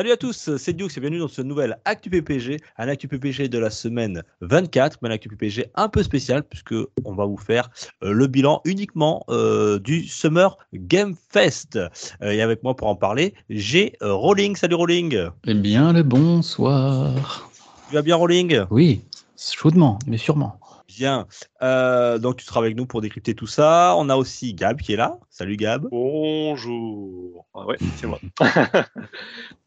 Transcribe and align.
Salut 0.00 0.12
à 0.12 0.16
tous, 0.16 0.56
c'est 0.56 0.72
Dukes 0.72 0.96
et 0.96 1.00
bienvenue 1.00 1.18
dans 1.18 1.28
ce 1.28 1.42
nouvel 1.42 1.76
Actu 1.84 2.08
PPG, 2.08 2.56
un 2.78 2.88
Actu 2.88 3.06
PPG 3.06 3.48
de 3.48 3.58
la 3.58 3.68
semaine 3.68 4.22
24, 4.40 4.96
mais 5.02 5.10
un 5.10 5.12
Actu 5.12 5.28
PPG 5.28 5.66
un 5.74 5.90
peu 5.90 6.02
spécial 6.02 6.42
puisque 6.42 6.74
on 7.04 7.12
va 7.12 7.26
vous 7.26 7.36
faire 7.36 7.68
euh, 8.02 8.10
le 8.10 8.26
bilan 8.26 8.62
uniquement 8.64 9.22
euh, 9.28 9.78
du 9.78 10.06
Summer 10.06 10.56
Game 10.72 11.14
Fest. 11.28 11.76
Euh, 11.76 12.30
et 12.30 12.40
avec 12.40 12.62
moi 12.62 12.74
pour 12.74 12.88
en 12.88 12.96
parler, 12.96 13.34
j'ai 13.50 13.92
euh, 14.00 14.14
Rolling. 14.14 14.56
Salut 14.56 14.76
Rolling. 14.76 15.28
Eh 15.46 15.52
bien, 15.52 15.92
le 15.92 16.02
bonsoir. 16.02 17.50
Tu 17.90 17.94
vas 17.94 18.00
bien 18.00 18.16
Rolling? 18.16 18.62
Oui, 18.70 19.02
chaudement, 19.36 19.98
mais 20.06 20.16
sûrement. 20.16 20.58
Bien. 20.96 21.26
Euh, 21.62 22.18
donc 22.18 22.36
tu 22.36 22.44
seras 22.46 22.60
avec 22.60 22.74
nous 22.74 22.86
pour 22.86 23.00
décrypter 23.00 23.34
tout 23.34 23.46
ça. 23.46 23.94
On 23.98 24.08
a 24.08 24.16
aussi 24.16 24.54
Gab 24.54 24.80
qui 24.80 24.94
est 24.94 24.96
là. 24.96 25.18
Salut 25.28 25.56
Gab. 25.56 25.86
Bonjour. 25.90 27.46
Ah 27.54 27.66
ouais, 27.66 27.76
c'est 27.96 28.06
moi. 28.06 28.18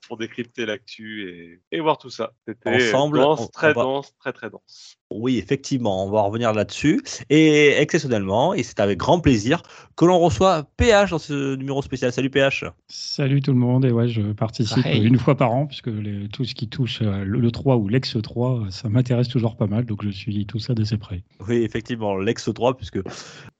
Pour 0.07 0.17
décrypter 0.17 0.65
l'actu 0.65 1.29
et, 1.29 1.61
et 1.75 1.79
voir 1.79 1.97
tout 1.97 2.09
ça. 2.09 2.33
C'était 2.47 2.69
Ensemble, 2.89 3.19
dense, 3.19 3.41
on- 3.41 3.47
très 3.47 3.69
on 3.71 3.73
va- 3.73 3.83
dense, 3.83 4.13
très 4.19 4.33
très 4.33 4.49
dense. 4.49 4.97
Oui, 5.11 5.37
effectivement, 5.37 6.05
on 6.05 6.09
va 6.09 6.21
revenir 6.23 6.53
là-dessus. 6.53 7.01
Et 7.29 7.69
exceptionnellement, 7.79 8.53
et 8.53 8.63
c'est 8.63 8.79
avec 8.79 8.97
grand 8.97 9.19
plaisir 9.19 9.61
que 9.95 10.05
l'on 10.05 10.19
reçoit 10.19 10.63
PH 10.77 11.11
dans 11.11 11.19
ce 11.19 11.55
numéro 11.55 11.81
spécial. 11.81 12.11
Salut 12.11 12.29
PH. 12.31 12.65
Salut 12.87 13.41
tout 13.41 13.53
le 13.53 13.59
monde, 13.59 13.85
et 13.85 13.91
ouais, 13.91 14.07
je 14.07 14.33
participe 14.33 14.83
Pareil. 14.83 15.03
une 15.05 15.19
fois 15.19 15.35
par 15.37 15.51
an, 15.51 15.67
puisque 15.67 15.87
les- 15.87 16.27
tout 16.29 16.43
ce 16.45 16.55
qui 16.55 16.67
touche 16.67 17.01
euh, 17.01 17.23
le, 17.23 17.39
le 17.39 17.51
3 17.51 17.77
ou 17.77 17.87
l'ex-3, 17.87 18.71
ça 18.71 18.89
m'intéresse 18.89 19.27
toujours 19.29 19.55
pas 19.55 19.67
mal, 19.67 19.85
donc 19.85 20.03
je 20.03 20.09
suis 20.09 20.45
tout 20.47 20.59
ça 20.59 20.73
d'assez 20.73 20.97
près. 20.97 21.23
Oui, 21.47 21.57
effectivement, 21.57 22.17
l'ex 22.17 22.49
3, 22.53 22.75
puisque 22.75 22.99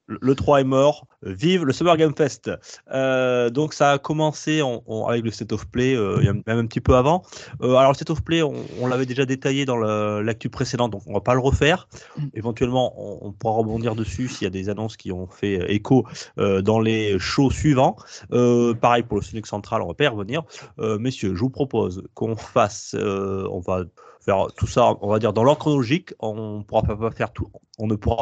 le- 0.07 0.19
le 0.21 0.35
3 0.35 0.61
est 0.61 0.65
mort. 0.65 1.07
Vive 1.21 1.63
le 1.63 1.71
Summer 1.71 1.95
Game 1.97 2.13
Fest. 2.15 2.51
Euh, 2.91 3.49
donc 3.49 3.73
ça 3.73 3.91
a 3.91 3.97
commencé 3.97 4.61
en- 4.61 4.83
en- 4.87 5.05
avec 5.07 5.23
le 5.23 5.31
State 5.31 5.53
of 5.53 5.67
Play, 5.67 5.95
euh, 5.95 6.17
il 6.19 6.25
y 6.25 6.27
a 6.27 6.33
même 6.33 6.43
un 6.47 6.65
petit 6.65 6.81
peu 6.81 6.95
avant. 6.95 7.23
Euh, 7.61 7.75
alors 7.75 7.91
le 7.91 7.95
State 7.95 8.09
of 8.09 8.23
Play, 8.23 8.41
on, 8.43 8.53
on 8.81 8.87
l'avait 8.87 9.05
déjà 9.05 9.25
détaillé 9.25 9.65
dans 9.65 9.77
l'actu 9.77 10.49
précédente, 10.49 10.91
donc 10.91 11.03
on 11.07 11.13
va 11.13 11.21
pas 11.21 11.33
le 11.33 11.39
refaire. 11.39 11.87
Éventuellement, 12.33 12.93
on, 13.25 13.31
pourra 13.31 13.53
rebondir 13.55 13.95
dessus 13.95 14.27
s'il 14.27 14.43
y 14.45 14.47
a 14.47 14.49
des 14.51 14.69
annonces 14.69 14.97
qui 14.97 15.11
ont 15.11 15.27
fait 15.27 15.73
écho 15.73 16.05
dans 16.37 16.79
les 16.79 17.17
shows 17.19 17.51
suivants. 17.51 17.95
Pareil 18.29 19.03
pour 19.03 19.17
le 19.17 19.23
Sonic 19.23 19.45
Central, 19.47 19.81
on 19.81 19.87
va 19.87 19.93
pas 19.93 20.03
y 20.03 20.07
revenir. 20.07 20.43
Messieurs, 20.77 21.33
je 21.35 21.39
vous 21.39 21.49
propose 21.49 22.03
qu'on 22.13 22.35
fasse, 22.35 22.95
on 22.99 23.59
va 23.59 23.83
faire 24.23 24.47
tout 24.55 24.67
ça, 24.67 24.95
on 25.01 25.09
va 25.09 25.19
dire 25.19 25.33
dans 25.33 25.43
l'ordre 25.43 25.59
chronologique. 25.59 26.13
On 26.19 26.59
ne 26.59 26.63
pourra 26.63 26.83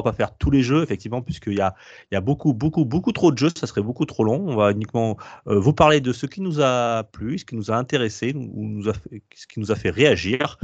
pas 0.04 0.14
faire 0.14 0.38
tous 0.38 0.52
les 0.52 0.64
jeux 0.64 0.84
effectivement 0.84 1.22
puisqu'il 1.22 1.54
y 1.54 1.62
a, 1.62 2.22
beaucoup, 2.22 2.54
beaucoup, 2.54 2.86
beaucoup 2.86 3.12
trop 3.12 3.32
de 3.32 3.38
jeux. 3.38 3.50
Ça 3.56 3.68
serait 3.68 3.82
beaucoup 3.82 4.06
trop 4.06 4.24
long. 4.24 4.50
On 4.50 4.56
va 4.56 4.72
uniquement 4.72 5.18
euh, 5.48 5.60
vous 5.60 5.74
parler 5.74 6.02
de 6.02 6.14
ce 6.14 6.26
qui 6.26 6.42
nous 6.42 6.62
a 6.62 7.04
plu, 7.12 7.38
ce 7.38 7.46
qui 7.46 7.56
nous 7.56 7.72
a 7.72 7.76
intéressé, 7.76 8.34
ce 8.34 9.48
qui 9.48 9.60
nous 9.60 9.72
a 9.72 9.76
fait 9.76 9.90
réagir. 9.90 10.58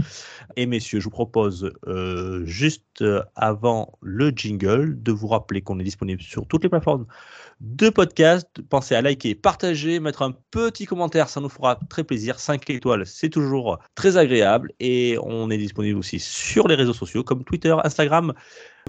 Et 0.56 0.66
messieurs, 0.66 1.00
je 1.00 1.06
vous 1.06 1.12
propose 1.12 1.72
euh, 1.88 2.46
juste 2.46 3.02
euh, 3.02 3.22
avant 3.36 3.98
le 4.02 4.30
jingle 4.30 5.02
de 5.02 5.12
vous 5.12 5.28
rappeler 5.28 5.62
qu'on 5.62 5.80
est 5.80 5.84
disponible 5.84 6.22
sur 6.22 6.48
toutes 6.48 6.64
les 6.64 6.70
plateformes 6.70 7.06
de 7.60 7.90
podcast. 7.90 8.48
Pensez 8.70 8.96
à 8.96 9.02
liker, 9.02 9.36
partager, 9.36 10.00
mettre 10.00 10.22
un 10.22 10.32
petit 10.52 10.86
commentaire, 10.86 11.30
ça 11.30 11.42
nous 11.42 11.50
fera 11.50 11.80
très 11.90 12.04
plaisir. 12.04 12.40
5 12.40 12.70
étoiles, 12.70 13.06
c'est 13.06 13.30
toujours 13.30 13.80
très 13.96 14.18
agréable. 14.18 14.72
Et 14.80 15.18
est 15.50 15.58
disponible 15.58 16.00
aussi 16.00 16.20
sur 16.20 16.68
les 16.68 16.76
réseaux 16.76 16.94
sociaux 16.94 17.24
comme 17.24 17.44
Twitter, 17.44 17.76
Instagram, 17.84 18.34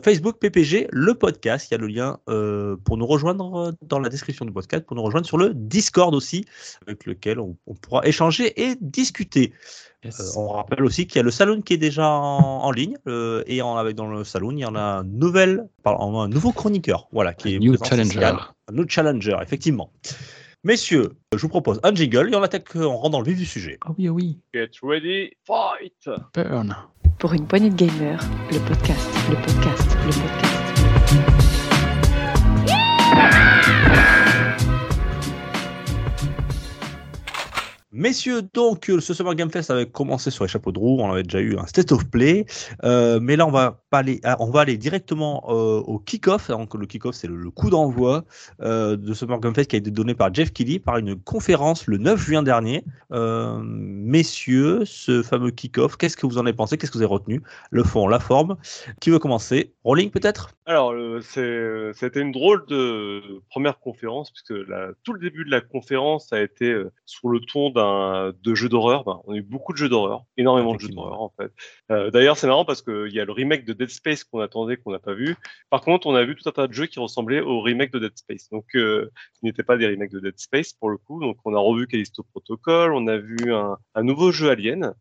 Facebook, 0.04 0.38
PPG, 0.38 0.88
le 0.90 1.14
podcast. 1.14 1.68
Il 1.70 1.74
y 1.74 1.76
a 1.76 1.78
le 1.78 1.86
lien 1.86 2.18
euh, 2.28 2.76
pour 2.84 2.96
nous 2.96 3.06
rejoindre 3.06 3.74
dans 3.82 3.98
la 3.98 4.08
description 4.08 4.44
du 4.44 4.52
podcast, 4.52 4.84
pour 4.86 4.96
nous 4.96 5.02
rejoindre 5.02 5.26
sur 5.26 5.38
le 5.38 5.52
Discord 5.54 6.14
aussi, 6.14 6.44
avec 6.86 7.06
lequel 7.06 7.40
on, 7.40 7.56
on 7.66 7.74
pourra 7.74 8.06
échanger 8.06 8.60
et 8.62 8.76
discuter. 8.80 9.52
Yes. 10.04 10.20
Euh, 10.20 10.40
on 10.40 10.48
rappelle 10.48 10.84
aussi 10.84 11.06
qu'il 11.06 11.16
y 11.16 11.20
a 11.20 11.24
le 11.24 11.30
salon 11.32 11.60
qui 11.60 11.74
est 11.74 11.78
déjà 11.78 12.08
en, 12.08 12.62
en 12.62 12.70
ligne 12.70 12.96
euh, 13.08 13.42
et 13.46 13.62
en, 13.62 13.76
avec 13.76 13.96
dans 13.96 14.06
le 14.06 14.22
salon 14.22 14.52
il 14.52 14.60
y 14.60 14.64
en 14.64 14.76
a 14.76 14.80
un 14.80 15.04
nouvel, 15.04 15.68
pardon, 15.82 16.20
un 16.20 16.28
nouveau 16.28 16.52
chroniqueur, 16.52 17.08
voilà, 17.10 17.34
qui 17.34 17.54
est 17.54 17.58
New 17.58 17.74
présent, 17.76 17.96
Challenger. 17.96 18.36
Un 18.68 18.78
autre 18.78 18.90
challenger, 18.90 19.36
effectivement. 19.42 19.90
Messieurs, 20.64 21.12
je 21.32 21.38
vous 21.38 21.48
propose 21.48 21.78
un 21.84 21.94
jingle 21.94 22.32
et 22.32 22.36
on 22.36 22.42
attaque, 22.42 22.74
on 22.74 22.96
rentre 22.96 23.10
dans 23.10 23.20
le 23.20 23.26
vif 23.26 23.38
du 23.38 23.46
sujet. 23.46 23.78
Ah 23.86 23.92
oui, 23.96 24.08
ah 24.08 24.10
oui. 24.10 24.40
Get 24.52 24.70
ready, 24.82 25.30
fight 25.46 26.10
Burn. 26.34 26.74
Pour 27.20 27.32
une 27.32 27.46
poignée 27.46 27.70
de 27.70 27.76
gamer, 27.76 28.20
le 28.50 28.58
podcast, 28.66 29.08
le 29.30 29.36
podcast, 29.36 29.96
le 30.04 30.10
podcast. 30.10 30.57
Messieurs, 37.98 38.42
donc 38.54 38.90
euh, 38.90 39.00
ce 39.00 39.12
Summer 39.12 39.34
Game 39.34 39.50
Fest 39.50 39.72
avait 39.72 39.86
commencé 39.86 40.30
sur 40.30 40.44
les 40.44 40.48
chapeaux 40.48 40.70
de 40.70 40.78
roue, 40.78 41.00
on 41.00 41.10
avait 41.10 41.24
déjà 41.24 41.40
eu 41.40 41.58
un 41.58 41.66
State 41.66 41.90
of 41.90 42.08
Play, 42.08 42.46
euh, 42.84 43.18
mais 43.20 43.34
là 43.34 43.44
on 43.44 43.50
va 43.50 43.82
ah, 43.90 44.36
aller 44.54 44.76
directement 44.76 45.42
euh, 45.48 45.80
au 45.80 45.98
kick-off. 45.98 46.48
Donc 46.48 46.76
le 46.76 46.86
kick-off 46.86 47.16
c'est 47.16 47.26
le, 47.26 47.50
coup 47.50 47.70
d'envoi 47.70 48.24
de 48.60 49.12
Summer 49.14 49.40
Game 49.40 49.52
Fest 49.52 49.70
qui 49.70 49.74
a 49.74 49.80
été 49.80 49.90
donné 49.90 50.14
par 50.14 50.32
Jeff 50.32 50.52
Kelly 50.52 50.78
par 50.78 50.98
une 50.98 51.16
conférence 51.16 51.88
le 51.88 51.96
9 51.96 52.20
juin 52.20 52.44
dernier. 52.44 52.84
Messieurs, 53.10 54.84
ce 54.84 55.24
fameux 55.24 55.50
kick-off, 55.50 55.96
qu'est-ce 55.96 56.16
que 56.16 56.26
vous 56.26 56.38
en 56.38 56.46
avez 56.46 56.52
pensé? 56.52 56.78
Qu'est-ce 56.78 56.92
que 56.92 56.98
vous 56.98 57.02
avez 57.02 57.12
retenu? 57.12 57.42
Le 57.72 57.82
fond, 57.82 58.06
la 58.06 58.20
forme. 58.20 58.56
Qui 59.00 59.10
veut 59.10 59.18
commencer? 59.18 59.74
Rolling 59.82 60.10
peut-être? 60.10 60.50
Alors, 60.66 60.94
c'était 61.32 62.20
une 62.20 62.30
drôle 62.30 62.64
de 62.66 63.40
première 63.50 63.80
conférence, 63.80 64.30
puisque 64.30 64.54
tout 65.02 65.14
le 65.14 65.20
début 65.20 65.44
de 65.44 65.50
la 65.50 65.62
conférence 65.62 66.32
a 66.32 66.40
été 66.40 66.80
sur 67.06 67.30
le 67.30 67.40
ton 67.40 67.70
d'un 67.70 67.87
de 68.42 68.54
jeux 68.54 68.68
d'horreur. 68.68 69.04
Ben, 69.04 69.20
on 69.26 69.32
a 69.32 69.36
eu 69.36 69.42
beaucoup 69.42 69.72
de 69.72 69.78
jeux 69.78 69.88
d'horreur, 69.88 70.24
énormément 70.36 70.74
de 70.74 70.80
jeux 70.80 70.88
d'horreur 70.88 71.20
en 71.22 71.32
fait. 71.38 71.50
Euh, 71.90 72.10
D'ailleurs, 72.10 72.36
c'est 72.36 72.46
marrant 72.46 72.64
parce 72.64 72.82
qu'il 72.82 73.12
y 73.12 73.20
a 73.20 73.24
le 73.24 73.32
remake 73.32 73.64
de 73.64 73.72
Dead 73.72 73.88
Space 73.90 74.24
qu'on 74.24 74.40
attendait, 74.40 74.76
qu'on 74.76 74.92
n'a 74.92 74.98
pas 74.98 75.14
vu. 75.14 75.36
Par 75.70 75.80
contre, 75.80 76.06
on 76.06 76.14
a 76.14 76.24
vu 76.24 76.34
tout 76.36 76.48
un 76.48 76.52
tas 76.52 76.66
de 76.66 76.72
jeux 76.72 76.86
qui 76.86 76.98
ressemblaient 77.00 77.40
au 77.40 77.60
remake 77.60 77.92
de 77.92 77.98
Dead 77.98 78.16
Space. 78.16 78.48
Donc, 78.50 78.64
euh, 78.74 79.10
qui 79.34 79.44
n'étaient 79.44 79.62
pas 79.62 79.76
des 79.76 79.86
remakes 79.86 80.12
de 80.12 80.20
Dead 80.20 80.38
Space 80.38 80.72
pour 80.72 80.90
le 80.90 80.96
coup. 80.98 81.20
Donc, 81.20 81.36
on 81.44 81.54
a 81.54 81.58
revu 81.58 81.86
Callisto 81.86 82.22
Protocol, 82.22 82.92
on 82.94 83.06
a 83.06 83.16
vu 83.18 83.52
un, 83.54 83.76
un 83.94 84.02
nouveau 84.02 84.32
jeu 84.32 84.50
Alien. 84.50 84.94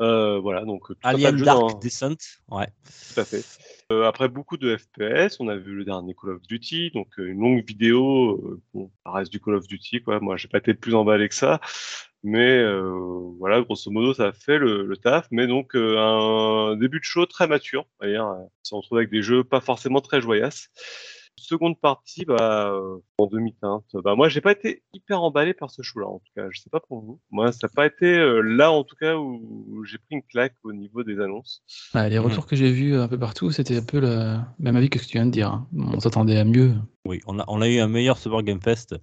Euh, 0.00 0.40
voilà, 0.40 0.64
donc 0.64 0.82
tout 0.88 0.92
un 1.04 1.10
tas 1.12 1.16
Alien 1.16 1.32
de 1.34 1.38
jeux 1.38 1.44
Dark 1.44 1.60
dans- 1.60 1.78
Descent. 1.78 2.16
Ouais. 2.50 2.66
tout 3.14 3.20
à 3.20 3.24
fait. 3.24 3.44
Euh, 3.92 4.08
après 4.08 4.28
beaucoup 4.28 4.56
de 4.56 4.76
FPS, 4.76 5.40
on 5.40 5.48
a 5.48 5.56
vu 5.56 5.74
le 5.74 5.84
dernier 5.84 6.14
Call 6.14 6.30
of 6.30 6.42
Duty, 6.42 6.90
donc 6.92 7.08
euh, 7.18 7.26
une 7.26 7.40
longue 7.40 7.64
vidéo. 7.66 8.40
euh, 8.42 8.62
bon, 8.72 8.90
ça 9.04 9.12
reste 9.12 9.30
du 9.30 9.40
Call 9.40 9.56
of 9.56 9.66
Duty, 9.66 10.02
quoi. 10.02 10.20
Moi, 10.20 10.36
j'ai 10.38 10.48
pas 10.48 10.58
été 10.58 10.72
plus 10.74 10.94
emballé 10.94 11.28
que 11.28 11.34
ça, 11.34 11.60
mais 12.22 12.58
euh, 12.58 12.90
voilà, 13.38 13.60
grosso 13.60 13.90
modo, 13.90 14.14
ça 14.14 14.28
a 14.28 14.32
fait 14.32 14.58
le, 14.58 14.86
le 14.86 14.96
taf. 14.96 15.26
Mais 15.30 15.46
donc 15.46 15.76
euh, 15.76 15.98
un 15.98 16.76
début 16.76 16.98
de 16.98 17.04
show 17.04 17.26
très 17.26 17.46
mature. 17.46 17.86
D'ailleurs, 18.00 18.28
euh, 18.30 18.36
on 18.42 18.48
se 18.64 18.74
retrouve 18.74 18.98
avec 18.98 19.10
des 19.10 19.22
jeux 19.22 19.44
pas 19.44 19.60
forcément 19.60 20.00
très 20.00 20.20
joyasses. 20.22 20.68
Seconde 21.36 21.78
partie, 21.80 22.24
bah, 22.24 22.74
en 23.18 23.26
demi-teinte. 23.26 23.84
Bah, 24.02 24.14
moi, 24.16 24.28
j'ai 24.28 24.40
pas 24.40 24.52
été 24.52 24.82
hyper 24.92 25.22
emballé 25.22 25.54
par 25.54 25.70
ce 25.70 25.82
show-là, 25.82 26.06
en 26.06 26.18
tout 26.18 26.32
cas. 26.36 26.46
Je 26.50 26.60
sais 26.60 26.70
pas 26.70 26.80
pour 26.80 27.00
vous. 27.00 27.20
Moi, 27.30 27.52
ça 27.52 27.66
n'a 27.66 27.68
pas 27.68 27.86
été 27.86 28.06
euh, 28.06 28.40
là, 28.40 28.72
en 28.72 28.82
tout 28.84 28.96
cas, 28.96 29.16
où 29.16 29.84
j'ai 29.84 29.98
pris 29.98 30.16
une 30.16 30.22
claque 30.22 30.54
au 30.64 30.72
niveau 30.72 31.02
des 31.04 31.20
annonces. 31.20 31.62
Bah, 31.92 32.08
les 32.08 32.18
retours 32.18 32.46
que 32.46 32.56
j'ai 32.56 32.72
vus 32.72 32.96
un 32.96 33.08
peu 33.08 33.18
partout, 33.18 33.50
c'était 33.50 33.78
un 33.78 33.84
peu 33.84 34.00
le 34.00 34.36
même 34.58 34.76
avis 34.76 34.90
que 34.90 34.98
ce 34.98 35.04
que 35.04 35.10
tu 35.10 35.18
viens 35.18 35.26
de 35.26 35.30
dire. 35.30 35.48
hein. 35.48 35.68
On 35.76 36.00
s'attendait 36.00 36.36
à 36.38 36.44
mieux. 36.44 36.74
Oui, 37.06 37.20
on 37.26 37.38
a, 37.38 37.44
on 37.48 37.60
a 37.60 37.68
eu 37.68 37.80
un 37.80 37.86
meilleur 37.86 38.16
Summer 38.16 38.42
Game 38.42 38.62
Fest 38.62 38.96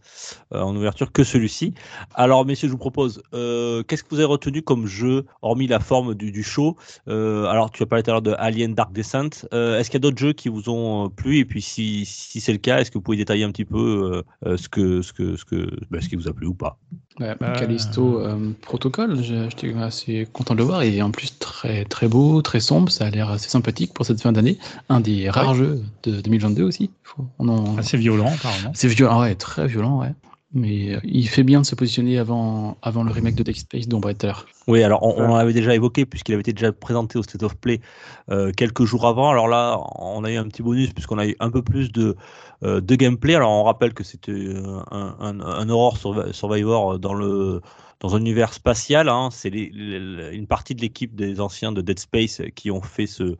euh, 0.54 0.60
en 0.60 0.76
ouverture 0.76 1.12
que 1.12 1.24
celui-ci. 1.24 1.76
Alors, 2.16 2.48
messieurs, 2.48 2.68
je 2.68 2.72
vous 2.72 2.80
propose, 2.80 3.22
euh, 3.35 3.84
qu'est-ce 3.84 4.03
que 4.03 4.09
vous 4.09 4.16
avez 4.16 4.26
retenu 4.26 4.64
comme 4.64 4.88
jeu, 4.88 5.26
hormis 5.44 5.68
la 5.68 5.80
forme 5.80 6.16
du, 6.16 6.32
du 6.32 6.41
show? 6.41 6.78
Euh, 7.08 7.46
Alors, 7.46 7.70
tu 7.70 7.84
as 7.84 7.85
parlé 7.85 8.02
tout 8.02 8.09
à 8.09 8.14
l'heure 8.14 8.24
de 8.24 8.34
Alien 8.40 8.74
Dark 8.74 8.91
Descent. 8.91 9.46
Euh, 9.53 9.78
est-ce 9.78 9.91
qu'il 9.91 10.00
y 10.00 10.02
a 10.02 10.06
d'autres 10.09 10.18
jeux 10.18 10.34
qui 10.34 10.50
vous 10.50 10.68
ont 10.70 11.12
plu? 11.12 11.38
Et 11.38 11.46
puis, 11.46 11.62
si, 11.62 12.06
si 12.06 12.41
c'est 12.41 12.53
le 12.53 12.58
cas, 12.58 12.80
est-ce 12.80 12.90
que 12.90 12.97
vous 12.97 13.03
pouvez 13.03 13.18
détailler 13.18 13.44
un 13.44 13.52
petit 13.52 13.66
peu 13.66 14.01
euh, 14.02 14.24
euh, 14.46 14.58
ce, 14.58 14.68
que, 14.70 15.02
ce, 15.02 15.14
que, 15.14 15.36
ce, 15.36 15.46
que, 15.46 15.70
bah, 15.90 16.00
ce 16.02 16.09
qui 16.09 16.16
vous 16.16 16.28
a 16.28 16.34
plu 16.34 16.48
ou 16.48 16.53
pas 16.53 16.78
Ouais, 17.20 17.36
Euh, 17.42 17.56
Callisto 17.56 18.20
euh, 18.20 18.52
Protocol, 18.62 19.22
j'étais 19.22 19.74
assez 19.76 20.28
content 20.32 20.53
de 20.53 20.59
le 20.59 20.66
voir. 20.66 20.84
Il 20.84 20.96
est 20.96 21.02
en 21.02 21.12
plus 21.12 21.38
très, 21.40 21.86
très 21.86 22.08
beau, 22.08 22.42
très 22.42 22.59
sombre. 22.59 22.92
Ça 22.92 23.06
a 23.06 23.09
l'air 23.09 23.30
assez 23.30 23.50
sympathique 23.50 23.94
pour 23.94 24.06
cette 24.06 24.22
fin 24.22 24.32
d'année. 24.32 24.58
Un 24.90 25.00
des 25.02 25.30
rares 25.30 25.56
jeux 25.56 25.82
de 26.03 26.22
2022 26.22 26.64
aussi. 26.64 26.90
Faut- 27.03 27.26
on 27.40 27.50
en- 27.50 27.78
Assez 27.78 27.98
violent, 27.98 28.32
apparemment. 28.34 28.72
C'est 28.74 28.88
violent, 28.88 29.22
ouais, 29.22 29.36
très 29.36 29.68
violent, 29.68 30.00
ouais. 30.02 30.14
Mais 30.53 30.96
euh, 30.96 31.00
il 31.03 31.28
fait 31.28 31.44
bien 31.44 31.62
de 31.62 31.66
se 31.66 31.76
positionner 31.76 32.18
avant, 32.18 32.78
avant 32.82 33.03
le 33.03 33.12
remake 33.12 33.36
de 33.36 33.44
Dead 33.44 33.56
Space 33.56 33.88
dont 33.88 33.98
on 33.98 34.02
parlait 34.02 34.16
tout 34.16 34.26
à 34.26 34.30
l'heure. 34.30 34.46
Oui, 34.68 34.84
alors 34.84 35.02
on, 35.03 35.24
on 35.24 35.36
l'avait 35.36 35.53
déjà 35.53 35.74
évoqué 35.74 36.06
puisqu'il 36.06 36.34
avait 36.34 36.42
été 36.42 36.53
déjà 36.53 36.72
présenté 36.72 37.18
au 37.18 37.24
State 37.24 37.44
of 37.44 37.56
Play 37.56 37.82
euh, 38.30 38.52
quelques 38.52 38.86
jours 38.86 39.08
avant. 39.08 39.30
Alors 39.30 39.48
là, 39.48 39.80
on 39.96 40.24
a 40.24 40.32
eu 40.32 40.38
un 40.38 40.48
petit 40.48 40.64
bonus 40.64 40.94
puisqu'on 40.94 41.18
a 41.18 41.26
eu 41.28 41.36
un 41.40 41.50
peu 41.50 41.62
plus 41.62 41.92
de, 41.92 42.16
euh, 42.64 42.82
de 42.82 42.96
gameplay. 42.96 43.36
Alors 43.36 43.52
on 43.52 43.64
rappelle 43.64 43.94
que 43.94 44.03
c'était 44.03 44.53
un, 44.92 45.16
un, 45.20 45.40
un 45.40 45.70
Horror 45.70 45.98
Survi- 45.98 46.34
Survivor 46.34 47.00
dans 47.00 47.14
le 47.14 47.62
dans 48.00 48.16
un 48.16 48.20
univers 48.20 48.54
spatial. 48.54 49.09
Hein. 49.09 49.30
C'est 49.32 49.50
une 49.50 50.47
partie 50.47 50.74
de 50.74 50.82
l'équipe 50.82 51.16
des 51.16 51.40
anciens 51.40 51.72
de 51.72 51.82
Dead 51.82 52.00
Space 52.00 52.42
qui 52.56 52.72
ont 52.72 52.82
fait 52.82 53.06
ce 53.06 53.24
euh, 53.24 53.38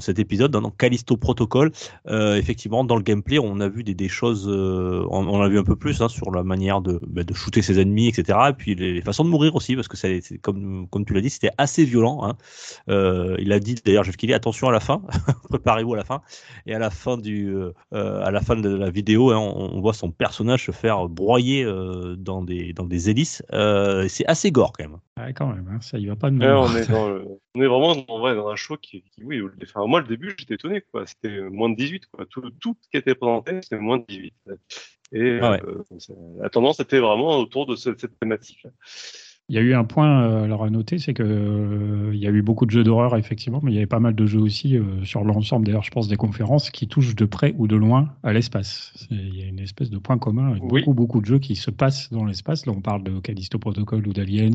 cet 0.00 0.18
épisode, 0.18 0.52
donc 0.52 0.76
Callisto 0.76 1.16
Protocol. 1.16 1.72
Euh, 2.06 2.36
effectivement, 2.36 2.84
dans 2.84 2.96
le 2.96 3.02
gameplay, 3.02 3.38
on 3.38 3.60
a 3.60 3.68
vu 3.68 3.82
des, 3.82 4.08
choses, 4.08 4.48
euh, 4.48 5.04
on, 5.10 5.26
on 5.26 5.40
a 5.40 5.48
vu 5.48 5.58
un 5.58 5.64
peu 5.64 5.76
plus 5.76 6.00
hein, 6.00 6.08
sur 6.08 6.30
la 6.30 6.42
manière 6.42 6.80
de, 6.80 7.00
bah, 7.06 7.22
shooter 7.34 7.62
ses 7.62 7.80
ennemis, 7.80 8.08
etc. 8.08 8.38
Et 8.50 8.52
puis 8.52 8.74
les, 8.74 9.02
façons 9.02 9.24
de 9.24 9.30
mourir 9.30 9.54
aussi, 9.54 9.74
parce 9.74 9.88
que 9.88 10.36
comme, 10.38 10.86
comme 10.88 11.04
tu 11.04 11.14
l'as 11.14 11.20
dit, 11.20 11.30
c'était 11.30 11.50
assez 11.58 11.84
violent. 11.84 12.20
Hein. 12.24 12.36
Euh, 12.88 13.36
il 13.38 13.52
a 13.52 13.60
dit 13.60 13.74
d'ailleurs, 13.84 14.04
Jeff 14.04 14.16
Kelly, 14.16 14.34
attention 14.34 14.68
à 14.68 14.72
la 14.72 14.80
fin, 14.80 15.02
préparez-vous 15.48 15.94
à 15.94 15.96
la 15.96 16.04
fin. 16.04 16.22
Et 16.66 16.74
à 16.74 16.78
la 16.78 16.90
fin 16.90 17.16
du, 17.16 17.54
euh, 17.94 18.22
à 18.22 18.30
la 18.30 18.40
fin 18.40 18.56
de 18.56 18.68
la 18.68 18.90
vidéo, 18.90 19.30
hein, 19.30 19.38
on, 19.38 19.80
voit 19.80 19.94
son 19.94 20.10
personnage 20.10 20.66
se 20.66 20.72
faire 20.72 21.08
broyer 21.08 21.64
euh, 21.64 22.16
dans 22.16 22.42
des 22.42 22.72
dans 22.72 22.84
des 22.84 23.10
hélices. 23.10 23.42
Euh, 23.52 24.06
c'est 24.08 24.26
assez 24.26 24.50
gore 24.52 24.72
quand 24.76 24.84
même. 24.84 24.98
Ouais, 25.18 25.32
quand 25.34 25.52
même, 25.52 25.68
hein, 25.68 25.80
ça 25.80 25.98
y 25.98 26.06
va 26.06 26.16
pas 26.16 26.30
de 26.30 26.38
Ouais, 26.38 26.46
on, 26.52 26.74
est 26.76 26.90
dans 26.90 27.08
le- 27.08 27.24
on 27.54 27.60
est 27.62 27.66
vraiment 27.66 27.94
dans, 27.96 28.20
ouais, 28.22 28.34
dans 28.34 28.48
un 28.48 28.56
show 28.56 28.76
qui, 28.76 29.02
qui 29.02 29.24
oui, 29.24 29.40
au- 29.40 29.50
enfin, 29.62 29.86
moi, 29.86 30.00
le 30.00 30.06
début, 30.06 30.34
j'étais 30.38 30.54
étonné, 30.54 30.82
quoi. 30.92 31.06
C'était 31.06 31.40
moins 31.40 31.68
de 31.70 31.76
18, 31.76 32.06
quoi. 32.06 32.26
Tout, 32.26 32.50
tout 32.60 32.76
ce 32.80 32.88
qui 32.88 32.96
était 32.96 33.14
présenté, 33.14 33.60
c'était 33.62 33.78
moins 33.78 33.98
de 33.98 34.04
18. 34.08 34.34
Et 35.12 35.38
Ah 35.40 35.58
euh, 35.64 35.82
la 36.40 36.50
tendance 36.50 36.80
était 36.80 36.98
vraiment 37.00 37.38
autour 37.38 37.66
de 37.66 37.76
ce- 37.76 37.96
cette 37.96 38.18
thématique. 38.18 38.66
Il 39.50 39.54
y 39.54 39.58
a 39.58 39.62
eu 39.62 39.72
un 39.72 39.84
point 39.84 40.24
euh, 40.24 40.44
alors 40.44 40.62
à 40.62 40.68
noter, 40.68 40.98
c'est 40.98 41.14
que 41.14 41.22
euh, 41.22 42.10
il 42.12 42.18
y 42.20 42.26
a 42.26 42.30
eu 42.30 42.42
beaucoup 42.42 42.66
de 42.66 42.70
jeux 42.70 42.84
d'horreur 42.84 43.16
effectivement, 43.16 43.60
mais 43.62 43.72
il 43.72 43.74
y 43.76 43.78
avait 43.78 43.86
pas 43.86 43.98
mal 43.98 44.14
de 44.14 44.26
jeux 44.26 44.40
aussi 44.40 44.76
euh, 44.76 45.02
sur 45.06 45.24
l'ensemble 45.24 45.64
d'ailleurs, 45.64 45.84
je 45.84 45.90
pense, 45.90 46.06
des 46.06 46.16
conférences 46.16 46.68
qui 46.68 46.86
touchent 46.86 47.14
de 47.14 47.24
près 47.24 47.54
ou 47.56 47.66
de 47.66 47.74
loin 47.74 48.10
à 48.22 48.34
l'espace. 48.34 48.92
Il 49.10 49.34
y 49.34 49.42
a 49.42 49.46
une 49.46 49.58
espèce 49.58 49.88
de 49.88 49.96
point 49.96 50.18
commun 50.18 50.50
avec 50.50 50.62
Oui. 50.64 50.80
beaucoup 50.80 50.92
beaucoup 50.92 51.20
de 51.22 51.24
jeux 51.24 51.38
qui 51.38 51.56
se 51.56 51.70
passent 51.70 52.12
dans 52.12 52.26
l'espace. 52.26 52.66
Là, 52.66 52.74
on 52.76 52.82
parle 52.82 53.02
de 53.04 53.20
Callisto 53.20 53.58
Protocol 53.58 54.06
ou 54.06 54.12
d'Aliens 54.12 54.52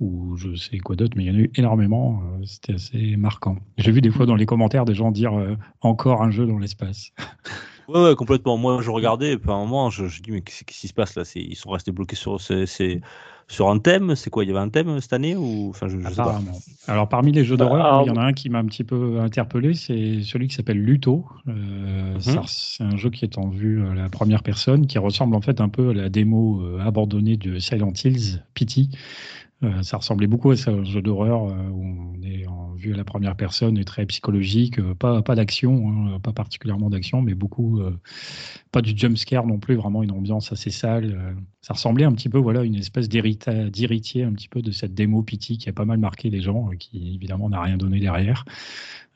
ou 0.00 0.36
je 0.38 0.54
sais 0.54 0.78
quoi 0.78 0.96
d'autre, 0.96 1.14
mais 1.14 1.24
il 1.24 1.26
y 1.26 1.30
en 1.30 1.34
a 1.38 1.42
eu 1.42 1.50
énormément. 1.54 2.22
euh, 2.40 2.44
C'était 2.46 2.74
assez 2.74 3.16
marquant. 3.16 3.56
J'ai 3.76 3.92
vu 3.92 4.00
des 4.00 4.10
fois 4.10 4.24
dans 4.24 4.34
les 4.36 4.46
commentaires 4.46 4.86
des 4.86 4.94
gens 4.94 5.10
dire 5.12 5.34
encore 5.82 6.22
un 6.22 6.30
jeu 6.30 6.46
dans 6.46 6.58
l'espace. 6.58 7.10
Ouais, 7.88 8.02
ouais, 8.02 8.16
complètement. 8.16 8.56
Moi, 8.56 8.82
je 8.82 8.90
regardais, 8.90 9.34
et 9.34 9.38
puis 9.38 9.48
à 9.48 9.54
un 9.54 9.58
moment, 9.60 9.90
je, 9.90 10.08
je 10.08 10.20
dis, 10.20 10.32
mais 10.32 10.40
qu'est-ce 10.40 10.64
qui 10.64 10.88
se 10.88 10.92
passe 10.92 11.14
là? 11.14 11.22
Ils 11.36 11.54
sont 11.54 11.70
restés 11.70 11.92
bloqués 11.92 12.16
sur, 12.16 12.40
c'est- 12.40 13.00
sur 13.48 13.70
un 13.70 13.78
thème 13.78 14.16
C'est 14.16 14.28
quoi 14.30 14.44
Il 14.44 14.48
y 14.48 14.50
avait 14.50 14.60
un 14.60 14.68
thème 14.68 15.00
cette 15.00 15.12
année 15.12 15.36
ou 15.36 15.68
enfin, 15.70 15.88
je, 15.88 15.98
je 15.98 16.08
sais 16.08 16.14
pas. 16.16 16.22
Apparemment. 16.24 16.58
Alors 16.88 17.08
parmi 17.08 17.32
les 17.32 17.44
jeux 17.44 17.56
d'horreur, 17.56 17.84
alors- 17.86 18.02
il 18.04 18.08
y 18.08 18.10
en 18.10 18.16
a 18.16 18.24
un 18.24 18.32
qui 18.32 18.50
m'a 18.50 18.58
un 18.58 18.64
petit 18.64 18.84
peu 18.84 19.20
interpellé, 19.20 19.74
c'est 19.74 20.22
celui 20.22 20.48
qui 20.48 20.54
s'appelle 20.56 20.82
Luto. 20.82 21.24
Euh, 21.48 22.14
Mhm. 22.14 22.40
C'est 22.46 22.82
un 22.84 22.96
jeu 22.96 23.10
qui 23.10 23.24
est 23.24 23.38
en 23.38 23.48
vue 23.48 23.86
à 23.86 23.94
la 23.94 24.08
première 24.08 24.42
personne, 24.42 24.86
qui 24.86 24.98
ressemble 24.98 25.34
en 25.36 25.40
fait 25.40 25.60
un 25.60 25.68
peu 25.68 25.90
à 25.90 25.94
la 25.94 26.08
démo 26.08 26.60
euh, 26.62 26.80
abandonnée 26.80 27.36
de 27.36 27.58
Silent 27.58 27.92
Hills, 28.04 28.42
Pity. 28.54 28.90
Euh, 29.62 29.82
ça 29.82 29.96
ressemblait 29.96 30.26
beaucoup 30.26 30.50
à 30.50 30.56
ce 30.56 30.84
jeu 30.84 31.00
d'horreur 31.00 31.44
euh, 31.44 31.68
où 31.70 31.82
on 31.82 32.22
est 32.22 32.46
en 32.46 32.74
vue 32.74 32.92
à 32.92 32.96
la 32.96 33.04
première 33.04 33.36
personne 33.36 33.78
et 33.78 33.84
très 33.84 34.04
psychologique, 34.04 34.78
euh, 34.78 34.94
pas, 34.94 35.22
pas 35.22 35.34
d'action, 35.34 35.88
hein, 35.88 36.20
pas 36.20 36.32
particulièrement 36.34 36.90
d'action, 36.90 37.22
mais 37.22 37.34
beaucoup, 37.34 37.80
pas 38.70 38.82
du 38.82 38.92
jump 38.96 39.16
scare 39.16 39.46
non 39.46 39.58
plus, 39.58 39.76
vraiment 39.76 40.02
une 40.02 40.10
ambiance 40.10 40.52
assez 40.52 40.70
sale. 40.70 41.36
ça 41.62 41.74
ressemblait 41.74 42.04
un 42.04 42.12
petit 42.12 42.28
peu, 42.28 42.38
voilà, 42.38 42.64
une 42.64 42.74
espèce 42.74 43.08
d'héritier 43.08 44.24
un 44.24 44.32
petit 44.32 44.48
peu 44.48 44.62
de 44.62 44.70
cette 44.70 44.94
démo 44.94 45.22
Pity 45.22 45.58
qui 45.58 45.68
a 45.68 45.72
pas 45.72 45.84
mal 45.84 45.98
marqué 45.98 46.30
les 46.30 46.42
gens, 46.42 46.68
euh, 46.70 46.76
qui 46.76 47.14
évidemment 47.14 47.48
n'a 47.48 47.62
rien 47.62 47.76
donné 47.76 47.98
derrière. 48.00 48.44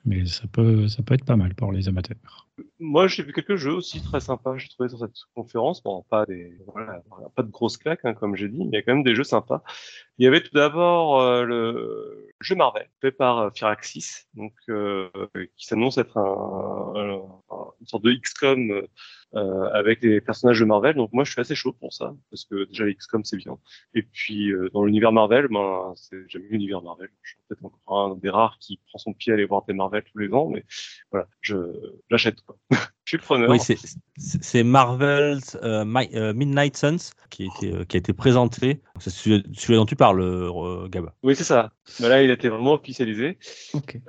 Mais 0.07 0.25
ça 0.25 0.47
peut, 0.47 0.89
ça 0.89 1.03
peut 1.03 1.15
être 1.15 1.25
pas 1.25 1.37
mal 1.37 1.55
pour 1.55 1.73
les 1.73 1.89
amateurs. 1.89 2.49
Moi, 2.79 3.07
j'ai 3.09 3.23
vu 3.23 3.33
quelques 3.33 3.57
jeux 3.57 3.73
aussi 3.73 4.03
très 4.03 4.21
sympas, 4.21 4.57
j'ai 4.59 4.69
trouvé 4.69 4.89
sur 4.89 4.99
cette 4.99 5.15
conférence. 5.35 5.83
Bon, 5.83 6.05
pas 6.11 6.27
des, 6.27 6.57
voilà, 6.67 7.03
pas 7.35 7.43
de 7.43 7.51
grosses 7.51 7.77
claques, 7.77 8.05
hein, 8.05 8.15
comme 8.15 8.37
j'ai 8.37 8.49
dit, 8.49 8.59
mais 8.65 8.71
il 8.73 8.75
y 8.75 8.77
a 8.79 8.83
quand 8.83 8.95
même 8.95 9.03
des 9.05 9.15
jeux 9.15 9.25
sympas. 9.25 9.63
Il 10.19 10.25
y 10.25 10.29
avait 10.29 10.43
tout 10.43 10.53
d'abord 10.55 11.21
euh, 11.21 11.45
le 11.45 12.29
jeu 12.41 12.55
Marvel, 12.57 12.89
fait 13.01 13.13
par 13.13 13.39
euh, 13.39 13.51
Firaxis, 13.55 14.27
donc, 14.35 14.53
euh, 14.69 15.11
qui 15.57 15.67
s'annonce 15.67 15.99
être 15.99 16.17
un, 16.19 16.93
un- 16.97 17.55
un- 17.57 17.71
une 17.81 17.87
sorte 17.87 18.05
de 18.05 18.13
XCOM 18.13 18.83
euh, 19.35 19.71
avec 19.73 20.03
les 20.03 20.21
personnages 20.21 20.59
de 20.59 20.65
Marvel. 20.65 20.97
Donc 20.97 21.13
moi, 21.13 21.25
je 21.25 21.31
suis 21.33 21.41
assez 21.41 21.55
chaud 21.55 21.73
pour 21.73 21.93
ça, 21.93 22.15
parce 22.31 22.45
que 22.45 22.65
déjà 22.65 22.85
les 22.85 22.95
XCOM, 22.95 23.25
c'est 23.25 23.37
bien. 23.37 23.59
Et 23.95 24.03
puis, 24.03 24.51
euh, 24.51 24.71
dans 24.73 24.85
l'univers 24.85 25.13
Marvel, 25.13 25.49
ben, 25.49 25.95
j'aime 26.27 26.43
l'univers 26.51 26.83
Marvel. 26.83 27.09
Je 27.23 27.31
suis 27.31 27.39
peut-être 27.49 27.65
encore 27.65 28.11
un 28.13 28.17
des 28.17 28.31
rares 28.31 28.59
qui 28.59 28.81
prend 28.89 28.99
son 28.99 29.13
pied 29.13 29.33
à 29.33 29.35
aller 29.37 29.45
voir 29.45 29.65
des 29.67 29.73
Marvel 29.73 30.03
tous 30.03 30.19
les 30.19 30.33
ans, 30.33 30.49
mais 30.49 30.65
voilà, 31.11 31.29
je 31.41 31.57
j'achète 32.11 32.41
quoi. 32.43 32.57
je 33.11 33.17
suis 33.17 33.27
preneur. 33.27 33.51
Oui, 33.51 33.59
c'est, 34.19 34.63
Marvel's 34.63 35.57
euh, 35.65 35.85
My- 35.85 36.09
euh, 36.15 36.33
Midnight 36.33 36.77
Suns 36.77 37.11
qui 37.29 37.43
a 37.43 37.47
été, 37.47 37.75
euh, 37.75 37.85
qui 37.85 37.97
a 37.97 37.99
été 37.99 38.13
présenté. 38.13 38.81
C'est 39.01 39.11
celui, 39.11 39.43
celui 39.53 39.75
dont 39.77 39.85
tu 39.87 39.97
parles, 39.97 40.21
euh, 40.21 40.87
Gaba. 40.89 41.15
Oui, 41.25 41.35
c'est 41.35 41.43
ça. 41.45 41.73
Mais 41.99 42.09
là, 42.09 42.23
il 42.23 42.31
a 42.31 42.35
été 42.35 42.49
vraiment 42.49 42.75
officialisé. 42.75 43.39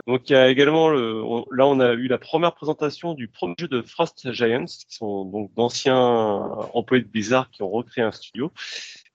Donc, 0.05 0.29
il 0.29 0.33
y 0.33 0.35
a 0.35 0.49
également 0.49 0.89
le, 0.89 1.23
on- 1.23 1.45
là, 1.49 1.65
on 1.65 1.79
a 1.79 1.93
eu 1.93 2.07
la 2.07 2.19
première 2.19 2.53
présentation 2.53 3.15
du 3.15 3.27
premier 3.27 3.55
jeu 3.57 3.67
de 3.67 3.81
Frost 3.81 4.31
Giants, 4.33 4.65
qui 4.65 4.85
sont 4.95 5.25
donc 5.25 5.51
d'anciens 5.55 5.97
employés 5.97 7.03
de 7.03 7.09
Blizzard 7.09 7.49
qui 7.49 7.63
ont 7.63 7.71
recréé 7.71 8.03
un 8.03 8.11
studio. 8.11 8.51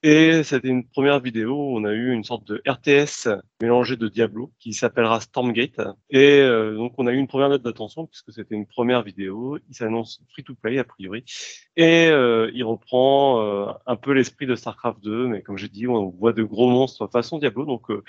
Et 0.03 0.43
c'était 0.45 0.69
une 0.69 0.87
première 0.87 1.21
vidéo 1.21 1.55
où 1.55 1.79
on 1.79 1.85
a 1.85 1.93
eu 1.93 2.13
une 2.13 2.23
sorte 2.23 2.47
de 2.47 2.63
RTS 2.67 3.29
mélangé 3.61 3.97
de 3.97 4.09
Diablo 4.09 4.53
qui 4.59 4.73
s'appellera 4.73 5.21
Stormgate. 5.21 5.81
Et 6.11 6.41
euh, 6.41 6.77
donc, 6.77 6.95
on 6.99 7.07
a 7.07 7.13
eu 7.13 7.17
une 7.17 7.27
première 7.27 7.49
note 7.49 7.63
d'attention 7.63 8.07
puisque 8.07 8.33
c'était 8.33 8.55
une 8.55 8.67
première 8.67 9.03
vidéo. 9.03 9.59
Il 9.69 9.75
s'annonce 9.75 10.23
free 10.31 10.45
to 10.45 10.55
play 10.55 10.79
a 10.79 10.85
priori. 10.85 11.25
Et 11.77 12.09
euh, 12.09 12.51
il 12.55 12.65
reprend 12.65 13.43
euh, 13.43 13.73
un 13.87 13.97
peu 13.97 14.13
l'esprit 14.13 14.47
de 14.47 14.55
StarCraft 14.55 15.03
2, 15.03 15.29
mais 15.29 15.43
comme 15.43 15.59
j'ai 15.59 15.69
dit, 15.69 15.87
on 15.87 16.11
voit 16.11 16.33
de 16.33 16.43
gros 16.43 16.71
monstres 16.71 17.07
façon 17.09 17.39
Diablo. 17.39 17.65
Donc, 17.65 17.91
euh, 17.91 18.03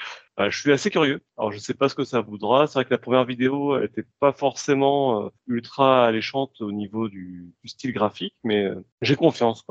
je 0.49 0.57
suis 0.57 0.71
assez 0.71 0.89
curieux. 0.89 1.21
Alors, 1.37 1.51
je 1.51 1.57
sais 1.57 1.73
pas 1.73 1.89
ce 1.89 1.95
que 1.95 2.03
ça 2.03 2.21
voudra. 2.21 2.67
C'est 2.67 2.73
vrai 2.73 2.85
que 2.85 2.91
la 2.91 2.97
première 2.97 3.25
vidéo, 3.25 3.77
elle 3.77 3.85
était 3.85 4.05
pas 4.19 4.33
forcément 4.33 5.31
ultra 5.47 6.05
alléchante 6.05 6.61
au 6.61 6.71
niveau 6.71 7.09
du, 7.09 7.53
style 7.65 7.91
graphique, 7.91 8.35
mais 8.43 8.69
j'ai 9.01 9.15
confiance. 9.15 9.65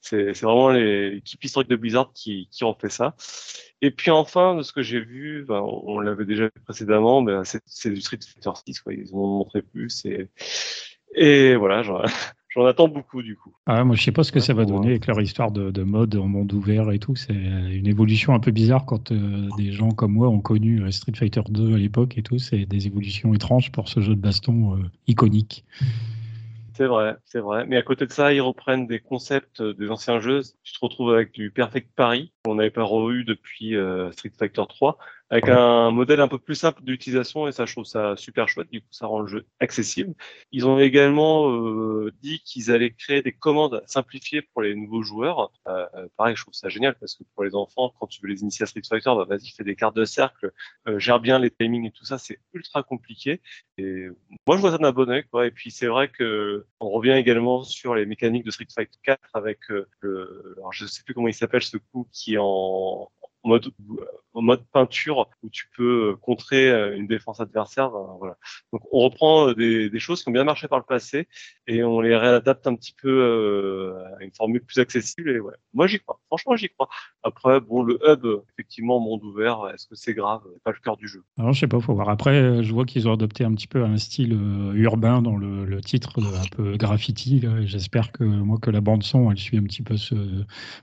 C'est 0.00 0.32
vraiment 0.42 0.70
les- 0.70 1.10
l'équipe 1.12 1.42
historique 1.42 1.67
de 1.68 1.76
Blizzard 1.76 2.12
qui, 2.14 2.48
qui 2.50 2.64
ont 2.64 2.74
fait 2.74 2.88
ça. 2.88 3.14
Et 3.80 3.90
puis 3.90 4.10
enfin, 4.10 4.56
de 4.56 4.62
ce 4.62 4.72
que 4.72 4.82
j'ai 4.82 5.00
vu, 5.00 5.44
ben, 5.46 5.60
on, 5.60 6.00
l'avait 6.00 6.24
déjà 6.24 6.44
vu 6.44 6.60
précédemment, 6.64 7.22
ben, 7.22 7.42
c'est 7.44 7.90
du 7.90 8.00
Street 8.00 8.18
Fighter 8.20 8.50
6. 8.66 8.80
Quoi. 8.80 8.94
Ils 8.94 9.14
en 9.14 9.18
ont 9.18 9.38
montré 9.38 9.62
plus. 9.62 10.04
Et, 10.04 10.28
et 11.14 11.54
voilà, 11.54 11.82
j'en 11.82 12.02
j'en 12.48 12.66
attends 12.66 12.88
beaucoup 12.88 13.22
du 13.22 13.36
coup. 13.36 13.54
Ah, 13.66 13.84
moi, 13.84 13.94
je 13.94 14.02
sais 14.02 14.12
pas 14.12 14.24
ce 14.24 14.32
que 14.32 14.40
ça 14.40 14.54
va 14.54 14.64
donner 14.64 14.88
avec 14.90 15.06
leur 15.06 15.20
histoire 15.20 15.50
de, 15.50 15.70
de 15.70 15.82
mode 15.82 16.16
en 16.16 16.26
monde 16.26 16.52
ouvert 16.52 16.90
et 16.90 16.98
tout. 16.98 17.14
C'est 17.14 17.34
une 17.34 17.86
évolution 17.86 18.34
un 18.34 18.40
peu 18.40 18.50
bizarre 18.50 18.84
quand 18.84 19.12
euh, 19.12 19.48
des 19.56 19.72
gens 19.72 19.90
comme 19.90 20.12
moi 20.12 20.28
ont 20.28 20.40
connu 20.40 20.82
euh, 20.82 20.90
Street 20.90 21.12
Fighter 21.14 21.42
2 21.48 21.74
à 21.74 21.78
l'époque 21.78 22.18
et 22.18 22.22
tout. 22.22 22.38
C'est 22.38 22.66
des 22.66 22.86
évolutions 22.86 23.32
étranges 23.34 23.70
pour 23.70 23.88
ce 23.88 24.00
jeu 24.00 24.14
de 24.14 24.20
baston 24.20 24.74
euh, 24.74 24.82
iconique. 25.06 25.64
C'est 26.78 26.86
vrai, 26.86 27.16
c'est 27.24 27.40
vrai. 27.40 27.66
Mais 27.66 27.76
à 27.76 27.82
côté 27.82 28.06
de 28.06 28.12
ça, 28.12 28.32
ils 28.32 28.40
reprennent 28.40 28.86
des 28.86 29.00
concepts 29.00 29.60
euh, 29.60 29.74
des 29.74 29.90
anciens 29.90 30.20
jeux. 30.20 30.42
Tu 30.62 30.72
te 30.72 30.78
retrouves 30.80 31.12
avec 31.12 31.32
du 31.32 31.50
Perfect 31.50 31.90
Paris, 31.96 32.32
qu'on 32.44 32.54
n'avait 32.54 32.70
pas 32.70 32.84
revu 32.84 33.24
depuis 33.24 33.74
euh, 33.74 34.12
Street 34.12 34.30
Fighter 34.38 34.62
3, 34.68 34.96
avec 35.30 35.48
un 35.48 35.90
modèle 35.90 36.20
un 36.20 36.28
peu 36.28 36.38
plus 36.38 36.54
simple 36.54 36.82
d'utilisation, 36.82 37.46
et 37.48 37.52
ça, 37.52 37.66
je 37.66 37.72
trouve 37.72 37.84
ça 37.84 38.16
super 38.16 38.48
chouette. 38.48 38.70
Du 38.70 38.80
coup, 38.80 38.88
ça 38.90 39.06
rend 39.06 39.20
le 39.20 39.26
jeu 39.26 39.46
accessible. 39.60 40.14
Ils 40.52 40.66
ont 40.66 40.78
également 40.78 41.50
euh, 41.50 42.12
dit 42.22 42.40
qu'ils 42.40 42.70
allaient 42.70 42.92
créer 42.92 43.22
des 43.22 43.32
commandes 43.32 43.82
simplifiées 43.86 44.42
pour 44.42 44.62
les 44.62 44.74
nouveaux 44.74 45.02
joueurs. 45.02 45.52
Euh, 45.66 45.86
euh, 45.94 46.08
pareil, 46.16 46.36
je 46.36 46.42
trouve 46.42 46.54
ça 46.54 46.68
génial, 46.68 46.96
parce 46.98 47.14
que 47.14 47.24
pour 47.34 47.44
les 47.44 47.54
enfants, 47.54 47.92
quand 47.98 48.06
tu 48.06 48.20
veux 48.22 48.28
les 48.28 48.42
initier 48.42 48.62
à 48.62 48.66
Street 48.66 48.82
Fighter, 48.88 49.10
bah, 49.16 49.26
vas-y, 49.28 49.50
fais 49.50 49.64
des 49.64 49.76
cartes 49.76 49.96
de 49.96 50.04
cercle, 50.04 50.52
euh, 50.88 50.98
gère 50.98 51.20
bien 51.20 51.38
les 51.38 51.50
timings 51.50 51.86
et 51.86 51.90
tout 51.90 52.04
ça, 52.04 52.18
c'est 52.18 52.38
ultra 52.52 52.82
compliqué. 52.82 53.40
Et 53.76 54.06
moi, 54.46 54.56
je 54.56 54.60
vois 54.60 54.70
ça 54.70 54.78
d'un 54.78 54.92
bon 54.92 55.10
oeil, 55.10 55.24
quoi. 55.30 55.46
Et 55.46 55.50
puis, 55.50 55.70
c'est 55.70 55.86
vrai 55.86 56.08
que 56.08 56.66
on 56.80 56.90
revient 56.90 57.12
également 57.12 57.62
sur 57.64 57.94
les 57.94 58.06
mécaniques 58.06 58.44
de 58.44 58.50
Street 58.50 58.66
Fighter 58.74 58.98
4 59.02 59.20
avec 59.34 59.58
euh, 59.70 59.88
le, 60.00 60.54
alors 60.58 60.72
je 60.72 60.86
sais 60.86 61.02
plus 61.04 61.14
comment 61.14 61.28
il 61.28 61.34
s'appelle 61.34 61.62
ce 61.62 61.76
coup 61.76 62.08
qui 62.12 62.34
est 62.34 62.38
en 62.40 63.10
mode, 63.44 63.70
en 64.38 64.42
mode 64.42 64.64
peinture 64.72 65.28
où 65.42 65.50
tu 65.50 65.68
peux 65.76 66.16
contrer 66.22 66.70
une 66.96 67.06
défense 67.06 67.40
adversaire. 67.40 67.90
voilà. 67.90 68.36
Donc 68.72 68.82
on 68.92 69.00
reprend 69.00 69.52
des, 69.52 69.90
choses 69.98 70.22
qui 70.22 70.28
ont 70.28 70.32
bien 70.32 70.44
marché 70.44 70.68
par 70.68 70.78
le 70.78 70.84
passé 70.84 71.26
et 71.66 71.82
on 71.82 72.00
les 72.00 72.16
réadapte 72.16 72.66
un 72.66 72.76
petit 72.76 72.94
peu 73.00 73.94
à 74.18 74.22
une 74.22 74.30
formule 74.32 74.62
plus 74.62 74.78
accessible. 74.78 75.30
Et 75.30 75.40
ouais, 75.40 75.54
moi 75.74 75.86
j'y 75.86 75.98
crois. 75.98 76.20
Franchement 76.28 76.56
j'y 76.56 76.68
crois. 76.68 76.88
Après 77.24 77.60
bon 77.60 77.82
le 77.82 77.98
hub 78.06 78.24
effectivement 78.52 79.00
monde 79.00 79.24
ouvert, 79.24 79.68
est-ce 79.74 79.86
que 79.86 79.96
c'est 79.96 80.14
grave? 80.14 80.42
Pas 80.62 80.70
le 80.70 80.78
cœur 80.82 80.96
du 80.96 81.08
jeu. 81.08 81.24
Alors 81.36 81.52
je 81.52 81.60
sais 81.60 81.66
pas, 81.66 81.80
faut 81.80 81.94
voir. 81.94 82.08
Après 82.08 82.62
je 82.62 82.72
vois 82.72 82.84
qu'ils 82.84 83.08
ont 83.08 83.12
adopté 83.12 83.44
un 83.44 83.54
petit 83.54 83.66
peu 83.66 83.82
un 83.82 83.96
style 83.96 84.38
urbain 84.74 85.20
dans 85.20 85.36
le, 85.36 85.80
titre 85.80 86.20
un 86.20 86.56
peu 86.56 86.76
graffiti. 86.76 87.42
J'espère 87.64 88.12
que 88.12 88.22
moi 88.24 88.58
que 88.60 88.70
la 88.70 88.80
bande 88.80 89.02
son 89.02 89.30
elle 89.30 89.38
suit 89.38 89.58
un 89.58 89.64
petit 89.64 89.82
peu 89.82 89.96
ce, 89.96 90.14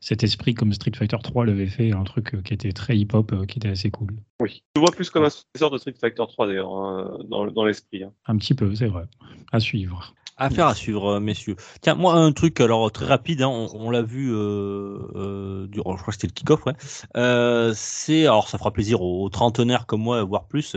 cet 0.01 0.23
esprit 0.23 0.53
comme 0.53 0.73
Street 0.73 0.91
Fighter 0.95 1.17
3 1.21 1.45
l'avait 1.45 1.67
fait, 1.67 1.91
un 1.91 2.03
truc 2.03 2.41
qui 2.43 2.53
était 2.53 2.71
très 2.71 2.97
hip-hop, 2.97 3.44
qui 3.45 3.59
était 3.59 3.69
assez 3.69 3.91
cool. 3.91 4.15
Oui, 4.39 4.63
je 4.75 4.81
vois 4.81 4.91
plus 4.91 5.09
comme 5.09 5.23
un 5.23 5.29
successeur 5.29 5.71
de 5.71 5.77
Street 5.77 5.95
Fighter 5.99 6.23
3 6.27 6.47
d'ailleurs, 6.47 6.73
hein, 6.73 7.17
dans, 7.29 7.45
dans 7.47 7.65
l'esprit. 7.65 8.03
Hein. 8.03 8.11
Un 8.27 8.37
petit 8.37 8.53
peu, 8.53 8.73
c'est 8.75 8.87
vrai. 8.87 9.03
À 9.51 9.59
suivre. 9.59 10.13
Affaire 10.37 10.67
à 10.67 10.75
suivre, 10.75 11.15
euh, 11.15 11.19
messieurs. 11.21 11.55
Tiens, 11.79 11.95
moi, 11.95 12.15
un 12.15 12.33
truc, 12.33 12.59
alors 12.59 12.91
très 12.91 13.05
rapide, 13.05 13.41
hein, 13.41 13.47
on, 13.47 13.69
on 13.73 13.89
l'a 13.89 14.01
vu 14.01 14.33
euh, 14.33 14.97
euh, 15.15 15.67
durant, 15.67 15.95
je 15.95 16.01
crois 16.01 16.11
que 16.11 16.15
c'était 16.15 16.27
le 16.27 16.33
kick-off, 16.33 16.65
ouais. 16.65 16.73
Euh, 17.15 17.71
c'est, 17.73 18.23
alors 18.23 18.49
ça 18.49 18.57
fera 18.57 18.71
plaisir 18.71 19.01
aux, 19.01 19.23
aux, 19.23 19.29
trentenaires 19.29 19.85
comme 19.85 20.01
moi, 20.01 20.21
voire 20.23 20.45
plus, 20.47 20.75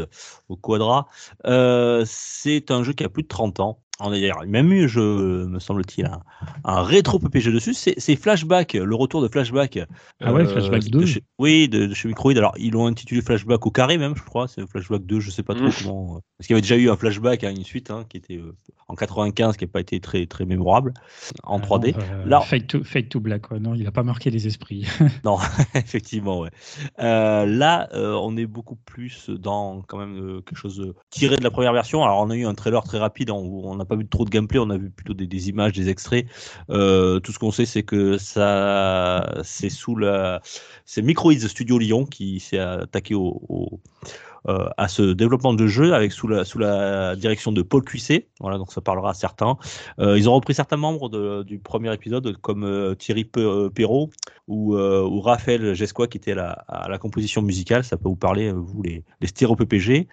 au 0.48 0.56
Quadra. 0.56 1.08
Euh, 1.46 2.04
c'est 2.06 2.70
un 2.70 2.84
jeu 2.84 2.92
qui 2.92 3.02
a 3.02 3.08
plus 3.08 3.25
de 3.25 3.28
30 3.28 3.58
ans. 3.58 3.80
On 4.00 4.09
a 4.09 4.11
d'ailleurs 4.12 4.45
même 4.47 4.73
eu, 4.73 4.88
je, 4.88 5.00
me 5.00 5.59
semble-t-il, 5.59 6.07
un, 6.07 6.23
un, 6.64 6.83
rétro 6.83 7.19
PPG 7.19 7.50
dessus. 7.52 7.75
C'est 7.75 8.17
Flashback, 8.17 8.75
le 8.75 8.95
retour 8.95 9.23
de 9.23 9.28
Flashback. 9.28 9.81
Ah 10.21 10.33
ouais, 10.33 10.47
Flashback 10.47 10.85
2 10.85 11.00
de 11.00 11.07
chez, 11.07 11.23
Oui, 11.38 11.69
de, 11.69 11.87
de, 11.87 11.95
chez 11.95 12.09
Microïd. 12.09 12.38
Alors, 12.38 12.55
ils 12.59 12.73
l'ont 12.73 12.87
intitulé 12.87 13.23
Flashback 13.23 13.67
au 13.67 13.71
carré 13.71 13.99
même, 13.99 14.14
je 14.17 14.23
crois. 14.23 14.47
C'est 14.47 14.64
Flashback 14.69 15.05
2, 15.05 15.21
je 15.21 15.31
sais 15.31 15.43
pas 15.43 15.55
trop 15.55 15.67
mmh. 15.67 15.73
comment. 15.83 16.21
Parce 16.37 16.47
qu'il 16.47 16.55
y 16.55 16.57
avait 16.57 16.62
déjà 16.62 16.76
eu 16.76 16.90
un 16.90 16.97
Flashback 16.97 17.43
à 17.43 17.49
hein, 17.49 17.55
une 17.57 17.64
suite 17.64 17.90
hein, 17.90 18.05
qui 18.09 18.17
était 18.17 18.37
euh, 18.37 18.57
en 18.88 18.95
95, 18.95 19.57
qui 19.57 19.64
n'a 19.64 19.69
pas 19.69 19.81
été 19.81 20.00
très, 20.00 20.26
très 20.26 20.47
mémorable 20.47 20.95
en 21.43 21.61
3D. 21.61 21.95
Ah 21.97 22.02
euh, 22.14 22.25
Là, 22.26 22.40
Fade 22.40 22.67
to, 22.67 22.83
Fade 22.85 23.09
to 23.09 23.21
Black, 23.21 23.43
quoi. 23.43 23.59
non, 23.59 23.75
il 23.75 23.85
n'a 23.85 23.93
pas 23.93 24.02
marqué 24.02 24.31
les 24.31 24.47
esprits. 24.47 24.87
non, 25.25 25.38
effectivement, 25.75 26.40
ouais. 26.40 26.50
Euh, 26.99 27.45
là, 27.45 27.88
euh, 27.93 28.14
on 28.14 28.37
est 28.37 28.47
beaucoup 28.47 28.76
plus 28.76 29.28
dans 29.28 29.83
quand 29.83 29.99
même 29.99 30.43
quelque 30.47 30.59
chose 30.59 30.95
tiré 31.11 31.37
de 31.37 31.45
la 31.45 31.50
première 31.50 31.75
version. 31.75 32.02
Alors, 32.02 32.21
on 32.21 32.31
a 32.31 32.37
eu 32.37 32.47
un 32.47 32.55
trailer 32.55 32.83
très 32.83 32.99
rapide 32.99 33.31
hein, 33.31 33.37
où 33.37 33.62
on 33.64 33.76
n'a 33.76 33.85
pas 33.88 33.97
vu 33.97 34.07
trop 34.07 34.25
de 34.25 34.30
gameplay, 34.30 34.59
on 34.59 34.71
a 34.71 34.76
vu 34.76 34.90
plutôt 34.90 35.14
des, 35.14 35.49
images, 35.49 35.73
des 35.73 35.88
extraits. 35.88 36.26
Euh, 36.71 37.21
tout 37.21 37.33
ce 37.33 37.38
qu'on 37.38 37.50
sait, 37.50 37.66
c'est 37.66 37.83
que 37.83 38.18
ça, 38.18 39.40
c'est 39.42 39.71
sous 39.71 39.97
la, 39.97 40.40
c'est 40.85 41.02
Microids 41.02 41.49
Studio 41.49 41.78
Lyon 41.78 42.04
qui 42.04 42.40
s'est 42.40 42.59
attaqué 42.59 43.14
au, 43.14 43.80
à 44.47 44.88
ce 44.88 45.02
développement 45.12 45.52
de 45.52 45.66
jeu 45.66 45.95
avec 45.95 46.12
sous 46.12 46.28
la, 46.28 46.45
sous 46.45 46.59
la 46.59 47.16
direction 47.16 47.52
de 47.52 47.62
Paul 47.62 47.83
Cuissé. 47.83 48.28
Voilà, 48.40 48.59
donc 48.59 48.73
ça 48.73 48.80
parlera 48.80 49.11
à 49.11 49.14
certains. 49.14 49.57
Euh, 49.99 50.18
ils 50.18 50.28
ont 50.28 50.35
repris 50.35 50.54
certains 50.54 50.76
membres 50.76 51.09
du 51.42 51.59
premier 51.59 51.92
épisode, 51.92 52.37
comme 52.40 52.64
euh, 52.64 52.95
Thierry 52.95 53.25
Perrault 53.25 54.11
ou, 54.47 54.75
euh, 54.76 55.07
Raphaël 55.21 55.75
Gescois, 55.75 56.07
qui 56.07 56.18
était 56.18 56.33
à 56.33 56.88
la, 56.88 56.99
composition 56.99 57.42
musicale. 57.42 57.85
Ça 57.85 57.97
peut 57.97 58.09
vous 58.09 58.16
parler, 58.16 58.52
vous, 58.52 58.83
les, 58.83 59.04
les 59.21 59.26
stéréo 59.26 59.57
PPG. 59.57 60.09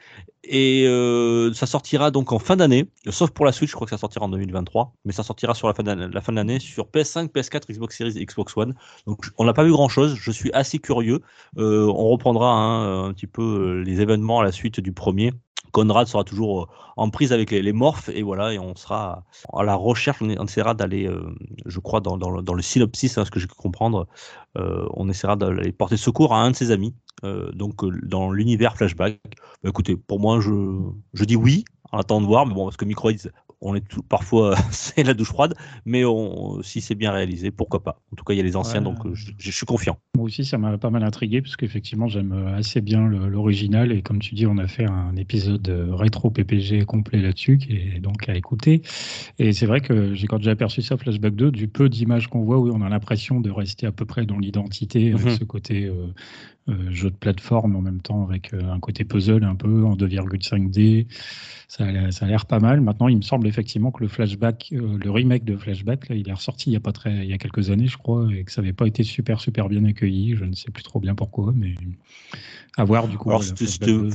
Et 0.47 0.85
euh, 0.87 1.53
ça 1.53 1.65
sortira 1.65 2.11
donc 2.11 2.31
en 2.31 2.39
fin 2.39 2.55
d'année, 2.55 2.87
sauf 3.09 3.31
pour 3.31 3.45
la 3.45 3.51
Switch, 3.51 3.71
je 3.71 3.75
crois 3.75 3.85
que 3.85 3.91
ça 3.91 3.97
sortira 3.97 4.25
en 4.25 4.29
2023, 4.29 4.93
mais 5.03 5.11
ça 5.11 5.23
sortira 5.23 5.55
sur 5.55 5.67
la 5.67 5.73
fin 5.73 5.83
de 5.83 6.35
l'année 6.35 6.59
sur 6.59 6.85
PS5, 6.85 7.29
PS4, 7.29 7.71
Xbox 7.71 7.97
Series 7.97 8.25
Xbox 8.25 8.55
One. 8.55 8.75
Donc 9.07 9.25
on 9.37 9.45
n'a 9.45 9.53
pas 9.53 9.63
vu 9.63 9.71
grand 9.71 9.89
chose, 9.89 10.15
je 10.15 10.31
suis 10.31 10.51
assez 10.53 10.77
curieux. 10.77 11.21
Euh, 11.57 11.87
on 11.87 12.09
reprendra 12.09 12.51
hein, 12.51 13.05
un 13.07 13.13
petit 13.13 13.27
peu 13.27 13.81
les 13.81 14.01
événements 14.01 14.14
à 14.15 14.43
la 14.43 14.51
suite 14.51 14.79
du 14.79 14.91
premier. 14.91 15.31
Conrad 15.71 16.07
sera 16.07 16.23
toujours 16.23 16.69
en 16.95 17.09
prise 17.09 17.33
avec 17.33 17.51
les, 17.51 17.61
les, 17.61 17.73
morphes 17.73 18.07
et 18.07 18.21
voilà 18.23 18.53
et 18.53 18.59
on 18.59 18.75
sera 18.75 19.25
à 19.51 19.63
la 19.63 19.75
recherche. 19.75 20.21
On, 20.21 20.29
essaiera 20.29 20.73
d'aller 20.73 21.05
euh, 21.05 21.35
je 21.65 21.79
crois 21.79 21.99
dans, 21.99 22.17
dans, 22.17 22.53
le 22.53 22.61
synopsis 22.61 23.17
hein, 23.17 23.25
ce 23.25 23.31
que 23.31 23.41
j'ai 23.41 23.47
pu 23.47 23.55
comprendre. 23.55 24.07
Euh, 24.57 24.87
on 24.93 25.09
essaiera 25.09 25.35
d'aller 25.35 25.73
porter 25.73 25.97
secours 25.97 26.33
à 26.33 26.41
un 26.41 26.51
de 26.51 26.55
ses 26.55 26.71
amis 26.71 26.95
euh, 27.25 27.51
donc 27.51 27.83
dans 28.05 28.31
l'univers 28.31 28.77
flashback. 28.77 29.19
Bah, 29.63 29.69
écoutez 29.69 29.97
pour 29.97 30.21
moi 30.21 30.39
je, 30.39 30.79
je 31.13 31.25
dis 31.25 31.35
oui 31.35 31.65
en 31.91 31.99
attendant 31.99 32.21
de 32.21 32.27
voir 32.27 32.45
mais 32.45 32.53
bon 32.53 32.63
parce 32.63 32.77
que 32.77 32.85
Microids 32.85 33.11
on 33.65 33.75
est 33.75 33.87
tout, 33.87 34.01
parfois 34.01 34.55
c'est 34.71 35.03
la 35.03 35.13
douche 35.13 35.29
froide, 35.29 35.55
mais 35.85 36.05
on, 36.05 36.61
si 36.61 36.81
c'est 36.81 36.95
bien 36.95 37.11
réalisé, 37.11 37.51
pourquoi 37.51 37.83
pas. 37.83 38.01
En 38.11 38.15
tout 38.15 38.23
cas, 38.23 38.33
il 38.33 38.37
y 38.37 38.39
a 38.39 38.43
les 38.43 38.55
anciens, 38.55 38.79
ouais. 38.79 38.93
donc 38.93 39.13
je, 39.13 39.31
je, 39.37 39.51
suis 39.51 39.65
confiant. 39.65 39.97
Moi 40.15 40.25
aussi, 40.25 40.45
ça 40.45 40.57
m'a 40.57 40.77
pas 40.77 40.89
mal 40.89 41.03
intrigué 41.03 41.41
parce 41.41 41.55
qu'effectivement, 41.55 42.07
j'aime 42.07 42.33
assez 42.55 42.81
bien 42.81 43.07
l'original 43.07 43.91
et 43.91 44.01
comme 44.01 44.19
tu 44.19 44.35
dis, 44.35 44.45
on 44.45 44.57
a 44.57 44.67
fait 44.67 44.85
un 44.85 45.15
épisode 45.15 45.67
rétro 45.91 46.29
PPG 46.29 46.85
complet 46.85 47.21
là-dessus 47.21 47.57
qui 47.57 47.73
est 47.73 47.99
donc 47.99 48.29
à 48.29 48.35
écouter. 48.35 48.81
Et 49.39 49.53
c'est 49.53 49.65
vrai 49.65 49.81
que 49.81 50.13
j'ai 50.13 50.27
quand 50.27 50.41
j'ai 50.41 50.51
aperçu 50.51 50.81
ça 50.81 50.97
Flashback 50.97 51.35
2, 51.35 51.51
du 51.51 51.67
peu 51.67 51.89
d'images 51.89 52.27
qu'on 52.27 52.43
voit, 52.43 52.59
oui, 52.59 52.71
on 52.73 52.81
a 52.81 52.89
l'impression 52.89 53.39
de 53.41 53.49
rester 53.49 53.87
à 53.87 53.91
peu 53.91 54.05
près 54.05 54.25
dans 54.25 54.37
l'identité 54.37 55.11
avec 55.13 55.25
mm 55.25 55.29
-hmm. 55.29 55.39
ce 55.39 55.43
côté 55.43 55.85
euh, 55.85 55.95
euh, 55.95 56.13
jeu 56.89 57.11
de 57.11 57.15
plateforme 57.15 57.75
en 57.75 57.81
même 57.81 58.01
temps 58.01 58.23
avec 58.23 58.53
euh, 58.53 58.71
un 58.71 58.79
côté 58.79 59.03
puzzle 59.05 59.43
un 59.43 59.55
peu 59.55 59.83
en 59.85 59.95
2,5D. 59.95 61.07
Ça 61.67 61.83
a 61.85 62.27
l'air 62.27 62.45
pas 62.45 62.59
mal. 62.59 62.81
Maintenant, 62.81 63.07
il 63.07 63.17
me 63.17 63.21
semble 63.21 63.47
effectivement 63.47 63.91
que 63.91 64.01
le 64.03 64.07
flashback, 64.07 64.69
euh, 64.71 64.97
le 65.03 65.11
remake 65.11 65.43
de 65.43 65.57
Flashback, 65.57 66.09
là, 66.09 66.15
il 66.15 66.29
est 66.29 66.33
ressorti 66.33 66.69
il 66.69 66.73
y 66.73 66.75
a 66.75 66.79
pas 66.79 66.91
très, 66.91 67.11
il 67.11 67.29
y 67.29 67.33
a 67.33 67.37
quelques 67.37 67.69
années, 67.69 67.87
je 67.87 67.97
crois, 67.97 68.27
et 68.33 68.43
que 68.43 68.51
ça 68.51 68.61
n'avait 68.61 68.73
pas 68.73 68.87
été 68.87 69.03
super 69.03 69.39
super 69.39 69.67
bien 69.67 69.83
accueilli. 69.85 70.35
Je 70.35 70.45
ne 70.45 70.53
sais 70.53 70.71
plus 70.71 70.83
trop 70.83 70.99
bien 70.99 71.15
pourquoi, 71.15 71.53
mais 71.55 71.75
à 72.77 72.83
voir 72.83 73.07
du 73.07 73.17
coup. 73.17 73.29
Alors 73.29 73.43
c'était 73.43 73.91
euh... 73.91 74.11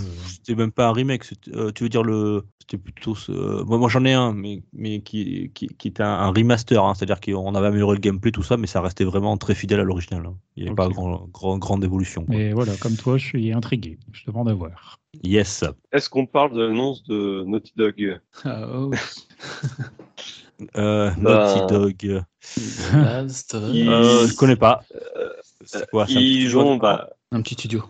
même 0.57 0.73
pas 0.73 0.89
un 0.89 0.93
remake. 0.93 1.25
Euh, 1.49 1.73
tu 1.73 1.83
veux 1.83 1.89
dire 1.89 2.03
le, 2.03 2.45
c'était 2.59 2.79
plutôt 2.79 3.15
ce... 3.15 3.63
moi, 3.65 3.79
moi 3.79 3.89
j'en 3.89 4.05
ai 4.05 4.13
un, 4.13 4.33
mais 4.33 4.63
mais 4.73 5.01
qui 5.01 5.51
qui, 5.55 5.69
qui 5.69 5.89
était 5.89 6.03
un, 6.03 6.09
un 6.09 6.31
remaster, 6.31 6.83
hein, 6.85 6.95
c'est-à-dire 6.95 7.21
qu'on 7.21 7.55
avait 7.55 7.69
amélioré 7.69 7.95
le 7.97 8.01
gameplay 8.01 8.31
tout 8.31 8.43
ça, 8.43 8.57
mais 8.57 8.67
ça 8.67 8.81
restait 8.81 9.05
vraiment 9.05 9.37
très 9.37 9.55
fidèle 9.55 9.81
à 9.81 9.85
l'original. 9.85 10.27
Hein. 10.27 10.35
Il 10.57 10.65
n'y 10.65 10.69
avait 10.69 10.81
okay. 10.81 10.89
pas 10.89 10.95
grand, 10.95 11.29
grand, 11.33 11.59
grande 11.59 11.85
évolution. 11.85 12.25
Quoi. 12.25 12.37
Et 12.41 12.55
voilà, 12.55 12.75
comme 12.77 12.97
toi, 12.97 13.19
je 13.19 13.27
suis 13.27 13.53
intrigué. 13.53 13.99
Je 14.13 14.25
demande 14.25 14.49
à 14.49 14.55
voir. 14.55 14.99
Yes. 15.23 15.63
Est-ce 15.93 16.09
qu'on 16.09 16.25
parle 16.25 16.55
de 16.55 16.63
l'annonce 16.63 17.05
de 17.05 17.45
Naughty 17.47 17.75
Dog 17.77 18.19
ah, 18.45 18.67
oh. 18.73 18.91
euh, 20.79 21.11
Naughty 21.19 21.67
Dog. 21.69 22.23
Last, 22.95 23.55
euh, 23.55 24.27
je 24.27 24.35
connais 24.37 24.57
pas. 24.57 24.83
Quoi, 25.91 26.07
ils 26.09 26.57
ont 26.57 26.77
bah, 26.79 27.11
un 27.31 27.43
petit 27.43 27.55
studio. 27.55 27.85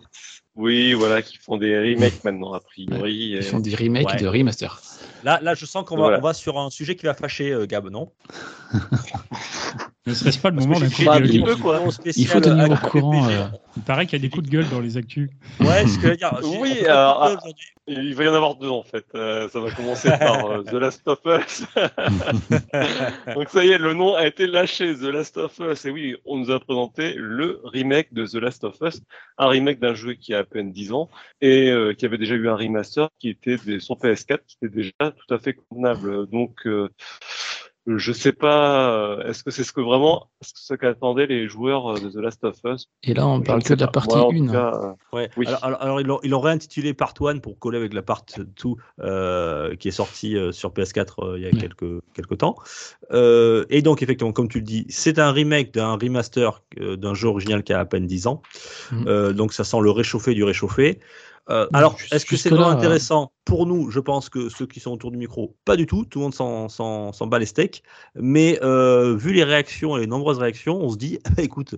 Oui, 0.57 0.95
voilà, 0.95 1.23
qui 1.23 1.37
font 1.37 1.57
des 1.57 1.79
remakes 1.79 2.25
maintenant, 2.25 2.53
a 2.53 2.61
priori. 2.61 3.37
Ils 3.37 3.43
font 3.45 3.61
des 3.61 3.77
remakes 3.77 4.09
ouais. 4.09 4.17
et 4.17 4.19
des 4.19 4.29
remasters. 4.29 4.83
Là, 5.23 5.39
là, 5.43 5.55
je 5.55 5.65
sens 5.65 5.85
qu'on 5.85 5.95
va, 5.95 6.03
voilà. 6.03 6.19
on 6.19 6.23
va 6.23 6.35
sur 6.35 6.59
un 6.59 6.71
sujet 6.71 6.97
qui 6.97 7.07
va 7.07 7.15
fâcher 7.15 7.53
euh, 7.53 7.67
Gab, 7.67 7.89
non? 7.89 8.11
Ne 10.07 10.15
serait-ce 10.15 10.39
pas 10.39 10.49
le 10.49 10.57
moment 10.57 10.81
d'un 10.81 10.89
coup 10.89 11.03
de 11.03 11.45
gueule 11.45 11.59
quoi. 11.59 11.83
Il 12.17 12.27
faut 12.27 12.41
tenir 12.41 12.71
au 12.71 12.89
courant. 12.89 13.29
Euh... 13.29 13.49
Il 13.77 13.83
paraît 13.83 14.07
qu'il 14.07 14.19
y 14.19 14.23
a 14.23 14.27
des 14.27 14.31
coups 14.31 14.47
de 14.47 14.51
gueule 14.51 14.69
dans 14.71 14.81
les 14.81 14.97
actus. 14.97 15.29
Ouais, 15.61 15.87
ce 15.87 15.97
que 15.97 16.07
je 16.07 16.09
veux 16.09 16.17
dire. 16.17 16.41
Oui, 16.59 16.87
alors, 16.87 17.23
ah, 17.23 17.37
il 17.87 18.15
va 18.15 18.25
y 18.25 18.29
en 18.29 18.35
avoir 18.35 18.55
deux 18.57 18.71
en 18.71 18.83
fait. 18.83 19.05
Euh, 19.15 19.49
ça 19.51 19.61
va 19.61 19.71
commencer 19.73 20.09
par 20.09 20.47
euh, 20.47 20.63
The 20.63 20.73
Last 20.73 21.07
of 21.07 21.21
Us. 21.27 21.67
Donc 23.35 23.51
ça 23.51 23.63
y 23.63 23.73
est, 23.73 23.79
le 23.79 23.93
nom 23.93 24.15
a 24.15 24.27
été 24.27 24.47
lâché, 24.47 24.95
The 24.95 25.03
Last 25.03 25.37
of 25.37 25.59
Us. 25.61 25.85
Et 25.85 25.91
oui, 25.91 26.17
on 26.25 26.39
nous 26.39 26.51
a 26.51 26.59
présenté 26.61 27.13
le 27.15 27.61
remake 27.65 28.15
de 28.15 28.27
The 28.27 28.37
Last 28.37 28.65
of 28.65 28.77
Us, 28.81 29.03
un 29.37 29.49
remake 29.49 29.81
d'un 29.81 29.95
jeu 29.95 30.15
qui 30.15 30.33
a 30.33 30.39
à 30.39 30.45
peine 30.45 30.73
10 30.73 30.93
ans 30.93 31.11
et 31.43 31.71
euh, 31.71 31.93
qui 31.93 32.07
avait 32.07 32.19
déjà 32.19 32.37
eu 32.37 32.49
un 32.49 32.57
remaster 32.57 33.11
qui 33.19 33.29
était 33.29 33.59
des, 33.59 33.81
sur 33.81 33.97
PS4, 33.97 34.39
qui 34.47 34.57
était 34.63 34.75
déjà 34.75 34.93
tout 35.11 35.35
à 35.35 35.39
fait 35.39 35.53
convenable. 35.53 36.27
Donc 36.27 36.67
je 37.97 38.13
sais 38.13 38.33
pas, 38.33 39.19
est-ce 39.27 39.43
que 39.43 39.51
c'est 39.51 39.65
ce 39.65 39.73
que 39.73 39.81
vraiment, 39.81 40.29
ce 40.43 40.75
qu'attendaient 40.75 41.27
les 41.27 41.49
joueurs 41.49 41.95
de 41.95 42.11
The 42.11 42.17
Last 42.17 42.45
of 42.45 42.57
Us? 42.65 42.89
Et 43.03 43.15
là, 43.15 43.27
on 43.27 43.41
parle 43.41 43.63
que 43.63 43.75
de 43.75 43.81
la 43.81 43.89
partie 43.89 44.17
1. 44.17 44.49
Cas, 44.49 44.95
ouais. 45.13 45.31
oui. 45.37 45.47
Alors, 45.47 45.65
alors, 45.65 45.83
alors, 45.83 46.01
ils, 46.01 46.07
l'ont, 46.07 46.21
ils 46.23 46.31
l'ont 46.31 46.41
réintitulé 46.41 46.95
Part 46.95 47.15
1 47.21 47.39
pour 47.39 47.59
coller 47.59 47.79
avec 47.79 47.95
la 47.95 48.03
Part 48.03 48.25
2 48.37 48.45
euh, 49.01 49.77
qui 49.77 49.89
est 49.89 49.93
sortie 49.93 50.37
euh, 50.37 50.53
sur 50.53 50.71
PS4 50.71 51.25
euh, 51.25 51.39
il 51.39 51.43
y 51.43 51.47
a 51.47 51.51
ouais. 51.51 51.61
quelques, 51.61 52.03
quelques 52.15 52.39
temps. 52.39 52.57
Euh, 53.13 53.65
et 53.71 53.83
donc, 53.83 54.03
effectivement, 54.03 54.33
comme 54.33 54.49
tu 54.49 54.59
le 54.59 54.65
dis, 54.65 54.87
c'est 54.89 55.19
un 55.19 55.33
remake 55.33 55.73
d'un 55.73 55.95
remaster 55.95 56.63
euh, 56.81 56.97
d'un 56.97 57.15
jeu 57.15 57.29
original 57.29 57.63
qui 57.63 57.73
a 57.73 57.81
à 57.81 57.85
peine 57.85 58.07
10 58.07 58.27
ans. 58.27 58.43
Mmh. 58.93 59.33
donc, 59.33 59.53
ça 59.53 59.65
sent 59.65 59.79
le 59.81 59.91
réchauffé 59.91 60.35
du 60.35 60.45
réchauffé. 60.45 61.01
Euh, 61.51 61.67
alors, 61.73 61.97
est-ce 62.13 62.25
que 62.25 62.37
c'est 62.37 62.51
vraiment 62.51 62.69
intéressant? 62.69 63.33
Pour 63.51 63.67
nous, 63.67 63.91
je 63.91 63.99
pense 63.99 64.29
que 64.29 64.49
ceux 64.49 64.65
qui 64.65 64.79
sont 64.79 64.93
autour 64.93 65.11
du 65.11 65.19
micro, 65.19 65.57
pas 65.65 65.75
du 65.75 65.85
tout. 65.85 66.05
Tout 66.05 66.21
le 66.21 66.23
monde 66.27 66.35
s'en, 66.71 67.27
bat 67.27 67.41
les 67.41 67.47
steaks. 67.47 67.83
Mais 68.15 68.61
euh, 68.63 69.17
vu 69.17 69.33
les 69.33 69.43
réactions 69.43 69.97
et 69.97 70.01
les 70.03 70.07
nombreuses 70.07 70.39
réactions, 70.39 70.81
on 70.81 70.89
se 70.89 70.97
dit, 70.97 71.19
bah, 71.37 71.43
écoute, 71.43 71.75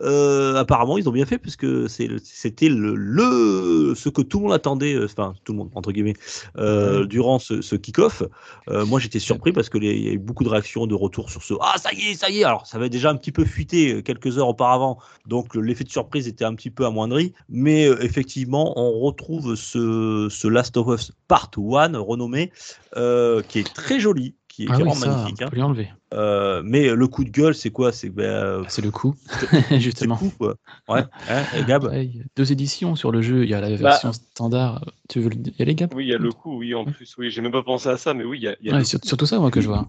euh, 0.00 0.56
apparemment, 0.56 0.96
ils 0.96 1.06
ont 1.10 1.12
bien 1.12 1.26
fait 1.26 1.36
puisque 1.36 1.66
c'était 1.90 2.70
le, 2.70 2.94
le- 2.94 3.94
ce 3.94 4.08
que 4.08 4.22
tout 4.22 4.38
le 4.38 4.44
monde 4.44 4.54
attendait, 4.54 4.94
euh, 4.94 5.04
enfin, 5.04 5.34
tout 5.44 5.52
le 5.52 5.58
monde, 5.58 5.70
entre 5.74 5.92
guillemets, 5.92 6.14
euh, 6.56 7.04
durant 7.04 7.38
ce, 7.38 7.60
ce 7.60 7.76
kick-off. 7.76 8.22
Moi, 8.70 8.98
j'étais 8.98 9.18
surpris 9.18 9.52
parce 9.52 9.68
qu'il 9.68 9.84
y 9.84 10.08
a 10.08 10.12
eu 10.12 10.18
beaucoup 10.18 10.44
de 10.44 10.48
réactions, 10.48 10.86
de 10.86 10.94
retours 10.94 11.28
sur 11.30 11.42
ce 11.42 11.52
Ah, 11.60 11.74
ça 11.76 11.92
y 11.92 12.12
est, 12.12 12.14
ça 12.14 12.30
y 12.30 12.40
est. 12.40 12.44
Alors, 12.44 12.66
ça 12.66 12.78
avait 12.78 12.88
déjà 12.88 13.10
un 13.10 13.16
petit 13.16 13.32
peu 13.32 13.44
fuité 13.44 14.02
quelques 14.02 14.38
heures 14.38 14.48
auparavant. 14.48 14.98
Donc, 15.26 15.54
le- 15.54 15.60
l'effet 15.60 15.84
de 15.84 15.90
surprise 15.90 16.26
était 16.26 16.46
un 16.46 16.54
petit 16.54 16.70
peu 16.70 16.86
amoindri. 16.86 17.34
Mais 17.50 17.82
effectivement, 18.00 18.72
on 18.80 18.98
retrouve 19.00 19.56
ce, 19.56 20.28
ce 20.30 20.48
Last 20.48 20.78
of 20.78 20.86
Us 20.88 21.01
Part 21.28 21.50
1 21.56 21.98
renommé, 21.98 22.52
euh, 22.96 23.42
qui 23.42 23.58
est 23.58 23.74
très 23.74 23.98
joli, 23.98 24.36
qui 24.48 24.64
est, 24.64 24.68
Ah 24.68 24.72
oui, 24.72 24.80
vraiment 24.80 24.94
ça, 24.94 25.08
magnifique. 25.08 25.42
on 25.42 25.46
hein. 25.46 25.50
peut 25.50 25.56
lui 25.56 25.62
enlever. 25.62 25.90
Euh, 26.14 26.62
mais 26.64 26.94
le 26.94 27.06
coup 27.08 27.24
de 27.24 27.30
gueule, 27.30 27.54
c'est 27.54 27.70
quoi? 27.70 27.90
C'est 27.90 28.10
ben, 28.10 28.24
euh, 28.24 28.64
Ah, 28.66 28.80
le 28.82 28.90
coup, 28.90 29.14
c'est 29.26 29.80
justement. 29.80 30.14
le 30.22 30.30
coup, 30.30 30.34
quoi. 30.38 30.56
Ouais, 30.88 31.04
hein, 31.28 31.46
et 31.54 31.64
Gab? 31.64 31.84
Ouais, 31.84 32.06
il 32.06 32.16
y 32.16 32.20
a 32.20 32.24
deux 32.36 32.52
éditions 32.52 32.94
sur 32.96 33.12
le 33.12 33.22
jeu. 33.22 33.44
Il 33.44 33.50
y 33.50 33.54
a 33.54 33.60
la 33.60 33.74
version 33.74 34.12
standard. 34.12 34.84
Tu 35.08 35.20
veux 35.20 35.30
y 35.34 35.62
a 35.62 35.64
les 35.64 35.74
gaps 35.74 35.94
Oui, 35.94 36.04
il 36.04 36.10
y 36.10 36.14
a 36.14 36.18
le 36.18 36.32
coup, 36.32 36.58
oui, 36.58 36.74
en 36.74 36.84
plus, 36.84 37.16
oui, 37.18 37.30
j'ai 37.30 37.40
même 37.40 37.52
pas 37.52 37.62
pensé 37.62 37.88
à 37.88 37.96
ça, 37.96 38.14
mais 38.14 38.24
oui, 38.24 38.38
il 38.38 38.44
y 38.44 38.48
a, 38.48 38.56
il 38.60 38.66
y 38.66 38.70
a 38.70 38.72
Ouais, 38.72 38.78
le- 38.80 38.84
sur- 38.84 38.98
surtout 39.02 39.26
ça, 39.26 39.38
moi, 39.38 39.50
que 39.50 39.60
je 39.60 39.68
vois. 39.68 39.86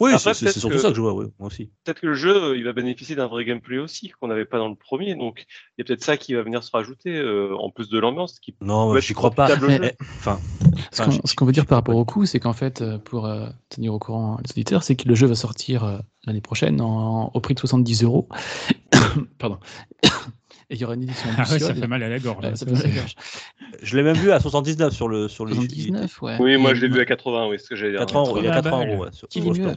Oui, 0.00 0.12
c'est- 0.18 0.50
surtout 0.52 0.76
que- 0.76 0.80
ça 0.82 0.88
que 0.88 0.94
je 0.94 1.00
vois, 1.00 1.12
ouais, 1.14 1.26
moi 1.38 1.48
aussi. 1.48 1.70
peut-être 1.84 2.00
que 2.00 2.06
le 2.06 2.14
jeu, 2.14 2.34
euh, 2.34 2.56
il 2.56 2.64
va 2.64 2.72
bénéficier 2.72 3.14
d'un 3.16 3.26
vrai 3.26 3.44
gameplay 3.44 3.78
aussi, 3.78 4.08
qu'on 4.10 4.28
n'avait 4.28 4.44
pas 4.46 4.58
dans 4.58 4.68
le 4.68 4.74
premier, 4.74 5.14
donc 5.14 5.44
il 5.76 5.80
y 5.80 5.82
a 5.82 5.84
peut-être 5.84 6.02
ça 6.02 6.16
qui 6.16 6.34
va 6.34 6.42
venir 6.42 6.64
se 6.64 6.70
rajouter, 6.72 7.16
euh, 7.16 7.54
en 7.56 7.70
plus 7.70 7.88
de 7.90 7.98
l'ambiance, 7.98 8.40
qui 8.40 8.54
Non, 8.62 8.90
peut 8.92 8.98
être 8.98 9.04
j'y 9.04 9.12
crois 9.14 9.30
pas. 9.30 9.48
Eh, 9.68 9.92
Enfin, 10.18 10.38
Ce 10.92 11.02
qu'on 11.02 11.10
je- 11.10 11.34
qu'on 11.34 11.44
veut 11.46 11.52
dire 11.52 11.64
je- 11.64 11.68
par 11.68 11.78
rapport 11.78 11.96
au 11.96 12.04
coût, 12.04 12.24
c'est 12.26 12.40
qu'en 12.40 12.52
fait, 12.52 12.80
euh, 12.80 12.98
pour 12.98 13.26
euh, 13.26 13.46
tenir 13.68 13.92
au 13.94 13.98
courant 13.98 14.38
les 14.44 14.50
auditeurs, 14.52 14.82
c'est 14.82 14.96
que 14.96 15.06
le 15.08 15.14
jeu 15.14 15.26
va 15.26 15.34
sortir 15.34 15.84
euh, 15.84 15.98
l'année 16.26 16.40
prochaine 16.40 16.80
en- 16.80 17.30
au 17.34 17.40
prix 17.40 17.54
de 17.54 17.60
70 17.60 18.02
euros. 18.02 18.28
Pardon. 19.38 19.58
Et 20.70 20.74
il 20.74 20.80
y 20.80 20.84
aura 20.84 20.94
une 20.94 21.02
édition 21.02 21.28
Ah 21.36 21.40
ouais, 21.40 21.46
ça 21.46 21.54
Luciole. 21.54 21.76
fait 21.76 21.86
mal 21.88 22.02
à 22.04 22.08
la 22.08 22.18
gorge. 22.20 22.44
Ouais, 22.44 22.50
hein, 22.52 22.54
ça 22.56 22.64
fait 22.64 22.72
mal 22.72 22.82
à 22.84 22.88
la 22.88 22.94
gorge. 22.94 23.14
je 23.82 23.96
l'ai 23.96 24.02
même 24.04 24.16
vu 24.16 24.30
à 24.30 24.38
79 24.40 24.92
sur 24.94 25.08
le 25.08 25.26
sur 25.28 25.44
les 25.44 25.54
79, 25.54 26.22
ouais. 26.22 26.36
Oui, 26.40 26.56
moi 26.58 26.70
Et 26.72 26.74
je 26.76 26.80
l'ai 26.82 26.88
vu 26.88 27.00
à 27.00 27.04
80, 27.04 27.48
oui, 27.48 27.58
ce 27.58 27.68
que 27.68 27.74
j'allais 27.76 27.92
dire. 27.92 28.00
80 28.00 28.20
euros, 28.20 28.38
il 28.38 28.44
y 28.44 28.48
a 28.48 28.52
80 28.54 28.70
balles. 28.78 28.88
euros. 28.90 29.02
ouais, 29.04 29.08
sur- 29.12 29.28
Qui 29.28 29.40
dit 29.40 29.48
le 29.50 29.54
mieux. 29.66 29.70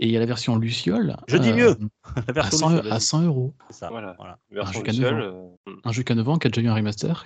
Et 0.00 0.06
il 0.06 0.10
y 0.10 0.16
a 0.16 0.20
la 0.20 0.26
version 0.26 0.56
Luciole. 0.56 1.16
Je 1.28 1.36
dis 1.36 1.50
euh, 1.50 1.54
mieux. 1.54 1.76
La 2.16 2.22
À 2.28 2.32
version 2.32 2.58
100, 2.58 2.68
Luciole, 2.70 2.92
à 2.92 3.00
100 3.00 3.22
euros. 3.22 3.54
Voilà. 3.90 4.14
Voilà. 4.18 4.38
Version 4.50 4.72
jusqu'à 4.84 4.92
Luciole, 4.92 5.14
9 5.16 5.34
euh, 5.68 5.72
Un 5.84 5.92
jeu 5.92 6.02
qu'à 6.02 6.14
9 6.14 6.28
ans 6.28 6.36
qui 6.38 6.46
a 6.48 6.50
déjà 6.50 6.62
eu 6.66 6.68
un 6.70 6.74
remaster. 6.74 7.24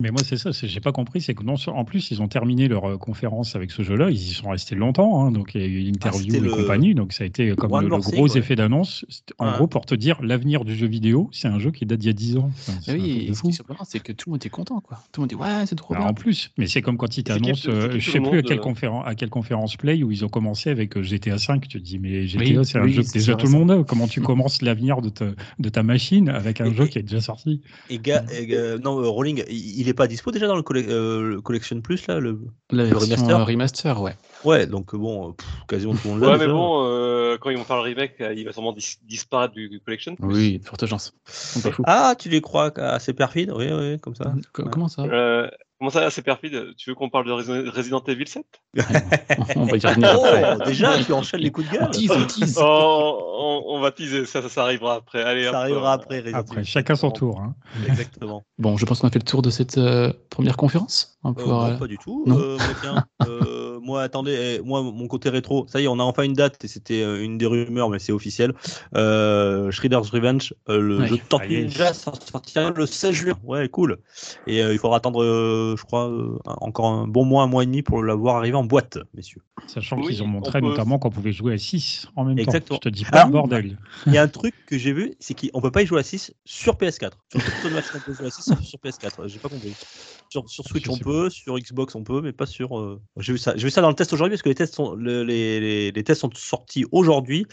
Mais 0.00 0.10
moi, 0.10 0.20
c'est 0.24 0.36
ça, 0.36 0.50
j'ai 0.52 0.80
pas 0.80 0.92
compris, 0.92 1.20
c'est 1.20 1.34
que 1.34 1.42
non, 1.44 1.54
en 1.68 1.84
plus, 1.84 2.10
ils 2.10 2.22
ont 2.22 2.28
terminé 2.28 2.68
leur 2.68 2.84
euh, 2.88 2.96
conférence 2.98 3.54
avec 3.56 3.70
ce 3.70 3.82
jeu-là, 3.82 4.10
ils 4.10 4.16
y 4.16 4.32
sont 4.32 4.50
restés 4.50 4.74
longtemps, 4.74 5.24
hein, 5.24 5.32
donc 5.32 5.54
il 5.54 5.60
y 5.60 5.64
a 5.64 5.66
eu 5.66 5.78
une 5.80 5.86
Ah, 6.02 6.08
interview 6.08 6.32
c'était 6.32 6.36
et 6.38 6.40
le- 6.40 6.50
compagnie, 6.54 6.94
donc 6.94 7.12
ça 7.12 7.24
a 7.24 7.26
été 7.26 7.54
comme 7.56 7.70
le, 7.80 7.88
le 7.88 7.96
gros 7.98 8.10
Thing, 8.10 8.22
ouais. 8.22 8.38
effet 8.38 8.54
d'annonce. 8.56 9.04
En 9.38 9.46
Ouais. 9.46 9.52
gros, 9.54 9.66
pour 9.66 9.86
te 9.86 9.94
dire, 9.94 10.20
l'avenir 10.22 10.64
du 10.64 10.76
jeu 10.76 10.86
vidéo, 10.86 11.28
c'est 11.32 11.48
un 11.48 11.58
jeu 11.58 11.70
qui 11.70 11.84
date 11.86 11.98
d'il 11.98 12.06
y 12.08 12.10
a 12.10 12.12
10 12.12 12.36
ans. 12.36 12.47
Enfin, 12.48 12.72
oui, 12.94 13.32
ce 13.34 13.42
qui 13.42 13.48
est 13.48 13.52
surprenant, 13.52 13.84
c'est 13.84 14.00
que 14.00 14.12
tout 14.12 14.28
le 14.28 14.32
monde 14.32 14.38
était 14.38 14.48
content. 14.50 14.80
Quoi. 14.80 14.98
Tout 15.12 15.20
le 15.20 15.22
monde 15.22 15.28
dit 15.30 15.34
Ouais, 15.34 15.66
c'est 15.66 15.74
trop 15.76 15.94
Bah, 15.94 16.00
bien. 16.00 16.08
en 16.08 16.14
plus, 16.14 16.50
mais 16.58 16.66
c'est 16.66 16.82
comme 16.82 16.96
quand 16.96 17.16
ils 17.16 17.24
t'annoncent, 17.24 17.68
euh, 17.68 17.88
je 17.90 17.94
le 17.94 18.00
sais 18.00 18.20
plus 18.20 18.38
à 18.38 18.42
quelle, 18.42 18.58
euh, 18.58 18.62
conférence, 18.62 19.04
à 19.06 19.14
quelle 19.14 19.30
conférence 19.30 19.76
Play 19.76 20.02
où 20.02 20.10
ils 20.10 20.24
ont 20.24 20.28
commencé 20.28 20.70
avec 20.70 20.96
euh, 20.96 21.02
GTA 21.02 21.38
5. 21.38 21.68
Tu 21.68 21.78
te 21.78 21.84
dis, 21.84 21.98
mais 21.98 22.26
GTA, 22.26 22.38
Oui, 22.60 22.66
c'est 22.66 22.78
un 22.78 22.82
oui, 22.82 22.92
jeu 22.92 23.02
que 23.02 23.12
déjà 23.12 23.34
tout 23.34 23.46
le 23.46 23.52
monde 23.52 23.70
a. 23.70 23.82
Comment 23.84 24.06
tu 24.08 24.20
commences 24.22 24.62
l'avenir 24.62 25.00
de, 25.00 25.08
ta- 25.08 25.32
de 25.58 25.68
ta 25.68 25.82
machine 25.82 26.28
avec 26.28 26.60
un 26.60 26.66
Et- 26.66 26.74
jeu 26.74 26.86
qui 26.86 26.98
est 26.98 27.02
déjà 27.02 27.20
sorti 27.20 27.62
Et, 27.90 27.98
ga- 27.98 28.24
et, 28.32 28.54
euh, 28.54 28.78
non, 28.78 28.98
euh, 29.00 29.08
Rolling, 29.08 29.44
il, 29.48 29.88
est 29.88 29.94
pas 29.94 30.06
dispo 30.06 30.30
déjà 30.30 30.46
dans 30.46 30.56
le, 30.56 30.62
colle- 30.62 30.84
euh, 30.88 31.22
le 31.30 31.40
Collection 31.40 31.80
Plus 31.80 32.06
là 32.06 32.20
le... 32.20 32.40
Le 32.70 32.94
remaster? 32.96 33.30
euh, 33.40 33.44
remaster, 33.44 34.00
ouais. 34.02 34.14
Ouais, 34.44 34.66
donc 34.66 34.94
bon, 34.94 35.32
pff, 35.32 35.46
quasiment 35.68 35.94
tout 35.94 36.00
le 36.04 36.10
monde 36.14 36.20
l'a. 36.22 36.28
Ouais, 36.30 36.38
mais 36.38 36.46
bon, 36.46 36.84
euh, 36.86 37.36
quand 37.40 37.50
ils 37.50 37.58
vont 37.58 37.64
faire 37.64 37.76
le 37.76 37.82
remake, 37.82 38.14
euh, 38.20 38.32
il 38.34 38.44
va 38.44 38.52
sûrement 38.52 38.72
dis- 38.72 38.98
disparaître 39.04 39.54
du, 39.54 39.68
du 39.68 39.80
collection. 39.80 40.16
Oui, 40.20 40.60
forte 40.64 40.86
chance. 40.86 41.12
Ah, 41.84 42.14
tu 42.18 42.28
les 42.28 42.40
crois 42.40 42.70
assez 42.78 43.12
perfides 43.12 43.52
Oui, 43.54 43.66
oui, 43.72 43.98
comme 43.98 44.14
ça. 44.14 44.32
Co- 44.52 44.64
Comment 44.70 44.88
ça? 44.88 45.02
Euh, 45.02 45.48
comment 45.78 45.90
ça, 45.90 46.08
c'est 46.10 46.22
perfide? 46.22 46.74
Tu 46.76 46.90
veux 46.90 46.94
qu'on 46.94 47.10
parle 47.10 47.26
de 47.26 47.32
Resi- 47.32 47.68
Resident 47.68 48.02
Evil 48.06 48.28
7 48.28 48.44
On 49.56 49.64
va 49.64 49.76
y 49.76 49.80
revenir 49.80 50.08
après. 50.14 50.56
Oh, 50.60 50.64
déjà, 50.64 51.02
tu 51.04 51.12
enchaînes 51.12 51.40
les 51.40 51.50
coups 51.50 51.68
de 51.70 51.76
On 51.76 51.80
gueule. 51.80 51.90
tease, 51.90 52.10
on 52.12 52.26
tease. 52.26 52.58
oh, 52.62 53.18
on, 53.40 53.62
on 53.76 53.80
va 53.80 53.90
teaser, 53.90 54.24
ça, 54.26 54.40
ça, 54.42 54.48
ça 54.48 54.62
arrivera 54.62 54.94
après. 54.96 55.22
Allez, 55.22 55.46
hop, 55.46 55.52
Ça 55.52 55.60
arrivera 55.60 55.92
après. 55.94 56.20
Resident 56.20 56.38
Après, 56.38 56.56
Evil. 56.58 56.66
chacun 56.66 56.94
son 56.94 57.10
tour. 57.10 57.40
hein. 57.40 57.54
Exactement. 57.88 58.44
Bon, 58.58 58.76
je 58.76 58.84
pense 58.86 59.00
qu'on 59.00 59.08
a 59.08 59.10
fait 59.10 59.18
le 59.18 59.24
tour 59.24 59.42
de 59.42 59.50
cette 59.50 59.78
euh, 59.78 60.12
première 60.30 60.56
conférence. 60.56 61.18
On 61.24 61.32
va 61.32 61.40
Euh, 61.40 61.44
pouvoir, 61.44 61.70
non, 61.72 61.78
pas 61.78 61.86
du 61.88 61.98
tout. 61.98 62.22
non. 62.26 62.38
Euh, 62.38 62.56
euh, 63.78 63.80
moi, 63.82 64.02
attendez, 64.02 64.58
eh, 64.58 64.62
moi, 64.64 64.82
mon 64.82 65.06
côté 65.08 65.28
rétro, 65.30 65.66
ça 65.68 65.80
y 65.80 65.84
est, 65.84 65.88
on 65.88 65.98
a 65.98 66.02
enfin 66.02 66.22
une 66.24 66.34
date 66.34 66.62
et 66.64 66.68
c'était 66.68 67.02
euh, 67.02 67.22
une 67.22 67.38
des 67.38 67.46
rumeurs, 67.46 67.88
mais 67.90 67.98
c'est 67.98 68.12
officiel. 68.12 68.52
Euh, 68.96 69.70
Shredder's 69.70 70.10
Revenge, 70.10 70.54
euh, 70.68 70.78
le 70.80 70.98
Ouais. 70.98 71.06
jeu 71.06 71.16
de 71.16 71.22
Ah. 71.32 71.46
Ninja 71.46 71.92
sortira 71.94 72.70
le 72.70 72.86
16 72.86 73.12
juin. 73.14 73.34
Ouais, 73.44 73.68
cool. 73.68 73.98
Et 74.46 74.62
euh, 74.62 74.72
il 74.72 74.78
faudra 74.78 74.96
attendre, 74.98 75.22
euh, 75.22 75.74
je 75.78 75.84
crois, 75.84 76.08
euh, 76.08 76.38
encore 76.44 76.86
un 76.86 77.06
bon 77.06 77.24
mois, 77.24 77.42
un 77.42 77.46
mois 77.46 77.62
et 77.62 77.66
demi 77.66 77.82
pour 77.82 78.02
l'avoir 78.02 78.36
arrivé 78.36 78.56
en 78.56 78.64
boîte, 78.64 78.98
messieurs. 79.14 79.42
Sachant 79.66 79.96
Oui, 79.98 80.06
qu'ils 80.08 80.22
ont 80.22 80.26
on 80.26 80.28
montré 80.28 80.60
peut- 80.60 80.66
notamment 80.68 80.98
qu'on 80.98 81.10
pouvait 81.10 81.32
jouer 81.32 81.54
à 81.54 81.58
6 81.58 82.06
en 82.16 82.24
même 82.24 82.38
Exactement. 82.38 82.78
temps. 82.78 82.80
Je 82.84 82.90
te 82.90 82.94
dis 82.94 83.04
pas 83.04 83.18
Alors- 83.18 83.26
le 83.28 83.32
bordel. 83.32 83.78
Il 84.06 84.12
y 84.12 84.18
a 84.18 84.22
un 84.22 84.28
truc 84.28 84.54
que 84.66 84.78
j'ai 84.78 84.92
vu, 84.92 85.14
c'est 85.20 85.34
qu'on 85.34 85.60
peut 85.60 85.70
pas 85.70 85.82
y 85.82 85.86
jouer 85.86 86.00
à 86.00 86.02
6 86.02 86.32
sur 86.44 86.76
PS4. 86.76 87.18
Sur 87.32 87.40
les 87.68 87.74
machines, 87.74 87.90
on 87.96 88.00
peut 88.00 88.14
jouer 88.14 88.26
à 88.26 88.30
6 88.30 88.42
sur, 88.44 88.58
sur 88.60 88.78
PS4. 88.78 89.26
J'ai 89.28 89.38
pas 89.38 89.48
compris. 89.48 89.74
Sur, 90.30 90.48
sur 90.48 90.64
Switch, 90.64 90.84
Je 90.84 90.90
on 90.90 90.98
peut, 90.98 91.30
sur 91.30 91.58
Xbox, 91.58 91.94
on 91.94 92.04
peut, 92.04 92.20
mais 92.20 92.32
pas 92.32 92.44
sur. 92.46 92.78
euh, 92.78 93.00
J'ai 93.18 93.32
vu 93.32 93.38
ça. 93.38 93.54
J'ai 93.56 93.64
vu 93.64 93.70
ça 93.70 93.80
dans 93.80 93.88
le 93.88 93.94
test 93.94 94.12
aujourd'hui 94.12 94.34
parce 94.36 94.42
que 94.42 94.48
les 94.50 94.54
tests 94.54 94.74
sont, 94.74 94.94
le- 94.94 95.22
les, 95.24 95.58
les- 95.60 95.92
les 95.92 96.04
tests 96.04 96.20
sont 96.20 96.30
sortis 96.34 96.84
aujourd'hui. 96.92 97.46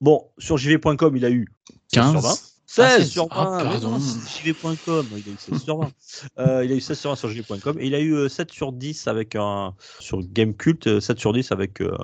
Bon, 0.00 0.28
sur 0.38 0.56
jv.com, 0.58 1.16
il 1.16 1.24
a 1.24 1.30
eu 1.30 1.46
16 1.92 2.10
sur 2.10 2.20
20. 2.20 2.34
15. 2.68 2.76
16 2.76 2.84
Ah, 2.84 2.98
16. 2.98 3.10
sur 3.10 3.28
20. 3.28 3.30
Ah, 3.34 3.62
mais 3.64 3.70
pardon. 3.70 3.90
non, 3.92 3.98
c'est 4.00 4.44
jv.com, 4.44 5.06
il 5.12 5.28
a 5.28 5.32
eu 5.32 5.36
16 5.38 5.62
sur 5.62 5.78
20. 5.78 5.90
Euh, 6.38 6.64
il 6.64 6.72
a 6.72 6.74
eu 6.74 6.80
16 6.80 6.98
sur 6.98 7.10
20 7.10 7.16
sur 7.16 7.28
jv.com 7.30 7.78
et 7.80 7.86
il 7.86 7.94
a 7.94 8.00
eu 8.00 8.12
euh, 8.14 8.28
7 8.28 8.50
sur 8.52 8.72
10 8.72 9.06
avec 9.08 9.36
un 9.36 9.74
sur 10.00 10.20
Gamecult, 10.22 10.86
euh, 10.86 11.00
7 11.00 11.18
sur 11.18 11.32
10 11.32 11.50
avec 11.52 11.80
euh, 11.80 11.96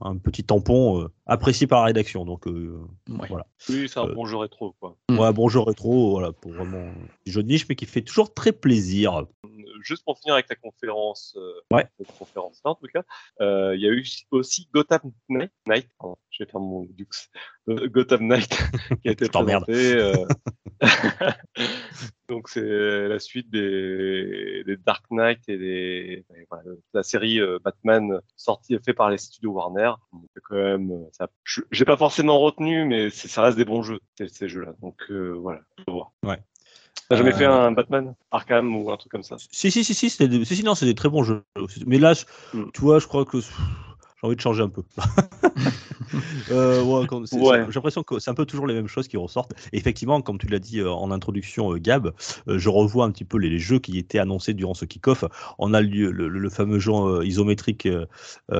un 0.00 0.16
petit 0.16 0.44
tampon 0.44 1.02
euh, 1.02 1.08
apprécié 1.26 1.66
par 1.66 1.80
la 1.80 1.86
rédaction. 1.86 2.24
Donc 2.24 2.46
euh, 2.46 2.80
Ouais. 3.08 3.26
voilà. 3.28 3.46
Oui, 3.68 3.88
c'est 3.88 3.98
un 4.00 4.06
Euh, 4.08 4.14
bon 4.14 4.26
jeu 4.26 4.36
rétro, 4.36 4.74
quoi. 4.80 4.96
Ouais, 5.10 5.32
bon 5.32 5.48
jeu 5.48 5.60
rétro, 5.60 6.10
voilà, 6.12 6.32
pour 6.32 6.52
vraiment 6.52 6.78
un 6.88 7.06
petit 7.24 7.32
jeu 7.32 7.42
de 7.42 7.48
niche, 7.48 7.66
mais 7.68 7.74
qui 7.76 7.86
fait 7.86 8.02
toujours 8.02 8.32
très 8.34 8.52
plaisir. 8.52 9.14
Euh, 9.18 9.24
Juste 9.82 10.04
pour 10.04 10.18
finir 10.18 10.34
avec 10.34 10.48
la 10.48 10.56
conférence, 10.56 11.36
euh, 11.36 11.52
Ouais. 11.70 11.86
cette 11.98 12.16
conférence-là, 12.18 12.72
en 12.72 12.74
tout 12.74 12.86
cas, 12.92 13.02
euh, 13.40 13.76
il 13.76 13.82
y 13.82 13.86
a 13.86 13.90
eu 13.92 14.04
aussi 14.32 14.68
Gotham 14.74 15.12
Knight, 15.28 15.86
je 16.38 16.44
vais 16.44 16.50
faire 16.50 16.60
mon 16.60 16.82
Dux, 16.84 17.06
Euh, 17.68 17.88
Gotham 17.88 18.26
Knight, 18.28 18.50
qui 19.02 19.08
a 19.08 19.12
été 19.12 19.28
présenté. 19.28 19.72
euh, 19.96 20.24
Donc 22.28 22.48
c'est 22.48 23.08
la 23.08 23.18
suite 23.18 23.50
des, 23.50 24.62
des 24.66 24.76
Dark 24.76 25.04
Knight 25.10 25.40
et 25.48 25.56
des 25.56 26.24
et 26.36 26.46
voilà, 26.50 26.64
la 26.92 27.02
série 27.02 27.40
euh, 27.40 27.58
Batman 27.64 28.20
sortie 28.36 28.76
fait 28.84 28.92
par 28.94 29.10
les 29.10 29.18
studios 29.18 29.52
Warner. 29.52 29.92
Donc, 30.12 30.24
quand 30.42 30.56
même, 30.56 30.90
euh, 30.90 31.04
ça, 31.12 31.28
j'ai 31.70 31.84
pas 31.84 31.96
forcément 31.96 32.38
retenu, 32.40 32.84
mais 32.84 33.10
ça 33.10 33.42
reste 33.42 33.56
des 33.56 33.64
bons 33.64 33.82
jeux 33.82 34.00
ces, 34.18 34.28
ces 34.28 34.48
jeux-là. 34.48 34.74
Donc 34.82 34.96
euh, 35.10 35.30
voilà, 35.40 35.60
faut 35.84 35.92
voir. 35.92 36.12
Ouais. 36.24 36.38
T'as 37.08 37.16
jamais 37.16 37.32
Euh, 37.32 37.36
fait 37.38 37.44
un 37.44 37.70
Batman 37.70 38.14
Arkham 38.32 38.74
ou 38.76 38.90
un 38.90 38.96
truc 38.96 39.12
comme 39.12 39.22
ça? 39.22 39.36
Si, 39.38 39.70
si, 39.70 39.84
si, 39.84 39.94
si, 39.94 40.10
c'était 40.10 40.26
des- 40.28 40.44
si, 40.44 40.56
si, 40.56 40.64
non, 40.64 40.74
c'est 40.74 40.86
des 40.86 40.94
très 40.96 41.08
bons 41.08 41.22
jeux. 41.22 41.44
Mais 41.86 41.98
là, 41.98 42.14
je- 42.14 42.24
Mm. 42.52 42.70
tu 42.74 42.80
vois, 42.80 42.98
je 42.98 43.06
crois 43.06 43.24
que 43.24 43.38
j'ai 44.20 44.26
envie 44.26 44.36
de 44.36 44.40
changer 44.40 44.62
un 44.62 44.68
peu. 44.68 44.82
Euh, 46.50 46.82
ouais, 46.84 47.06
Ouais. 47.40 47.64
J'ai 47.68 47.74
l'impression 47.74 48.02
que 48.04 48.18
c'est 48.20 48.30
un 48.30 48.34
peu 48.34 48.46
toujours 48.46 48.66
les 48.68 48.74
mêmes 48.74 48.86
choses 48.86 49.08
qui 49.08 49.16
ressortent. 49.16 49.52
Et 49.72 49.76
effectivement, 49.78 50.20
comme 50.22 50.38
tu 50.38 50.46
l'as 50.46 50.60
dit 50.60 50.78
euh, 50.80 50.90
en 50.90 51.10
introduction, 51.10 51.72
euh, 51.72 51.78
Gab, 51.78 52.12
je 52.46 52.68
revois 52.68 53.04
un 53.04 53.10
petit 53.10 53.24
peu 53.24 53.38
les, 53.38 53.50
les 53.50 53.58
jeux 53.58 53.80
qui 53.80 53.98
étaient 53.98 54.20
annoncés 54.20 54.54
durant 54.54 54.74
ce 54.74 54.84
kick-off. 54.84 55.24
On 55.58 55.74
a 55.74 55.80
le, 55.80 56.10
le- 56.12 56.28
le 56.28 56.50
fameux 56.50 56.78
jeu 56.78 56.92
isométrique 57.24 57.86
euh, 57.86 58.06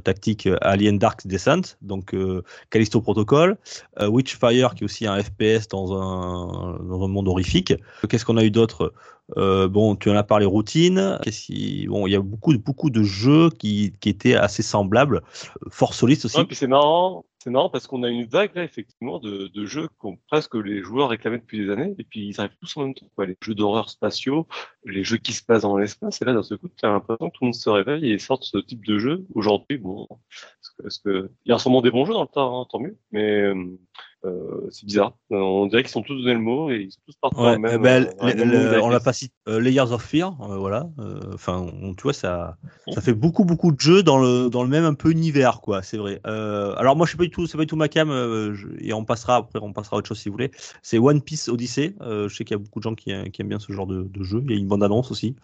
tactique 0.03 0.49
Alien 0.61 0.99
Dark 0.99 1.27
Descent, 1.27 1.77
donc 1.83 2.15
euh, 2.15 2.43
Callisto 2.71 3.01
Protocol, 3.01 3.57
Witchfire 4.01 4.75
qui 4.75 4.83
est 4.83 4.85
aussi 4.85 5.07
un 5.07 5.23
FPS 5.23 5.69
dans 5.71 5.93
un, 5.95 6.79
dans 6.85 7.05
un 7.05 7.09
monde 7.09 7.29
horrifique. 7.29 7.75
Qu'est-ce 8.09 8.25
qu'on 8.25 8.37
a 8.37 8.45
eu 8.45 8.51
d'autre? 8.51 8.93
Euh, 9.37 9.69
bon, 9.69 9.97
tu 9.97 10.11
en 10.11 10.17
as 10.17 10.23
parlé 10.23 10.47
routine. 10.47 11.19
Qui... 11.25 11.87
Bon, 11.89 12.07
il 12.07 12.13
y 12.13 12.17
a 12.17 12.21
beaucoup, 12.21 12.57
beaucoup 12.59 12.91
de 12.91 13.03
jeux 13.03 13.51
qui, 13.51 13.93
qui 14.01 14.09
étaient 14.09 14.35
assez 14.35 14.63
semblables. 14.63 15.23
Force 15.71 15.99
Solis 15.99 16.21
aussi. 16.25 16.39
Ouais, 16.39 16.45
puis 16.45 16.57
c'est 16.57 16.67
marrant, 16.67 17.25
c'est 17.43 17.51
marrant 17.51 17.69
parce 17.69 17.87
qu'on 17.87 18.03
a 18.03 18.09
une 18.09 18.27
vague 18.27 18.55
là 18.55 18.65
effectivement 18.65 19.19
de, 19.19 19.49
de 19.49 19.67
jeux 19.67 19.89
qu'on 19.99 20.17
presque 20.29 20.55
les 20.55 20.83
joueurs 20.83 21.09
réclamaient 21.09 21.39
depuis 21.39 21.59
des 21.59 21.71
années 21.71 21.95
et 21.99 22.05
puis 22.05 22.29
ils 22.29 22.41
arrivent 22.41 22.57
tous 22.61 22.77
en 22.77 22.83
même 22.83 22.95
temps. 22.95 23.09
Quoi. 23.15 23.27
Les 23.27 23.37
jeux 23.43 23.55
d'horreur 23.55 23.91
spatiaux, 23.91 24.47
les 24.85 25.05
jeux 25.05 25.19
qui 25.19 25.33
se 25.33 25.45
passent 25.45 25.63
dans 25.63 25.77
l'espace 25.77 26.23
et 26.23 26.25
là 26.25 26.33
d'un 26.33 26.43
seul 26.43 26.59
coup 26.59 26.69
tu 26.69 26.87
as 26.87 26.91
l'impression 26.91 27.29
que 27.29 27.37
tout 27.37 27.45
le 27.45 27.47
monde 27.47 27.55
se 27.55 27.71
réveille 27.71 28.13
et 28.13 28.19
sort 28.19 28.43
ce 28.43 28.59
type 28.59 28.85
de 28.87 28.99
jeu. 28.99 29.27
Aujourd'hui, 29.35 29.79
bon, 29.79 30.09
est-ce 30.31 30.71
que, 30.71 30.87
est-ce 30.87 31.01
que- 31.01 31.31
il 31.45 31.51
y 31.51 31.53
a 31.53 31.59
sûrement 31.59 31.83
des 31.83 31.91
bons 31.91 32.05
jeux 32.05 32.15
dans 32.15 32.23
le 32.23 32.29
temps, 32.29 32.63
hein, 32.63 32.67
tant 32.71 32.81
mieux, 32.81 32.97
mais 33.13 33.43
euh, 33.43 33.79
Euh, 34.25 34.67
c'est 34.71 34.87
bizarre. 34.87 35.13
On 35.31 35.67
dirait 35.67 35.83
qu'ils 35.83 35.93
sont 35.93 36.03
tous 36.03 36.17
donné 36.17 36.35
le 36.35 36.41
mot 36.41 36.71
et 36.71 36.87
ils 36.89 36.91
sont 36.91 37.01
tous 37.07 37.15
partis 37.21 37.39
Ouais, 37.41 37.59
même. 37.59 37.71
eh 37.75 37.79
ben, 37.79 38.09
euh, 38.23 38.33
le- 38.35 38.45
le 38.45 38.71
le- 38.73 38.83
on 38.83 38.89
l'a 38.89 38.99
pas 38.99 39.13
cité. 39.13 39.33
euh, 39.49 39.61
Layers 39.61 39.93
of 39.93 40.03
Fear, 40.03 40.35
euh, 40.51 40.57
voilà. 40.57 40.89
Enfin, 41.35 41.67
tu 41.97 42.03
vois, 42.03 42.13
ça, 42.13 42.57
ça 42.93 43.01
fait 43.01 43.13
beaucoup, 43.13 43.45
beaucoup 43.45 43.71
de 43.71 43.79
jeux 43.79 44.03
dans 44.03 44.19
le, 44.19 44.49
dans 44.49 44.63
le 44.65 44.69
même 44.69 44.85
un 44.85 44.95
peu 44.95 45.11
univers, 45.13 45.61
quoi. 45.61 45.83
C'est 45.83 45.99
vrai. 45.99 46.21
Euh, 46.27 46.75
alors 46.77 46.97
moi, 46.97 47.07
je 47.07 47.13
sais 47.13 47.17
pas 47.19 47.25
du 47.25 47.31
tout, 47.31 47.47
c'est 47.47 47.57
pas 47.57 47.65
du 47.65 47.69
tout 47.69 47.77
ma 47.77 47.89
cam, 47.89 48.11
euh, 48.11 48.55
je- 48.55 48.67
et 48.81 48.93
on 48.93 49.05
passera 49.05 49.37
après, 49.37 49.61
on 49.63 49.73
passera 49.73 49.97
à 49.97 49.99
autre 49.99 50.09
chose 50.09 50.19
si 50.19 50.29
vous 50.29 50.33
voulez. 50.33 50.51
C'est 50.83 50.99
One 50.99 51.21
Piece 51.21 51.49
Odyssey. 51.49 51.95
Euh, 52.01 52.29
je 52.29 52.35
sais 52.35 52.45
qu'il 52.45 52.57
y 52.57 52.61
a 52.61 52.63
beaucoup 52.63 52.81
de 52.81 52.85
gens 52.85 52.95
qui, 52.95 53.13
qui 53.31 53.43
aiment 53.43 53.49
bien 53.49 53.59
ce 53.61 53.71
genre 53.73 53.87
de, 53.87 54.03
de 54.03 54.23
jeu. 54.25 54.41
Il 54.47 54.51
y 54.51 54.55
a 54.55 54.59
une 54.59 54.67
bande 54.67 54.83
annonce 54.83 55.11
aussi 55.13 55.37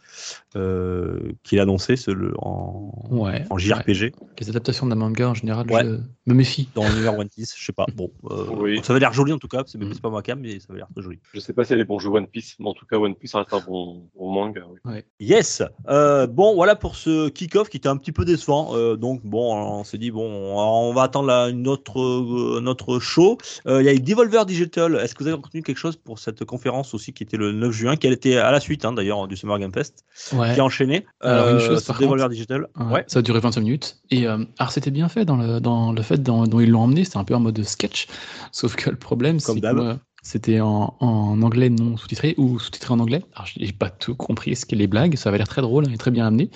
euh, 0.57 1.21
qui 1.43 1.57
est 1.57 1.61
annoncée 1.61 1.97
ce- 1.97 2.11
le- 2.11 2.35
en, 2.39 2.93
Ouais. 3.11 3.45
en 3.51 3.59
JRPG 3.59 4.13
Les 4.41 4.49
adaptations 4.49 4.87
d'un 4.87 4.95
manga 4.97 5.29
en 5.29 5.35
général, 5.35 5.71
Ouais. 5.71 5.85
je 5.85 5.99
me 6.33 6.35
méfie. 6.35 6.69
dans 6.75 6.89
l'univers 6.89 7.19
One 7.19 7.29
Piece. 7.29 7.55
Je 7.57 7.65
sais 7.65 7.73
pas. 7.73 7.87
Bon, 7.95 8.11
euh, 8.31 8.45
Oui. 8.77 8.81
ça 8.83 8.93
va 8.93 8.99
l'air 8.99 9.13
joli 9.13 9.33
en 9.33 9.39
tout 9.39 9.49
cas. 9.49 9.63
C'est 9.67 9.79
Mm. 9.79 9.91
c'est 9.93 10.03
pas 10.03 10.11
ma 10.11 10.23
cam, 10.23 10.39
mais 10.41 10.59
ça 10.61 10.67
va 10.71 10.77
l'air 10.77 10.87
très 10.93 11.03
joli. 11.03 11.19
Je 11.35 11.41
sais 11.41 11.53
pas 11.53 11.65
si 11.65 11.73
elle 11.73 11.81
est 11.81 11.85
bon 11.85 11.99
jeu 11.99 12.09
One 12.11 12.27
Piece, 12.27 12.57
mais 12.59 12.69
en 12.69 12.75
tout 12.75 12.87
cas 12.87 12.97
One 12.99 13.15
Piece 13.15 13.35
reste 13.35 13.53
un 13.53 13.61
bon, 13.61 14.03
bon 14.17 14.33
manga. 14.33 14.63
Oui. 14.85 14.99
Yes. 15.21 15.63
Euh, 15.89 16.27
bon, 16.27 16.55
voilà 16.55 16.77
pour 16.77 16.97
ce 16.97 17.29
kick-off 17.29 17.69
qui 17.69 17.77
était 17.79 17.89
un 17.89 17.97
petit 17.97 18.13
peu 18.13 18.25
décevant. 18.25 18.75
Euh, 18.77 18.97
donc 18.97 19.21
bon, 19.25 19.55
on 19.55 19.85
s'est 19.85 19.99
dit 19.99 20.11
bon, 20.11 20.25
on 20.29 20.93
va 20.93 21.03
attendre 21.03 21.27
la, 21.29 21.49
une 21.49 21.67
autre, 21.69 22.01
euh, 22.01 22.61
notre 22.61 22.99
show. 22.99 23.39
Euh, 23.67 23.83
Il 23.83 23.87
y 23.87 23.89
a 23.89 23.93
eu 23.93 24.01
Devolver 24.01 24.45
Digital. 24.47 24.97
Est-ce 24.97 25.15
que 25.15 25.23
vous 25.25 25.29
avez 25.29 25.41
retenu 25.43 25.63
quelque 25.63 25.79
chose 25.79 25.97
pour 25.97 26.19
cette 26.19 26.45
conférence 26.45 26.95
aussi 26.95 27.13
qui 27.13 27.23
était 27.23 27.37
le 27.37 27.53
9 27.53 27.73
juin, 27.73 27.97
qui 27.97 28.07
était 28.07 28.37
à 28.37 28.51
la 28.51 28.61
suite 28.61 28.85
hein, 28.85 28.93
d'ailleurs 28.93 29.27
du 29.29 29.37
Summer 29.37 29.59
Game 29.59 29.73
Fest, 29.73 30.05
Ouais. 30.33 30.55
qui 30.55 30.61
a 30.61 30.65
enchaîné. 30.65 31.07
Alors, 31.21 31.49
une 31.49 31.59
chose, 31.61 31.83
sur 31.85 31.95
par 31.95 32.01
Devolver 32.01 32.25
contre- 32.25 32.35
Digital. 32.35 32.69
Ouais, 32.79 32.93
Ouais. 32.93 33.05
Ça 33.07 33.19
a 33.21 33.23
duré 33.23 33.41
25 33.41 33.61
minutes. 33.63 33.97
Et 34.11 34.27
euh, 34.27 34.45
alors 34.59 34.71
c'était 34.73 34.91
bien 34.91 35.09
fait 35.09 35.25
dans 35.25 35.37
le, 35.37 35.61
dans 35.61 35.93
le 35.93 36.03
fait 36.03 36.19
dont, 36.23 36.45
dont 36.45 36.61
ils 36.61 36.71
l'ont 36.71 36.83
emmené, 36.83 37.05
c'était 37.05 37.17
un 37.17 37.25
peu 37.25 37.35
en 37.35 37.41
mode 37.41 37.63
sketch. 37.63 38.07
Sauf 38.53 38.77
que 38.77 38.91
le 38.91 38.97
problème, 38.97 39.41
c'est 39.41 39.61
que 39.61 39.97
c'était 40.23 40.61
en, 40.61 40.95
en 41.01 41.43
anglais 41.43 41.69
non 41.69 41.97
sous-titré 41.97 42.35
ou 42.37 42.61
sous-titré 42.61 42.95
en 42.95 43.01
anglais. 43.01 43.25
Alors 43.35 43.47
j'ai 43.47 43.73
pas 43.73 43.91
tout 43.91 44.15
compris 44.15 44.55
ce 44.55 44.65
qu'est 44.65 44.77
les 44.77 44.87
blagues, 44.87 45.17
ça 45.17 45.31
avait 45.31 45.39
l'air 45.39 45.49
très 45.49 45.63
drôle 45.63 45.87
hein, 45.87 45.93
et 45.93 45.99
très 45.99 46.13
bien 46.13 46.27
amené. 46.27 46.51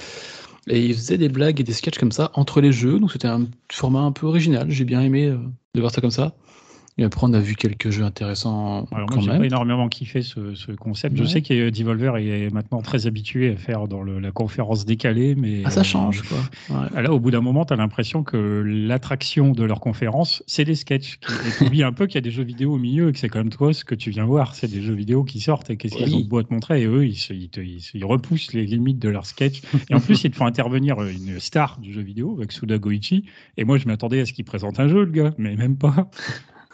Et 0.68 0.84
ils 0.84 0.94
faisaient 0.94 1.18
des 1.18 1.28
blagues 1.28 1.60
et 1.60 1.64
des 1.64 1.72
sketchs 1.72 1.98
comme 1.98 2.12
ça 2.12 2.30
entre 2.34 2.60
les 2.60 2.72
jeux, 2.72 2.98
donc 3.00 3.12
c'était 3.12 3.28
un 3.28 3.46
format 3.72 4.00
un 4.00 4.12
peu 4.12 4.26
original. 4.26 4.70
J'ai 4.70 4.84
bien 4.84 5.00
aimé 5.00 5.26
euh, 5.26 5.38
de 5.74 5.80
voir 5.80 5.92
ça 5.92 6.00
comme 6.00 6.10
ça. 6.10 6.36
Et 6.98 7.04
après, 7.04 7.26
on 7.26 7.32
a 7.34 7.40
vu 7.40 7.56
quelques 7.56 7.90
jeux 7.90 8.04
intéressants 8.04 8.86
Alors 8.90 9.06
quand 9.08 9.16
moi, 9.16 9.24
j'ai 9.24 9.30
même. 9.32 9.40
pas 9.40 9.46
énormément 9.46 9.86
kiffé 9.88 10.22
ce, 10.22 10.54
ce 10.54 10.72
concept. 10.72 11.14
Je 11.14 11.24
sais 11.24 11.42
que 11.42 11.68
Devolver 11.68 12.16
est 12.16 12.48
maintenant 12.50 12.80
très 12.80 13.06
habitué 13.06 13.52
à 13.52 13.56
faire 13.56 13.86
dans 13.86 14.02
le- 14.02 14.18
la 14.18 14.30
conférence 14.30 14.86
décalée, 14.86 15.34
mais 15.34 15.60
Ah, 15.66 15.70
ça 15.70 15.80
euh, 15.80 15.84
change, 15.84 16.22
quoi. 16.22 16.38
Ouais. 16.70 17.02
Là, 17.02 17.12
au 17.12 17.20
bout 17.20 17.30
d'un 17.30 17.42
moment, 17.42 17.66
tu 17.66 17.74
as 17.74 17.76
l'impression 17.76 18.22
que 18.22 18.62
l'attraction 18.64 19.52
de 19.52 19.62
leur 19.62 19.80
conférence, 19.80 20.42
c'est 20.46 20.64
des 20.64 20.74
sketchs. 20.74 21.18
Et 21.46 21.50
tu 21.58 21.64
oublies 21.64 21.82
un 21.82 21.92
peu 21.92 22.06
qu'il 22.06 22.14
y 22.14 22.18
a 22.18 22.22
des 22.22 22.30
jeux 22.30 22.44
vidéo 22.44 22.72
au 22.72 22.78
milieu 22.78 23.10
et 23.10 23.12
que 23.12 23.18
c'est 23.18 23.28
quand 23.28 23.40
même 23.40 23.50
toi 23.50 23.74
ce 23.74 23.84
que 23.84 23.94
tu 23.94 24.08
viens 24.08 24.24
voir. 24.24 24.54
C'est 24.54 24.70
des 24.70 24.80
jeux 24.80 24.94
vidéo 24.94 25.22
qui 25.22 25.40
sortent 25.40 25.68
et 25.68 25.76
qu'est-ce 25.76 25.96
qu'ils 25.96 26.14
ont 26.14 26.20
beau 26.20 26.38
à 26.38 26.44
te 26.44 26.52
montrer. 26.54 26.80
Et 26.80 26.86
eux, 26.86 27.04
ils, 27.06 27.16
se- 27.16 27.34
ils 27.34 27.50
te- 27.50 27.60
ils 27.60 27.82
se- 27.82 27.94
ils 27.98 28.06
repoussent 28.06 28.54
les 28.54 28.64
limites 28.64 28.98
de 29.00 29.10
leur 29.10 29.26
sketch. 29.26 29.60
Et 29.90 29.94
en 29.94 30.00
plus, 30.00 30.24
ils 30.24 30.30
te 30.30 30.36
font 30.36 30.46
intervenir 30.46 31.02
une 31.02 31.40
star 31.40 31.78
du 31.78 31.92
jeu 31.92 32.00
vidéo 32.00 32.36
avec 32.38 32.52
Suda 32.52 32.78
Goichi. 32.78 33.24
Et 33.58 33.64
moi, 33.64 33.76
je 33.76 33.84
m'attendais 33.86 34.20
à 34.20 34.24
ce 34.24 34.32
qu'il 34.32 34.46
présente 34.46 34.80
un 34.80 34.88
jeu, 34.88 35.04
le 35.04 35.10
gars, 35.10 35.34
mais 35.36 35.56
même 35.56 35.76
pas. 35.76 36.08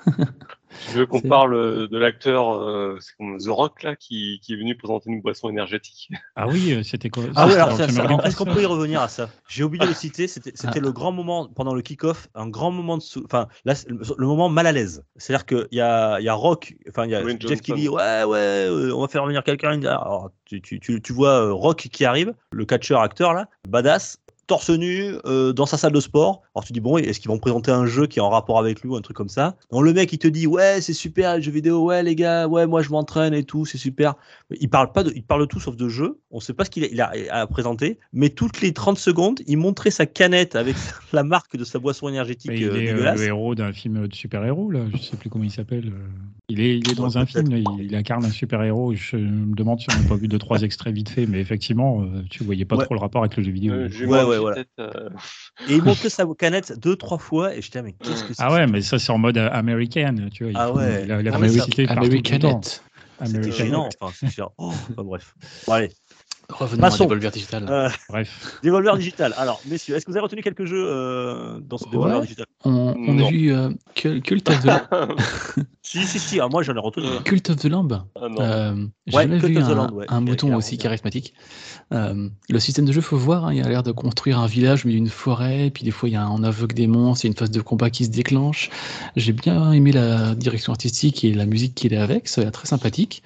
Je 0.90 0.98
veux 0.98 1.06
qu'on 1.06 1.20
parle 1.20 1.54
euh, 1.54 1.86
de 1.86 1.98
l'acteur 1.98 2.54
euh, 2.54 2.98
The 3.18 3.48
Rock 3.48 3.82
là, 3.82 3.96
qui, 3.96 4.40
qui 4.42 4.54
est 4.54 4.56
venu 4.56 4.76
présenter 4.76 5.10
une 5.10 5.20
boisson 5.20 5.48
énergétique. 5.48 6.10
Ah 6.34 6.48
oui, 6.48 6.72
euh, 6.72 6.82
c'était 6.82 7.10
quoi 7.10 7.24
Ah 7.36 7.46
oui, 7.46 7.54
alors 7.54 7.78
est-ce 7.78 8.36
qu'on 8.36 8.46
peut 8.46 8.62
y 8.62 8.66
revenir 8.66 9.02
à 9.02 9.08
ça? 9.08 9.28
J'ai 9.48 9.64
oublié 9.64 9.84
de 9.84 9.90
le 9.90 9.94
citer, 9.94 10.26
c'était 10.26 10.52
Ah. 10.64 10.78
le 10.78 10.92
grand 10.92 11.12
moment 11.12 11.46
pendant 11.46 11.74
le 11.74 11.82
kick-off, 11.82 12.28
un 12.34 12.48
grand 12.48 12.70
moment 12.70 12.96
de... 12.96 13.02
Enfin, 13.24 13.48
là, 13.66 13.74
le, 13.86 14.26
moment 14.26 14.48
mal 14.48 14.66
à 14.66 14.72
l'aise. 14.72 15.04
C'est-à-dire 15.16 15.44
qu'il 15.44 15.68
y 15.72 15.80
a, 15.80 16.18
il 16.20 16.24
y 16.24 16.28
a 16.28 16.34
Rock, 16.34 16.74
enfin, 16.88 17.04
il 17.04 17.10
y 17.10 17.14
a 17.14 17.22
Jeff 17.38 17.60
qui 17.60 17.74
dit 17.74 17.88
«Ouais, 17.90 18.24
ouais, 18.24 18.38
euh, 18.38 18.94
on 18.94 19.02
va 19.02 19.08
faire 19.08 19.26
venir 19.26 19.44
quelqu'un.» 19.44 19.78
Alors, 19.84 20.30
tu, 20.46 20.62
tu, 20.62 20.80
tu, 20.80 21.02
tu 21.02 21.12
vois 21.12 21.46
euh, 21.46 21.52
Rock 21.52 21.88
qui 21.92 22.04
arrive, 22.04 22.34
le 22.50 22.64
catcheur-acteur, 22.64 23.34
là, 23.34 23.48
badass, 23.68 24.18
torse 24.46 24.70
nu, 24.70 25.14
euh, 25.24 25.52
dans 25.52 25.66
sa 25.66 25.76
salle 25.76 25.92
de 25.92 26.00
sport. 26.00 26.42
Alors 26.54 26.64
tu 26.64 26.72
dis, 26.72 26.80
bon, 26.80 26.98
est-ce 26.98 27.20
qu'ils 27.20 27.30
vont 27.30 27.38
présenter 27.38 27.70
un 27.70 27.86
jeu 27.86 28.06
qui 28.06 28.18
est 28.18 28.22
en 28.22 28.30
rapport 28.30 28.58
avec 28.58 28.80
lui 28.82 28.88
ou 28.90 28.96
un 28.96 29.00
truc 29.00 29.16
comme 29.16 29.28
ça? 29.28 29.56
Donc 29.70 29.84
le 29.84 29.92
mec, 29.92 30.12
il 30.12 30.18
te 30.18 30.28
dit, 30.28 30.46
ouais, 30.46 30.80
c'est 30.80 30.92
super 30.92 31.36
les 31.36 31.42
jeux 31.42 31.52
vidéo, 31.52 31.84
ouais, 31.84 32.02
les 32.02 32.14
gars, 32.14 32.48
ouais, 32.48 32.66
moi 32.66 32.82
je 32.82 32.90
m'entraîne 32.90 33.34
et 33.34 33.44
tout, 33.44 33.64
c'est 33.64 33.78
super. 33.78 34.14
Il 34.60 34.68
parle 34.68 34.92
pas 34.92 35.04
de, 35.04 35.12
il 35.14 35.22
parle 35.22 35.42
de 35.42 35.46
tout 35.46 35.60
sauf 35.60 35.76
de 35.76 35.88
jeu. 35.88 36.18
On 36.30 36.40
sait 36.40 36.54
pas 36.54 36.64
ce 36.64 36.70
qu'il 36.70 37.00
a, 37.00 37.12
a 37.30 37.40
à 37.40 37.46
présenter, 37.46 37.98
mais 38.12 38.30
toutes 38.30 38.60
les 38.60 38.72
30 38.72 38.98
secondes, 38.98 39.40
il 39.46 39.56
montrait 39.56 39.90
sa 39.90 40.06
canette 40.06 40.56
avec 40.56 40.76
la 41.12 41.22
marque 41.22 41.56
de 41.56 41.64
sa 41.64 41.78
boisson 41.78 42.08
énergétique 42.08 42.50
Mais 42.50 42.60
il 42.60 42.64
euh, 42.64 42.74
est 42.74 42.88
euh, 42.88 42.92
dégueulasse. 42.92 43.18
le 43.18 43.26
héros 43.26 43.54
d'un 43.54 43.72
film 43.72 44.06
de 44.06 44.14
super-héros, 44.14 44.70
là. 44.70 44.80
Je 44.92 44.98
sais 44.98 45.16
plus 45.16 45.30
comment 45.30 45.44
il 45.44 45.50
s'appelle. 45.50 45.92
Il 46.52 46.60
est, 46.60 46.76
il 46.78 46.90
est 46.90 46.94
dans 46.94 47.16
un 47.16 47.24
film, 47.24 47.50
il, 47.56 47.64
il 47.80 47.96
incarne 47.96 48.24
un 48.26 48.30
super-héros. 48.30 48.94
Je 48.94 49.16
me 49.16 49.54
demande 49.54 49.80
si 49.80 49.86
on 49.90 50.02
n'a 50.02 50.06
pas 50.06 50.16
vu 50.16 50.28
deux, 50.28 50.38
trois 50.38 50.60
extraits 50.62 50.94
vite 50.94 51.08
fait, 51.08 51.24
mais 51.26 51.40
effectivement, 51.40 52.02
euh, 52.02 52.22
tu 52.30 52.44
voyais 52.44 52.64
pas 52.66 52.76
Ouais. 52.76 52.84
trop 52.84 52.94
le 52.94 53.00
rapport 53.00 53.22
avec 53.22 53.36
le 53.36 53.42
jeu 53.42 53.52
vidéo. 53.52 53.72
Euh, 53.72 53.88
Ouais, 54.06 54.22
ouais, 54.22 54.38
voilà. 54.38 54.62
euh, 54.80 55.08
Et 55.70 55.76
il 55.76 55.82
montrait 55.82 56.10
sa 56.10 56.26
canette 56.38 56.78
deux, 56.78 56.96
trois 56.96 57.18
fois, 57.18 57.54
et 57.56 57.62
j'étais, 57.62 57.80
mais 57.82 57.92
qu'est-ce 57.92 58.24
que 58.24 58.34
c'est 58.34 58.42
Ah 58.42 58.52
ouais, 58.52 58.66
mais 58.66 58.82
ça, 58.82 58.98
c'est 58.98 59.12
en 59.12 59.18
mode 59.18 59.38
euh, 59.38 59.48
américain, 59.50 60.14
tu 60.32 60.44
vois. 60.44 60.52
il 60.52 60.56
Ah 60.58 60.72
ouais. 60.72 61.02
Il 61.04 61.12
a, 61.12 61.20
il 61.22 61.28
a 61.28 61.32
Ah, 61.34 61.38
mais 61.38 61.48
ça- 61.48 61.64
publicité 61.64 61.86
partout 61.86 62.08
tout 62.08 62.32
le 62.32 62.38
temps. 62.38 62.60
Americanette. 63.20 63.52
Gênant. 63.56 63.88
Enfin, 64.00 64.12
c'est 64.18 64.30
chiant. 64.34 64.52
Oh, 64.58 64.68
enfin, 64.90 65.02
bref. 65.04 65.34
Bon, 65.66 65.72
allez. 65.74 65.90
Revenons 66.48 66.82
Passons. 66.82 67.04
à 67.04 67.06
Devolver 67.06 67.30
Digital. 67.30 67.66
Euh, 67.70 67.88
Bref. 68.10 68.58
Devolver 68.62 68.96
Digital. 68.98 69.32
Alors, 69.38 69.62
messieurs, 69.66 69.94
est-ce 69.96 70.04
que 70.04 70.10
vous 70.10 70.16
avez 70.18 70.24
retenu 70.24 70.42
quelques 70.42 70.66
jeux 70.66 70.84
euh, 70.86 71.60
dans 71.60 71.78
ce 71.78 71.84
Devolver 71.88 72.16
Ouais. 72.16 72.22
Digital? 72.22 72.46
On, 72.64 72.94
on 72.98 73.18
a 73.24 73.30
vu 73.30 73.52
euh, 73.54 73.70
Cul- 73.94 74.20
Cult, 74.20 74.50
of 74.50 74.60
the, 74.62 74.68
Si, 75.84 76.04
si, 76.06 76.20
si. 76.20 76.38
ah, 76.40 76.48
moi, 76.48 76.62
j'en 76.62 76.74
ai 76.76 76.78
retenu. 76.78 77.06
Cult 77.24 77.50
of 77.50 77.56
the 77.56 77.64
Lamb. 77.64 78.04
ah. 78.14 78.26
Euh, 78.40 78.86
Ouais, 79.12 79.22
jamais 79.24 79.38
vu 79.38 79.58
of 79.58 79.66
the 79.66 79.70
un, 79.72 79.74
Land, 79.74 79.92
ouais. 79.92 80.06
un 80.08 80.20
mouton 80.20 80.54
aussi 80.54 80.78
charismatique. 80.78 81.34
Euh, 81.92 82.28
le 82.48 82.60
système 82.60 82.84
de 82.84 82.92
jeu, 82.92 83.00
faut 83.00 83.16
voir, 83.16 83.46
hein, 83.46 83.52
il 83.52 83.60
a 83.62 83.68
l'air 83.68 83.82
de 83.82 83.90
construire 83.90 84.38
un 84.38 84.46
village 84.46 84.84
au 84.84 84.88
milieu 84.88 85.00
d'une 85.00 85.08
forêt, 85.08 85.70
puis 85.74 85.82
des 85.84 85.90
fois 85.90 86.08
il 86.08 86.12
y 86.12 86.16
a 86.16 86.22
un, 86.22 86.30
on 86.30 86.44
invoque 86.44 86.72
des 86.72 86.86
monstres, 86.86 87.24
il 87.24 87.28
y 87.28 87.30
a 87.30 87.32
une 87.32 87.36
phase 87.36 87.50
de 87.50 87.60
combat 87.60 87.90
qui 87.90 88.04
se 88.04 88.10
déclenche. 88.10 88.70
J'ai 89.16 89.32
bien 89.32 89.72
aimé 89.72 89.90
la 89.90 90.34
direction 90.36 90.72
artistique 90.72 91.24
et 91.24 91.34
la 91.34 91.46
musique 91.46 91.74
qu'il 91.74 91.92
est 91.92 91.98
avec, 91.98 92.28
ça 92.28 92.40
a 92.40 92.44
l'air 92.44 92.52
très 92.52 92.68
sympathique. 92.68 93.22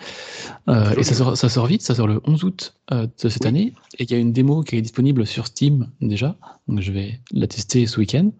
Euh, 0.68 0.94
et 0.96 1.02
ça 1.02 1.14
sort, 1.14 1.36
ça 1.36 1.48
sort 1.50 1.66
vite, 1.66 1.82
ça 1.82 1.94
sort 1.94 2.06
le 2.08 2.20
11 2.24 2.42
août 2.44 2.74
euh, 2.90 3.06
de 3.22 3.28
cette 3.28 3.42
Oui. 3.42 3.48
année, 3.48 3.74
et 3.98 4.04
il 4.04 4.10
y 4.10 4.14
a 4.14 4.18
une 4.18 4.32
démo 4.32 4.62
qui 4.62 4.76
est 4.76 4.82
disponible 4.82 5.26
sur 5.26 5.46
Steam 5.46 5.88
déjà, 6.00 6.36
donc 6.68 6.80
je 6.80 6.90
vais 6.90 7.20
la 7.32 7.46
tester 7.46 7.86
ce 7.86 8.00
week-end. 8.00 8.30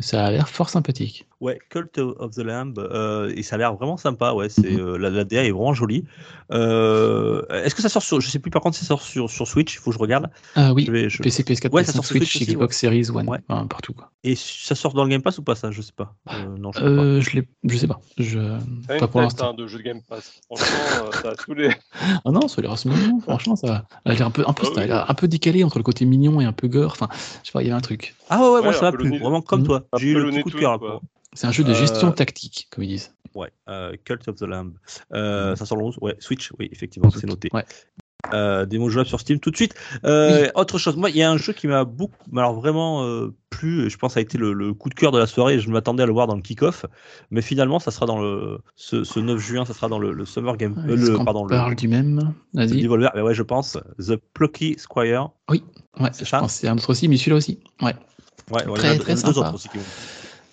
Ça 0.00 0.26
a 0.26 0.30
l'air 0.32 0.48
fort 0.48 0.70
sympathique. 0.70 1.24
Ouais, 1.40 1.58
Cult 1.68 1.98
of 1.98 2.30
the 2.34 2.38
Lamb, 2.38 2.78
euh, 2.78 3.32
et 3.36 3.42
ça 3.42 3.56
a 3.56 3.58
l'air 3.58 3.74
vraiment 3.74 3.96
sympa. 3.96 4.32
Ouais, 4.32 4.48
c'est 4.48 4.70
Mhm. 4.70 4.80
euh, 4.80 4.96
la, 4.98 5.10
la 5.10 5.24
DA 5.24 5.44
est 5.44 5.50
vraiment 5.50 5.74
jolie. 5.74 6.04
Euh, 6.52 7.42
Est-ce 7.50 7.74
que 7.74 7.82
ça 7.82 7.88
sort 7.88 8.02
sur, 8.02 8.20
je 8.20 8.28
sais 8.30 8.38
plus 8.38 8.50
par 8.50 8.62
contre, 8.62 8.76
si 8.76 8.82
ça 8.84 8.88
sort 8.88 9.02
sur, 9.02 9.28
sur 9.30 9.46
Switch. 9.46 9.74
Il 9.74 9.78
faut 9.78 9.90
que 9.90 9.94
je 9.96 10.00
regarde. 10.00 10.28
Ah 10.54 10.72
oui, 10.72 10.84
Je 10.86 10.92
vais- 10.92 11.08
je- 11.10 11.22
PC, 11.22 11.42
PS4, 11.42 11.72
Ouais, 11.72 11.82
ça 11.84 11.92
PS5, 11.92 11.96
sort 11.96 12.04
sur 12.04 12.16
Switch, 12.16 12.30
Switch 12.32 12.42
aussi, 12.42 12.52
Xbox 12.52 12.78
Series 12.78 13.10
One, 13.10 13.28
Ouais. 13.28 13.38
enfin, 13.48 13.66
partout 13.66 13.92
quoi. 13.92 14.10
Et 14.22 14.34
ça 14.36 14.74
sort 14.74 14.94
dans 14.94 15.04
le 15.04 15.10
Game 15.10 15.22
Pass 15.22 15.38
ou 15.38 15.42
pas 15.42 15.54
ça 15.54 15.70
Je 15.70 15.82
sais 15.82 15.92
pas. 15.94 16.14
Euh, 16.32 16.56
non, 16.58 16.70
je 16.72 16.80
Euh, 16.80 17.20
je 17.20 17.76
sais 17.76 17.86
pas. 17.86 18.00
Je, 18.18 18.38
pas 18.86 18.96
une 18.98 19.06
pour 19.08 19.20
l'instant. 19.20 19.54
de 19.54 19.66
jeu 19.66 19.78
de 19.78 19.82
Game 19.82 20.00
Pass. 20.08 20.40
Franchement, 20.46 21.06
euh, 21.06 21.10
t'as 21.22 21.34
tous 21.34 21.54
les. 21.54 21.70
Ah 22.24 22.30
non, 22.30 22.48
ça 22.48 22.60
a 22.60 22.62
l'air 22.62 22.74
mignon. 22.86 23.20
Franchement, 23.20 23.56
ça 23.56 23.66
va. 23.66 23.84
Elle 24.04 24.12
a 24.12 24.14
l'air 24.14 24.26
un 24.26 24.30
peu, 24.30 24.44
un 24.46 24.52
peu, 24.52 24.66
Ah 24.66 24.74
ça 24.74 24.80
a 24.80 24.84
oui. 24.84 25.04
un 25.08 25.14
peu 25.14 25.28
décalé 25.28 25.64
entre 25.64 25.78
le 25.78 25.84
côté 25.84 26.04
mignon 26.04 26.40
et 26.40 26.44
un 26.44 26.52
peu 26.52 26.68
gore. 26.68 26.92
Enfin, 26.92 27.08
je 27.42 27.46
sais 27.48 27.52
pas, 27.52 27.62
il 27.62 27.66
y 27.66 27.70
avait 27.70 27.76
un 27.78 27.80
truc. 27.80 28.14
pas. 28.28 28.36
Ah 28.36 28.40
ouais, 28.42 28.48
ouais, 28.56 28.62
moi 28.62 28.72
ça 28.72 28.80
un 28.80 28.82
m'a 28.82 28.90
peu 28.92 28.98
plu. 28.98 29.06
le 29.06 29.10
nez- 29.12 29.18
Vraiment 29.18 29.42
comme 29.42 29.60
Mhm. 29.60 29.66
toi. 29.66 29.82
J'ai 29.98 30.08
eu 30.10 30.14
le 30.14 30.42
coup 30.42 30.50
de 30.50 30.56
cœur 30.58 30.78
C'est 31.34 31.46
un 31.46 31.52
jeu 31.52 31.64
de 31.64 31.72
Euh, 31.72 31.74
gestion 31.74 32.10
tactique, 32.12 32.68
comme 32.70 32.84
ils 32.84 32.88
disent. 32.88 33.12
Ouais, 33.34 33.50
euh, 33.68 33.94
Cult 34.04 34.26
of 34.28 34.36
the 34.36 34.42
Lamb. 34.42 34.72
Euh, 35.12 35.56
Ça 35.56 35.66
sort 35.66 35.76
le 35.76 35.84
11. 35.84 35.98
Ouais, 36.00 36.14
Switch. 36.20 36.52
Oui, 36.58 36.68
effectivement, 36.72 37.10
c'est 37.10 37.26
noté. 37.26 37.48
Ouais. 37.52 37.64
Euh, 38.32 38.64
démo 38.64 38.88
jouable 38.88 39.06
sur 39.08 39.20
Steam 39.20 39.38
tout 39.38 39.50
de 39.50 39.56
suite. 39.56 39.74
Euh, 40.06 40.48
Autre 40.54 40.78
chose, 40.78 40.96
moi, 40.96 41.10
il 41.10 41.16
y 41.16 41.22
a 41.22 41.30
un 41.30 41.36
jeu 41.36 41.52
qui 41.52 41.66
m'a 41.66 41.84
beaucoup, 41.84 42.16
alors 42.34 42.54
vraiment 42.54 43.04
euh, 43.04 43.34
plu. 43.50 43.90
Je 43.90 43.98
pense 43.98 44.10
que 44.10 44.14
ça 44.14 44.20
a 44.20 44.22
été 44.22 44.38
le, 44.38 44.54
le 44.54 44.72
coup 44.72 44.88
de 44.88 44.94
cœur 44.94 45.12
de 45.12 45.18
la 45.18 45.26
soirée. 45.26 45.58
Je 45.58 45.68
m'attendais 45.68 46.04
à 46.04 46.06
le 46.06 46.12
voir 46.12 46.26
dans 46.26 46.34
le 46.36 46.40
kick-off, 46.40 46.86
mais 47.30 47.42
finalement, 47.42 47.78
ça 47.80 47.90
sera 47.90 48.06
dans 48.06 48.18
le 48.18 48.60
ce, 48.76 49.04
ce 49.04 49.20
9 49.20 49.38
juin, 49.38 49.64
ça 49.66 49.74
sera 49.74 49.88
dans 49.88 49.98
le, 49.98 50.12
le 50.12 50.24
Summer 50.24 50.56
Game, 50.56 50.72
Est-ce 50.88 51.10
le 51.10 51.18
qu'on 51.18 51.24
pardon, 51.26 51.44
le, 51.44 51.50
parle 51.50 51.74
du 51.74 51.86
même? 51.86 52.34
Le 52.54 52.66
Vas-y. 52.66 52.80
Devolver. 52.82 53.10
Mais 53.14 53.20
ouais, 53.20 53.34
je 53.34 53.42
pense 53.42 53.76
The 53.98 54.16
Plucky 54.32 54.76
Squire. 54.78 55.28
Ouais, 55.50 55.60
c'est 56.12 56.24
ça 56.24 56.46
c'est 56.48 56.66
un 56.68 56.76
autre 56.78 56.88
aussi, 56.90 57.08
mais 57.08 57.18
celui-là 57.18 57.36
aussi. 57.36 57.60
Ouais. 57.82 57.94
Ouais, 58.50 58.64
ouais, 58.66 58.74
Très, 58.78 58.88
il 58.88 58.92
y 58.92 58.96
a, 58.96 59.00
très 59.00 59.14
deux 59.14 59.20
sympa. 59.20 59.38
autres 59.40 59.54
aussi 59.54 59.68
qui 59.68 59.76
vont. 59.78 59.84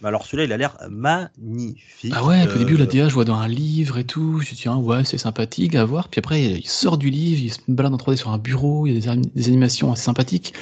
Alors 0.04 0.26
celui-là, 0.26 0.44
il 0.46 0.54
a 0.54 0.58
l'air 0.58 0.78
magnifique. 0.90 2.14
Ah 2.16 2.24
ouais, 2.26 2.48
au 2.48 2.58
début, 2.58 2.76
la 2.78 2.84
Euh, 2.84 2.88
DA, 2.88 3.10
je 3.10 3.14
vois 3.14 3.26
dans 3.26 3.36
un 3.36 3.48
livre 3.48 3.98
et 3.98 4.04
tout. 4.04 4.40
Je 4.40 4.56
tiens, 4.56 4.76
ouais, 4.78 5.04
c'est 5.04 5.18
sympathique 5.18 5.76
à 5.76 5.86
voir. 5.86 6.10
Puis 6.10 6.20
après, 6.20 6.44
il 6.44 6.68
sort 6.68 6.98
du 6.98 7.10
livre, 7.10 7.42
il 7.44 7.54
se 7.54 7.60
balade 7.68 7.94
en 7.94 7.98
3D 7.98 8.18
sur 8.18 8.30
un 8.32 8.38
bureau, 8.38 8.88
il 8.88 8.94
y 8.94 9.10
a 9.10 9.16
des 9.16 9.48
animations 9.48 9.92
assez 9.92 10.04
sympathiques. 10.04 10.54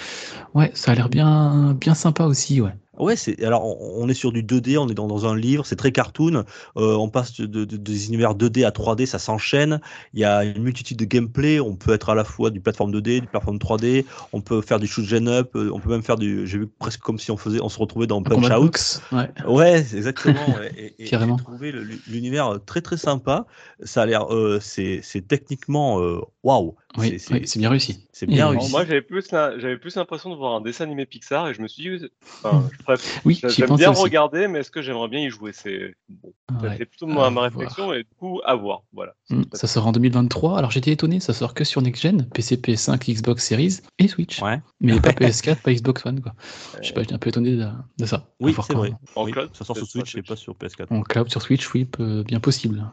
Ouais, 0.54 0.71
ça 0.73 0.91
a 0.91 0.95
l'air 0.95 1.10
bien, 1.10 1.73
bien 1.80 1.95
sympa 1.95 2.25
aussi, 2.25 2.62
ouais. 2.62 2.73
Ouais, 2.99 3.15
c'est 3.15 3.41
alors 3.43 3.65
on, 3.81 4.07
est 4.09 4.13
sur 4.13 4.31
du 4.31 4.43
2D, 4.43 4.77
on 4.77 4.88
est 4.89 4.93
dans, 4.93 5.07
dans 5.07 5.25
un 5.25 5.35
livre, 5.35 5.65
c'est 5.65 5.75
très 5.77 5.91
cartoon. 5.91 6.43
euh, 6.77 6.95
on 6.95 7.09
passe 7.09 7.39
de, 7.39 7.45
de- 7.45 7.65
de- 7.65 7.77
des 7.77 8.07
univers 8.07 8.35
2D 8.35 8.65
à 8.65 8.71
3D, 8.71 9.05
ça 9.05 9.19
s'enchaîne. 9.19 9.79
Il 10.13 10.19
y 10.19 10.25
a 10.25 10.43
une 10.43 10.62
multitude 10.62 10.97
de 10.97 11.05
gameplay. 11.05 11.59
On 11.59 11.75
peut 11.75 11.93
être 11.93 12.09
à 12.09 12.15
la 12.15 12.23
fois 12.23 12.49
du 12.49 12.59
plateforme 12.59 12.91
2D, 12.91 13.21
du 13.21 13.27
plateforme 13.27 13.57
3D. 13.57 14.05
On 14.33 14.41
peut 14.41 14.62
faire 14.62 14.79
du 14.79 14.88
shoot 14.88 15.05
gen 15.05 15.27
up. 15.27 15.51
euh, 15.55 15.71
On 15.73 15.79
peut 15.79 15.89
même 15.89 16.03
faire 16.03 16.17
du. 16.17 16.45
J'ai 16.45 16.57
vu 16.59 16.67
presque 16.67 16.99
comme 16.99 17.19
si 17.19 17.31
on 17.31 17.38
faisait, 17.38 17.62
on 17.62 17.69
se 17.69 17.79
retrouvait 17.79 18.07
dans 18.07 18.19
Un 18.19 18.23
Punch 18.23 18.43
Out. 18.59 19.01
ouais. 19.47 19.79
Exactement. 19.93 20.45
Et, 20.77 20.95
et- 20.99 21.05
Carrément. 21.07 21.38
J'ai 21.38 21.43
trouvé 21.43 21.71
l'univers 22.07 22.59
très 22.65 22.81
très 22.81 22.97
sympa. 22.97 23.45
Ça 23.83 24.01
a 24.03 24.05
l'air, 24.05 24.33
euh, 24.33 24.59
c'est 24.62 24.99
c'est 25.03 25.25
techniquement 25.27 26.01
euh, 26.01 26.19
waouh. 26.43 26.75
Oui, 26.97 27.19
C'est- 27.19 27.34
oui, 27.34 27.45
bien 27.58 27.69
réussi. 27.69 28.08
c'est 28.12 28.25
bien 28.25 28.47
réussi. 28.47 28.65
Alors, 28.65 28.71
moi, 28.71 28.84
j'avais 28.86 29.04
plus, 29.04 29.23
j'avais 29.30 29.78
plus 29.78 29.95
l'impression 29.95 30.32
de 30.32 30.36
voir 30.36 30.56
un 30.56 30.62
dessin 30.62 30.86
animé 30.86 31.06
Pixar 31.06 31.47
et 31.47 31.54
je 31.54 31.62
me 31.62 31.67
suis 31.67 31.84
dit, 31.99 32.10
enfin, 32.43 32.67
je 32.78 32.84
préfère- 32.84 33.21
Oui, 33.25 33.36
j'y 33.36 33.47
j'aime 33.49 33.75
bien 33.75 33.91
aussi. 33.91 34.02
regarder, 34.02 34.47
mais 34.47 34.60
est-ce 34.60 34.71
que 34.71 34.82
j'aimerais 34.82 35.08
bien 35.08 35.19
y 35.19 35.30
jouer? 35.30 35.52
C'est 35.54 35.95
bon, 36.10 36.34
Ouais. 36.63 36.75
c'est 36.80 36.86
plutôt 36.86 37.06
ma, 37.06 37.28
à 37.28 37.30
ma 37.30 37.41
voir. 37.41 37.43
réflexion 37.52 37.93
et 37.93 37.99
du 37.99 38.10
coup, 38.17 38.41
à 38.43 38.56
voir. 38.56 38.82
Voilà. 38.91 39.13
Mm, 39.30 39.43
Ça 39.54 39.67
sort 39.67 39.86
en 39.86 39.91
2023. 39.91 40.58
Alors 40.58 40.71
j'étais 40.71 40.91
étonné, 40.91 41.19
ça 41.19 41.34
sort 41.34 41.54
que 41.54 41.63
sur 41.63 41.82
Next 41.84 42.02
Gen, 42.02 42.28
PC, 42.34 42.58
PS5, 42.58 43.08
Xbox 43.13 43.45
Series 43.47 43.82
et 43.99 44.08
Switch. 44.08 44.41
Ouais. 44.41 44.60
Mais 44.82 44.99
pas 44.99 45.10
PS4, 45.13 45.62
pas 45.62 45.71
Xbox 45.71 46.04
One. 46.08 46.21
Quoi. 46.21 46.34
Je 46.82 46.88
sais 46.88 46.93
pas, 46.93 47.02
j'étais 47.02 47.13
un 47.13 47.19
peu 47.19 47.30
étonné 47.30 47.56
de, 47.56 47.67
de 47.99 48.06
ça. 48.08 48.25
Oui, 48.39 48.56
c'est 48.65 48.73
vrai. 48.73 48.93
En 49.15 49.25
Oui, 49.25 49.32
cloud, 49.32 49.52
ça 49.54 49.63
sort 49.63 49.78
sur 49.78 49.86
Switch 49.86 50.15
et 50.15 50.23
pas 50.23 50.36
sur 50.36 50.56
PS4. 50.56 50.88
En 50.91 51.04
cloud 51.04 51.30
sur 51.30 51.43
Switch, 51.43 51.71
oui, 51.75 51.86
peu- 51.86 52.23
bien 52.23 52.39
possible. 52.39 52.84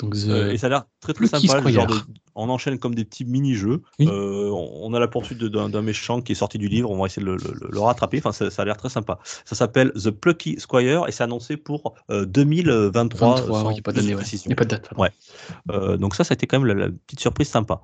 Donc, 0.00 0.16
Euh, 0.26 0.50
et 0.50 0.58
ça 0.58 0.66
a 0.66 0.70
l'air 0.70 0.84
très 1.00 1.12
très 1.12 1.26
sympa. 1.28 1.60
le 1.60 1.68
genre 1.70 1.86
de- 1.86 1.94
on 2.34 2.48
enchaîne 2.48 2.78
comme 2.80 2.96
des 2.96 3.04
petits 3.04 3.24
mini-jeux. 3.24 3.80
Oui. 4.00 4.08
Euh, 4.10 4.50
on 4.52 4.92
a 4.92 4.98
la 4.98 5.06
poursuite 5.06 5.38
d'un 5.44 5.82
méchant 5.82 6.20
qui 6.20 6.32
est 6.32 6.34
sorti 6.34 6.58
du 6.58 6.66
livre. 6.66 6.90
On 6.90 6.98
va 6.98 7.06
essayer 7.06 7.22
de 7.24 7.30
le, 7.30 7.36
le- 7.36 7.68
le 7.70 7.80
rattraper. 7.80 8.18
Enfin, 8.18 8.32
ça, 8.32 8.50
ça 8.50 8.62
a 8.62 8.64
l'air 8.64 8.76
très 8.76 8.88
sympa. 8.88 9.20
Ça 9.44 9.54
s'appelle 9.54 9.92
The 9.92 10.10
Plucky 10.10 10.58
Squire 10.58 11.04
et 11.06 11.12
c'est 11.12 11.22
annoncé 11.22 11.56
pour 11.56 11.94
euh, 12.10 12.24
2023. 12.26 13.36
23, 13.36 13.60
sans 13.62 13.70
il 13.70 13.74
n'y 13.74 13.78
a 13.78 13.82
pas 13.82 13.92
de 13.92 14.00
ouais. 14.00 14.22
Il 14.46 14.52
a 14.52 14.56
pas 14.56 14.64
date. 14.64 14.90
Ouais. 14.98 15.10
Euh, 15.70 15.96
donc 15.96 16.16
ça, 16.16 16.24
ça 16.24 16.32
a 16.32 16.34
été 16.34 16.48
quand 16.48 16.58
même 16.58 16.66
la, 16.66 16.74
la 16.74 16.88
petite 17.06 17.20
surprise 17.20 17.48
sympa. 17.48 17.80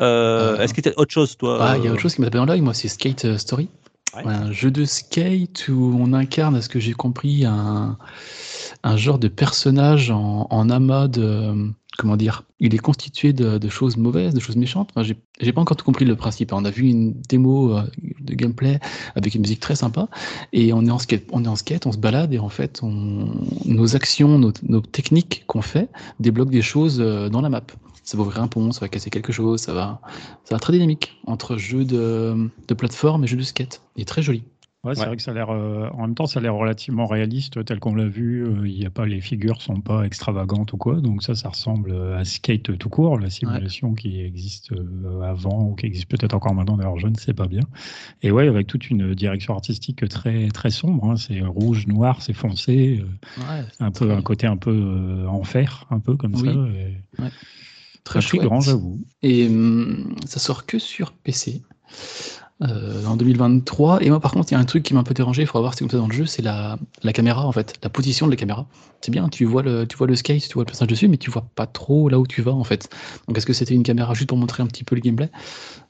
Euh, 0.00 0.56
Euh, 0.58 0.60
Est-ce 0.62 0.72
qu'il 0.74 0.86
y 0.86 0.88
a 0.88 0.92
autre 0.96 1.12
chose, 1.12 1.36
toi 1.36 1.58
Ah, 1.60 1.76
il 1.76 1.82
y 1.82 1.86
a 1.88 1.90
euh, 1.90 1.94
autre 1.94 2.02
chose 2.02 2.14
qui 2.14 2.20
m'a 2.20 2.28
tapé 2.28 2.38
dans 2.38 2.46
l'œil, 2.46 2.60
moi, 2.60 2.72
c'est 2.74 2.86
Skate 2.88 3.24
euh, 3.24 3.36
Story. 3.36 3.68
Un 4.14 4.50
jeu 4.52 4.70
de 4.70 4.84
skate 4.84 5.68
où 5.68 5.96
on 6.00 6.12
incarne, 6.12 6.56
à 6.56 6.62
ce 6.62 6.68
que 6.68 6.80
j'ai 6.80 6.92
compris, 6.94 7.44
un, 7.44 7.98
un 8.82 8.96
genre 8.96 9.18
de 9.18 9.28
personnage 9.28 10.10
en, 10.10 10.46
en 10.50 10.70
amas 10.70 11.08
de. 11.08 11.72
Comment 11.96 12.16
dire 12.16 12.44
Il 12.60 12.76
est 12.76 12.78
constitué 12.78 13.32
de, 13.32 13.58
de 13.58 13.68
choses 13.68 13.96
mauvaises, 13.96 14.32
de 14.32 14.38
choses 14.38 14.54
méchantes. 14.54 14.90
J'ai 15.40 15.52
pas 15.52 15.60
encore 15.60 15.76
tout 15.76 15.84
compris 15.84 16.04
le 16.04 16.14
principe. 16.14 16.52
On 16.52 16.64
a 16.64 16.70
vu 16.70 16.88
une 16.88 17.12
démo 17.28 17.76
euh, 17.76 17.82
de 18.20 18.34
gameplay 18.34 18.78
avec 19.16 19.34
une 19.34 19.40
musique 19.40 19.58
très 19.58 19.74
sympa 19.74 20.08
et 20.52 20.72
on 20.72 20.86
est 20.86 20.90
en 20.92 20.98
skate, 21.00 21.24
on 21.32 21.44
est 21.44 21.48
en 21.48 21.56
skate, 21.56 21.86
on 21.86 21.92
se 21.92 21.98
balade 21.98 22.32
et 22.32 22.38
en 22.38 22.50
fait, 22.50 22.80
on, 22.84 23.28
nos 23.64 23.96
actions, 23.96 24.38
nos, 24.38 24.52
nos 24.62 24.80
techniques 24.80 25.42
qu'on 25.48 25.62
fait 25.62 25.88
débloquent 26.20 26.52
des 26.52 26.62
choses 26.62 27.00
euh, 27.00 27.28
dans 27.28 27.40
la 27.40 27.48
map. 27.48 27.64
Ça 28.04 28.16
va 28.16 28.22
ouvrir 28.22 28.42
un 28.42 28.48
pont, 28.48 28.70
ça 28.70 28.80
va 28.80 28.88
casser 28.88 29.10
quelque 29.10 29.32
chose, 29.32 29.60
ça 29.60 29.74
va, 29.74 30.00
ça 30.44 30.54
va 30.54 30.60
très 30.60 30.72
dynamique 30.72 31.20
entre 31.26 31.56
jeu 31.56 31.84
de, 31.84 32.48
de 32.68 32.74
plateforme 32.74 33.24
et 33.24 33.26
jeu 33.26 33.36
de 33.36 33.42
skate. 33.42 33.82
Il 33.96 34.02
est 34.02 34.04
très 34.04 34.22
joli. 34.22 34.44
Ouais, 34.84 34.94
c'est 34.94 35.00
Ouais. 35.00 35.06
vrai 35.08 35.16
que 35.16 35.22
ça 35.22 35.32
a 35.32 35.34
l'air. 35.34 35.50
euh, 35.50 35.88
en 35.92 36.02
même 36.02 36.14
temps, 36.14 36.26
ça 36.26 36.38
a 36.38 36.42
l'air 36.42 36.54
relativement 36.54 37.06
réaliste 37.06 37.64
tel 37.64 37.80
qu'on 37.80 37.96
l'a 37.96 38.06
vu. 38.06 38.46
euh, 38.46 38.66
Il 38.68 38.80
y 38.80 38.86
a 38.86 38.90
pas 38.90 39.06
les 39.06 39.20
figures 39.20 39.60
sont 39.60 39.80
pas 39.80 40.04
extravagantes 40.04 40.72
ou 40.72 40.76
quoi, 40.76 41.00
donc 41.00 41.22
ça, 41.24 41.34
ça 41.34 41.48
ressemble 41.48 41.92
à 42.14 42.24
Skate 42.24 42.78
tout 42.78 42.88
court, 42.88 43.18
la 43.18 43.28
simulation 43.28 43.94
qui 43.94 44.20
existe 44.20 44.70
euh, 44.72 45.20
avant 45.22 45.64
ou 45.64 45.74
qui 45.74 45.86
existe 45.86 46.08
peut-être 46.08 46.34
encore 46.34 46.54
maintenant. 46.54 46.76
D'ailleurs, 46.76 46.98
je 46.98 47.08
ne 47.08 47.16
sais 47.16 47.34
pas 47.34 47.48
bien. 47.48 47.62
Et 48.22 48.30
ouais, 48.30 48.46
avec 48.46 48.68
toute 48.68 48.88
une 48.88 49.14
direction 49.14 49.54
artistique 49.54 50.08
très 50.08 50.46
très 50.48 50.70
sombre. 50.70 51.10
hein, 51.10 51.16
c'est 51.16 51.40
rouge, 51.40 51.88
noir, 51.88 52.22
c'est 52.22 52.32
foncé, 52.32 53.00
euh, 53.36 53.62
un 53.80 53.90
peu 53.90 54.12
un 54.12 54.22
côté 54.22 54.46
un 54.46 54.56
peu 54.56 54.70
euh, 54.70 55.26
enfer, 55.26 55.86
un 55.90 55.98
peu 55.98 56.16
comme 56.16 56.34
Oui. 56.36 56.44
ça. 56.44 56.50
et 56.50 56.96
Très 58.04 58.20
intriguant, 58.20 58.60
j'avoue. 58.60 59.00
Et 59.22 59.48
hum, 59.48 60.14
ça 60.24 60.38
sort 60.38 60.66
que 60.66 60.78
sur 60.78 61.12
PC. 61.12 61.62
Euh, 62.62 63.04
en 63.04 63.16
2023. 63.16 64.02
Et 64.02 64.10
moi, 64.10 64.20
par 64.20 64.32
contre, 64.32 64.50
il 64.50 64.54
y 64.54 64.56
a 64.56 64.60
un 64.60 64.64
truc 64.64 64.82
qui 64.82 64.94
m'a 64.94 65.00
un 65.00 65.04
peu 65.04 65.14
dérangé, 65.14 65.42
il 65.42 65.46
faudra 65.46 65.60
voir 65.60 65.74
si 65.74 65.78
c'est 65.78 65.88
comme 65.88 66.00
dans 66.00 66.08
le 66.08 66.14
jeu, 66.14 66.26
c'est 66.26 66.42
la, 66.42 66.78
la 67.02 67.12
caméra, 67.12 67.46
en 67.46 67.52
fait, 67.52 67.74
la 67.82 67.88
position 67.88 68.26
de 68.26 68.32
la 68.32 68.36
caméra. 68.36 68.66
C'est 69.00 69.12
bien, 69.12 69.28
tu 69.28 69.44
vois, 69.44 69.62
le, 69.62 69.86
tu 69.86 69.96
vois 69.96 70.08
le 70.08 70.16
skate, 70.16 70.42
tu 70.48 70.54
vois 70.54 70.62
le 70.62 70.66
personnage 70.66 70.90
dessus, 70.90 71.08
mais 71.08 71.18
tu 71.18 71.30
vois 71.30 71.46
pas 71.54 71.66
trop 71.66 72.08
là 72.08 72.18
où 72.18 72.26
tu 72.26 72.42
vas, 72.42 72.52
en 72.52 72.64
fait. 72.64 72.88
Donc, 73.28 73.38
est-ce 73.38 73.46
que 73.46 73.52
c'était 73.52 73.74
une 73.74 73.84
caméra 73.84 74.14
juste 74.14 74.28
pour 74.28 74.38
montrer 74.38 74.62
un 74.62 74.66
petit 74.66 74.82
peu 74.84 74.96
le 74.96 75.00
gameplay? 75.00 75.30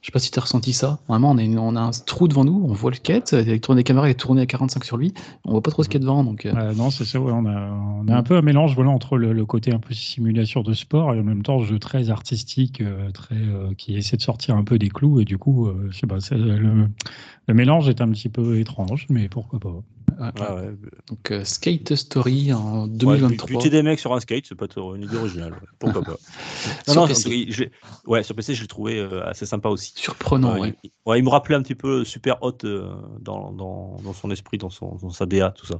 Je 0.01 0.07
sais 0.07 0.13
pas 0.13 0.19
si 0.21 0.31
tu 0.31 0.39
as 0.39 0.43
ressenti 0.43 0.73
ça. 0.73 1.01
Vraiment, 1.09 1.33
on 1.33 1.39
une- 1.39 1.59
on 1.59 1.75
a 1.75 1.81
un 1.81 1.91
trou 1.91 2.29
devant 2.29 2.45
nous, 2.45 2.63
on 2.65 2.73
voit 2.73 2.91
le 2.91 2.97
skate, 2.97 3.35
il 3.47 3.61
tourne 3.61 3.77
des 3.77 3.85
caméras, 3.85 4.09
est 4.09 4.15
tourné 4.15 4.43
à 4.43 4.47
45 4.47 4.85
sur 4.85 4.97
lui, 4.97 5.13
on 5.45 5.53
voit 5.53 5.61
pas 5.63 5.71
trop 5.71 5.83
ce 5.83 5.89
qu'il 5.89 6.01
y 6.01 6.03
a 6.03 6.07
devant. 6.07 6.23
Donc, 6.23 6.47
euh, 6.47 6.55
Euh, 6.55 6.75
non, 6.75 6.91
c'est 6.91 7.05
ça. 7.05 7.21
on, 7.21 7.47
a, 7.47 8.15
un 8.17 8.23
peu 8.23 8.37
un 8.37 8.43
mélange 8.43 8.75
voilà, 8.75 8.91
entre 8.91 9.17
le, 9.19 9.45
côté 9.45 9.73
un 9.73 9.79
peu 9.81 9.95
simulation 9.95 10.63
de 10.63 10.73
sport 10.73 11.15
et 11.15 11.21
en 11.21 11.25
même 11.25 11.43
temps 11.43 11.59
jeu 11.61 11.79
très 11.79 12.11
artistique, 12.11 12.81
euh, 12.81 13.11
très 13.11 13.37
qui 13.77 13.97
essaie 13.97 14.17
de 14.17 14.23
sortir 14.23 14.57
un 14.57 14.65
peu 14.65 14.79
des 14.79 14.89
clous. 14.89 15.21
Et 15.21 15.25
du 15.25 15.37
coup, 15.37 15.69
le 15.69 17.55
mélange 17.55 17.89
est 17.89 18.01
un 18.01 18.09
petit 18.11 18.29
peu 18.29 18.59
étrange, 18.59 19.07
mais 19.11 19.29
pourquoi 19.29 19.59
pas. 19.59 19.75
Ouais, 20.19 20.27
Ouais, 20.41 20.51
ouais. 20.63 20.75
donc 21.09 21.31
euh, 21.31 21.45
Skate 21.45 21.95
Story 21.95 22.53
en 22.53 22.83
Ouais, 22.85 22.89
2023. 22.89 23.47
buter 23.49 23.71
des 23.71 23.83
mecs 23.83 23.99
sur 24.01 24.13
un 24.15 24.21
skate, 24.21 24.45
c'est 24.49 24.55
pas 24.55 24.67
une 24.77 25.03
idée 25.05 25.17
originale. 25.17 25.53
ouais. 25.53 25.59
Pourquoi 25.79 26.03
pas 26.03 26.13
Non, 26.89 26.93
Sur 26.93 27.03
non, 27.03 27.07
PC. 27.09 27.47
je 27.51 27.63
l'ai- 27.65 27.71
ouais, 28.07 28.23
sur 28.23 28.35
PC, 28.35 28.55
je 28.55 28.63
l'ai 28.63 28.69
trouvé 28.69 28.99
euh, 28.99 29.27
assez 29.29 29.47
sympa 29.47 29.69
aussi. 29.69 29.93
Surprenant, 29.97 30.55
Ouais, 30.55 30.61
ouais. 30.61 30.75
il, 30.83 30.91
ouais, 31.07 31.19
il 31.19 31.25
me 31.25 31.29
rappelait 31.31 31.55
un 31.57 31.63
petit 31.63 31.75
peu 31.75 32.05
Super 32.05 32.37
Hot 32.43 32.59
euh, 32.65 32.91
dans, 33.21 33.53
dans, 33.53 33.97
dans 34.03 34.13
son 34.13 34.31
esprit, 34.31 34.59
dans, 34.59 34.71
son, 34.71 34.97
dans 35.01 35.11
sa 35.11 35.27
DA, 35.27 35.51
tout 35.51 35.67
ça. 35.67 35.79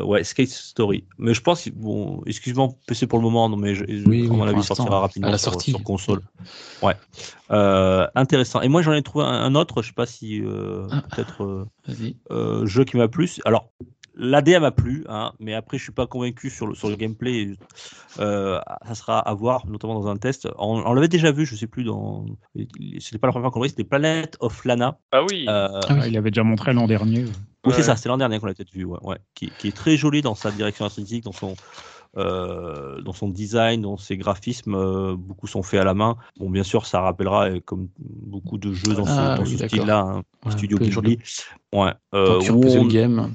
Euh, 0.00 0.04
ouais, 0.04 0.22
Skate 0.24 0.48
Story. 0.48 1.04
Mais 1.18 1.34
je 1.34 1.40
pense, 1.40 1.68
bon, 1.68 2.22
excuse-moi, 2.26 2.68
PC 2.86 3.06
pour 3.06 3.18
le 3.18 3.24
moment, 3.24 3.48
non, 3.48 3.56
mais 3.56 3.74
je, 3.74 3.84
je- 3.88 4.08
Oui, 4.08 4.28
mon 4.28 4.46
avis, 4.46 4.62
sortira 4.62 5.00
rapidement 5.00 5.28
à 5.28 5.32
la 5.32 5.38
sur, 5.38 5.52
sortie. 5.52 5.70
sur 5.72 5.82
console. 5.82 6.20
Ouais. 6.82 6.94
Euh, 7.50 8.06
intéressant. 8.14 8.60
Et 8.62 8.68
moi, 8.68 8.82
j'en 8.82 8.92
ai 8.92 9.02
trouvé 9.02 9.24
un, 9.24 9.28
un 9.28 9.54
autre, 9.54 9.82
je 9.82 9.88
sais 9.88 9.94
pas 9.94 10.06
si 10.06 10.40
euh, 10.42 10.86
Ah. 10.90 11.02
peut-être 11.14 11.42
euh, 11.44 11.66
euh, 12.30 12.66
jeu 12.66 12.84
qui 12.84 12.96
m'a 12.96 13.08
plu. 13.08 13.28
Alors, 13.44 13.63
l'ADA 14.16 14.60
m'a 14.60 14.70
plu, 14.70 15.04
hein, 15.08 15.32
mais 15.40 15.54
après, 15.54 15.76
je 15.76 15.82
suis 15.82 15.92
pas 15.92 16.06
convaincu 16.06 16.48
sur 16.50 16.66
le, 16.68 16.74
sur 16.74 16.88
le 16.88 16.96
gameplay. 16.96 17.56
Euh, 18.20 18.60
ça 18.86 18.94
sera 18.94 19.18
à 19.18 19.34
voir, 19.34 19.66
notamment 19.66 19.98
dans 19.98 20.06
un 20.08 20.16
test. 20.16 20.48
On, 20.58 20.82
on 20.86 20.94
l'avait 20.94 21.08
déjà 21.08 21.32
vu, 21.32 21.44
je 21.46 21.56
sais 21.56 21.66
plus, 21.66 21.82
dans. 21.84 22.24
C'était 23.00 23.18
pas 23.18 23.26
la 23.26 23.32
première 23.32 23.46
fois 23.46 23.50
qu'on 23.50 23.58
le 23.58 23.62
voyait, 23.62 23.70
c'était 23.70 23.84
Planet 23.84 24.36
of 24.40 24.64
Lana. 24.64 24.98
Ah 25.10 25.24
oui. 25.24 25.46
Euh, 25.48 25.80
Ah 25.88 25.94
oui. 25.94 26.08
Il 26.08 26.16
avait 26.16 26.30
déjà 26.30 26.44
montré 26.44 26.72
l'an 26.72 26.86
dernier. 26.86 27.24
oui, 27.66 27.72
c'est 27.74 27.82
ça, 27.82 27.96
c'est 27.96 28.08
l'an 28.08 28.18
dernier 28.18 28.38
qu'on 28.38 28.46
l'a 28.46 28.54
peut-être 28.54 28.72
vu, 28.72 28.84
ouais, 28.84 28.98
ouais. 29.02 29.18
Qui, 29.34 29.50
qui 29.58 29.68
est 29.68 29.76
très 29.76 29.96
joli 29.96 30.22
dans 30.22 30.34
sa 30.36 30.52
direction 30.52 30.84
artistique, 30.84 31.24
dans 31.24 31.32
son, 31.32 31.56
euh, 32.16 33.00
dans 33.00 33.12
son 33.12 33.28
design, 33.28 33.82
dans 33.82 33.96
ses 33.96 34.16
graphismes. 34.16 34.74
euh, 34.74 35.14
beaucoup 35.16 35.46
sont 35.46 35.62
faits 35.62 35.80
à 35.80 35.84
la 35.84 35.94
main. 35.94 36.16
Bon, 36.38 36.48
bien 36.50 36.62
sûr, 36.62 36.86
ça 36.86 37.00
rappellera, 37.00 37.48
euh, 37.48 37.60
comme 37.64 37.88
beaucoup 37.98 38.58
de 38.58 38.72
jeux 38.72 38.94
dans 38.94 39.04
ce, 39.04 39.10
Ah 39.10 39.38
oui, 39.40 39.56
ce 39.58 39.66
style-là, 39.68 39.98
hein, 40.00 40.22
Ouais, 40.44 40.52
Studio 40.52 40.78
Ghibli. 40.78 41.18
Ouais, 41.72 41.92
Aventure 42.12 42.56
où 42.56 42.60
puzzle 42.62 42.78
on- 42.80 42.86
game. 42.86 43.34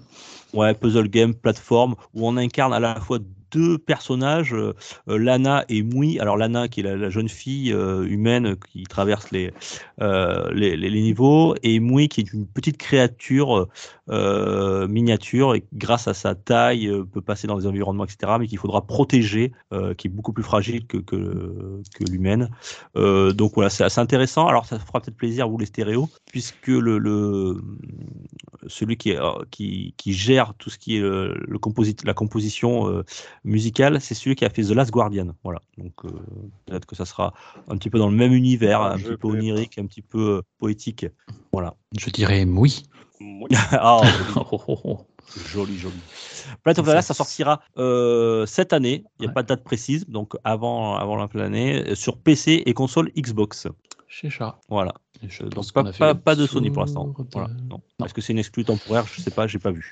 Ouais, 0.53 0.73
puzzle 0.73 1.09
game, 1.09 1.33
plateforme, 1.33 1.95
où 2.13 2.27
on 2.27 2.37
incarne 2.37 2.73
à 2.73 2.79
la 2.79 2.95
fois 2.99 3.19
deux 3.51 3.77
personnages, 3.77 4.53
euh, 4.53 4.73
euh, 5.07 5.17
Lana 5.17 5.65
et 5.69 5.83
Mui. 5.83 6.19
Alors 6.19 6.37
Lana, 6.37 6.67
qui 6.67 6.81
est 6.81 6.83
la, 6.83 7.09
jeune 7.09 7.29
fille 7.29 7.73
euh, 7.73 8.05
humaine 8.07 8.55
qui 8.71 8.83
traverse 8.83 9.31
les, 9.31 9.51
les, 9.99 10.77
les- 10.77 11.01
niveaux, 11.01 11.55
et 11.63 11.79
Mui, 11.79 12.09
qui 12.09 12.21
est 12.21 12.33
une 12.33 12.45
petite 12.45 12.77
créature 12.77 13.67
miniature, 14.07 15.55
et 15.55 15.63
grâce 15.73 16.07
à 16.07 16.13
sa 16.13 16.35
taille, 16.35 16.91
peut 17.13 17.21
passer 17.21 17.47
dans 17.47 17.57
des 17.57 17.67
environnements, 17.67 18.05
etc., 18.05 18.33
mais 18.39 18.47
qu'il 18.47 18.57
faudra 18.57 18.85
protéger, 18.85 19.53
qui 19.97 20.07
est 20.07 20.09
beaucoup 20.09 20.33
plus 20.33 20.43
fragile 20.43 20.87
que, 20.87 20.97
que, 20.97 21.15
l'humaine. 22.09 22.49
Donc 22.95 23.53
voilà, 23.55 23.69
c'est 23.69 23.83
assez 23.83 23.99
intéressant. 23.99 24.47
Alors 24.47 24.65
ça 24.65 24.79
fera 24.79 24.99
peut-être 24.99 25.17
plaisir 25.17 25.45
à 25.45 25.47
vous 25.47 25.57
les 25.57 25.65
stéréos, 25.65 26.09
puisque 26.31 26.67
le, 26.67 26.97
le 26.97 27.61
celui 28.67 28.97
qui, 28.97 29.15
qui, 29.51 29.93
qui 29.97 30.13
gère 30.13 30.53
tout 30.55 30.69
ce 30.69 30.77
qui 30.77 30.97
est 30.97 31.01
le, 31.01 31.33
le 31.47 31.59
la 32.03 32.13
composition 32.13 33.03
musicale, 33.43 33.99
c'est 34.01 34.13
celui 34.15 34.35
qui 34.35 34.45
a 34.45 34.49
fait 34.49 34.63
The 34.63 34.71
Last 34.71 34.91
Guardian. 34.91 35.35
Voilà. 35.43 35.61
Donc 35.77 35.93
euh, 36.05 36.09
peut-être 36.65 36.85
que 36.85 36.95
ça 36.95 37.05
sera 37.05 37.33
un 37.67 37.77
petit 37.77 37.89
peu 37.89 37.99
dans 37.99 38.09
le 38.09 38.15
même 38.15 38.33
univers, 38.33 38.81
Ah, 38.81 38.93
un 38.93 38.97
je 38.97 39.03
petit 39.03 39.09
peu 39.17 39.17
pas. 39.17 39.27
onirique, 39.35 39.77
un 39.77 39.85
petit 39.85 40.01
peu 40.01 40.37
euh, 40.37 40.41
poétique. 40.57 41.05
Voilà. 41.51 41.75
Je 41.97 42.09
dirais 42.09 42.45
oui. 42.45 42.83
Oui. 43.21 43.47
ah, 43.71 44.01
Oh, 44.35 44.61
oh, 44.67 44.79
oh, 44.85 44.97
joli, 45.51 45.77
joli. 45.77 45.95
Planet 46.63 46.79
of 46.79 46.87
Lana, 46.87 47.01
ça 47.01 47.13
sortira 47.13 47.61
euh, 47.77 48.45
cette 48.45 48.73
année. 48.73 49.03
Il 49.19 49.21
n'y 49.23 49.25
a 49.25 49.29
Ouais. 49.29 49.33
pas 49.33 49.43
de 49.43 49.47
date 49.47 49.63
précise, 49.63 50.07
donc 50.07 50.35
avant, 50.43 50.95
avant 50.95 51.15
la 51.17 51.27
fin 51.27 51.37
de 51.39 51.43
l'année, 51.43 51.95
sur 51.95 52.17
PC 52.17 52.63
et 52.65 52.73
console 52.73 53.11
Xbox. 53.17 53.67
Chez 54.07 54.29
Chat. 54.29 54.57
Voilà. 54.69 54.93
Je 55.27 55.43
donc 55.43 55.71
pas, 56.23 56.35
de 56.35 56.47
Sony 56.47 56.71
pour 56.71 56.81
l'instant. 56.81 57.07
de- 57.07 57.13
Voilà, 57.33 57.49
non. 57.69 57.81
Non. 57.99 58.05
Est-ce 58.05 58.13
que 58.13 58.21
c'est 58.21 58.33
une 58.33 58.39
exclue 58.39 58.63
temporaire? 58.63 59.05
Je 59.05 59.21
sais 59.21 59.29
pas, 59.31 59.45
j'ai 59.47 59.59
pas 59.59 59.71
vu. 59.71 59.91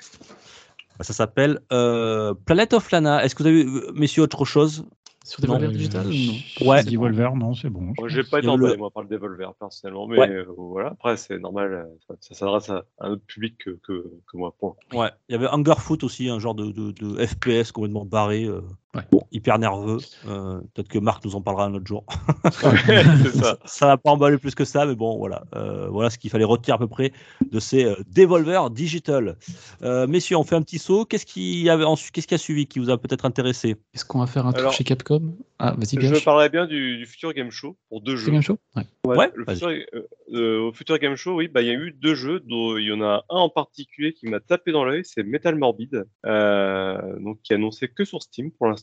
Ça 1.00 1.12
s'appelle 1.12 1.60
euh, 1.72 2.34
Planet 2.46 2.72
of 2.74 2.90
Lana. 2.90 3.24
Est-ce 3.24 3.34
que 3.34 3.42
vous 3.42 3.48
avez 3.48 3.66
messieurs, 3.94 4.22
autre 4.22 4.44
chose? 4.44 4.84
Sur 5.24 5.42
Devolver 5.42 5.66
Non, 5.66 5.72
Digital? 5.72 6.06
Euh, 6.06 6.10
non 6.10 6.66
Ouais. 6.66 6.82
Devolver, 6.84 7.36
non, 7.36 7.54
c'est 7.54 7.68
bon. 7.68 7.92
je 8.02 8.08
j'ai 8.08 8.24
pas 8.24 8.38
été 8.38 8.48
emballé 8.48 8.76
moi 8.78 8.90
par 8.90 9.02
le 9.02 9.08
Devolver 9.10 9.52
personnellement, 9.60 10.06
mais 10.08 10.18
Ouais. 10.18 10.30
euh, 10.30 10.46
voilà. 10.56 10.90
Après, 10.90 11.16
c'est 11.18 11.38
normal, 11.38 11.86
ça, 12.08 12.14
ça 12.20 12.34
s'adresse 12.34 12.70
à 12.70 12.82
un 13.00 13.10
autre 13.10 13.22
public 13.26 13.58
que, 13.58 13.70
que, 13.86 13.92
que 14.26 14.36
moi. 14.36 14.54
Ouais, 14.92 15.10
il 15.28 15.32
y 15.32 15.34
avait 15.34 15.48
Hungerfoot 15.48 16.02
aussi, 16.02 16.30
un 16.30 16.38
genre 16.38 16.54
de, 16.54 16.72
de, 16.72 16.92
de 16.92 17.26
FPS 17.26 17.72
complètement 17.72 18.06
barré, 18.06 18.44
euh, 18.44 18.62
Ouais. 18.94 19.02
bon, 19.12 19.22
hyper 19.32 19.58
nerveux. 19.58 19.98
Euh, 20.26 20.60
Peut-être 20.72 20.88
que 20.88 20.98
Marc 20.98 21.22
nous 21.24 21.36
en 21.36 21.42
parlera 21.42 21.66
un 21.66 21.74
autre 21.74 21.86
jour. 21.86 22.04
ça. 23.64 23.86
va 23.86 23.96
pas 23.98 24.10
emballer 24.10 24.38
plus 24.38 24.54
que 24.54 24.64
ça, 24.64 24.86
mais 24.86 24.94
bon, 24.94 25.18
voilà. 25.18 25.44
Euh, 25.54 25.88
voilà 25.88 26.08
ce 26.08 26.16
qu'il 26.16 26.30
fallait 26.30 26.44
retenir 26.44 26.76
à 26.76 26.78
peu 26.78 26.88
près 26.88 27.12
de 27.50 27.60
ces 27.60 27.84
euh, 27.84 27.96
Devolver 28.08 28.70
Digital. 28.70 29.36
Euh, 29.82 30.06
messieurs, 30.06 30.36
on 30.36 30.44
fait 30.44 30.54
un 30.54 30.62
petit 30.62 30.78
saut. 30.78 31.04
Qu'est-ce 31.04 31.26
qui, 31.26 31.68
avait 31.68 31.84
qu'est-ce 32.12 32.26
qui 32.26 32.34
a 32.34 32.38
suivi 32.38 32.66
qui 32.66 32.78
vous 32.78 32.88
a 32.88 32.96
peut-être 32.96 33.26
intéressé? 33.26 33.76
Est-ce 33.94 34.06
qu'on 34.06 34.20
va 34.20 34.26
faire 34.26 34.46
un 34.46 34.52
tour 34.52 34.60
Alors, 34.60 34.72
chez 34.72 34.84
Capcom? 34.84 35.34
Ah, 35.58 35.74
vas-y, 35.76 36.00
Je 36.00 36.08
Gage. 36.12 36.24
parlerais 36.24 36.48
bien 36.48 36.66
du, 36.66 36.96
du 36.98 37.06
futur 37.06 37.34
Game 37.34 37.50
Show 37.50 37.76
pour 37.90 38.00
deux 38.00 38.16
jeux. 38.16 38.32
Game 38.32 38.42
Show? 38.42 38.58
Ouais. 38.74 39.16
Ouais, 39.16 39.30
le 39.34 39.44
futur, 39.44 39.70
au 40.34 40.72
Futur 40.72 40.98
Game 40.98 41.16
Show, 41.16 41.36
oui, 41.36 41.48
bah, 41.48 41.62
il 41.62 41.68
y 41.68 41.70
a 41.70 41.74
eu 41.74 41.92
deux 41.92 42.14
jeux, 42.14 42.40
dont 42.40 42.76
il 42.76 42.84
y 42.84 42.92
en 42.92 43.02
a 43.02 43.24
un 43.30 43.38
en 43.38 43.48
particulier 43.48 44.12
qui 44.12 44.28
m'a 44.28 44.40
tapé 44.40 44.72
dans 44.72 44.84
l'œil, 44.84 45.02
c'est 45.04 45.22
Metal 45.22 45.54
Morbid, 45.54 46.06
euh, 46.26 47.18
donc 47.20 47.40
qui 47.42 47.52
est 47.52 47.56
annoncé 47.56 47.88
que 47.88 48.04
sur 48.04 48.22
Steam 48.22 48.50
pour 48.52 48.66
l'instant. 48.66 48.77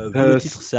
Euh, 0.00 0.10
vu 0.10 0.18
Euh, 0.18 0.34
le 0.34 0.40
titre, 0.40 0.62
c'est 0.62 0.76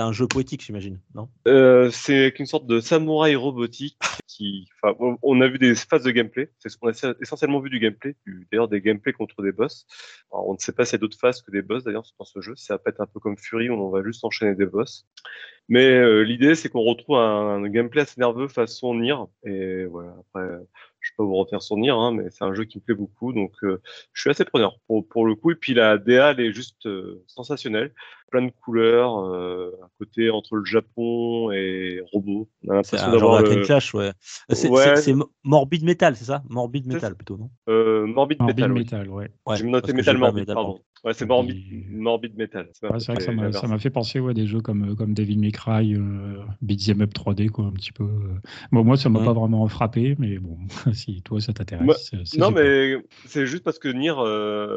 un, 0.00 0.12
jeu 0.12 0.26
poétique, 0.26 0.62
j'imagine, 0.64 1.00
non? 1.14 1.28
Euh, 1.46 1.90
c'est 1.90 2.32
une 2.38 2.46
sorte 2.46 2.66
de 2.66 2.80
samouraï 2.80 3.36
robotique 3.36 3.98
qui, 4.26 4.68
on- 4.82 5.40
a 5.40 5.48
vu 5.48 5.58
des 5.58 5.74
phases 5.74 6.04
de 6.04 6.10
gameplay. 6.10 6.50
C'est 6.58 6.68
ce 6.68 6.76
qu'on 6.76 6.88
a 6.88 7.14
essentiellement 7.20 7.60
vu 7.60 7.70
du 7.70 7.78
gameplay, 7.78 8.16
d'ailleurs 8.50 8.68
des 8.68 8.80
gameplays 8.80 9.12
contre 9.12 9.42
des 9.42 9.52
boss. 9.52 9.86
Alors, 10.32 10.48
on 10.48 10.54
ne 10.54 10.58
sait 10.58 10.72
pas 10.72 10.84
s'il 10.84 10.94
y 10.94 10.96
a 10.96 10.98
d'autres 10.98 11.18
phases 11.18 11.42
que 11.42 11.50
des 11.50 11.62
boss 11.62 11.84
d'ailleurs 11.84 12.04
dans 12.18 12.24
ce 12.24 12.40
jeu. 12.40 12.54
Ça 12.56 12.76
va 12.76 12.82
être 12.86 13.00
un 13.00 13.06
peu 13.06 13.20
comme 13.20 13.36
Fury 13.36 13.68
où 13.70 13.74
on 13.74 13.90
va 13.90 14.02
juste 14.02 14.24
enchaîner 14.24 14.54
des 14.54 14.66
boss. 14.66 15.06
Mais 15.68 16.24
l'idée 16.24 16.54
c'est 16.54 16.68
qu'on 16.68 16.82
retrouve 16.82 17.16
un, 17.16 17.62
un 17.64 17.68
gameplay 17.68 18.02
assez 18.02 18.20
nerveux 18.20 18.48
façon 18.48 18.94
Nier. 18.94 19.14
Et 19.44 19.84
voilà. 19.84 20.14
Après, 20.20 20.48
je 21.12 21.16
pas 21.16 21.24
vous 21.24 21.60
sur 21.60 21.76
Nier, 21.76 21.90
hein, 21.90 22.12
mais 22.12 22.30
c'est 22.30 22.44
un 22.44 22.54
jeu 22.54 22.64
qui 22.64 22.78
me 22.78 22.82
plaît 22.82 22.94
beaucoup, 22.94 23.32
donc 23.32 23.52
euh, 23.62 23.80
je 24.12 24.20
suis 24.20 24.30
assez 24.30 24.44
preneur 24.44 24.78
pour, 24.86 25.06
pour 25.06 25.26
le 25.26 25.34
coup. 25.34 25.50
Et 25.50 25.54
puis 25.54 25.74
la 25.74 25.98
DA, 25.98 26.32
elle 26.32 26.40
est 26.40 26.52
juste 26.52 26.86
euh, 26.86 27.22
sensationnelle, 27.26 27.92
plein 28.32 28.46
de 28.46 28.50
couleurs, 28.64 29.18
euh, 29.20 29.70
un 29.84 29.88
côté 29.98 30.30
entre 30.30 30.56
le 30.56 30.64
Japon 30.64 31.52
et 31.52 32.00
robot. 32.12 32.48
On 32.66 32.70
a 32.78 32.82
C'est 32.82 32.96
l'impression 32.96 33.12
d'avoir 33.12 33.42
le 33.42 33.62
Clash, 33.64 33.94
ouais. 33.94 34.08
Euh, 34.50 34.54
C'est 34.54 34.68
Ouais. 34.68 34.94
Morbid 35.44 35.84
Metal, 35.84 36.16
c'est 36.16 36.24
ça? 36.24 36.42
Morbid 36.48 36.84
C'est 36.88 36.94
Metal 36.94 37.14
plutôt, 37.14 37.36
non? 37.36 37.50
Euh, 37.68 38.06
Morbid 38.06 38.38
Morbid 38.40 38.56
Metal. 38.56 38.72
oui. 38.72 38.78
Metal, 38.80 39.08
ouais. 39.10 39.30
Ouais, 39.46 39.56
J'ai 39.56 39.64
noté 39.66 39.92
Metal 39.92 40.16
Morbid, 40.16 40.40
Metal 40.40 40.54
pardon. 40.54 40.80
Ouais, 41.04 41.12
c'est 41.14 41.24
Et 41.24 41.28
Morbid, 41.28 41.56
puis- 41.56 41.84
Morbid 41.90 42.36
Metal. 42.36 42.68
Ça 42.72 42.86
m'a 42.86 42.92
Ouais, 42.94 43.00
c'est 43.00 43.06
vrai 43.06 43.16
que 43.16 43.22
ça 43.24 43.30
fait 43.32 43.36
m'a, 43.36 43.74
m'a 43.76 43.90
penser 43.90 44.20
ouais, 44.20 44.30
à 44.30 44.34
des 44.34 44.46
jeux 44.46 44.60
comme, 44.60 44.94
comme 44.94 45.14
Devil 45.14 45.36
May 45.36 45.50
Cry, 45.50 45.94
euh, 45.94 46.38
Beat'em 46.62 47.02
Up 47.02 47.12
3D, 47.12 47.48
quoi, 47.48 47.64
un 47.66 47.72
petit 47.72 47.92
peu. 47.92 48.04
euh. 48.04 48.38
Bon, 48.70 48.84
moi, 48.84 48.96
ça 48.96 49.08
m'a 49.08 49.18
Ouais. 49.18 49.24
pas 49.26 49.32
vraiment 49.32 49.66
frappé, 49.66 50.14
mais 50.20 50.38
bon, 50.38 50.56
si 50.94 51.20
toi, 51.22 51.40
ça 51.40 51.52
t'intéresse. 51.52 52.12
Non, 52.12 52.24
super. 52.24 52.50
mais 52.52 52.96
c'est 53.26 53.46
juste 53.46 53.64
parce 53.64 53.78
que 53.80 53.88
Nier, 53.88 54.14
euh, 54.16 54.76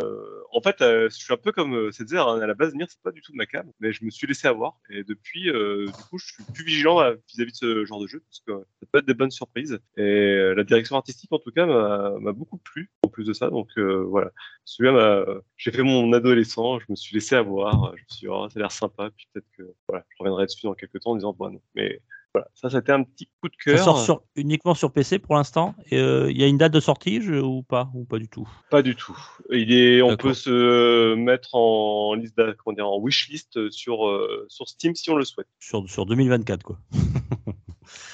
en 0.51 0.61
fait, 0.61 0.81
euh, 0.81 1.09
je 1.11 1.15
suis 1.15 1.31
un 1.33 1.37
peu 1.37 1.51
comme 1.51 1.75
euh, 1.75 1.91
Cedzer, 1.91 2.17
hein, 2.27 2.39
à 2.41 2.47
la 2.47 2.55
base, 2.55 2.73
Nier, 2.73 2.85
c'est 2.89 3.01
pas 3.03 3.11
du 3.11 3.21
tout 3.21 3.31
de 3.31 3.37
mais 3.79 3.93
je 3.93 4.03
me 4.03 4.09
suis 4.09 4.27
laissé 4.27 4.47
avoir. 4.47 4.79
Et 4.89 5.03
depuis, 5.03 5.49
euh, 5.49 5.85
du 5.85 6.03
coup, 6.09 6.17
je 6.17 6.33
suis 6.33 6.43
plus 6.53 6.63
vigilant 6.63 6.99
à- 6.99 7.13
vis-à-vis 7.13 7.51
de 7.51 7.57
ce 7.57 7.85
genre 7.85 8.01
de 8.01 8.07
jeu, 8.07 8.21
parce 8.21 8.39
que 8.39 8.65
ça 8.79 8.87
peut 8.91 8.99
être 8.99 9.05
des 9.05 9.13
bonnes 9.13 9.31
surprises. 9.31 9.79
Et 9.97 10.01
euh, 10.01 10.53
la 10.55 10.63
direction 10.63 10.95
artistique, 10.95 11.31
en 11.31 11.39
tout 11.39 11.51
cas, 11.51 11.65
m'a 11.65 12.31
beaucoup 12.31 12.57
plu, 12.57 12.91
en 13.03 13.09
plus 13.09 13.25
de 13.25 13.33
ça. 13.33 13.49
Donc 13.49 13.69
euh, 13.77 14.03
voilà, 14.03 14.31
celui-là, 14.65 15.25
j'ai 15.57 15.71
fait 15.71 15.83
mon 15.83 16.11
adolescent, 16.13 16.79
je 16.79 16.85
me 16.89 16.95
suis 16.95 17.13
laissé 17.15 17.35
avoir, 17.35 17.95
je 17.95 18.01
me 18.01 18.07
suis 18.09 18.19
dit, 18.21 18.27
oh, 18.27 18.47
ça 18.49 18.59
a 18.59 18.61
l'air 18.61 18.71
sympa, 18.71 19.09
puis 19.15 19.27
peut-être 19.33 19.47
que 19.57 19.63
voilà, 19.87 20.05
je 20.09 20.15
reviendrai 20.19 20.45
dessus 20.45 20.65
dans 20.65 20.73
quelques 20.73 20.99
temps 20.99 21.11
en 21.11 21.15
disant, 21.15 21.33
bon, 21.33 21.51
non. 21.51 21.61
Mais 21.75 22.01
voilà, 22.35 22.47
ça, 22.53 22.69
ça 22.69 22.79
été 22.79 22.91
un 22.91 23.03
petit 23.03 23.29
coup 23.41 23.47
de 23.47 23.53
Ça 23.63 23.71
cœur. 23.71 23.83
sort 23.85 23.99
sur, 23.99 24.21
uniquement 24.35 24.73
sur 24.75 24.91
PC 24.91 25.19
pour 25.19 25.35
l'instant. 25.35 25.73
Euh, 25.93 26.27
Il 26.29 26.37
y 26.37 26.43
a 26.43 26.47
une 26.47 26.57
date 26.57 26.73
de 26.73 26.81
sortie 26.81 27.21
je- 27.21 27.35
ou 27.35 27.63
pas 27.63 27.89
Ou 27.93 28.03
pas 28.03 28.19
du 28.19 28.27
tout? 28.27 28.45
Pas 28.69 28.81
du 28.81 28.93
tout. 28.95 29.17
Il 29.51 29.71
est, 29.71 30.01
on 30.01 30.17
peut 30.17 30.33
se 30.33 31.15
mettre 31.15 31.55
en 31.55 32.13
liste, 32.15 32.35
dire, 32.73 32.89
en 32.89 32.99
wishlist 32.99 33.69
sur 33.71 34.07
euh, 34.07 34.45
sur 34.49 34.67
Steam 34.67 34.95
si 34.95 35.09
on 35.09 35.15
le 35.15 35.23
souhaite. 35.23 35.47
sur, 35.59 35.89
sur 35.89 36.05
2024, 36.05 36.63
quoi. 36.63 36.77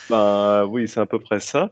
Ben 0.10 0.66
oui, 0.66 0.88
c'est 0.88 1.00
à 1.00 1.06
peu 1.06 1.20
près 1.20 1.40
ça. 1.40 1.72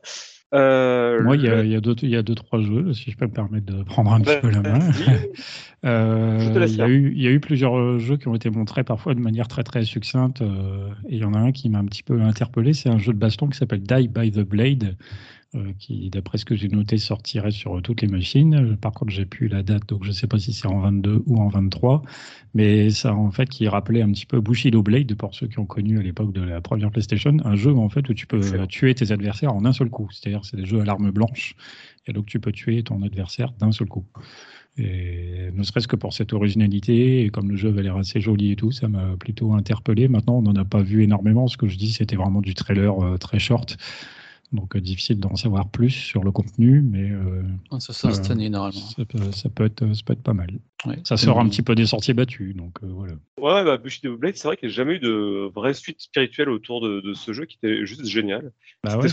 Euh, 0.53 1.21
Moi, 1.23 1.35
il 1.35 1.43
y, 1.43 1.47
a, 1.47 1.61
le- 1.61 1.67
y, 1.67 1.79
deux, 1.81 1.95
il 2.01 2.09
y 2.09 2.15
a 2.15 2.23
deux, 2.23 2.33
trois 2.35 2.59
jeux, 2.61 2.93
si 2.93 3.11
je 3.11 3.17
peux 3.17 3.25
me 3.27 3.31
permettre 3.31 3.65
de 3.71 3.83
prendre 3.83 4.11
un 4.13 4.21
petit 4.21 4.29
Ouais, 4.29 4.41
peu 4.41 4.49
la 4.49 4.61
main. 4.61 4.79
Euh, 5.85 6.65
il, 6.67 6.75
y 6.75 6.81
a 6.81 6.89
eu, 6.89 7.13
il 7.15 7.21
y 7.21 7.27
a 7.27 7.31
eu 7.31 7.39
plusieurs 7.39 7.77
euh, 7.77 7.99
jeux 7.99 8.17
qui 8.17 8.27
ont 8.27 8.35
été 8.35 8.49
montrés 8.49 8.83
parfois 8.83 9.13
de 9.15 9.21
manière 9.21 9.47
très 9.47 9.63
très 9.63 9.85
succincte. 9.85 10.41
euh, 10.41 10.89
et 11.07 11.15
il 11.15 11.19
y 11.19 11.23
en 11.23 11.33
a 11.33 11.39
un 11.39 11.53
qui 11.53 11.69
m'a 11.69 11.79
un 11.79 11.85
petit 11.85 12.03
peu 12.03 12.21
interpellé. 12.21 12.73
C'est 12.73 12.89
un 12.89 12.97
jeu 12.97 13.13
de 13.13 13.17
baston 13.17 13.47
qui 13.47 13.57
s'appelle 13.57 13.81
Die 13.83 14.09
by 14.09 14.29
the 14.31 14.41
Blade, 14.41 14.97
qui, 15.79 16.09
d'après 16.09 16.37
ce 16.37 16.45
que 16.45 16.55
j'ai 16.55 16.67
noté, 16.67 16.97
sortirait 16.97 17.51
sur 17.51 17.81
toutes 17.81 18.01
les 18.01 18.07
machines. 18.07 18.53
Euh, 18.53 18.75
Par 18.75 18.91
contre, 18.91 19.11
j'ai 19.11 19.25
plus 19.25 19.47
la 19.47 19.63
date, 19.63 19.87
donc 19.89 20.03
je 20.03 20.09
ne 20.09 20.13
sais 20.13 20.27
pas 20.27 20.37
si 20.37 20.53
c'est 20.53 20.67
en 20.67 20.79
22 20.79 21.23
ou 21.25 21.37
en 21.41 21.47
23. 21.49 22.03
Mais 22.53 22.89
ça, 22.91 23.15
en 23.15 23.31
fait, 23.31 23.49
qui 23.49 23.67
rappelait 23.67 24.01
un 24.01 24.11
petit 24.11 24.25
peu 24.25 24.39
Bushido 24.41 24.83
Blade, 24.83 25.15
pour 25.15 25.33
ceux 25.33 25.47
qui 25.47 25.59
ont 25.59 25.65
connu 25.65 25.97
à 25.99 26.03
l'époque 26.03 26.33
de 26.33 26.41
la 26.41 26.61
première 26.61 26.91
PlayStation, 26.91 27.35
un 27.43 27.55
jeu 27.55 27.73
en 27.73 27.89
fait 27.89 28.07
où 28.09 28.13
tu 28.13 28.27
peux 28.27 28.37
Excellent. 28.37 28.67
tuer 28.67 28.93
tes 28.95 29.11
adversaires 29.11 29.53
en 29.53 29.65
un 29.65 29.73
seul 29.73 29.89
coup. 29.89 30.07
C'est-à-dire, 30.11 30.45
c'est 30.45 30.57
des 30.57 30.65
jeux 30.65 30.81
à 30.81 30.85
l'arme 30.85 31.11
blanche, 31.11 31.55
et 32.07 32.13
donc 32.13 32.25
tu 32.27 32.39
peux 32.39 32.51
tuer 32.51 32.83
ton 32.83 33.01
adversaire 33.03 33.51
d'un 33.59 33.71
seul 33.71 33.87
coup. 33.87 34.05
Et 34.77 35.49
ne 35.53 35.63
serait-ce 35.63 35.87
que 35.87 35.95
pour 35.97 36.13
cette 36.13 36.31
originalité, 36.31 37.23
et 37.25 37.29
comme 37.29 37.49
le 37.49 37.57
jeu 37.57 37.69
avait 37.69 37.83
l'air 37.83 37.97
assez 37.97 38.21
joli 38.21 38.51
et 38.51 38.55
tout, 38.55 38.71
ça 38.71 38.87
m'a 38.87 39.17
plutôt 39.17 39.53
interpellé. 39.53 40.07
Maintenant, 40.07 40.37
on 40.37 40.41
n'en 40.41 40.55
a 40.55 40.63
pas 40.63 40.81
vu 40.81 41.03
énormément. 41.03 41.47
Ce 41.47 41.57
que 41.57 41.67
je 41.67 41.77
dis, 41.77 41.91
c'était 41.91 42.15
vraiment 42.15 42.41
du 42.41 42.53
trailer 42.53 42.97
euh, 43.03 43.17
très 43.17 43.39
short. 43.39 43.77
Donc, 44.51 44.75
euh, 44.75 44.81
difficile 44.81 45.19
d'en 45.19 45.35
savoir 45.35 45.69
plus 45.69 45.91
sur 45.91 46.23
le 46.23 46.31
contenu, 46.31 46.81
mais 46.81 47.11
euh, 47.11 47.43
Ça 47.79 47.93
sort 47.93 48.15
cette 48.15 48.31
Euh, 48.31 48.33
année, 48.33 48.49
normalement. 48.49 48.79
ça, 48.79 49.05
peut, 49.05 49.31
ça, 49.31 49.49
peut 49.49 49.65
être, 49.65 49.93
ça 49.93 50.01
peut 50.03 50.13
être 50.13 50.23
pas 50.23 50.33
mal. 50.33 50.59
Ouais. 50.85 50.95
Ça 51.03 51.17
sort 51.17 51.39
un 51.41 51.49
petit 51.49 51.61
peu 51.61 51.75
des 51.75 51.85
sorties 51.85 52.13
battues, 52.13 52.53
donc 52.53 52.77
euh, 52.83 52.87
voilà. 52.87 53.13
Ouais, 53.37 53.65
bah, 53.65 53.77
Bushido 53.77 54.15
Blade, 54.15 54.35
c'est 54.37 54.47
vrai 54.47 54.55
qu'il 54.55 54.69
n'y 54.69 54.73
a 54.73 54.75
jamais 54.77 54.95
eu 54.95 54.99
de 54.99 55.51
vraie 55.53 55.73
suite 55.73 55.99
spirituelle 55.99 56.49
autour 56.49 56.79
de, 56.79 57.01
de 57.01 57.13
ce 57.13 57.33
jeu 57.33 57.45
qui 57.45 57.57
était 57.61 57.85
juste 57.85 58.05
génial. 58.05 58.53
Bah 58.83 58.91
C'était 58.91 59.03
ouais, 59.03 59.09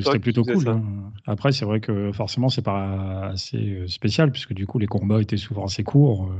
c'était 0.00 0.18
plutôt, 0.20 0.44
cool. 0.44 0.68
hein. 0.68 0.82
Après, 1.26 1.50
c'est 1.50 1.64
vrai 1.64 1.80
que 1.80 2.12
forcément, 2.12 2.48
c'est 2.48 2.62
pas 2.62 3.26
assez 3.30 3.56
euh, 3.56 3.88
spécial, 3.88 4.30
puisque 4.30 4.52
du 4.52 4.66
coup, 4.66 4.78
les 4.78 4.86
combats 4.86 5.20
étaient 5.20 5.36
souvent 5.36 5.64
assez 5.64 5.82
courts. 5.82 6.26
euh, 6.30 6.34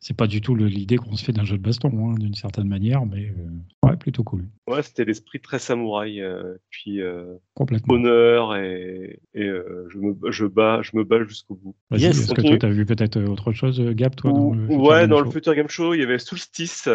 C'est 0.00 0.16
pas 0.16 0.26
du 0.26 0.40
tout 0.40 0.54
l'idée 0.54 0.96
qu'on 0.96 1.14
se 1.16 1.24
fait 1.24 1.32
d'un 1.32 1.44
jeu 1.44 1.58
de 1.58 1.62
baston, 1.62 1.90
hein, 2.10 2.14
d'une 2.18 2.34
certaine 2.34 2.68
manière, 2.68 3.04
mais 3.04 3.26
euh, 3.36 3.86
ouais, 3.88 3.96
plutôt 3.98 4.24
cool. 4.24 4.46
Ouais, 4.66 4.82
c'était 4.82 5.04
l'esprit 5.04 5.40
très 5.40 5.58
samouraï, 5.58 6.22
euh, 6.22 6.54
puis 6.70 7.02
euh, 7.02 7.34
Complètement. 7.54 7.94
honneur 7.94 8.56
et, 8.56 9.20
et 9.34 9.44
euh, 9.44 9.86
je 9.92 9.98
me 9.98 10.14
je 10.30 10.46
bats 10.46 10.80
je 10.82 10.96
me 10.96 11.04
bats 11.04 11.22
jusqu'au 11.24 11.54
bout. 11.56 11.74
Vas-y, 11.90 12.02
Yes. 12.02 12.18
est-ce 12.20 12.32
que 12.34 12.40
toi, 12.40 12.56
tu 12.56 12.64
as 12.66 12.70
vu 12.70 12.86
peut-être 12.86 13.20
autre 13.20 13.52
chose, 13.52 13.78
Gab, 13.94 14.14
toi 14.14 14.32
dans 14.32 14.52
le 14.52 14.66
Ouais, 14.74 15.00
Game 15.00 15.10
dans 15.10 15.18
Show 15.18 15.24
le 15.24 15.30
Future 15.30 15.54
Game 15.54 15.68
Show, 15.68 15.94
il 15.94 16.00
y 16.00 16.02
avait 16.02 16.18
Solstice. 16.18 16.88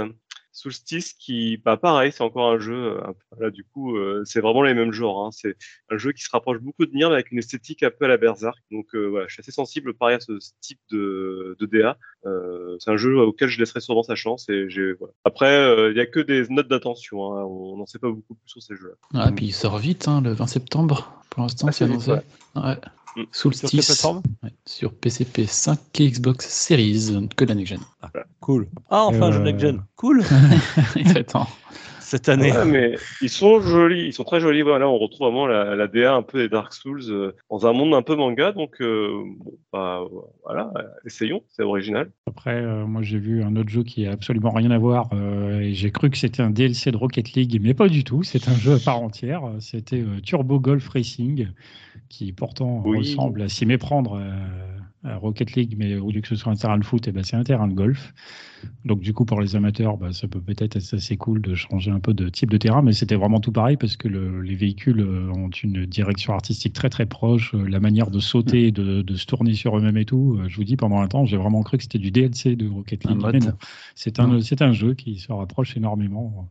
Solstice 0.51 1.11
qui, 1.13 1.57
bah 1.57 1.75
pareil, 1.75 2.13
c'est 2.13 2.23
encore 2.23 2.49
un 2.49 2.59
jeu. 2.59 2.73
euh, 2.73 3.01
Là, 3.37 3.49
du 3.51 3.65
coup, 3.65 3.97
euh, 3.97 4.21
c'est 4.23 4.39
vraiment 4.39 4.61
les 4.61 4.73
mêmes 4.73 4.93
genres. 4.93 5.25
Hein. 5.25 5.29
C'est 5.33 5.57
un 5.91 5.97
jeu 5.97 6.13
qui 6.13 6.23
se 6.23 6.29
rapproche 6.31 6.59
beaucoup 6.59 6.85
de 6.85 6.91
Nier, 6.93 7.07
mais 7.07 7.15
avec 7.15 7.31
une 7.31 7.39
esthétique 7.39 7.83
un 7.83 7.89
peu 7.91 8.05
à 8.05 8.07
la 8.07 8.15
Berserk. 8.15 8.57
Donc, 8.71 8.85
euh, 8.95 9.07
voilà, 9.07 9.25
je 9.27 9.33
suis 9.33 9.41
assez 9.41 9.51
sensible, 9.51 9.93
pareil, 9.93 10.15
à 10.15 10.19
ce 10.21 10.31
type 10.61 10.79
de, 10.91 11.57
de 11.59 11.65
DA. 11.65 11.97
Euh, 12.25 12.77
c'est 12.79 12.89
un 12.89 12.95
jeu 12.95 13.19
auquel 13.19 13.49
je 13.49 13.59
laisserai 13.59 13.81
sûrement 13.81 14.03
sa 14.03 14.15
chance. 14.15 14.47
Et 14.47 14.69
j'ai, 14.69 14.93
voilà. 14.93 15.13
Après, 15.25 15.53
euh, 15.57 15.91
il 15.91 15.97
y 15.97 16.01
a 16.01 16.05
que 16.05 16.21
des 16.21 16.47
notes 16.47 16.69
d'attention. 16.69 17.33
Hein. 17.33 17.43
On 17.43 17.75
n'en 17.75 17.85
sait 17.85 17.99
pas 17.99 18.09
beaucoup 18.09 18.35
plus 18.35 18.47
sur 18.49 18.63
ces 18.63 18.75
jeux-là. 18.77 18.95
Ah, 19.25 19.31
puis 19.35 19.47
il 19.47 19.51
sort 19.51 19.77
vite, 19.77 20.07
hein, 20.07 20.21
le 20.21 20.31
20 20.31 20.47
septembre. 20.47 21.21
Pour 21.31 21.41
l'instant, 21.43 21.67
Ah, 21.67 21.73
c'est 21.73 21.85
c'est 21.85 21.91
vite, 21.91 22.23
annoncé. 23.15 23.21
Ouais. 23.21 23.23
Mm. 23.23 23.27
Sur 23.31 23.51
quelle 23.51 23.69
plateforme 23.69 24.21
Ouais, 24.43 24.53
Sur 24.65 24.93
PC, 24.93 25.25
PS5 25.25 25.77
et 25.99 26.11
Xbox 26.11 26.47
Series, 26.49 27.27
que 27.35 27.45
de 27.45 27.49
la 27.49 27.55
next 27.55 27.69
gen. 27.69 27.79
Cool. 28.39 28.67
Ah, 28.89 29.05
enfin, 29.05 29.31
Euh, 29.31 29.43
next 29.43 29.61
gen. 29.61 29.83
Cool. 29.95 30.23
Il 30.95 31.07
temps. 31.25 31.47
Cette 32.15 32.29
année. 32.29 32.51
Ouais, 32.53 32.65
mais 32.65 32.95
ils 33.21 33.29
sont 33.29 33.59
jolis, 33.59 34.05
ils 34.07 34.13
sont 34.13 34.23
très 34.23 34.39
jolis. 34.39 34.61
Voilà, 34.61 34.87
on 34.87 34.97
retrouve 34.97 35.27
vraiment 35.27 35.47
la, 35.47 35.75
la 35.75 35.87
DA 35.87 36.13
un 36.15 36.21
peu 36.21 36.37
des 36.39 36.47
Dark 36.47 36.71
Souls 36.73 37.01
euh, 37.09 37.33
dans 37.49 37.67
un 37.67 37.73
monde 37.73 37.93
un 37.93 38.01
peu 38.01 38.15
manga. 38.15 38.53
Donc, 38.53 38.77
euh, 38.79 39.09
bon, 39.37 39.53
bah, 39.73 40.01
voilà, 40.45 40.71
essayons, 41.05 41.43
c'est 41.49 41.63
original. 41.63 42.09
Après, 42.25 42.55
euh, 42.55 42.85
moi, 42.85 43.01
j'ai 43.01 43.17
vu 43.19 43.43
un 43.43 43.57
autre 43.57 43.67
jeu 43.67 43.83
qui 43.83 44.07
a 44.07 44.11
absolument 44.11 44.51
rien 44.51 44.71
à 44.71 44.77
voir, 44.77 45.09
euh, 45.13 45.59
et 45.59 45.73
j'ai 45.73 45.91
cru 45.91 46.09
que 46.09 46.17
c'était 46.17 46.41
un 46.41 46.51
DLC 46.51 46.89
de 46.91 46.97
Rocket 46.97 47.33
League, 47.33 47.59
mais 47.61 47.73
pas 47.73 47.89
du 47.89 48.05
tout. 48.05 48.23
C'est 48.23 48.47
un 48.47 48.55
jeu 48.55 48.75
à 48.75 48.79
part 48.79 49.01
entière. 49.01 49.41
C'était 49.59 49.99
euh, 49.99 50.21
Turbo 50.23 50.57
Golf 50.59 50.87
Racing, 50.87 51.49
qui 52.07 52.31
pourtant 52.31 52.81
Oui. 52.85 52.99
ressemble 52.99 53.41
à 53.41 53.49
s'y 53.49 53.65
méprendre 53.65 54.21
Rocket 55.05 55.53
League, 55.55 55.75
mais 55.77 55.95
au 55.97 56.11
lieu 56.11 56.21
que 56.21 56.27
ce 56.27 56.35
soit 56.35 56.51
un 56.51 56.55
terrain 56.55 56.77
de 56.77 56.83
foot, 56.85 57.07
eh 57.07 57.11
ben, 57.11 57.23
c'est 57.23 57.35
un 57.35 57.43
terrain 57.43 57.67
de 57.67 57.73
golf. 57.73 58.13
Donc 58.83 58.99
du 59.01 59.13
coup, 59.13 59.25
pour 59.25 59.41
les 59.41 59.55
amateurs, 59.55 59.97
bah, 59.97 60.11
ça 60.13 60.27
peut 60.27 60.41
peut-être 60.41 60.75
être 60.75 60.93
assez 60.95 61.17
cool 61.17 61.41
de 61.41 61.53
changer 61.55 61.91
un 61.91 61.99
peu 61.99 62.13
de 62.13 62.29
type 62.29 62.49
de 62.49 62.57
terrain, 62.57 62.81
mais 62.81 62.93
c'était 62.93 63.15
vraiment 63.15 63.39
tout 63.39 63.51
pareil 63.51 63.77
parce 63.77 63.97
que 63.97 64.07
le- 64.07 64.41
les 64.41 64.55
véhicules 64.55 64.99
euh, 65.01 65.31
ont 65.35 65.49
une 65.49 65.85
direction 65.85 66.33
artistique 66.33 66.73
très 66.73 66.89
très 66.89 67.05
proche, 67.05 67.53
euh, 67.53 67.67
la 67.67 67.79
manière 67.79 68.09
de 68.09 68.19
sauter, 68.19 68.71
de, 68.71 69.01
de 69.03 69.15
se 69.15 69.25
tourner 69.25 69.53
sur 69.53 69.77
eux-mêmes 69.77 69.97
et 69.97 70.05
tout. 70.05 70.37
euh, 70.39 70.47
Je 70.49 70.55
vous 70.55 70.63
dis, 70.63 70.77
pendant 70.77 70.99
un 71.01 71.07
temps, 71.07 71.25
j'ai 71.25 71.37
vraiment 71.37 71.61
cru 71.63 71.77
que 71.77 71.83
c'était 71.83 71.99
du 71.99 72.09
DLC 72.11 72.55
de 72.55 72.67
Rocket 72.67 73.03
League. 73.05 73.17
C'est 73.95 74.19
un, 74.19 74.27
Non. 74.27 74.41
c'est 74.41 74.61
un 74.61 74.71
jeu 74.71 74.93
qui 74.95 75.17
se 75.19 75.31
rapproche 75.31 75.77
énormément 75.77 76.49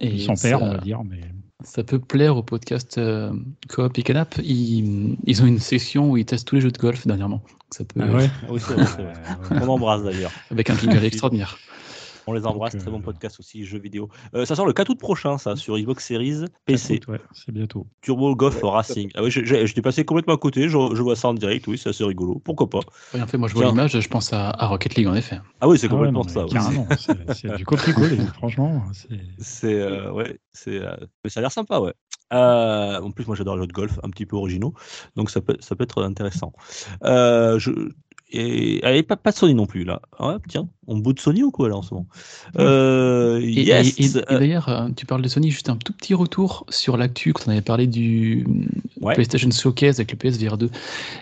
Et 0.00 0.18
son 0.18 0.34
père, 0.34 0.62
on 0.62 0.72
va 0.72 0.78
dire. 0.78 1.02
Mais 1.04 1.20
Ça 1.64 1.82
peut 1.82 1.98
plaire 1.98 2.36
au 2.36 2.42
podcast 2.42 2.98
euh, 2.98 3.32
Coop 3.68 3.98
et 3.98 4.02
Canap. 4.02 4.34
Ils, 4.42 5.16
ils 5.24 5.42
ont 5.42 5.46
une 5.46 5.58
section 5.58 6.10
où 6.10 6.16
ils 6.16 6.24
testent 6.24 6.46
tous 6.46 6.56
les 6.56 6.60
jeux 6.60 6.70
de 6.70 6.78
golf 6.78 7.06
dernièrement. 7.06 7.42
Ça 7.70 7.84
peut, 7.84 8.00
Ah 8.02 8.14
ouais. 8.14 8.30
Ah 8.42 8.46
oui, 8.50 8.60
c'est 8.60 8.74
vrai, 8.74 9.12
On 9.62 9.68
embrasse 9.68 10.02
d'ailleurs. 10.04 10.32
Avec 10.50 10.70
un 10.70 10.76
jingle 10.76 11.04
extraordinaire. 11.04 11.58
On 12.28 12.32
les 12.32 12.44
embrasse, 12.46 12.72
Donc, 12.72 12.82
très 12.82 12.90
bon 12.90 12.98
euh, 12.98 13.02
podcast 13.02 13.38
aussi, 13.38 13.64
jeux 13.64 13.78
vidéo. 13.78 14.08
Euh, 14.34 14.44
ça 14.44 14.56
sort 14.56 14.66
le 14.66 14.72
4 14.72 14.90
août 14.90 14.98
prochain, 14.98 15.38
ça, 15.38 15.54
sur 15.54 15.78
Xbox 15.78 16.04
Series, 16.04 16.44
PC, 16.64 17.00
ouais, 17.06 17.20
c'est 17.32 17.52
bientôt. 17.52 17.86
Turbo 18.00 18.34
Golf 18.34 18.60
Ouais, 18.62 18.68
Racing. 18.70 19.10
Ah 19.14 19.20
j'ai- 19.28 19.66
j'étais 19.66 19.82
passé 19.82 20.04
complètement 20.04 20.34
à 20.34 20.38
côté, 20.38 20.62
je, 20.68 20.70
je 20.70 21.02
vois 21.02 21.14
ça 21.14 21.28
en 21.28 21.34
direct, 21.34 21.66
oui, 21.68 21.78
c'est 21.78 21.90
assez 21.90 22.02
rigolo, 22.04 22.40
pourquoi 22.44 22.68
pas. 22.68 22.80
Rien 23.12 23.26
fait, 23.28 23.38
moi 23.38 23.48
je 23.48 23.54
vois 23.54 23.66
l'image, 23.66 23.98
je 24.00 24.08
pense 24.08 24.32
à, 24.32 24.50
à 24.50 24.66
Rocket 24.66 24.96
League 24.96 25.06
en 25.06 25.14
effet. 25.14 25.38
Ah 25.60 25.68
oui, 25.68 25.78
c'est 25.78 25.86
Ah 25.88 25.94
ouais, 25.94 26.08
complètement 26.10 26.24
non, 26.24 26.48
ça. 26.48 26.94
c'est- 27.34 27.56
du 27.56 27.64
copier-coller, 27.64 28.18
franchement. 28.34 28.82
c'est- 28.92 29.08
C'est 29.38 29.74
euh, 29.80 30.10
ouais, 30.12 30.38
c'est 30.52 30.80
euh, 30.82 30.96
mais 31.22 31.30
ça 31.30 31.38
a 31.38 31.42
l'air 31.42 31.52
sympa, 31.52 31.78
ouais. 31.78 31.94
Euh, 32.32 33.00
en 33.00 33.12
plus, 33.12 33.24
moi, 33.28 33.36
j'adore 33.36 33.54
les 33.54 33.62
jeux 33.62 33.66
de 33.68 33.72
golf, 33.72 34.00
un 34.02 34.10
petit 34.10 34.26
peu 34.26 34.34
originaux, 34.34 34.74
donc 35.14 35.30
ça 35.30 35.40
peut, 35.40 35.56
ça 35.60 35.76
peut 35.76 35.84
être 35.84 36.02
intéressant. 36.02 36.52
Euh, 37.04 37.58
je 37.60 37.70
et 38.32 38.80
allez, 38.82 39.02
pas, 39.02 39.16
pas 39.16 39.30
de 39.30 39.36
Sony 39.36 39.54
non 39.54 39.66
plus 39.66 39.84
là. 39.84 40.00
Ah 40.18 40.28
Ouais, 40.28 40.34
tiens, 40.48 40.68
on 40.86 40.98
bout 40.98 41.12
de 41.12 41.20
Sony 41.20 41.42
ou 41.42 41.50
quoi 41.50 41.68
là 41.68 41.76
en 41.76 41.82
ce 41.82 41.94
moment? 41.94 42.06
Euh, 42.58 43.40
Et, 43.40 43.62
Yes. 43.64 43.98
et- 43.98 44.02
et- 44.04 44.06
et 44.06 44.38
d'ailleurs, 44.38 44.68
euh, 44.68 44.88
tu 44.96 45.06
parles 45.06 45.22
de 45.22 45.28
Sony, 45.28 45.50
juste 45.50 45.68
un 45.68 45.76
tout 45.76 45.92
petit 45.92 46.14
retour 46.14 46.64
sur 46.68 46.96
l'actu 46.96 47.32
quand 47.32 47.44
on 47.46 47.50
avait 47.52 47.60
parlé 47.62 47.86
du 47.86 48.46
Ouais. 49.00 49.14
PlayStation 49.14 49.50
Showcase 49.50 49.98
avec 50.00 50.10
le 50.12 50.16
PSVR 50.16 50.56
2. 50.58 50.70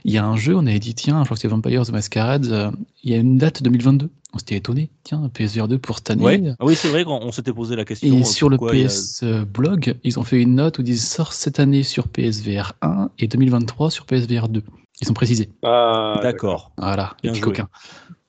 Il 0.05 0.13
y 0.13 0.19
a 0.19 0.25
un 0.27 0.37
jeu, 0.37 0.55
on 0.57 0.67
avait 0.67 0.79
dit, 0.79 0.95
tiens, 0.95 1.19
je 1.21 1.25
crois 1.25 1.37
que 1.37 1.41
c'est 1.43 1.49
Vampires 1.49 1.85
the 1.87 1.93
Masquerade, 1.93 2.47
euh, 2.47 2.71
il 3.03 3.11
y 3.11 3.15
a 3.15 3.19
une 3.19 3.37
date 3.39 3.63
2022. 3.63 4.09
On 4.33 4.39
s'était 4.39 4.57
étonné, 4.57 4.91
tiens, 5.05 5.31
PSVR 5.33 5.69
2 5.69 5.79
pour 5.79 5.99
cette 5.99 6.11
année. 6.11 6.25
ouais. 6.25 6.43
Ah 6.59 6.65
oui, 6.65 6.75
c'est 6.75 6.89
vrai 6.89 7.05
qu'on 7.05 7.21
on 7.23 7.31
s'était 7.31 7.53
posé 7.53 7.77
la 7.77 7.85
question. 7.85 8.19
Et 8.19 8.25
sur 8.25 8.49
le 8.49 8.57
a- 8.57 8.71
PS 8.73 9.23
Blog, 9.53 9.95
ils 10.03 10.19
ont 10.19 10.25
fait 10.25 10.41
une 10.43 10.57
note 10.57 10.79
où 10.79 10.83
ils 10.83 10.87
disent 10.87 11.07
sort 11.07 11.33
cette 11.33 11.61
année 11.61 11.83
sur 11.85 12.09
PSVR 12.09 12.73
1 12.83 13.11
et 13.19 13.29
2023 13.29 13.91
sur 13.93 14.07
PSVR 14.07 14.49
2. 14.49 14.63
Ils 15.05 15.11
ont 15.11 15.15
précisé. 15.15 15.51
Ah, 15.63 16.19
D'accord. 16.23 16.73
Voilà, 16.79 17.15
les 17.23 17.29
Bien 17.31 17.33
petits 17.33 17.41
joué. 17.43 17.53
coquins. 17.53 17.69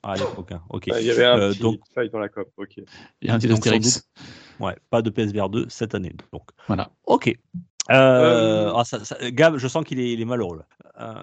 Ah, 0.04 0.16
les 0.16 0.24
coquins. 0.36 0.62
Ok. 0.70 0.84
Il 0.88 1.04
y 1.06 1.10
avait 1.12 1.26
un 1.26 1.40
Euh, 1.40 1.50
petit 1.52 1.62
donc- 1.62 1.80
faille 1.94 2.10
dans 2.10 2.20
la 2.20 2.30
COP, 2.30 2.50
ok. 2.58 2.80
Et 3.22 3.30
un 3.30 3.38
petit 3.38 3.48
Donc, 3.48 3.64
sans 3.64 3.72
Astérix. 3.72 4.08
Ouais, 4.60 4.76
pas 4.90 5.02
de 5.02 5.10
PSVR 5.10 5.50
2 5.50 5.66
cette 5.70 5.96
année. 5.96 6.14
Donc, 6.34 6.44
Voilà. 6.68 6.90
ok. 7.06 7.34
Euh, 7.92 7.94
Euh, 7.94 8.74
ah, 8.76 8.84
ça- 8.84 9.04
ça- 9.06 9.18
Gab, 9.32 9.58
je 9.58 9.68
sens 9.68 9.84
qu'il 9.86 10.00
est, 10.00 10.12
il 10.12 10.20
est 10.22 10.26
malheureux. 10.26 10.58
Là. 10.60 10.66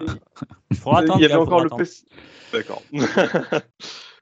Euh, 0.01 0.13
il 0.71 0.77
faudra 0.77 0.99
attendre. 1.01 1.19
Il 1.19 1.21
y 1.21 1.25
avait 1.25 1.33
Gab, 1.33 1.41
encore 1.43 1.63
le. 1.63 1.69
PC. 1.69 2.03
D'accord. 2.51 2.81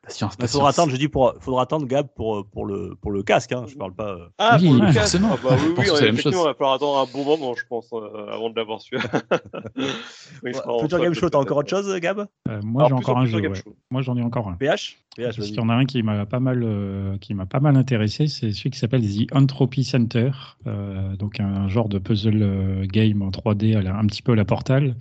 Patience, 0.03 0.35
Il 0.41 0.47
faudra 0.47 0.69
attendre, 0.69 0.91
je 0.91 0.97
dis, 0.97 1.07
pour, 1.07 1.35
faudra 1.41 1.61
attendre 1.61 1.85
Gab 1.85 2.07
pour, 2.15 2.43
pour, 2.47 2.65
le, 2.65 2.95
pour 2.99 3.11
le 3.11 3.21
casque. 3.21 3.51
Hein. 3.51 3.65
Je 3.67 3.75
parle 3.75 3.93
pas. 3.93 4.09
euh, 4.09 4.25
Ah, 4.39 4.57
Oui, 4.59 4.65
pour 4.65 4.73
le 4.73 4.79
oui, 4.87 4.93
casque. 4.95 4.99
forcément. 5.19 5.29
Ah, 5.33 5.37
bah 5.43 5.55
oui, 5.61 5.73
oui, 5.77 5.83
effectivement, 6.09 6.41
il 6.41 6.45
va 6.45 6.53
falloir 6.55 6.73
attendre 6.73 6.97
un 6.97 7.05
bon 7.13 7.23
moment, 7.23 7.53
je 7.55 7.63
pense, 7.69 7.87
euh, 7.93 8.27
avant 8.33 8.49
de 8.49 8.55
l'avoir 8.55 8.81
su. 8.81 8.97
Oui, 10.43 10.51
en 10.65 10.85
Game 10.87 11.13
Show, 11.13 11.29
t'as 11.29 11.37
encore 11.37 11.57
autre 11.57 11.69
chose, 11.69 11.93
Gab? 11.99 12.25
Euh, 12.49 12.59
moi, 12.63 12.85
j'ai 12.87 12.93
encore 12.93 13.17
en 13.17 13.21
un 13.21 13.25
jeu. 13.25 13.39
Ouais. 13.41 13.61
Moi, 13.91 14.01
j'en 14.01 14.17
ai 14.17 14.23
encore 14.23 14.47
un. 14.47 14.53
PH 14.53 14.97
PH, 15.15 15.35
Parce 15.35 15.47
qu'il 15.49 15.57
y 15.57 15.59
en 15.59 15.69
a 15.69 15.73
un 15.73 15.85
qui 15.85 16.01
m'a 16.03 16.25
pas 16.25 16.39
mal, 16.39 16.63
euh, 16.63 17.17
qui 17.19 17.33
m'a 17.33 17.45
pas 17.45 17.59
mal 17.59 17.75
intéressé, 17.75 18.27
c'est 18.27 18.51
celui 18.53 18.69
qui 18.71 18.79
s'appelle 18.79 19.01
The 19.03 19.35
Entropy 19.35 19.83
Center, 19.83 20.31
euh, 20.67 21.15
donc 21.17 21.39
un 21.39 21.67
genre 21.67 21.89
de 21.89 21.99
puzzle 21.99 22.87
game 22.87 23.21
en 23.21 23.29
3D, 23.29 23.75
à 23.75 23.81
la- 23.81 23.95
un 23.95 24.05
petit 24.07 24.21
peu 24.21 24.31
à 24.31 24.35
la 24.35 24.45
Portal, 24.45 24.95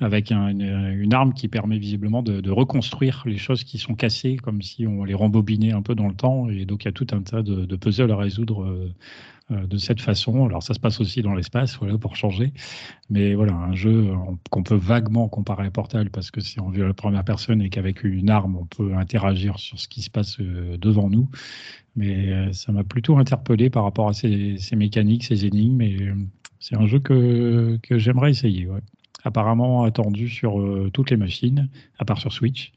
avec 0.00 0.32
un- 0.32 0.48
une, 0.48 1.14
arme 1.14 1.32
qui 1.32 1.48
permet 1.48 1.78
visiblement 1.78 2.22
de, 2.22 2.50
reconstruire 2.50 3.22
les 3.26 3.38
choses 3.38 3.64
qui 3.64 3.78
sont 3.78 3.94
cassées, 3.94 4.36
comme 4.36 4.62
si 4.62 4.86
on 4.86 5.04
les 5.04 5.14
rembobinait 5.14 5.72
un 5.72 5.82
peu 5.82 5.94
dans 5.94 6.08
le 6.08 6.14
temps. 6.14 6.48
Et 6.48 6.64
donc 6.64 6.84
il 6.84 6.86
y 6.86 6.88
a 6.88 6.92
tout 6.92 7.06
un 7.12 7.22
tas 7.22 7.42
de, 7.42 7.76
puzzles 7.76 8.10
à 8.10 8.16
résoudre. 8.16 8.62
euh, 8.64 8.92
euh, 9.52 9.64
de 9.68 9.76
cette 9.78 10.00
façon. 10.00 10.44
Alors 10.44 10.60
ça 10.64 10.74
se 10.74 10.80
passe 10.80 11.00
aussi 11.00 11.22
dans 11.22 11.32
l'espace, 11.32 11.76
voilà, 11.78 11.96
pour 11.98 12.16
changer. 12.16 12.52
Mais 13.10 13.34
voilà, 13.36 13.52
un 13.54 13.76
jeu 13.76 14.12
qu'on 14.50 14.64
peut 14.64 14.74
vaguement 14.74 15.28
comparer 15.28 15.66
à 15.66 15.70
Portal 15.70 16.10
parce 16.10 16.32
que 16.32 16.40
c'est 16.40 16.60
en 16.60 16.68
vue 16.68 16.82
à 16.82 16.88
la 16.88 16.94
première 16.94 17.24
personne 17.24 17.62
et 17.62 17.70
qu'avec 17.70 18.02
une 18.02 18.28
arme, 18.28 18.56
on 18.56 18.64
peut 18.64 18.94
interagir 18.96 19.60
sur 19.60 19.78
ce 19.78 19.86
qui 19.86 20.02
se 20.02 20.10
passe 20.10 20.40
euh, 20.40 20.76
devant 20.78 21.08
nous. 21.08 21.28
Mais 21.94 22.52
ça 22.52 22.72
m'a 22.72 22.82
plutôt 22.84 23.18
interpellé 23.18 23.70
par 23.70 23.84
rapport 23.84 24.08
à 24.08 24.14
ces, 24.14 24.58
mécaniques, 24.72 25.24
ces 25.24 25.46
énigmes. 25.46 25.80
Et 25.80 26.12
c'est 26.58 26.76
un 26.76 26.86
jeu 26.86 26.98
que, 26.98 27.78
j'aimerais 27.90 28.30
essayer. 28.30 28.68
Apparemment 29.26 29.82
attendu 29.82 30.28
sur 30.28 30.60
euh, 30.60 30.88
toutes 30.92 31.10
les 31.10 31.16
machines, 31.16 31.68
à 31.98 32.04
part 32.04 32.18
sur 32.18 32.32
Switch. 32.32 32.72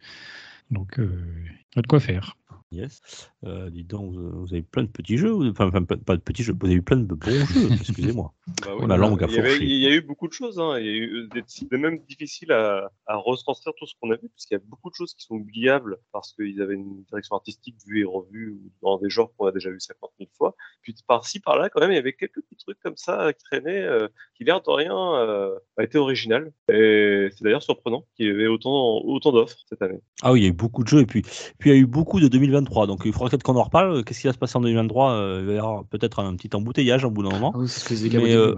Donc, 0.72 0.96
il 0.98 1.80
a 1.80 1.82
de 1.82 1.88
quoi 1.88 2.00
faire. 2.00 2.39
Yes. 2.72 3.02
Euh, 3.46 3.72
dis 3.72 3.84
donc, 3.84 4.14
vous, 4.14 4.42
vous 4.46 4.54
avez 4.54 4.62
plein 4.62 4.84
de 4.84 4.90
petits 4.90 5.18
jeux, 5.18 5.34
ou- 5.34 5.50
enfin, 5.50 5.68
enfin, 5.70 5.84
pas 5.84 5.98
pas 5.98 6.16
de 6.16 6.22
petits 6.22 6.44
jeux, 6.44 6.54
vous 6.60 6.68
avez 6.68 6.76
eu 6.76 6.84
plein 6.84 6.98
de 6.98 7.04
bons 7.16 7.20
jeux, 7.32 7.68
excusez-moi. 8.14 8.32
Bah 8.64 8.86
la 8.88 8.96
langue 8.98 9.24
a 9.24 9.28
il, 9.28 9.34
y 9.34 9.40
avait- 9.40 9.50
fourché. 9.50 9.66
il 9.66 9.82
y 9.82 9.88
a 9.88 9.96
eu 9.96 10.02
beaucoup 10.02 10.28
de 10.28 10.34
choses. 10.34 10.60
Hein. 10.60 10.78
Il 10.80 10.86
y 10.86 10.90
a 10.90 10.92
eu 10.94 11.28
des, 11.34 11.42
des 11.72 11.78
même 11.78 11.98
difficiles 12.08 12.52
à, 12.52 12.92
à 13.08 13.16
retranscrire 13.16 13.74
tout 13.76 13.88
ce 13.88 13.94
qu'on 14.00 14.12
a 14.12 14.18
vu, 14.18 14.30
puisqu'il 14.30 14.54
y 14.54 14.58
a 14.58 14.62
beaucoup 14.68 14.92
de 14.92 14.96
choses 14.96 15.16
qui 15.16 15.24
sont 15.26 15.36
oubliables 15.36 15.98
parce 16.12 16.34
qu'ils 16.34 16.62
avaient 16.62 16.76
une 16.76 17.04
direction 17.10 17.36
artistique 17.36 17.76
vue 17.88 18.02
et 18.02 18.06
revue 18.06 18.60
dans 18.84 19.00
des 19.00 19.10
genres 19.10 19.32
qu'on 19.36 19.48
a 19.48 19.52
déjà 19.52 19.72
vu 19.72 19.80
50 19.80 20.12
000 20.20 20.30
fois. 20.38 20.56
Puis 20.84 20.94
par-ci, 21.08 21.40
par-là, 21.40 21.70
quand 21.70 21.80
même, 21.82 21.92
il 21.92 21.96
y 21.96 22.00
avait 22.00 22.14
quelques 22.14 22.42
petits 22.42 22.64
trucs 22.64 22.80
comme 22.82 22.98
ça 22.98 23.34
qui 23.34 23.44
traînaient, 23.46 23.82
euh, 23.82 24.08
qui, 24.36 24.44
l'air 24.44 24.62
de 24.62 24.70
rien, 24.70 24.96
euh, 25.16 25.56
a 25.78 25.84
été 25.84 25.98
original. 25.98 26.52
Et 26.72 27.30
c'est 27.32 27.44
d'ailleurs 27.44 27.64
surprenant 27.64 28.06
qu'il 28.16 28.28
y 28.28 28.30
avait 28.30 28.48
autant, 28.48 29.00
autant 29.06 29.32
d'offres 29.32 29.58
cette 29.68 29.82
année. 29.82 30.02
Ah 30.22 30.32
oui, 30.34 30.42
il 30.42 30.44
y 30.44 30.46
a 30.46 30.50
eu 30.50 30.54
beaucoup 30.54 30.84
de 30.84 30.88
jeux, 30.88 31.00
et 31.02 31.06
puis, 31.08 31.24
puis 31.58 31.70
il 31.72 31.74
y 31.74 31.76
a 31.76 31.80
eu 31.80 31.86
beaucoup 31.88 32.20
de 32.20 32.28
2023, 32.60 32.88
donc 32.88 33.02
il 33.06 33.14
faudra 33.14 33.30
peut-être 33.30 33.44
qu'on 33.44 33.56
en 33.56 33.64
reparle. 33.64 34.04
Qu'est-ce 34.04 34.22
qui 34.22 34.28
va 34.28 34.34
se 34.34 34.38
passer 34.38 34.58
en 34.58 34.62
2023 34.62 35.12
Euh, 35.12 35.40
Il 35.42 35.48
va 35.48 35.54
y 35.54 35.58
avoir 35.58 35.86
peut-être 35.86 36.20
un 36.20 36.36
petit 36.36 36.50
embouteillage 36.56 37.04
au 37.04 37.12
bout 37.12 37.24
d'un 37.24 37.30
moment. 37.30 37.52
Ah 37.56 37.60
oui, 37.60 37.68
c'est 37.68 37.96
ce 37.96 38.08
que 38.08 38.18
Mais, 38.18 38.34
euh, 38.34 38.56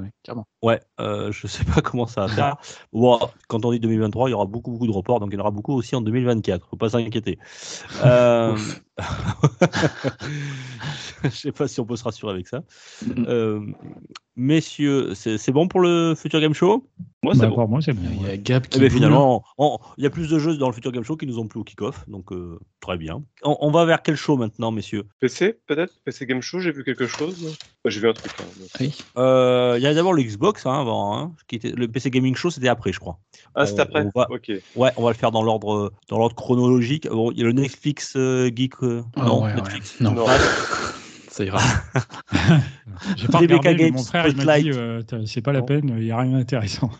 ouais, 0.61 0.79
euh, 0.99 1.31
je 1.31 1.47
sais 1.47 1.63
pas 1.63 1.81
comment 1.81 2.07
ça 2.07 2.21
va 2.21 2.27
faire. 2.27 2.57
Bon, 2.93 3.19
quand 3.47 3.65
on 3.65 3.71
dit 3.71 3.79
2023, 3.79 4.29
il 4.29 4.31
y 4.31 4.35
aura 4.35 4.45
beaucoup, 4.45 4.71
beaucoup 4.71 4.87
de 4.87 4.91
reports, 4.91 5.19
donc 5.19 5.29
il 5.31 5.35
y 5.35 5.37
en 5.37 5.41
aura 5.41 5.51
beaucoup 5.51 5.73
aussi 5.73 5.95
en 5.95 6.01
2024. 6.01 6.67
Faut 6.67 6.75
pas 6.75 6.89
s'inquiéter. 6.89 7.39
Euh... 8.03 8.57
je 11.23 11.29
sais 11.29 11.51
pas 11.51 11.67
si 11.67 11.79
on 11.79 11.85
peut 11.85 11.95
se 11.95 12.03
rassurer 12.03 12.31
avec 12.33 12.47
ça. 12.47 12.63
Euh, 13.27 13.61
Messieurs, 14.37 15.13
c'est 15.13 15.51
bon 15.51 15.67
pour 15.67 15.81
le 15.81 16.15
Future 16.15 16.39
Game 16.39 16.53
Show? 16.53 16.87
Moi, 17.21 17.35
c'est 17.35 17.41
Bah, 17.41 17.47
bon. 17.49 17.67
moi, 17.67 17.81
c'est 17.81 17.91
bon. 17.93 18.01
Il 18.13 18.21
y 18.21 18.25
a 18.29 18.33
Eh 18.33 18.41
qui 18.41 18.53
ben, 18.53 18.61
boule. 18.79 18.89
finalement, 18.89 19.43
on- 19.57 19.77
il 19.97 20.03
y 20.03 20.07
a 20.07 20.09
plus 20.09 20.29
de 20.29 20.39
jeux 20.39 20.55
dans 20.57 20.67
le 20.67 20.73
Future 20.73 20.91
Game 20.93 21.03
Show 21.03 21.17
qui 21.17 21.27
nous 21.27 21.37
ont 21.37 21.47
plu 21.47 21.59
au 21.59 21.63
kick-off, 21.65 22.05
donc 22.07 22.31
euh, 22.31 22.57
très 22.79 22.97
bien. 22.97 23.23
On, 23.43 23.57
on 23.59 23.71
va 23.71 23.83
vers 23.85 24.01
quel 24.01 24.15
show 24.15 24.37
maintenant, 24.37 24.71
messieurs? 24.71 25.03
PC, 25.19 25.59
peut-être? 25.67 25.93
PC 26.05 26.25
Game 26.25 26.41
Show, 26.41 26.61
j'ai 26.61 26.71
vu 26.71 26.83
quelque 26.85 27.07
chose. 27.07 27.57
Ouais, 27.83 27.91
j'ai 27.91 27.99
vu 27.99 28.07
un 28.09 28.13
truc. 28.13 28.31
hein, 28.39 28.43
mais- 28.57 28.67
Oui. 28.87 28.97
Euh, 29.17 29.75
Il 29.77 29.83
y 29.83 29.87
a 29.87 29.93
d'abord 29.93 30.13
le 30.13 30.23
Xbox 30.23 30.65
hein, 30.65 30.79
avant, 30.79 31.17
hein, 31.17 31.33
qui 31.47 31.57
était, 31.57 31.71
le 31.71 31.87
PC 31.89 32.09
Gaming 32.09 32.35
Show, 32.35 32.49
c'était 32.51 32.69
après, 32.69 32.93
je 32.93 32.99
crois. 32.99 33.19
Ah, 33.53 33.65
c'est 33.65 33.79
après 33.79 34.05
on 34.05 34.11
va- 34.19 34.27
Ok. 34.31 34.49
Ouais, 34.75 34.91
on 34.95 35.03
va 35.03 35.09
le 35.11 35.17
faire 35.17 35.31
dans 35.31 35.43
l'ordre 35.43 35.91
dans 36.07 36.17
l'ordre 36.17 36.35
chronologique. 36.35 37.07
Bon, 37.09 37.31
il 37.31 37.39
y 37.39 37.41
a 37.41 37.45
le 37.45 37.51
Netflix 37.51 38.13
euh, 38.15 38.49
Geek. 38.55 38.81
Ah, 39.15 39.25
non, 39.25 39.43
ouais, 39.43 39.49
ouais. 39.49 39.55
Netflix. 39.55 39.99
Non. 39.99 40.11
Non. 40.11 40.25
Ça 41.29 41.45
ira. 41.45 41.59
J'ai 43.15 43.27
pas 43.27 43.39
DBK 43.39 43.57
regardé, 43.57 43.91
mon 43.91 44.03
frère 44.03 44.27
il 44.27 44.35
m'a 44.35 44.59
dit 44.59 44.69
euh, 44.71 45.01
c'est 45.25 45.41
pas 45.41 45.53
la 45.53 45.61
peine, 45.61 45.93
il 45.97 46.03
n'y 46.03 46.11
a 46.11 46.17
rien 46.19 46.31
d'intéressant. 46.31 46.91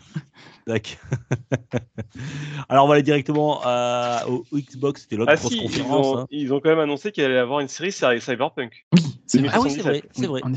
Alors 2.68 2.84
on 2.84 2.88
va 2.88 2.94
aller 2.94 3.02
directement 3.02 3.60
à- 3.64 4.24
au 4.28 4.44
Xbox. 4.54 5.02
C'était 5.02 5.16
l'autre 5.16 5.32
Ah 5.32 5.36
grosse 5.36 5.52
si, 5.52 5.58
ils 5.58 5.62
conférence. 5.62 6.06
ont, 6.06 6.18
hein. 6.20 6.26
ils 6.30 6.52
ont 6.52 6.60
quand 6.60 6.70
même 6.70 6.78
annoncé 6.78 7.12
qu'il 7.12 7.24
allait 7.24 7.34
y 7.34 7.38
avoir 7.38 7.60
une 7.60 7.68
série 7.68 7.92
Cyberpunk. 7.92 8.86
Oui, 8.92 9.00
c'est 9.26 9.38
vrai. 9.40 9.48
Ah 9.52 9.60
oui, 9.60 9.70
c'est 9.70 9.82
2077. 9.82 9.84
vrai, 9.86 10.02
c'est 10.12 10.26
vrai, 10.26 10.40
en 10.44 10.54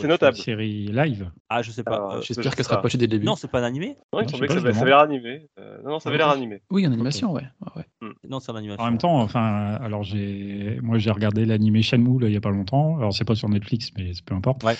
c'est 0.00 0.08
notable. 0.08 0.36
Série 0.36 0.86
live. 0.86 1.30
Ah, 1.48 1.62
je 1.62 1.70
sais 1.70 1.82
pas. 1.82 2.08
Ah, 2.10 2.14
euh, 2.16 2.20
je- 2.22 2.26
J'espère 2.28 2.50
je 2.52 2.56
qu'elle 2.56 2.64
sera 2.64 2.76
pas. 2.76 2.82
patchée 2.82 2.98
dès 2.98 3.06
le 3.06 3.10
début. 3.10 3.26
non, 3.26 3.36
c'est 3.36 3.50
pas 3.50 3.60
un 3.60 3.64
animé. 3.64 3.96
Non, 4.12 4.20
il 4.20 4.22
Non, 4.22 4.28
je 4.28 4.40
que 4.44 4.48
ça, 4.48 4.58
avait- 4.80 4.84
l'air 4.84 4.98
animé. 4.98 5.48
Euh, 5.58 5.78
non, 5.84 5.90
non, 5.90 5.98
ça 6.00 6.08
avait 6.08 6.18
l'air 6.18 6.28
animé. 6.28 6.62
Oui, 6.70 6.86
en 6.86 6.92
animation, 6.92 7.32
ouais. 7.32 7.42
ouais, 7.76 7.82
ouais. 8.02 8.08
Non, 8.28 8.40
c'est 8.40 8.52
un 8.52 8.56
animation. 8.56 8.82
En 8.82 8.86
même 8.86 8.98
temps, 8.98 9.20
enfin, 9.20 9.74
alors 9.82 10.02
j'ai, 10.02 10.78
moi 10.82 10.98
j'ai 10.98 11.10
regardé 11.10 11.44
l'animé 11.44 11.82
Shenmue 11.82 12.20
là, 12.20 12.28
il 12.28 12.32
y 12.34 12.36
a 12.36 12.40
pas 12.40 12.50
longtemps. 12.50 12.96
Alors 12.98 13.12
c'est 13.12 13.24
pas 13.24 13.34
sur 13.34 13.48
Netflix, 13.48 13.90
mais 13.96 14.12
c'est 14.14 14.24
peu 14.24 14.34
importe. 14.34 14.64
Ouais. 14.64 14.74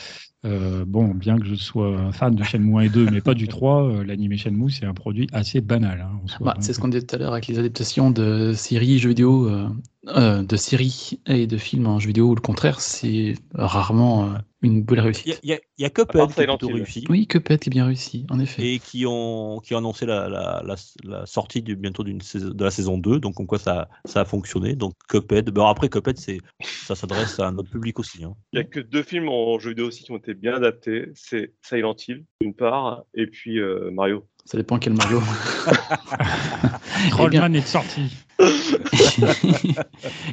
Euh, 0.44 0.84
bon, 0.86 1.08
bien 1.14 1.38
que 1.38 1.44
je 1.46 1.54
sois 1.54 2.10
fan 2.12 2.34
de 2.34 2.42
Shenmue 2.42 2.76
1 2.78 2.80
et 2.80 2.88
2, 2.88 3.08
mais 3.10 3.20
pas 3.20 3.34
du 3.34 3.46
3, 3.48 3.84
euh, 3.84 4.04
l'animé 4.04 4.36
Shenmue 4.36 4.61
c'est 4.68 4.86
un 4.86 4.94
produit 4.94 5.28
assez 5.32 5.60
banal. 5.60 6.00
hein, 6.00 6.20
Bah, 6.40 6.54
hein. 6.56 6.60
c'est 6.60 6.72
ce 6.72 6.80
qu'on 6.80 6.88
disait 6.88 7.04
tout 7.06 7.14
à 7.16 7.18
l'heure 7.18 7.32
avec 7.32 7.46
les 7.46 7.58
adaptations 7.58 8.10
de 8.10 8.52
séries, 8.54 8.98
jeux 8.98 9.10
vidéo. 9.10 9.48
euh, 9.48 9.68
euh, 10.08 10.42
de 10.42 10.56
séries 10.56 11.20
et 11.26 11.46
de 11.46 11.56
films 11.56 11.86
en 11.86 12.00
jeu 12.00 12.08
vidéo 12.08 12.30
ou 12.30 12.34
le 12.34 12.40
contraire, 12.40 12.80
c'est 12.80 13.34
rarement 13.54 14.24
euh, 14.24 14.38
une 14.60 14.82
bonne 14.82 14.98
réussite. 14.98 15.38
il 15.44 15.50
y 15.50 15.52
a- 15.52 15.60
y 15.78 15.90
Cuphead 15.92 16.28
qui 16.34 16.40
est 16.40 16.46
plutôt 16.46 16.66
réussi. 16.74 17.04
Oui, 17.08 17.26
Cuphead 17.28 17.60
est 17.64 17.70
bien 17.70 17.86
réussi, 17.86 18.26
en 18.30 18.40
effet. 18.40 18.66
Et 18.74 18.78
qui 18.80 19.06
ont, 19.06 19.60
qui 19.60 19.74
ont 19.74 19.78
annoncé 19.78 20.04
la, 20.04 20.28
la, 20.28 20.62
la, 20.66 20.74
la 21.04 21.26
sortie 21.26 21.62
du, 21.62 21.76
bientôt 21.76 22.02
d'une 22.02 22.20
saison, 22.20 22.50
de 22.50 22.64
la 22.64 22.72
saison 22.72 22.98
2, 22.98 23.20
donc 23.20 23.34
comme 23.36 23.46
quoi 23.46 23.60
ça, 23.60 23.88
ça 24.04 24.22
a 24.22 24.24
fonctionné. 24.24 24.74
Donc 24.74 24.94
Cuphead, 25.08 25.50
bon, 25.50 25.66
après 25.66 25.88
Cuphead, 25.88 26.18
c'est, 26.18 26.38
ça 26.60 26.96
s'adresse 26.96 27.38
à 27.38 27.46
un 27.46 27.56
autre 27.58 27.70
public 27.70 28.00
aussi. 28.00 28.24
hein. 28.24 28.34
Il 28.52 28.56
y 28.56 28.60
a 28.60 28.64
que 28.64 28.80
deux 28.80 29.04
films 29.04 29.28
en 29.28 29.58
jeu 29.60 29.70
vidéo 29.70 29.86
aussi 29.86 30.02
qui 30.02 30.10
ont 30.10 30.16
été 30.16 30.34
bien 30.34 30.54
adaptés. 30.54 31.10
C'est 31.14 31.54
Silent 31.62 31.94
Hill, 32.08 32.24
d'une 32.40 32.54
part, 32.54 33.04
et 33.14 33.28
puis 33.28 33.60
euh, 33.60 33.90
Mario. 33.92 34.26
Ça 34.44 34.56
dépend 34.56 34.78
quel 34.78 34.94
Mario. 34.94 35.22
Eh 37.04 37.28
bien- 37.28 37.40
Trollman 37.40 37.54
est 37.54 37.66
sorti. 37.66 38.02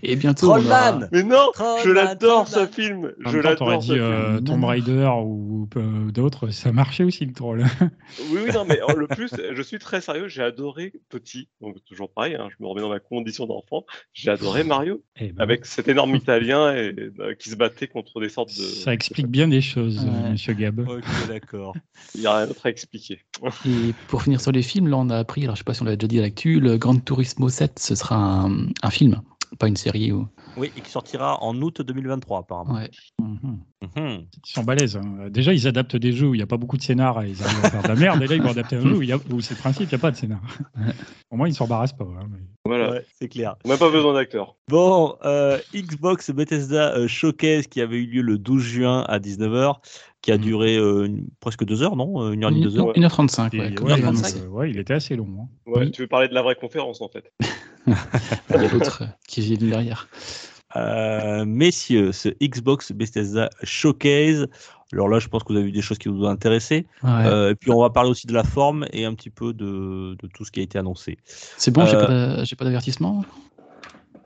et 0.04 0.16
bientôt. 0.16 0.48
on 0.48 0.66
aura- 0.66 0.92
Trollman 0.92 1.08
Mais 1.12 1.24
non, 1.24 1.52
Trollman, 1.54 1.84
je 1.84 1.90
l'adore 1.92 2.48
ce 2.48 2.66
film. 2.66 3.12
En 3.26 3.30
Je 3.30 3.38
l'adore 3.38 3.78
dit 3.78 3.92
euh, 3.94 4.40
Tomb. 4.42 4.64
Raider 4.64 5.10
ou 5.24 5.68
euh, 5.76 6.12
d'autres, 6.12 6.50
ça 6.50 6.72
marchait 6.72 7.04
aussi 7.04 7.26
le 7.26 7.34
troll. 7.34 7.66
Oui, 8.32 8.40
oui, 8.46 8.52
non, 8.54 8.66
mais 8.66 8.80
le 8.98 9.08
plus, 9.08 9.30
je 9.54 9.62
suis 9.62 9.80
très 9.80 10.02
sérieux. 10.02 10.28
J'ai 10.28 10.42
adoré 10.44 10.94
petit, 11.10 11.50
donc 11.62 11.76
toujours 11.86 12.12
pareil. 12.12 12.36
hein, 12.36 12.48
je 12.50 12.56
me 12.64 12.68
remets 12.68 12.82
dans 12.82 12.90
ma 12.90 13.00
condition 13.00 13.46
d'enfant. 13.46 13.86
J'ai 14.14 14.32
adoré 14.32 14.64
Mario 14.64 15.04
Eh 15.20 15.32
ben, 15.32 15.44
avec 15.44 15.66
cet 15.66 15.88
énorme 15.88 16.16
Italien 16.16 16.74
et, 16.76 16.96
euh, 17.20 17.36
qui 17.36 17.50
se 17.50 17.56
battait 17.56 17.88
contre 17.88 18.20
des 18.22 18.30
sortes 18.30 18.50
de. 18.50 18.64
Ça 18.64 18.94
explique 18.94 19.28
bien 19.28 19.48
des 19.48 19.62
choses, 19.62 20.00
Ouais. 20.06 20.32
Monsieur 20.32 20.54
Gab. 20.54 20.80
Ok, 20.88 21.04
d'accord. 21.28 21.76
Il 22.16 22.22
n'y 22.22 22.28
a 22.28 22.38
rien 22.38 22.48
d'autre 22.48 22.66
à 22.66 22.70
expliquer. 22.70 23.20
Et 23.68 23.94
pour 24.08 24.24
finir 24.24 24.42
sur 24.42 24.52
les 24.52 24.62
films, 24.64 24.88
là 24.88 24.98
on 24.98 25.10
a 25.10 25.18
appris, 25.18 25.44
alors 25.44 25.56
je 25.56 25.60
sais 25.60 25.64
pas 25.64 25.74
si 25.74 25.82
on 25.82 25.86
l'a 25.86 25.96
déjà 25.96 26.08
dit 26.08 26.20
à 26.20 26.22
l'actu, 26.24 26.49
le 26.58 26.78
Gran 26.78 26.96
Turismo 26.98 27.50
7, 27.50 27.78
ce 27.80 27.96
sera 27.96 28.16
un, 28.16 28.68
un 28.82 28.90
film, 28.90 29.22
pas 29.60 29.68
une 29.68 29.76
série. 29.76 30.12
Ou... 30.12 30.28
Oui, 30.58 30.72
et 30.78 30.82
qui 30.82 30.90
sortira 30.90 31.42
en 31.44 31.60
août 31.62 31.82
2023, 31.82 32.40
apparemment. 32.40 32.76
Ouais. 32.76 32.90
Mhm. 33.20 33.60
Ils 33.96 34.28
sont 34.52 34.64
balèzes. 34.64 34.98
hein. 34.98 35.30
Déjà, 35.30 35.54
ils 35.54 35.68
adaptent 35.68 35.96
des 35.96 36.12
jeux 36.12 36.28
où 36.28 36.34
il 36.36 36.38
n'y 36.38 36.44
a 36.44 36.48
pas 36.48 36.58
beaucoup 36.58 36.78
de 36.78 36.82
scénar 36.82 37.22
et 37.24 37.30
ils 37.30 37.42
arrivent 37.44 37.66
à 37.66 37.70
faire 37.70 37.84
de 37.84 37.88
la 37.88 37.96
merde. 37.96 38.22
Et 38.22 38.28
là, 38.28 38.36
ils 38.36 38.42
vont 38.42 38.50
adapter 38.52 38.76
un 38.76 38.82
jeu 38.82 38.98
où, 38.98 39.02
il 39.02 39.10
y 39.10 39.14
a- 39.14 39.18
où 39.32 39.40
c'est 39.42 39.54
le 39.54 39.60
principe, 39.60 39.84
il 39.90 39.90
n'y 39.90 39.96
a 39.96 40.00
pas 40.00 40.12
de 40.12 40.16
scénar. 40.18 40.42
Au 41.32 41.38
moins, 41.38 41.48
ils 41.48 41.52
ne 41.52 41.56
s'embarrassent 41.56 41.96
pas. 41.96 42.04
hein, 42.06 42.26
mais- 42.30 42.40
Voilà. 42.66 42.92
Ouais, 42.92 43.06
c'est 43.20 43.30
clair. 43.30 43.56
On 43.66 43.70
n'a 43.70 43.78
pas 43.78 43.90
besoin 43.90 44.14
d'acteurs. 44.14 44.56
Bon, 44.68 45.16
euh, 45.24 45.58
Xbox 45.74 46.30
Bethesda 46.32 46.94
euh, 46.96 47.08
Showcase 47.08 47.68
qui 47.68 47.82
avait 47.82 47.98
eu 47.98 48.06
lieu 48.06 48.22
le 48.22 48.38
12 48.38 48.62
juin 48.64 49.06
à 49.08 49.18
19h, 49.20 49.80
qui 50.22 50.32
a 50.32 50.38
Mhm. 50.38 50.42
duré 50.44 50.76
euh, 50.78 51.06
une- 51.06 51.28
presque 51.40 51.64
deux 51.66 51.82
heures, 51.82 51.96
non 51.96 52.22
Euh, 52.22 52.32
Une 52.32 52.44
heure 52.44 52.50
et 52.52 52.54
demie, 52.54 52.64
deux 52.64 52.78
heures 52.78 52.88
Ouais. 52.88 52.94
1h35, 52.98 53.54
Et, 53.54 53.60
ouais, 53.60 53.66
ouais, 53.82 54.04
euh, 54.04 54.48
ouais, 54.48 54.70
il 54.70 54.78
était 54.80 54.94
assez 54.94 55.16
long. 55.16 55.28
hein. 55.42 55.48
Ouais, 55.66 55.80
Oui. 55.86 55.92
Tu 55.92 56.02
veux 56.02 56.08
parler 56.08 56.28
de 56.28 56.34
la 56.34 56.42
vraie 56.42 56.56
conférence 56.56 57.02
en 57.02 57.08
fait. 57.10 57.32
Il 57.88 57.94
y 58.62 58.66
a 58.66 58.68
l'autre 58.72 59.04
euh, 59.04 59.08
qui 59.28 59.42
vient 59.42 59.58
derrière. 59.58 60.08
Euh, 60.76 61.46
messieurs, 61.46 62.12
ce 62.12 62.30
Xbox 62.44 62.92
Bethesda 62.92 63.50
Showcase. 63.64 64.48
Alors 64.92 65.08
là, 65.08 65.20
je 65.20 65.28
pense 65.28 65.44
que 65.44 65.54
vous 65.54 65.58
avez 65.58 65.66
vu 65.68 65.72
des 65.72 65.82
choses 65.82 65.98
qui 65.98 66.10
vous 66.10 66.24
ont 66.26 66.30
intéressé. 66.30 66.86
Ouais. 67.04 67.10
Euh, 67.26 67.52
et 67.52 67.56
puis, 67.56 67.72
on 67.72 67.80
va 67.82 67.90
parler 67.90 68.10
aussi 68.10 68.28
de 68.28 68.34
la 68.34 68.44
forme 68.44 68.86
et 68.92 69.06
un 69.06 69.14
petit 69.16 69.30
peu 69.32 69.54
de, 69.54 70.16
de 70.22 70.28
tout 70.34 70.46
ce 70.46 70.52
qui 70.52 70.60
a 70.60 70.64
été 70.64 70.78
annoncé. 70.78 71.18
C'est 71.26 71.72
bon, 71.72 71.82
euh, 71.88 72.44
j'ai 72.44 72.56
pas 72.56 72.66
d'avertissement? 72.66 73.24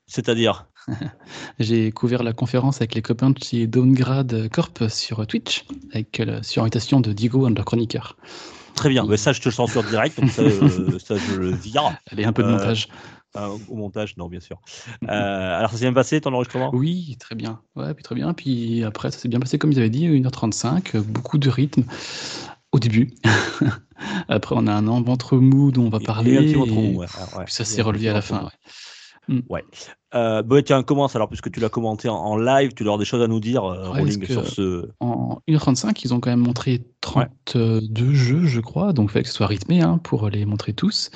C'est-à-dire, 0.07 0.67
J'ai 1.59 1.91
couvert 1.91 2.23
la 2.23 2.33
conférence 2.33 2.77
avec 2.77 2.95
les 2.95 3.01
copains 3.01 3.29
de 3.29 3.39
chez 3.43 3.67
Downgrade 3.67 4.49
Corp 4.49 4.83
sur 4.89 5.25
Twitch, 5.27 5.65
avec 5.93 6.19
euh, 6.19 6.25
la 6.25 6.43
surinvitation 6.43 6.99
de 6.99 7.13
Diego, 7.13 7.45
un 7.45 7.51
de 7.51 7.55
leurs 7.55 7.65
chroniqueurs. 7.65 8.17
très 8.75 8.89
bien. 8.89 9.05
Mais 9.07 9.17
ça, 9.17 9.33
je 9.33 9.41
te 9.41 9.49
le 9.49 9.53
censure 9.53 9.83
direct, 9.83 10.19
donc 10.19 10.29
ça, 10.31 10.41
euh, 10.43 10.99
ça 10.99 11.15
je 11.17 11.35
le 11.35 11.51
vire. 11.51 11.95
Allez, 12.11 12.23
un 12.25 12.33
peu 12.33 12.43
de 12.43 12.47
Euh, 12.47 12.51
montage. 12.51 12.87
Euh, 13.35 13.57
au 13.67 13.75
montage, 13.75 14.15
non, 14.17 14.27
bien 14.27 14.39
sûr. 14.39 14.61
Euh, 15.03 15.57
alors, 15.57 15.71
ça 15.71 15.77
s'est 15.77 15.85
bien 15.85 15.93
passé 15.93 16.21
ton 16.21 16.33
enregistrement? 16.33 16.69
Oui, 16.73 17.17
très 17.19 17.33
bien. 17.33 17.61
Ouais, 17.75 17.91
puis 17.95 18.03
très 18.03 18.13
bien. 18.13 18.31
Puis 18.33 18.83
après, 18.83 19.09
ça 19.09 19.17
s'est 19.17 19.27
bien 19.27 19.39
passé 19.39 19.57
comme 19.57 19.71
ils 19.71 19.79
avaient 19.79 19.89
dit, 19.89 20.07
1h35, 20.07 20.95
euh, 20.95 21.01
beaucoup 21.01 21.39
de 21.39 21.49
rythme 21.49 21.83
au 22.71 22.79
début. 22.79 23.09
après, 24.27 24.55
on 24.55 24.67
a 24.67 24.73
un 24.73 24.87
an 24.87 25.01
ventre 25.01 25.37
mou 25.37 25.71
dont 25.71 25.85
on 25.85 25.89
va 25.89 25.99
parler. 25.99 26.51
et 26.51 26.55
ouais, 26.55 26.97
ouais. 26.97 27.07
puis 27.45 27.53
ça 27.53 27.65
s'est 27.65 27.81
relevé 27.81 28.09
à 28.09 28.13
la 28.13 28.21
fin. 28.21 28.49
ouais. 29.49 29.63
Euh, 30.15 30.41
bah, 30.43 30.61
tiens, 30.61 30.83
commence 30.83 31.15
alors, 31.15 31.27
puisque 31.27 31.51
tu 31.51 31.59
l'as 31.59 31.69
commenté 31.69 32.07
en, 32.09 32.15
en 32.15 32.37
live, 32.37 32.73
tu 32.75 32.83
dois 32.83 32.91
avoir 32.91 32.99
des 32.99 33.05
choses 33.05 33.21
à 33.21 33.27
nous 33.27 33.39
dire, 33.39 33.63
euh, 33.65 33.91
Ouais, 33.93 33.99
Rolling, 34.01 34.25
sur 34.25 34.47
ce. 34.47 34.89
En 34.99 35.39
1h35, 35.47 35.99
ils 36.03 36.13
ont 36.13 36.19
quand 36.19 36.29
même 36.29 36.39
montré 36.39 36.83
32 37.01 38.13
jeux, 38.13 38.45
je 38.45 38.59
crois, 38.59 38.93
donc 38.93 39.09
il 39.09 39.13
fallait 39.13 39.23
que 39.23 39.29
ce 39.29 39.35
soit 39.35 39.47
rythmé 39.47 39.81
hein, 39.81 39.99
pour 40.03 40.29
les 40.29 40.45
montrer 40.45 40.73
tous. 40.73 41.09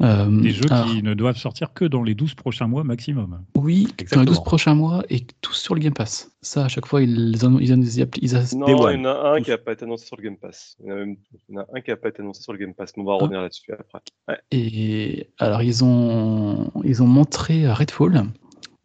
Euh, 0.00 0.26
Des 0.40 0.50
jeux 0.50 0.64
alors, 0.70 0.86
qui 0.86 1.02
ne 1.02 1.14
doivent 1.14 1.36
sortir 1.38 1.72
que 1.72 1.84
dans 1.84 2.02
les 2.02 2.14
12 2.14 2.34
prochains 2.34 2.66
mois 2.66 2.84
maximum. 2.84 3.40
Oui, 3.56 3.82
dans 3.84 3.88
les 3.88 3.92
Exactement. 4.02 4.24
12 4.26 4.44
prochains 4.44 4.74
mois 4.74 5.02
et 5.10 5.26
tous 5.40 5.54
sur 5.54 5.74
le 5.74 5.80
Game 5.80 5.94
Pass. 5.94 6.30
Ça, 6.42 6.64
à 6.66 6.68
chaque 6.68 6.86
fois, 6.86 7.02
ils, 7.02 7.44
en- 7.44 7.58
ils, 7.58 7.70
ils, 7.70 8.08
ils 8.22 8.36
a- 8.36 8.54
Non, 8.54 8.66
il 8.68 8.70
y 8.70 9.00
en 9.00 9.04
a 9.04 9.32
un 9.32 9.38
Tous. 9.38 9.44
qui 9.44 9.50
n'a 9.50 9.58
pas 9.58 9.72
été 9.72 9.84
annoncé 9.84 10.06
sur 10.06 10.16
le 10.16 10.22
Game 10.22 10.36
Pass. 10.36 10.76
Il 10.80 10.86
y 10.86 10.92
en 10.92 10.94
a, 10.94 10.98
même... 10.98 11.16
il 11.48 11.54
y 11.54 11.58
en 11.58 11.62
a 11.62 11.66
un 11.74 11.80
qui 11.80 11.90
n'a 11.90 11.96
pas 11.96 12.08
été 12.10 12.22
annoncé 12.22 12.42
sur 12.42 12.52
le 12.52 12.58
Game 12.58 12.72
Pass, 12.74 12.92
mais 12.96 13.02
on 13.02 13.06
va 13.06 13.14
Ah. 13.18 13.22
revenir 13.24 13.40
là-dessus 13.40 13.72
après. 13.72 13.98
Ouais. 14.28 14.38
Et 14.52 15.30
alors, 15.38 15.62
ils 15.62 15.82
ont, 15.82 16.70
ils 16.84 17.02
ont 17.02 17.06
montré 17.08 17.68
Redfall. 17.68 18.25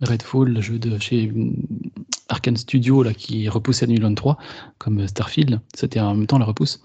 Redfall, 0.02 0.49
le 0.49 0.62
jeu 0.62 0.80
de 0.80 0.97
chez 0.99 1.32
hum, 1.34 1.56
Arkane 2.30 2.58
Studio, 2.58 3.04
là, 3.04 3.14
qui 3.14 3.45
est 3.45 3.49
repoussé 3.49 3.84
à 3.84 3.88
2023, 3.88 4.38
comme 4.78 5.06
Starfield. 5.08 5.60
C'était 5.76 5.99
en 5.99 6.16
même 6.16 6.28
temps 6.28 6.38
la 6.38 6.45
repousse. 6.45 6.82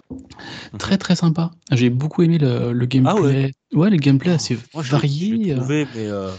Très, 0.79 0.99
très 0.99 1.17
sympa. 1.17 1.51
J'ai 1.73 1.89
beaucoup 1.91 2.23
aimé 2.23 2.39
le, 2.39 2.73
le 2.73 2.87
gameplay. 2.87 3.13
Ah 3.17 3.21
ouais 3.21 3.53
ouais. 3.75 3.91
le 3.91 3.97
gameplay 3.97 4.33
assez 4.33 4.59
Moi, 4.75 4.83
varié. 4.83 5.53
euh. 5.53 5.57
trouvé, 5.57 5.87
mais. 5.95 6.07
euh, 6.07 6.31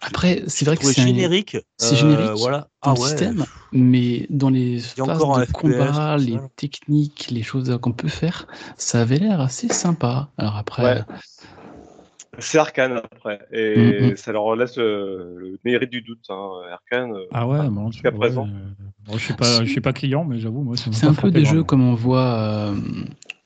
Après, 0.00 0.42
c'est 0.48 0.64
vrai 0.64 0.76
que 0.76 0.84
c'est 0.86 1.02
générique. 1.02 1.56
c'est 1.78 1.94
euh, 1.94 1.96
générique 1.98 2.38
Voilà. 2.38 2.68
dans 2.82 2.92
Ah 2.92 2.94
le 2.94 3.00
ouais. 3.00 3.08
système, 3.08 3.44
mais 3.72 4.26
dans 4.30 4.50
les 4.50 4.80
phases 4.80 5.18
de 5.18 5.44
FPS, 5.44 5.52
combat, 5.52 6.16
les 6.18 6.38
techniques, 6.56 7.28
les 7.30 7.42
choses 7.42 7.78
qu'on 7.80 7.92
peut 7.92 8.08
faire, 8.08 8.46
ça 8.78 9.02
avait 9.02 9.18
l'air 9.18 9.40
assez 9.40 9.68
sympa. 9.68 10.30
Alors 10.38 10.56
après, 10.56 10.82
Ouais. 10.82 11.02
C'est 12.38 12.58
Arkane 12.58 12.92
après, 13.12 13.40
et 13.52 13.76
Mhm. 14.10 14.16
ça 14.16 14.32
leur 14.32 14.54
laisse 14.56 14.76
le, 14.76 15.36
le 15.38 15.58
mérite 15.64 15.90
du 15.90 16.00
doute. 16.00 16.24
Hein. 16.28 16.50
Arkane, 16.72 17.12
euh, 17.12 17.24
Ah 17.32 17.46
ouais, 17.46 17.68
bon, 17.68 17.90
jusqu'à 17.90 18.10
ouais, 18.10 18.16
présent. 18.18 18.46
euh, 18.46 18.84
bon, 19.06 19.18
je 19.18 19.24
suis 19.24 19.34
pas, 19.34 19.64
je 19.64 19.70
suis 19.70 19.80
pas 19.80 19.92
client, 19.92 20.24
mais 20.24 20.38
j'avoue, 20.38 20.62
moi, 20.62 20.76
c'est 20.76 21.04
un 21.06 21.14
peu 21.14 21.30
des 21.30 21.44
jeux 21.44 21.64
comme 21.64 21.82
on 21.82 21.94
voit 21.94 22.20
euh, 22.38 22.74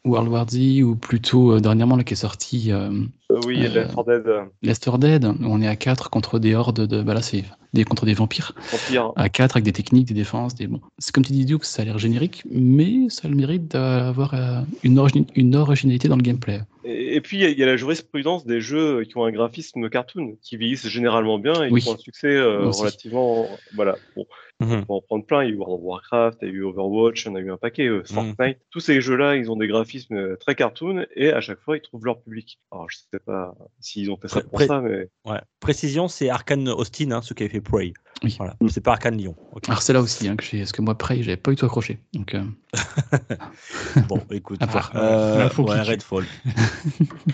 World 0.05 0.29
War 0.29 0.47
Z 0.49 0.83
ou 0.83 0.97
plutôt 0.97 1.53
euh, 1.55 1.61
dernièrement 1.61 1.97
là 1.97 2.05
qui 2.05 2.13
est 2.13 2.17
sorti 2.17 2.71
euh, 2.73 2.91
euh, 3.33 3.41
oui, 3.47 3.65
Euh, 3.65 3.71
Left 3.71 3.95
4 3.95 4.05
Dead, 4.05 4.27
euh, 4.29 4.43
Left 4.63 4.85
4 4.85 4.99
Dead, 4.99 5.25
où 5.25 5.35
on 5.41 5.61
est 5.63 5.67
à 5.69 5.77
4 5.77 6.11
contre 6.11 6.39
des 6.39 6.55
hordes 6.55 6.87
de. 6.87 7.03
Bah 7.03 7.15
là, 7.15 7.23
c'est 7.23 7.45
des, 7.73 7.85
contre 7.85 8.05
des 8.05 8.15
vampires. 8.15 8.53
Vampire. 8.71 9.13
À 9.17 9.31
4 9.31 9.57
avec 9.57 9.65
des 9.65 9.73
techniques, 9.73 10.07
des 10.07 10.15
défenses, 10.15 10.55
des. 10.55 10.67
Bon. 10.67 10.81
C'est 10.99 11.13
comme 11.13 11.25
tu 11.25 11.33
dis, 11.33 11.47
Duke, 11.47 11.65
ça 11.65 11.83
a 11.83 11.85
l'air 11.87 11.99
générique, 11.99 12.45
mais 12.51 13.09
ça 13.09 13.27
a 13.27 13.31
le 13.31 13.37
mérite 13.37 13.67
d'avoir 13.73 14.35
euh, 14.35 14.61
une, 14.83 14.99
origi- 14.99 15.27
une 15.35 15.57
originalité 15.57 16.07
dans 16.09 16.17
le 16.17 16.23
gameplay. 16.23 16.61
Et, 16.85 17.17
et 17.17 17.21
puis, 17.21 17.39
il 17.39 17.41
y 17.43 17.45
a- 17.47 17.49
il 17.49 17.59
y, 17.59 17.63
a 17.63 17.67
la 17.67 17.77
jurisprudence 17.77 18.45
des 18.47 18.61
jeux 18.61 19.05
qui 19.05 19.17
ont 19.17 19.25
un 19.25 19.33
graphisme 19.33 19.89
cartoon, 19.89 20.37
qui 20.43 20.57
vieillissent 20.57 20.89
généralement 20.89 21.39
bien 21.39 21.65
et 21.65 21.71
Oui. 21.71 21.81
qui 21.81 21.89
ont 21.89 21.95
un 21.95 21.99
succès 21.99 22.29
euh, 22.29 22.69
relativement. 22.69 23.49
Voilà. 23.75 23.97
Bon, 24.17 24.27
Mhm. 24.61 24.71
on 24.73 24.83
peut 24.85 24.93
en 24.93 25.01
prendre 25.01 25.27
plein. 25.27 25.43
Il 25.43 25.49
y 25.49 25.53
a 25.53 25.55
eu 25.55 25.57
World 25.59 25.75
of 25.75 25.81
Warcraft, 25.83 26.39
il 26.43 26.49
y 26.49 26.51
a 26.53 26.55
eu 26.55 26.63
Overwatch, 26.65 27.25
il 27.25 27.29
y 27.29 27.31
en 27.33 27.35
a 27.35 27.41
eu 27.41 27.51
un 27.51 27.57
paquet, 27.57 27.87
euh, 27.89 28.05
Fortnite. 28.05 28.59
Tous 28.71 28.81
ces 28.81 29.01
jeux-là, 29.01 29.35
ils 29.37 29.51
ont 29.51 29.57
des 29.57 29.67
graphismes 29.67 30.15
euh, 30.17 30.37
très 30.37 30.55
cartoon 30.55 31.07
et 31.17 31.31
à 31.33 31.41
chaque 31.41 31.59
fois, 31.61 31.77
ils 31.77 31.81
trouvent 31.81 32.05
leur 32.05 32.21
public. 32.23 32.61
Alors, 32.71 32.89
je 32.91 32.99
sais 32.99 33.19
pas 33.25 33.55
s'ils 33.81 34.11
ont 34.13 34.17
fait 34.17 34.29
ça 34.29 34.43
pour 34.43 34.53
pré- 34.53 34.67
ça, 34.67 34.81
mais. 34.81 35.09
Ouais. 35.25 35.41
Précision, 35.61 36.07
c'est 36.07 36.29
Arkane 36.29 36.69
Austin, 36.69 37.11
hein, 37.11 37.21
ceux 37.23 37.35
qui 37.35 37.43
avaient 37.43 37.53
fait 37.53 37.61
Prey. 37.61 37.93
Oui. 38.23 38.35
Voilà. 38.39 38.55
C'est 38.69 38.81
pas 38.83 38.93
Arkane 38.93 39.17
Lyon. 39.19 39.35
Ok. 39.53 39.65
Alors 39.69 39.83
c'est 39.83 39.93
là 39.93 40.01
aussi 40.01 40.29
hein, 40.29 40.37
que 40.37 40.45
j'ai, 40.45 40.59
parce 40.59 40.71
que 40.73 40.83
moi 40.83 40.97
Prey, 40.97 41.23
j'avais 41.23 41.37
pas 41.37 41.51
du 41.51 41.57
tout 41.57 41.67
accroché. 41.67 41.99
Donc 42.15 42.35
euh, 42.35 42.43
Bon, 44.09 44.21
écoute. 44.31 44.61
À. 44.63 44.91
Euh, 44.97 45.49
ouais. 45.59 45.81
Redfall. 45.81 46.25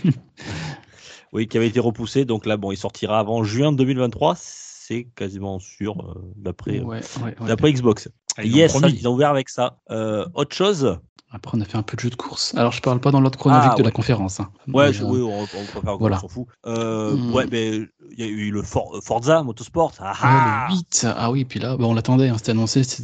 oui, 1.32 1.48
qui 1.48 1.56
avait 1.56 1.68
été 1.68 1.80
repoussé. 1.80 2.24
Donc 2.24 2.46
là, 2.46 2.56
bon, 2.56 2.72
il 2.72 2.76
sortira 2.76 3.18
avant 3.18 3.42
juin 3.44 3.72
2023. 3.72 4.34
C'est 4.36 5.04
quasiment 5.14 5.58
sûr, 5.58 6.00
euh, 6.00 6.20
d'après 6.36 6.80
ouais, 6.80 7.00
ouais, 7.22 7.24
ouais. 7.24 7.46
d'après 7.46 7.72
Xbox. 7.72 8.08
Ah, 8.40 8.44
ils 8.44 8.56
yes, 8.56 8.72
ça, 8.72 8.78
promis. 8.78 8.98
ils 8.98 9.08
ont 9.08 9.12
ouvert 9.14 9.30
avec 9.30 9.48
ça. 9.48 9.76
Euh, 9.90 10.26
autre 10.34 10.54
chose 10.54 10.98
Après 11.32 11.56
on 11.56 11.60
a 11.60 11.64
fait 11.64 11.76
un 11.76 11.82
peu 11.82 11.96
de 11.96 12.00
jeu 12.00 12.10
de 12.10 12.16
course. 12.16 12.54
Alors 12.56 12.72
je 12.72 12.80
parle 12.80 13.00
pas 13.00 13.10
dans 13.10 13.20
l'ordre 13.20 13.38
chronologique 13.38 13.72
Ah, 13.74 13.78
de 13.78 13.82
la 13.84 13.90
conférence. 13.90 14.40
hein. 14.40 14.50
Ouais, 14.72 14.92
je- 14.92 15.04
euh, 15.04 15.06
oui, 15.06 15.20
on, 15.22 15.46
on 15.52 15.66
préfère, 15.66 15.96
voilà. 15.98 16.16
on 16.16 16.20
s'en 16.20 16.28
fout. 16.28 16.46
Euh, 16.66 17.14
Hmm. 17.16 17.34
Ouais, 17.34 17.46
mais 17.50 17.76
il 18.12 18.18
y 18.18 18.22
a 18.22 18.26
eu 18.26 18.50
le 18.50 18.62
For- 18.62 19.00
Forza 19.04 19.42
Motorsport. 19.42 19.92
Ah, 20.00 20.12
ah 20.22 20.40
le 20.44 20.50
8, 20.74 21.06
ah 21.16 21.30
oui, 21.30 21.44
puis 21.44 21.60
là, 21.60 21.76
bah, 21.76 21.84
on 21.86 21.94
l'attendait, 21.94 22.28
hein, 22.28 22.34
c'était 22.36 22.50
annoncé, 22.50 22.82
c'était 22.82 23.02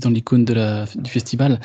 dans 0.00 0.10
l'icône 0.10 0.44
de 0.44 0.54
la, 0.54 0.86
du 0.96 1.10
festival. 1.10 1.60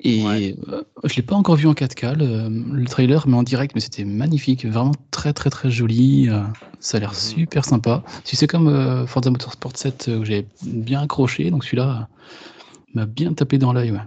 Et 0.00 0.22
Ouais. 0.24 0.56
euh, 0.68 0.82
je 1.04 1.16
l'ai 1.16 1.22
pas 1.22 1.34
encore 1.34 1.56
vu 1.56 1.66
en 1.66 1.74
4K, 1.74 2.14
le, 2.14 2.48
le 2.48 2.86
trailer, 2.86 3.26
mais 3.26 3.36
en 3.36 3.42
direct, 3.42 3.74
mais 3.74 3.80
c'était 3.80 4.04
magnifique, 4.04 4.66
vraiment 4.66 4.92
très 5.10 5.32
très 5.32 5.50
très 5.50 5.70
joli. 5.70 6.28
ça 6.80 6.98
a 6.98 7.00
l'air 7.00 7.10
Mhm. 7.12 7.16
super 7.16 7.64
sympa. 7.64 8.02
Si 8.24 8.36
c'est 8.36 8.46
comme 8.46 8.68
euh, 8.68 9.06
Forza 9.06 9.30
Motorsport 9.30 9.72
7, 9.74 10.08
euh, 10.08 10.18
où 10.18 10.24
j'ai 10.26 10.46
bien 10.62 11.00
accroché, 11.02 11.50
donc 11.50 11.64
celui-là 11.64 12.08
m'a 12.94 13.06
bien 13.06 13.32
tapé 13.34 13.58
dans 13.58 13.72
l'œil. 13.72 13.90
Ouais. 13.92 13.98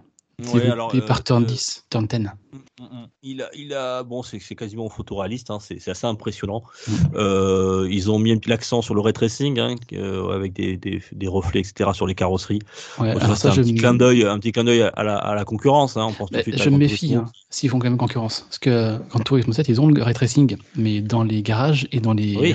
Ouais, 0.53 0.69
alors, 0.69 0.93
euh, 0.93 1.01
par 1.01 1.23
Turn 1.23 1.41
euh, 1.41 1.47
10, 1.47 1.85
Turn 1.89 2.05
10. 2.05 2.19
Mm, 2.19 2.27
mm, 2.27 2.83
mm. 2.83 3.07
il 3.23 3.41
a, 3.41 3.49
il 3.55 3.73
a, 3.73 4.03
bon, 4.03 4.21
c'est 4.21 4.37
quasiment 4.55 4.87
photoréaliste, 4.87 5.49
hein, 5.49 5.57
c'est 5.59 5.87
assez 5.89 6.05
impressionnant. 6.05 6.61
Mm. 6.87 6.91
Euh, 7.15 7.87
ils 7.89 8.11
ont 8.11 8.19
mis 8.19 8.31
un 8.31 8.37
petit 8.37 8.53
accent 8.53 8.83
sur 8.83 8.93
le 8.93 9.01
ray 9.01 9.13
tracing, 9.13 9.57
hein, 9.59 9.73
euh, 9.93 10.29
avec 10.35 10.53
des, 10.53 10.77
des, 10.77 11.01
des 11.11 11.27
reflets, 11.27 11.61
etc., 11.61 11.89
sur 11.93 12.05
les 12.05 12.13
carrosseries. 12.13 12.59
Ouais, 12.99 13.13
Bon, 13.13 13.19
ça, 13.19 13.25
alors 13.25 13.37
c'est 13.37 13.41
ça, 13.47 13.49
un 13.49 13.53
je 13.55 13.61
petit 13.63 13.73
me- 13.73 13.79
clin 13.79 13.95
d'œil, 13.95 14.25
un 14.25 14.37
petit 14.37 14.51
clin 14.51 14.63
d'œil 14.63 14.83
à 14.83 15.03
la, 15.03 15.17
à 15.17 15.33
la 15.33 15.43
concurrence. 15.43 15.97
Hein, 15.97 16.05
on 16.07 16.13
pense 16.13 16.29
tout 16.29 16.33
de 16.35 16.37
Bah, 16.37 16.43
suite 16.43 16.61
je 16.61 16.69
me 16.69 16.77
méfie 16.77 17.15
hein, 17.15 17.25
s'ils 17.49 17.71
font 17.71 17.79
quand 17.79 17.89
même 17.89 17.97
concurrence. 17.97 18.41
Parce 18.41 18.59
que 18.59 18.99
quand 19.09 19.21
Tourisme 19.21 19.53
7, 19.53 19.67
ils 19.69 19.81
ont 19.81 19.87
le 19.87 20.03
ray 20.03 20.13
tracing, 20.13 20.55
mais 20.75 21.01
dans 21.01 21.23
les 21.23 21.41
garages 21.41 21.87
et 21.91 21.99
dans 21.99 22.13
les 22.13 22.35
Oui. 22.37 22.53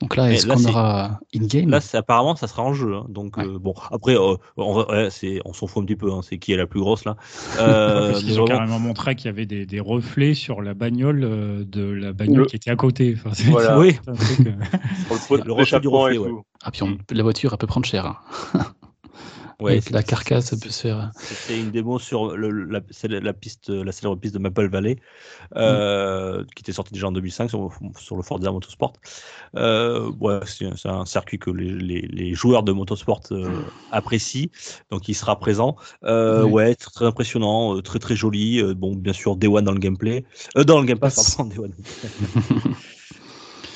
Donc 0.00 0.16
là, 0.16 0.32
est-ce 0.32 0.46
qu'on 0.46 0.64
aura 0.66 1.20
in-game 1.34 1.70
Là, 1.70 1.80
c'est- 1.80 1.96
apparemment, 1.96 2.36
ça 2.36 2.46
sera 2.48 2.62
en 2.62 2.74
jeu. 2.74 2.94
hein, 2.94 3.06
donc, 3.08 3.36
Ouais. 3.36 3.46
euh, 3.46 3.58
bon, 3.58 3.74
après, 3.90 4.14
euh, 4.16 4.36
on, 4.56 4.84
ouais, 4.84 5.08
s'en 5.52 5.66
fout 5.66 5.82
un 5.82 5.86
petit 5.86 5.96
peu. 5.96 6.12
hein, 6.12 6.20
c'est 6.22 6.38
qui 6.38 6.52
est 6.52 6.56
la 6.56 6.66
plus 6.66 6.80
grosse 6.80 7.04
là. 7.04 7.16
Euh, 7.60 8.10
Parce 8.12 8.22
qu'ils 8.22 8.40
ont 8.40 8.44
vraiment- 8.44 8.58
carrément 8.60 8.78
montré 8.80 9.14
qu'il 9.14 9.26
y 9.26 9.28
avait 9.28 9.46
des, 9.46 9.66
des 9.66 9.80
reflets 9.80 10.34
sur 10.34 10.62
la 10.62 10.74
bagnole 10.74 11.22
euh, 11.24 11.64
de 11.64 11.84
la 11.84 12.12
bagnole 12.12 12.40
Le- 12.40 12.44
qui 12.46 12.56
était 12.56 12.70
à 12.70 12.76
côté. 12.76 13.14
Enfin, 13.16 13.30
c'est- 13.32 13.44
Voilà. 13.50 13.78
Oui. 13.78 13.96
euh, 14.08 14.12
le 15.44 15.52
reflet 15.52 15.80
du 15.80 15.88
reflet, 15.88 16.16
tout. 16.16 16.42
Ah, 16.64 16.70
puis 16.70 16.82
on- 16.82 16.98
la 17.10 17.22
voiture, 17.22 17.52
elle 17.52 17.58
peut 17.58 17.66
prendre 17.66 17.86
cher. 17.86 18.06
hein. 18.06 18.60
Ouais, 19.60 19.80
la 19.90 20.02
carcasse, 20.02 20.46
ça 20.46 20.56
peut 20.56 20.68
se 20.70 20.82
faire. 20.82 21.10
C'était 21.16 21.60
une 21.60 21.70
démo 21.70 21.98
sur 21.98 22.36
le, 22.36 22.50
la, 22.64 22.80
piste, 23.32 23.68
la 23.70 23.92
célèbre 23.92 24.16
piste 24.16 24.34
de 24.34 24.38
Maple 24.38 24.68
Valley, 24.68 24.96
euh, 25.56 26.44
qui 26.54 26.62
était 26.62 26.72
sortie 26.72 26.92
déjà 26.92 27.08
en 27.08 27.12
2005 27.12 27.50
sur, 27.50 27.70
sur 27.98 28.16
le 28.16 28.22
Forza 28.22 28.50
Motorsport. 28.50 28.94
Euh, 29.56 30.10
ouais, 30.20 30.40
c'est 30.46 30.88
un 30.88 31.04
circuit 31.06 31.38
que 31.38 31.50
les, 31.50 31.70
les, 31.70 32.02
les 32.02 32.34
joueurs 32.34 32.62
de 32.62 32.72
motorsport 32.72 33.22
euh, 33.30 33.48
apprécient, 33.92 34.48
donc 34.90 35.08
il 35.08 35.14
sera 35.14 35.38
présent. 35.38 35.76
Euh, 36.04 36.44
Oui. 36.44 36.52
Ouais, 36.54 36.74
très, 36.74 36.90
très 36.90 37.06
impressionnant, 37.06 37.76
euh, 37.76 37.82
très 37.82 37.98
très 37.98 38.16
joli. 38.16 38.60
euh, 38.60 38.74
bon, 38.74 38.94
bien 38.94 39.12
sûr, 39.12 39.36
Day 39.36 39.46
One 39.46 39.64
dans 39.64 39.72
le 39.72 39.78
gameplay, 39.78 40.24
euh, 40.56 40.64
dans 40.64 40.80
le 40.80 40.86
Game 40.86 40.98
Pass, 40.98 41.36
pardon, 41.36 41.50
Day 41.54 41.58
One. 41.58 41.74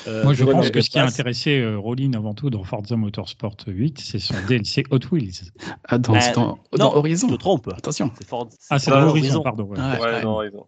Euh, 0.09 0.23
Moi, 0.23 0.33
je 0.33 0.43
pense 0.43 0.71
que 0.71 0.81
ce 0.81 0.89
qui 0.89 0.97
a 0.99 1.05
intéressé 1.05 1.59
euh, 1.59 1.77
Rollin 1.77 2.11
avant 2.15 2.33
tout 2.33 2.49
dans 2.49 2.63
Forza 2.63 2.95
Motorsport 2.95 3.55
8, 3.67 3.99
c'est 3.99 4.19
son 4.19 4.33
DLC 4.47 4.83
Hot 4.91 4.99
Wheels. 5.11 5.51
Ah, 5.87 5.97
dans, 5.97 6.13
Bah, 6.13 6.19
dans, 6.33 6.47
non, 6.47 6.57
dans 6.77 6.95
Horizon. 6.95 7.27
Je 7.29 7.33
te 7.35 7.39
trompe. 7.39 7.69
Attention. 7.77 8.11
Ford- 8.27 8.49
Ah, 8.69 8.79
c'est 8.79 8.91
dans 8.91 9.01
Horizon. 9.07 9.41
pardon. 9.43 9.63
ouais. 9.65 9.77
Ouais. 9.77 9.99
Ouais, 9.99 10.05
ouais. 10.13 10.23
non, 10.23 10.41
ils 10.43 10.51
ont. 10.55 10.65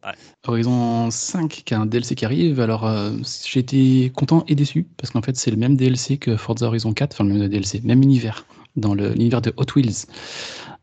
Horizon 0.47 1.09
5 1.11 1.49
qui 1.65 1.73
a 1.73 1.79
un 1.79 1.85
DLC 1.85 2.15
qui 2.15 2.25
arrive. 2.25 2.59
Alors, 2.59 2.85
euh, 2.85 3.11
j'ai 3.45 3.59
été 3.59 4.11
content 4.15 4.43
et 4.47 4.55
déçu 4.55 4.87
parce 4.97 5.11
qu'en 5.11 5.21
fait, 5.21 5.35
c'est 5.35 5.51
le 5.51 5.57
même 5.57 5.75
DLC 5.75 6.17
que 6.17 6.37
Forza 6.37 6.67
Horizon 6.67 6.93
4, 6.93 7.13
enfin 7.13 7.23
le 7.23 7.33
même 7.33 7.47
DLC, 7.49 7.81
même 7.83 8.01
univers, 8.03 8.45
dans 8.75 8.93
l'univers 8.93 9.41
de 9.41 9.53
Hot 9.57 9.65
Wheels 9.75 10.05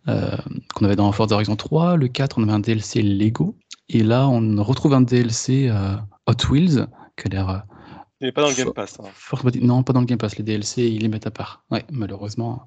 euh, 0.08 0.36
qu'on 0.74 0.84
avait 0.84 0.96
dans 0.96 1.10
Forza 1.12 1.34
Horizon 1.34 1.56
3. 1.56 1.96
Le 1.96 2.08
4, 2.08 2.38
on 2.38 2.42
avait 2.42 2.52
un 2.52 2.60
DLC 2.60 3.02
Lego. 3.02 3.54
Et 3.88 4.02
là, 4.02 4.28
on 4.28 4.62
retrouve 4.62 4.94
un 4.94 5.00
DLC 5.00 5.68
euh, 5.70 5.94
Hot 6.26 6.50
Wheels 6.52 6.86
qui 7.16 7.26
a 7.26 7.30
l'air. 7.30 7.64
Il 8.20 8.26
n'est 8.26 8.32
pas 8.32 8.42
dans 8.42 8.48
le 8.48 8.54
Game 8.54 8.72
Pass. 8.72 8.98
hein. 9.00 9.04
fort. 9.14 9.42
Non, 9.60 9.82
pas 9.82 9.92
dans 9.92 10.00
le 10.00 10.06
Game 10.06 10.18
Pass. 10.18 10.36
Les 10.36 10.44
DLC, 10.44 10.82
ils 10.88 11.02
les 11.02 11.08
mettent 11.08 11.26
à 11.26 11.30
part. 11.30 11.62
Ouais, 11.70 11.84
malheureusement. 11.92 12.66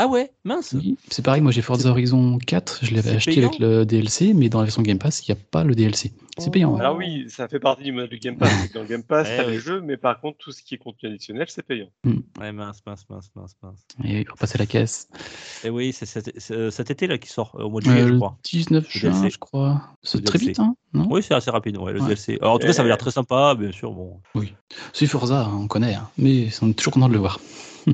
Ah 0.00 0.06
ouais, 0.06 0.30
mince. 0.44 0.74
Oui, 0.74 0.96
c'est 1.10 1.24
pareil. 1.24 1.40
Moi, 1.42 1.50
j'ai 1.50 1.60
Forza 1.60 1.90
Horizon 1.90 2.38
4. 2.38 2.84
Je 2.84 2.94
l'avais 2.94 3.16
acheté 3.16 3.34
payant 3.34 3.48
avec 3.48 3.58
le 3.58 3.84
DLC, 3.84 4.32
mais 4.32 4.48
dans 4.48 4.60
la 4.60 4.66
version 4.66 4.82
Game 4.82 4.98
Pass, 4.98 5.26
il 5.26 5.32
n'y 5.34 5.40
a 5.40 5.42
pas 5.50 5.64
le 5.64 5.74
DLC. 5.74 6.12
C'est 6.38 6.52
payant. 6.52 6.74
ouais. 6.74 6.80
Alors 6.80 6.96
oui, 6.96 7.24
ça 7.28 7.48
fait 7.48 7.58
partie 7.58 7.82
du 7.82 7.90
modèle 7.90 8.10
du 8.10 8.18
Game 8.20 8.36
Pass. 8.36 8.70
Dans 8.72 8.82
le 8.82 8.86
Game 8.86 9.02
Pass, 9.02 9.26
Eh 9.32 9.36
t'as 9.38 9.46
oui. 9.46 9.54
les 9.54 9.58
jeux, 9.58 9.80
mais 9.80 9.96
par 9.96 10.20
contre, 10.20 10.38
tout 10.38 10.52
ce 10.52 10.62
qui 10.62 10.76
est 10.76 10.78
contenu 10.78 11.08
additionnel, 11.08 11.46
c'est 11.48 11.64
payant. 11.66 11.88
Ouais, 12.38 12.52
mince, 12.52 12.78
mince, 12.86 13.04
mince, 13.10 13.28
mince, 13.34 13.56
mince. 13.60 13.80
Et 14.04 14.24
on 14.28 14.34
repasse 14.34 14.54
à 14.54 14.58
la 14.58 14.66
caisse. 14.66 15.08
Et 15.64 15.70
oui, 15.70 15.92
c'est 15.92 16.06
cet, 16.06 16.38
cet 16.38 16.90
été 16.92 17.08
là 17.08 17.18
qui 17.18 17.28
sort, 17.28 17.56
euh, 17.58 17.64
au 17.64 17.70
mois 17.70 17.80
de 17.80 17.86
juillet, 17.86 18.02
Euh, 18.02 18.06
je 18.06 18.12
le 18.12 18.18
crois. 18.18 18.38
19 18.44 18.84
Le 18.94 19.00
juin, 19.00 19.10
DLC. 19.10 19.30
je 19.30 19.38
crois. 19.38 19.82
C'est 20.04 20.24
très 20.24 20.38
vite, 20.38 20.60
hein 20.60 20.76
Non? 20.92 21.08
Oui, 21.10 21.24
c'est 21.24 21.34
assez 21.34 21.50
rapide, 21.50 21.76
ouais, 21.76 21.92
le 21.92 22.00
Ouais. 22.00 22.06
DLC. 22.06 22.38
Alors, 22.40 22.54
en 22.54 22.58
tout 22.60 22.68
cas, 22.68 22.72
ça 22.72 22.82
avait 22.82 22.88
l'air 22.90 22.98
très 22.98 23.10
sympa, 23.10 23.56
bien 23.58 23.72
sûr. 23.72 23.90
Bon. 23.90 24.20
C'est 24.92 25.06
Forza, 25.08 25.46
hein, 25.46 25.56
on 25.58 25.66
connaît. 25.66 25.94
hein. 25.94 26.08
Mais 26.18 26.50
on 26.62 26.68
est 26.70 26.74
toujours 26.74 26.92
content 26.92 27.08
de 27.08 27.14
le 27.14 27.18
voir. 27.18 27.40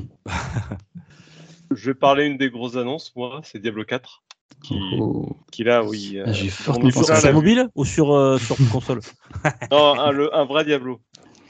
Je 1.71 1.91
vais 1.91 1.95
parler 1.95 2.25
une 2.25 2.37
des 2.37 2.49
grosses 2.49 2.75
annonces, 2.75 3.15
moi, 3.15 3.41
c'est 3.43 3.59
Diablo 3.59 3.83
4. 3.85 4.23
Qui, 4.63 4.79
Oh. 4.99 5.35
qui 5.51 5.63
là, 5.63 5.83
oui. 5.83 6.19
Ah, 6.25 6.31
j'ai 6.31 6.47
on 6.47 6.49
fortement 6.51 6.89
est 6.89 6.93
pensé 6.93 7.19
Sur 7.19 7.33
mobile 7.33 7.67
ou 7.75 7.85
sur, 7.85 8.13
euh, 8.13 8.37
sur 8.37 8.55
console 8.71 8.99
Non, 9.71 9.99
un, 9.99 10.11
le- 10.11 10.33
un 10.33 10.45
vrai 10.45 10.63
Diablo. 10.63 11.01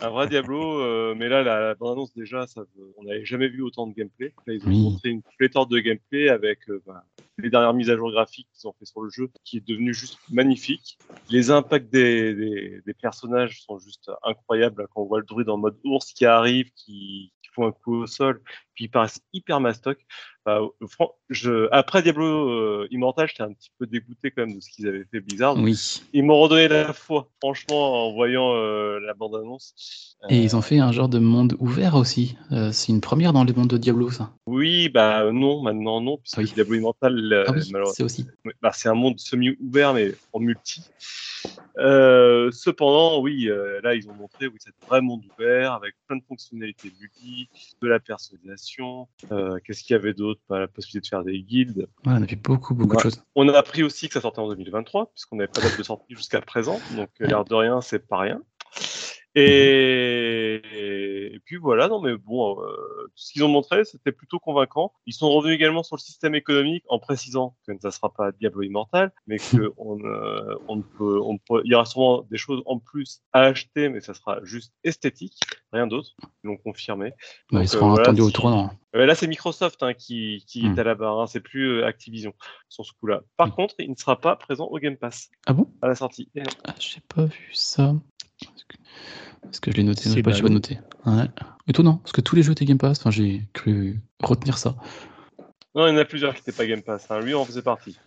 Un 0.01 0.09
vrai 0.09 0.27
Diablo, 0.27 0.79
euh, 0.81 1.15
mais 1.17 1.29
là, 1.29 1.43
la, 1.43 1.59
la 1.59 1.75
bande-annonce, 1.75 2.13
déjà, 2.13 2.47
ça, 2.47 2.61
veut- 2.75 2.93
on 2.97 3.03
n'avait 3.03 3.23
jamais 3.25 3.47
vu 3.47 3.61
autant 3.61 3.87
de 3.87 3.93
gameplay. 3.93 4.33
Là, 4.47 4.53
ils 4.53 4.63
ont 4.65 4.69
Oui. 4.69 4.81
montré 4.81 5.09
une 5.09 5.21
pléthore 5.37 5.67
de 5.67 5.79
gameplay 5.79 6.29
avec 6.29 6.69
euh, 6.69 6.81
bah, 6.85 7.05
les 7.37 7.49
dernières 7.49 7.73
mises 7.73 7.89
à 7.89 7.95
jour 7.95 8.11
graphiques 8.11 8.49
qu'ils 8.53 8.67
ont 8.67 8.73
fait 8.77 8.85
sur 8.85 9.01
le 9.01 9.09
jeu, 9.09 9.29
qui 9.43 9.57
est 9.57 9.67
devenu 9.67 9.93
juste 9.93 10.19
magnifique. 10.31 10.97
Les 11.29 11.49
impacts 11.49 11.91
des, 11.91 12.33
des, 12.35 12.81
des 12.85 12.93
personnages 12.93 13.61
sont 13.63 13.79
juste 13.79 14.11
incroyables. 14.23 14.81
là, 14.81 14.87
Quand 14.93 15.01
on 15.01 15.05
voit 15.05 15.19
le 15.19 15.25
druide 15.25 15.49
en 15.49 15.57
mode 15.57 15.77
ours 15.83 16.11
qui 16.13 16.25
arrive, 16.25 16.71
qui, 16.75 17.31
qui 17.41 17.49
font 17.53 17.67
un 17.67 17.71
coup 17.71 17.95
au 17.95 18.07
sol, 18.07 18.41
puis 18.75 18.85
ils 18.85 18.89
paraissent 18.89 19.21
hyper 19.33 19.59
mastoc. 19.59 20.05
Bah, 20.45 20.59
euh, 20.61 21.05
je, 21.29 21.67
après 21.71 22.03
Diablo 22.03 22.49
euh, 22.51 22.87
Immortal, 22.91 23.27
j'étais 23.27 23.41
un 23.41 23.51
petit 23.51 23.71
peu 23.79 23.87
dégoûté 23.87 24.29
quand 24.29 24.45
même 24.45 24.53
de 24.55 24.59
ce 24.59 24.69
qu'ils 24.69 24.87
avaient 24.87 25.05
fait 25.09 25.19
Blizzard. 25.19 25.57
Oui. 25.57 26.03
Ils 26.13 26.23
m'ont 26.23 26.39
redonné 26.39 26.67
la 26.67 26.93
foi, 26.93 27.27
franchement, 27.41 28.07
en 28.09 28.13
voyant 28.13 28.53
euh, 28.53 28.99
la 28.99 29.15
bande-annonce. 29.15 30.17
Et 30.29 30.37
Euh, 30.37 30.43
ils 30.43 30.55
ont 30.55 30.61
fait 30.61 30.77
un 30.77 30.91
genre 30.91 31.09
de 31.09 31.17
monde 31.17 31.55
ouvert 31.59 31.95
aussi. 31.95 32.37
Euh, 32.51 32.71
c'est 32.71 32.91
une 32.91 33.01
première 33.01 33.33
dans 33.33 33.43
le 33.43 33.53
monde 33.53 33.69
de 33.69 33.77
Diablo, 33.77 34.11
ça. 34.11 34.33
Oui, 34.45 34.89
bah 34.89 35.23
euh, 35.23 35.31
non, 35.31 35.63
maintenant 35.63 35.99
non, 35.99 36.17
puisque 36.17 36.37
Oui. 36.37 36.51
Diablo 36.53 36.75
Immortal, 36.75 37.33
euh, 37.33 37.43
ah 37.47 37.51
oui, 37.51 37.71
c'est 37.93 38.03
aussi. 38.03 38.27
bah, 38.61 38.71
c'est 38.71 38.89
un 38.89 38.93
monde 38.93 39.19
semi-ouvert, 39.19 39.95
mais 39.95 40.13
en 40.31 40.39
multi. 40.39 40.81
Euh, 41.77 42.51
cependant, 42.51 43.19
oui, 43.19 43.49
euh, 43.49 43.81
là, 43.83 43.95
ils 43.95 44.07
ont 44.09 44.13
montré 44.13 44.47
oui, 44.47 44.57
cet 44.59 44.75
vrai 44.87 45.01
monde 45.01 45.21
ouvert 45.37 45.73
avec 45.73 45.95
plein 46.07 46.17
de 46.17 46.23
fonctionnalités 46.27 46.91
multi, 46.99 47.49
de 47.81 47.87
la 47.87 47.99
personnalisation. 47.99 48.64
Euh, 49.31 49.57
Qu'est-ce 49.63 49.83
qu'il 49.83 49.93
y 49.93 49.99
avait 49.99 50.13
d'autre 50.13 50.41
Bah, 50.49 50.59
La 50.59 50.67
possibilité 50.67 51.05
de 51.05 51.09
faire 51.09 51.23
des 51.23 51.41
guildes. 51.41 51.87
Ouais, 52.05 52.13
on 52.13 52.23
a 52.23 52.35
beaucoup, 52.35 52.75
beaucoup 52.75 52.95
de 52.95 53.01
choses. 53.01 53.23
On 53.35 53.47
a 53.49 53.57
appris 53.57 53.83
aussi 53.83 54.07
que 54.07 54.13
ça 54.13 54.21
sortait 54.21 54.39
en 54.39 54.49
2023, 54.49 55.11
puisqu'on 55.11 55.37
n'avait 55.37 55.47
pas 55.47 55.61
de 55.61 55.67
date 55.67 55.77
de 55.77 55.83
sortie 55.83 56.15
jusqu'à 56.15 56.41
présent. 56.41 56.79
Donc, 56.95 57.09
euh, 57.21 57.27
l'air 57.27 57.45
de 57.45 57.53
rien, 57.53 57.81
c'est 57.81 58.07
pas 58.07 58.19
rien. 58.19 58.41
Et... 59.35 60.61
et 61.33 61.39
puis 61.45 61.57
voilà, 61.57 61.87
non 61.87 62.01
mais 62.01 62.15
bon, 62.17 62.59
euh, 62.61 63.11
ce 63.15 63.33
qu'ils 63.33 63.43
ont 63.43 63.47
montré, 63.49 63.85
c'était 63.85 64.11
plutôt 64.11 64.39
convaincant. 64.39 64.93
Ils 65.05 65.13
sont 65.13 65.29
revenus 65.29 65.55
également 65.55 65.83
sur 65.83 65.95
le 65.95 66.01
système 66.01 66.35
économique 66.35 66.83
en 66.89 66.99
précisant 66.99 67.55
que 67.67 67.73
ça 67.79 67.87
ne 67.89 67.91
sera 67.91 68.11
pas 68.13 68.31
Diablo 68.31 68.61
Immortal, 68.63 69.11
mais 69.27 69.37
que 69.37 69.73
on, 69.77 69.99
euh, 70.03 70.55
on 70.67 70.81
peut, 70.81 71.19
on 71.21 71.37
peut, 71.37 71.61
il 71.65 71.71
y 71.71 71.75
aura 71.75 71.85
sûrement 71.85 72.23
des 72.31 72.37
choses 72.37 72.61
en 72.65 72.79
plus 72.79 73.21
à 73.33 73.41
acheter, 73.41 73.89
mais 73.89 74.01
ça 74.01 74.13
sera 74.13 74.39
juste 74.43 74.73
esthétique, 74.83 75.37
rien 75.71 75.87
d'autre. 75.87 76.15
Ils 76.43 76.47
l'ont 76.47 76.57
confirmé. 76.57 77.09
Bah, 77.09 77.15
Donc, 77.59 77.63
ils 77.63 77.67
seront 77.67 77.87
euh, 77.87 77.89
voilà, 77.89 78.03
attendus 78.03 78.21
au 78.21 78.31
tournant. 78.31 78.71
Euh, 78.95 79.05
là, 79.05 79.13
c'est 79.15 79.27
Microsoft 79.27 79.83
hein, 79.83 79.93
qui, 79.93 80.43
qui 80.47 80.63
Hmm. 80.69 80.73
est 80.77 80.79
à 80.79 80.83
la 80.83 80.95
barre, 80.95 81.19
hein, 81.19 81.27
c'est 81.27 81.41
plus 81.41 81.79
euh, 81.81 81.85
Activision 81.85 82.33
sur 82.69 82.85
ce 82.85 82.93
coup-là. 82.93 83.21
Par 83.37 83.47
Hmm. 83.49 83.51
contre, 83.51 83.75
il 83.79 83.89
ne 83.91 83.95
sera 83.95 84.19
pas 84.19 84.35
présent 84.35 84.65
au 84.65 84.79
Game 84.79 84.95
Pass 84.97 85.29
Ah 85.45 85.53
bon? 85.53 85.67
à 85.81 85.87
la 85.87 85.95
sortie. 85.95 86.29
Ah, 86.65 86.73
J'ai 86.79 87.01
pas 87.13 87.25
vu 87.25 87.49
ça. 87.53 87.93
Est-ce 88.41 89.61
que, 89.61 89.71
je 89.71 89.77
l'ai 89.77 89.83
noté 89.83 90.03
C'est 90.03 90.09
Je 90.09 90.15
sais 90.15 90.21
pas, 90.23 90.31
pas 90.31 90.49
noté. 90.49 90.79
Ouais. 91.05 91.29
Étonnant, 91.67 91.97
parce 91.97 92.11
que 92.11 92.21
tous 92.21 92.35
les 92.35 92.43
jeux 92.43 92.51
étaient 92.51 92.65
Game 92.65 92.77
Pass. 92.77 92.99
Enfin, 92.99 93.11
j'ai 93.11 93.47
cru 93.53 94.01
retenir 94.23 94.57
ça. 94.57 94.75
Non, 95.75 95.87
il 95.87 95.91
y 95.93 95.93
en 95.93 95.97
a 95.97 96.05
plusieurs 96.05 96.33
qui 96.33 96.41
n'étaient 96.41 96.51
pas 96.51 96.65
Game 96.65 96.81
Pass. 96.81 97.07
hein. 97.09 97.19
Lui 97.19 97.33
en 97.33 97.45
faisait 97.45 97.61
partie. 97.61 97.97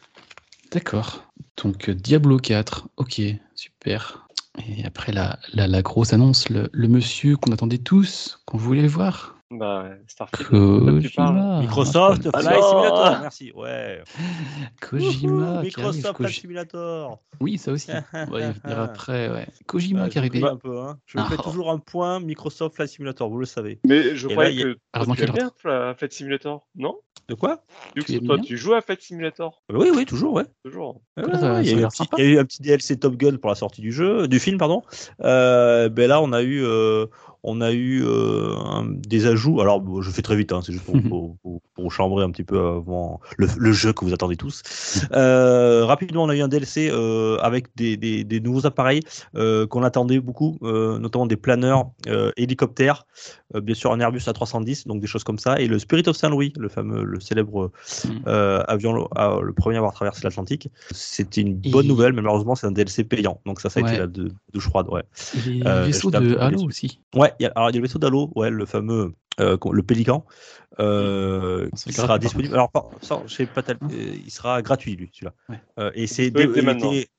D'accord. 0.72 1.24
Donc 1.62 1.88
euh, 1.88 1.94
Diablo 1.94 2.36
4, 2.38 2.88
ok, 2.96 3.20
super. 3.54 4.26
Et 4.66 4.84
après 4.84 5.12
la, 5.12 5.38
la, 5.54 5.66
la 5.66 5.82
grosse 5.82 6.12
annonce, 6.12 6.48
le, 6.50 6.68
le 6.72 6.88
monsieur 6.88 7.36
qu'on 7.36 7.52
attendait 7.52 7.78
tous, 7.78 8.40
qu'on 8.44 8.58
voulait 8.58 8.86
voir. 8.88 9.37
Bah, 9.50 9.86
Starfield. 10.06 10.50
quoi 10.50 11.00
tu 11.00 11.08
parles 11.10 11.36
Kojima. 11.36 11.60
Microsoft 11.60 12.22
Flight 12.22 12.62
Simulator, 12.62 13.18
merci. 13.22 13.52
Ouais. 13.54 14.02
Kojima. 14.82 15.32
Wouhou, 15.32 15.42
arrive, 15.42 15.62
Microsoft 15.64 16.16
Flight 16.18 16.30
Koji- 16.32 16.40
Simulator. 16.40 17.18
Oui, 17.40 17.56
ça 17.56 17.72
aussi. 17.72 17.90
On 18.12 18.30
va 18.30 18.40
y 18.40 18.52
venir 18.52 18.78
après, 18.80 19.30
ouais. 19.30 19.46
Kojima 19.66 20.04
Ah, 20.04 20.08
qui 20.10 20.18
rigole 20.20 20.50
un 20.50 20.56
peu, 20.56 20.78
hein. 20.78 20.98
Je 21.06 21.16
Ah. 21.18 21.26
fais 21.30 21.38
toujours 21.38 21.70
un 21.70 21.78
point 21.78 22.20
Microsoft 22.20 22.74
Flight 22.76 22.90
Simulator, 22.90 23.30
vous 23.30 23.38
le 23.38 23.46
savez. 23.46 23.80
Mais 23.86 24.14
je 24.16 24.28
Et 24.28 24.32
croyais 24.32 24.60
a- 24.60 24.64
que 24.64 24.78
Heureusement 24.94 25.14
tu 25.14 25.22
aimes 25.24 25.30
bien 25.32 25.50
Flight 25.56 26.12
Simulator, 26.12 26.66
non? 26.76 26.96
De 27.28 27.34
quoi? 27.34 27.62
Tu 27.94 28.14
aimes 28.16 28.26
toi, 28.26 28.38
tu 28.38 28.56
joues 28.58 28.74
à 28.74 28.80
Flight 28.82 29.00
Simulator? 29.00 29.62
Oui, 29.72 29.90
oui, 29.94 30.04
toujours, 30.04 30.34
ouais. 30.34 30.44
Toujours. 30.64 31.00
Ouais, 31.16 31.24
Ah, 31.32 31.54
ouais, 31.54 31.64
y 31.64 31.82
a 31.84 31.86
a 31.86 31.90
il 32.18 32.24
y 32.24 32.26
a 32.26 32.30
eu 32.32 32.38
un 32.38 32.44
petit 32.44 32.60
DLC 32.62 32.98
Top 32.98 33.16
Gun 33.16 33.36
pour 33.36 33.48
la 33.50 33.54
sortie 33.56 33.80
du 33.80 33.92
jeu, 33.92 34.28
du 34.28 34.38
film, 34.40 34.58
pardon. 34.58 34.82
Euh, 35.22 35.88
ben 35.88 36.08
là, 36.08 36.20
on 36.22 36.32
a 36.32 36.42
eu, 36.42 36.62
euh, 36.64 37.06
on 37.44 37.60
a 37.60 37.72
eu 37.72 38.02
euh, 38.04 38.56
un- 38.56 38.84
des 38.86 39.26
ajouts. 39.26 39.60
Alors, 39.60 39.80
bon, 39.80 40.02
je 40.02 40.10
fais 40.10 40.22
très 40.22 40.36
vite, 40.36 40.52
hein, 40.52 40.60
c'est 40.64 40.72
juste 40.72 40.84
pour, 40.84 41.00
pour, 41.02 41.36
pour- 41.42 41.60
pour 41.74 41.92
chambrer 41.92 42.24
un 42.24 42.30
petit 42.30 42.42
peu 42.44 42.58
avant 42.58 43.20
le, 43.36 43.46
le 43.56 43.72
jeu 43.72 43.92
que 43.92 44.04
vous 44.04 44.12
attendez 44.12 44.36
tous. 44.36 44.62
Euh, 45.12 45.84
rapidement, 45.84 46.24
on 46.24 46.28
a 46.28 46.36
eu 46.36 46.40
un 46.40 46.48
DLC 46.48 46.90
euh, 46.90 47.36
avec 47.38 47.66
des, 47.76 47.96
des- 47.96 48.24
des 48.24 48.40
nouveaux 48.40 48.66
appareils 48.66 49.00
euh, 49.36 49.66
qu'on 49.66 49.82
attendait 49.84 50.20
beaucoup, 50.20 50.58
euh, 50.62 50.98
notamment 50.98 51.26
des 51.26 51.36
planeurs, 51.36 51.90
euh, 52.08 52.32
hélicoptères, 52.36 53.06
euh, 53.54 53.60
bien 53.60 53.74
sûr 53.74 53.92
un 53.92 54.00
Airbus 54.00 54.18
A310, 54.26 54.86
donc 54.88 55.00
des 55.00 55.06
choses 55.06 55.24
comme 55.24 55.38
ça, 55.38 55.60
et 55.60 55.66
le 55.68 55.78
Spirit 55.78 56.04
of 56.08 56.16
Saint-Louis, 56.16 56.52
le 56.58 56.68
fameux, 56.68 57.04
le 57.04 57.20
célèbre 57.20 57.70
euh, 58.26 58.62
avion, 58.66 58.92
le 58.92 59.52
premier 59.52 59.76
à 59.76 59.78
avoir 59.78 59.94
traversé 59.94 60.22
l'Atlantique. 60.24 60.68
C'était 60.90 61.40
une 61.42 61.54
bonne 61.54 61.86
Et- 61.86 61.88
nouvelle, 61.88 62.12
mais 62.12 62.22
malheureusement, 62.22 62.54
c'est 62.56 62.66
un 62.66 62.72
DLC 62.72 63.04
payant, 63.04 63.40
donc 63.46 63.60
ça, 63.60 63.70
ça 63.70 63.80
a 63.80 63.82
Ouais. 63.84 63.90
été 63.90 63.98
la 64.00 64.06
dou- 64.08 64.28
douche 64.52 64.64
froide, 64.68 64.86
ouais. 64.90 65.02
Et 65.36 65.50
les 65.50 65.66
Euh, 65.66 65.84
vaisseaux 65.84 66.10
de 66.10 66.36
Halo 66.38 66.62
aussi. 66.64 67.00
Ouais, 67.14 67.32
alors 67.46 67.70
il 67.70 67.74
y 67.74 67.76
a 67.76 67.80
le 67.80 67.86
vaisseau 67.86 67.98
d'Halo, 67.98 68.30
ouais, 68.34 68.50
le 68.50 68.66
fameux, 68.66 69.14
euh, 69.40 69.56
le 69.70 69.82
Pélican, 69.82 70.24
euh, 70.80 71.68
qui 71.76 71.92
sera 71.92 72.18
disponible. 72.18 72.54
Alors, 72.54 72.70
ça, 73.02 73.20
je 73.26 73.34
sais 73.34 73.46
pas, 73.46 73.62
tel- 73.62 73.78
euh, 73.82 74.14
il 74.24 74.30
sera 74.30 74.62
gratuit, 74.62 74.96
lui, 74.96 75.10
celui-là. 75.12 75.34
Ouais. 75.48 75.60
Euh, 75.78 75.90
et 75.94 76.06
c'est 76.06 76.30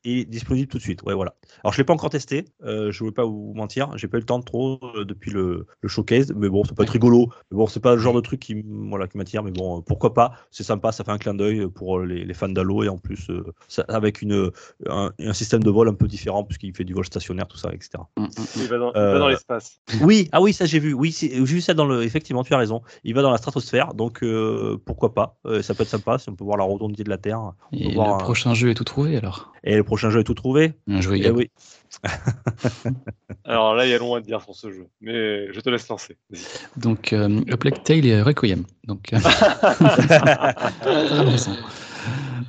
est 0.06 0.26
disponible 0.26 0.68
tout 0.68 0.78
de 0.78 0.82
suite. 0.84 1.02
Ouais, 1.04 1.14
voilà. 1.14 1.36
Alors, 1.64 1.74
je 1.74 1.78
l'ai 1.78 1.84
pas 1.84 1.94
encore 1.94 2.10
testé. 2.10 2.46
Euh, 2.64 2.92
je 2.92 3.04
ne 3.04 3.10
vais 3.10 3.14
pas 3.14 3.26
vous 3.26 3.54
mentir. 3.54 3.92
J'ai 3.98 4.08
pas 4.08 4.18
eu 4.18 4.22
le 4.22 4.26
temps 4.26 4.40
de 4.40 4.44
trop 4.46 4.80
euh, 4.96 5.04
depuis 5.06 5.32
le, 5.32 5.66
le 5.82 5.90
showcase. 5.90 6.32
Mais 6.36 6.50
bon, 6.50 6.64
ça 6.64 6.74
peut 6.74 6.84
être 6.84 6.90
rigolo. 6.90 7.28
Mais 7.52 7.58
bon, 7.58 7.68
c'est 7.68 7.80
pas 7.80 7.96
le 7.96 8.02
genre 8.02 8.14
de 8.14 8.22
truc 8.22 8.40
qui, 8.40 8.64
voilà, 8.66 9.08
qui 9.08 9.18
m'attire. 9.18 9.44
Mais 9.44 9.52
bon, 9.52 9.82
pourquoi 9.82 10.14
pas 10.14 10.34
C'est 10.52 10.64
sympa. 10.64 10.92
Ça 10.92 11.04
fait 11.04 11.12
un 11.12 11.18
clin 11.18 11.34
d'œil 11.34 11.68
pour 11.68 12.00
les, 12.00 12.24
les 12.26 12.34
fans 12.34 12.50
d'Halo. 12.50 12.84
Et 12.84 12.90
en 12.90 12.98
plus, 12.98 13.30
euh, 13.30 13.44
ça- 13.68 13.86
avec 13.88 14.22
une, 14.22 14.52
un, 14.88 15.12
un 15.20 15.34
système 15.34 15.64
de 15.64 15.70
vol 15.70 15.90
un 15.90 15.94
peu 15.94 16.08
différent, 16.08 16.44
puisqu'il 16.44 16.76
fait 16.76 16.84
du 16.86 16.94
vol 16.94 17.06
stationnaire, 17.06 17.48
tout 17.48 17.58
ça, 17.58 17.70
etc. 17.74 17.90
Mm, 18.18 18.24
mm, 18.24 18.28
Il 18.58 18.68
va 18.68 18.78
dans, 18.78 18.96
Euh, 18.96 19.30
l'espace. 19.30 19.82
Oui, 20.02 20.30
ah 20.32 20.42
oui, 20.42 20.54
ça 20.54 20.66
j'ai 20.66 20.80
vu. 20.80 20.94
Oui, 20.94 21.12
c'est- 21.12 21.30
j'ai 21.34 21.44
vu 21.44 21.62
ça 21.62 21.74
dans 21.74 21.86
le. 21.86 22.04
Effectivement, 22.04 22.44
tu 22.44 22.54
as 22.54 22.58
raison. 22.58 22.82
Il 23.04 23.14
va 23.14 23.22
dans 23.22 23.32
la 23.32 23.38
stratosphère, 23.50 23.94
donc 23.94 24.24
euh, 24.24 24.78
pourquoi 24.86 25.14
pas 25.14 25.38
Euh, 25.46 25.62
Ça 25.62 25.74
peut 25.74 25.84
être 25.84 25.90
sympa 25.90 26.18
si 26.18 26.30
on 26.30 26.36
peut 26.36 26.44
voir 26.44 26.58
la 26.58 26.64
rotondité 26.64 27.04
de 27.04 27.10
la 27.10 27.18
Terre. 27.18 27.40
On 27.42 27.54
Et 27.78 27.90
peut 27.90 27.94
voir 27.96 28.08
le 28.08 28.14
un- 28.14 28.18
prochain 28.18 28.54
jeu 28.54 28.70
est 28.70 28.74
tout 28.76 28.84
trouvé 28.84 29.18
alors. 29.18 29.52
Et 29.64 29.76
le 29.76 29.84
prochain 29.84 30.10
jeu 30.10 30.22
est 30.22 30.24
tout 30.24 30.34
trouvé. 30.34 30.74
Un 30.88 31.02
jeu 31.02 31.16
Eh 31.18 31.30
oui. 31.32 31.50
Alors 33.46 33.76
là, 33.76 33.86
il 33.86 33.92
y 33.92 33.94
a 33.94 33.98
long 33.98 34.16
à 34.16 34.22
dire 34.22 34.42
sur 34.42 34.56
ce 34.56 34.72
jeu, 34.72 34.88
mais 35.02 35.52
je 35.54 35.60
te 35.60 35.70
laisse 35.70 35.88
lancer. 35.90 36.18
Donc, 36.78 37.14
euh, 37.14 37.42
A 37.52 37.58
Plague 37.58 37.84
Tale 37.84 38.06
et 38.06 38.22
Requiem. 38.22 38.64
Donc, 38.86 39.12
euh. 39.14 39.20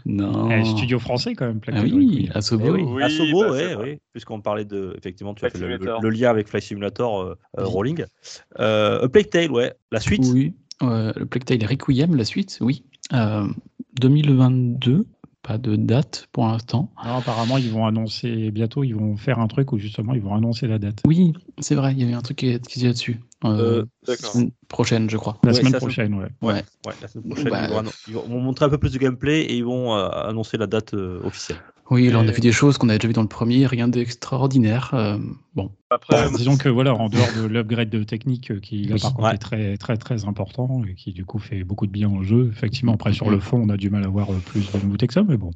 Non. 0.07 0.51
Eh, 0.51 0.65
studio 0.65 0.99
français 0.99 1.35
quand 1.35 1.47
même. 1.47 1.61
Ah 1.69 1.81
oui, 1.83 2.29
Asobo. 2.35 2.65
Eh 2.67 2.71
oui. 2.71 2.83
Oui, 2.87 3.03
Asobo, 3.03 3.41
bah, 3.43 3.51
ouais, 3.51 3.75
oui, 3.77 3.99
puisqu'on 4.13 4.41
parlait 4.41 4.65
de. 4.65 4.95
Effectivement, 4.97 5.35
tu 5.35 5.45
as 5.45 5.51
fait 5.51 5.59
le, 5.59 6.11
lien 6.11 6.31
avec 6.31 6.49
Flight 6.49 6.65
Simulator 6.65 7.21
euh, 7.21 7.35
Oui. 7.59 7.65
Rolling. 7.65 8.05
Euh, 8.59 9.05
A 9.05 9.09
Plague 9.09 9.29
Tale, 9.29 9.51
ouais. 9.51 9.75
La 9.91 10.01
suite 10.01 10.25
Oui. 10.33 10.55
Euh, 10.83 11.13
le 11.17 11.27
Plague 11.27 11.45
Tale 11.45 11.65
Requiem, 11.69 12.15
la 12.17 12.25
suite, 12.25 12.59
oui. 12.61 12.85
Euh, 13.13 13.47
2022, 14.01 15.07
pas 15.43 15.59
de 15.59 15.77
date 15.77 16.29
pour 16.33 16.47
l'instant. 16.47 16.91
Apparemment, 16.97 17.59
ils 17.59 17.71
vont 17.71 17.87
annoncer 17.87 18.51
bientôt, 18.51 18.85
ils 18.85 18.95
vont 18.95 19.17
faire 19.17 19.39
un 19.39 19.47
truc 19.47 19.73
où 19.73 19.79
justement 19.79 20.15
ils 20.15 20.21
vont 20.21 20.35
annoncer 20.35 20.67
la 20.67 20.79
date. 20.79 21.01
Oui, 21.07 21.33
c'est 21.59 21.75
vrai, 21.75 21.93
il 21.93 22.01
y 22.01 22.05
avait 22.05 22.13
un 22.15 22.21
truc 22.21 22.39
qui, 22.39 22.59
qui 22.61 22.75
disait 22.75 22.89
là-dessus. 22.89 23.21
Euh, 23.45 23.85
Euh, 24.09 24.47
prochaine, 24.69 25.09
je 25.09 25.17
crois. 25.17 25.39
La 25.43 25.53
Ouais, 25.53 25.59
semaine 25.59 25.73
prochaine, 25.75 26.15
ouais. 26.15 26.29
Ouais, 26.43 26.53
Ouais. 26.55 26.63
ouais, 26.87 26.93
la 27.01 27.09
semaine 27.09 27.31
prochaine, 27.31 27.51
Bah, 27.51 27.63
ils, 27.67 27.71
vont, 27.73 27.79
annon- 27.81 27.91
ils 28.09 28.15
vont 28.15 28.41
montrer 28.41 28.67
un 28.67 28.69
peu 28.69 28.79
plus 28.79 28.93
de 28.93 28.99
gameplay 28.99 29.41
et 29.43 29.57
ils 29.57 29.65
vont 29.65 29.95
euh, 29.95 30.09
annoncer 30.11 30.57
la 30.59 30.67
date 30.67 30.93
euh, 30.95 31.21
officielle. 31.25 31.59
Oui, 31.91 32.09
là 32.09 32.21
on 32.21 32.29
a 32.29 32.31
vu 32.31 32.41
des 32.41 32.53
choses 32.53 32.79
qu'on 32.79 32.89
avait 32.89 32.99
déjà 32.99 33.09
vu 33.09 33.15
dans 33.15 33.23
le 33.23 33.29
premier, 33.29 33.67
rien 33.67 33.89
d'extraordinaire. 33.89 34.91
Bon, 35.57 35.73
Après, 35.93 36.29
Bon, 36.31 36.37
disons 36.37 36.57
que 36.57 36.69
voilà, 36.69 36.95
en 36.95 37.09
dehors 37.09 37.27
de 37.35 37.45
l'upgrade 37.45 37.91
de 37.91 38.05
technique 38.05 38.53
euh, 38.53 38.61
qui 38.61 38.85
là 38.85 38.95
Oui. 38.95 39.01
par 39.01 39.13
contre 39.15 39.29
Ouais. 39.29 39.35
est 39.35 39.39
très 39.39 39.77
très 39.77 39.97
très 39.97 40.25
important 40.25 40.83
et 40.89 40.95
qui 40.95 41.13
du 41.13 41.25
coup 41.25 41.41
fait 41.41 41.65
beaucoup 41.65 41.89
de 41.89 41.91
bien 41.93 42.09
au 42.09 42.23
jeu. 42.23 42.49
Effectivement, 42.53 42.93
après 42.95 43.13
sur 43.13 43.29
le 43.31 43.41
fond, 43.41 43.61
on 43.61 43.69
a 43.69 43.77
du 43.77 43.91
mal 43.91 44.05
à 44.05 44.09
voir 44.09 44.33
euh, 44.33 44.37
plus 44.39 44.71
de 44.71 44.79
nouveautés 44.79 45.09
que 45.09 45.13
ça, 45.15 45.25
mais 45.29 45.37
bon, 45.37 45.51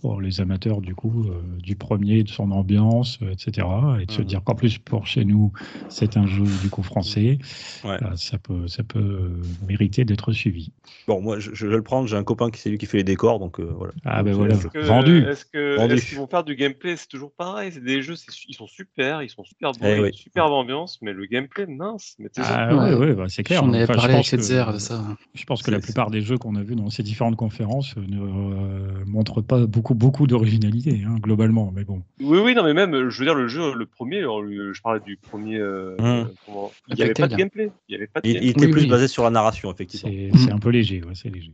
pour 0.00 0.20
les 0.20 0.40
amateurs 0.40 0.80
du 0.80 0.94
coup 0.94 1.24
euh, 1.28 1.42
du 1.58 1.74
premier, 1.74 2.22
de 2.22 2.28
son 2.28 2.52
ambiance, 2.52 3.18
euh, 3.22 3.32
etc. 3.32 3.66
Et 4.00 4.06
de 4.06 4.12
se 4.12 4.20
Mhm. 4.20 4.26
dire 4.28 4.44
qu'en 4.44 4.54
plus 4.54 4.78
pour 4.78 5.08
chez 5.08 5.24
nous, 5.24 5.52
c'est 5.88 6.16
un 6.16 6.26
jeu 6.26 6.44
du 6.62 6.70
coup 6.70 6.84
français, 6.84 7.38
Ouais. 7.84 7.98
ça 8.14 8.38
peut 8.38 8.68
ça 8.68 8.84
peut 8.84 9.32
mériter 9.66 10.04
d'être 10.04 10.30
suivi. 10.32 10.70
Bon, 11.08 11.20
moi, 11.20 11.40
je, 11.40 11.50
je 11.54 11.66
vais 11.66 11.74
le 11.76 11.82
prendre. 11.82 12.06
J'ai 12.06 12.16
un 12.16 12.22
copain 12.22 12.50
qui 12.50 12.60
c'est 12.60 12.70
lui 12.70 12.78
qui 12.78 12.86
fait 12.86 12.98
les 12.98 13.04
décors, 13.04 13.40
donc 13.40 13.58
euh, 13.58 13.64
voilà. 13.76 13.92
Ah 14.04 14.22
ben 14.22 14.32
voilà, 14.32 14.54
est-ce 14.54 14.68
que- 14.68 14.78
vendu. 14.78 15.24
Est-ce 15.26 15.44
que 15.44 15.76
Vendu. 15.76 15.94
est-ce 15.94 16.06
qu'ils 16.08 16.18
vont 16.18 16.28
faire 16.28 16.44
du 16.44 16.54
gameplay? 16.54 16.96
C'est 16.96 17.08
toujours 17.08 17.32
pareil. 17.32 17.72
C'est 17.72 17.82
des 17.82 18.00
jeux, 18.02 18.14
ils 18.48 18.54
sont 18.54 18.68
super, 18.68 19.22
ils 19.24 19.28
sont 19.28 19.39
super 19.44 19.72
beaux, 19.72 19.78
Eh 19.86 20.00
oui. 20.00 20.10
superbe 20.14 20.52
ambiance, 20.52 20.98
mais 21.02 21.12
le 21.12 21.26
gameplay, 21.26 21.66
mince. 21.66 22.16
Mais 22.18 22.28
Ah 22.38 22.74
ouais, 22.96 23.14
bah, 23.14 23.26
c'est 23.28 23.42
clair. 23.42 23.62
on 23.64 23.72
avait 23.72 23.84
Enfin, 23.84 23.92
je 23.94 23.98
parlé 23.98 24.14
avec 24.14 24.24
pense 24.26 24.30
que- 24.30 24.72
de 24.74 24.78
ça. 24.78 25.04
Je 25.34 25.44
pense 25.44 25.62
que 25.62 25.70
la 25.70 25.80
plupart 25.80 26.10
des 26.10 26.20
jeux 26.20 26.38
qu'on 26.38 26.54
a 26.56 26.62
vus 26.62 26.76
dans 26.76 26.90
ces 26.90 27.02
différentes 27.02 27.36
conférences 27.36 27.94
euh, 27.96 28.00
ne 28.06 28.20
euh, 28.20 29.04
montrent 29.06 29.40
pas 29.42 29.66
beaucoup, 29.66 29.94
beaucoup 29.94 30.26
d'originalité, 30.26 31.02
hein, 31.06 31.16
globalement. 31.20 31.72
Mais 31.74 31.84
bon. 31.84 32.02
Oui, 32.20 32.38
oui, 32.38 32.54
non, 32.54 32.64
mais 32.64 32.74
même, 32.74 33.08
je 33.08 33.18
veux 33.18 33.24
dire, 33.24 33.34
le 33.34 33.48
jeu, 33.48 33.74
le 33.74 33.86
premier, 33.86 34.20
le- 34.20 34.72
je 34.72 34.82
parlais 34.82 35.00
du 35.00 35.16
premier, 35.16 35.58
euh, 35.58 35.96
Mm. 35.98 36.02
euh, 36.04 36.24
comment- 36.44 36.70
il 36.88 36.94
n'y 36.96 37.02
avait 37.02 37.14
pas 37.14 37.28
de 37.28 37.36
gameplay. 37.36 37.70
Il 37.88 37.92
y 37.92 37.96
avait 37.96 38.06
pas 38.06 38.20
de 38.20 38.26
il, 38.26 38.30
il 38.30 38.34
gameplay. 38.34 38.50
était 38.50 38.66
Oui, 38.66 38.72
plus 38.72 38.82
oui. 38.82 38.88
basé 38.88 39.08
sur 39.08 39.22
la 39.24 39.30
narration, 39.30 39.72
effectivement. 39.72 40.10
C'est 40.10 40.38
c'est 40.38 40.52
un 40.52 40.58
peu 40.58 40.70
léger, 40.70 41.02
ouais, 41.02 41.14
c'est 41.14 41.30
léger. 41.30 41.52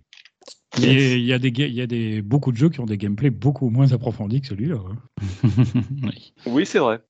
Yes. 0.78 1.14
Il 1.14 1.24
y 1.24 1.32
a, 1.32 1.39
des, 1.39 1.49
il 1.49 1.72
y 1.72 1.80
a 1.80 1.87
des, 1.87 2.20
beaucoup 2.20 2.53
de 2.53 2.59
jeux 2.59 2.68
qui 2.68 2.80
ont 2.80 2.84
des 2.87 2.99
gameplays 2.99 3.30
beaucoup 3.30 3.70
moins 3.70 3.93
approfondis 3.93 4.43
que 4.43 4.49
celui-là. 4.49 4.76
hein. 4.76 4.97
Oui. 6.03 6.34
Oui, 6.47 6.66
c'est 6.66 6.80
vrai. 6.80 7.01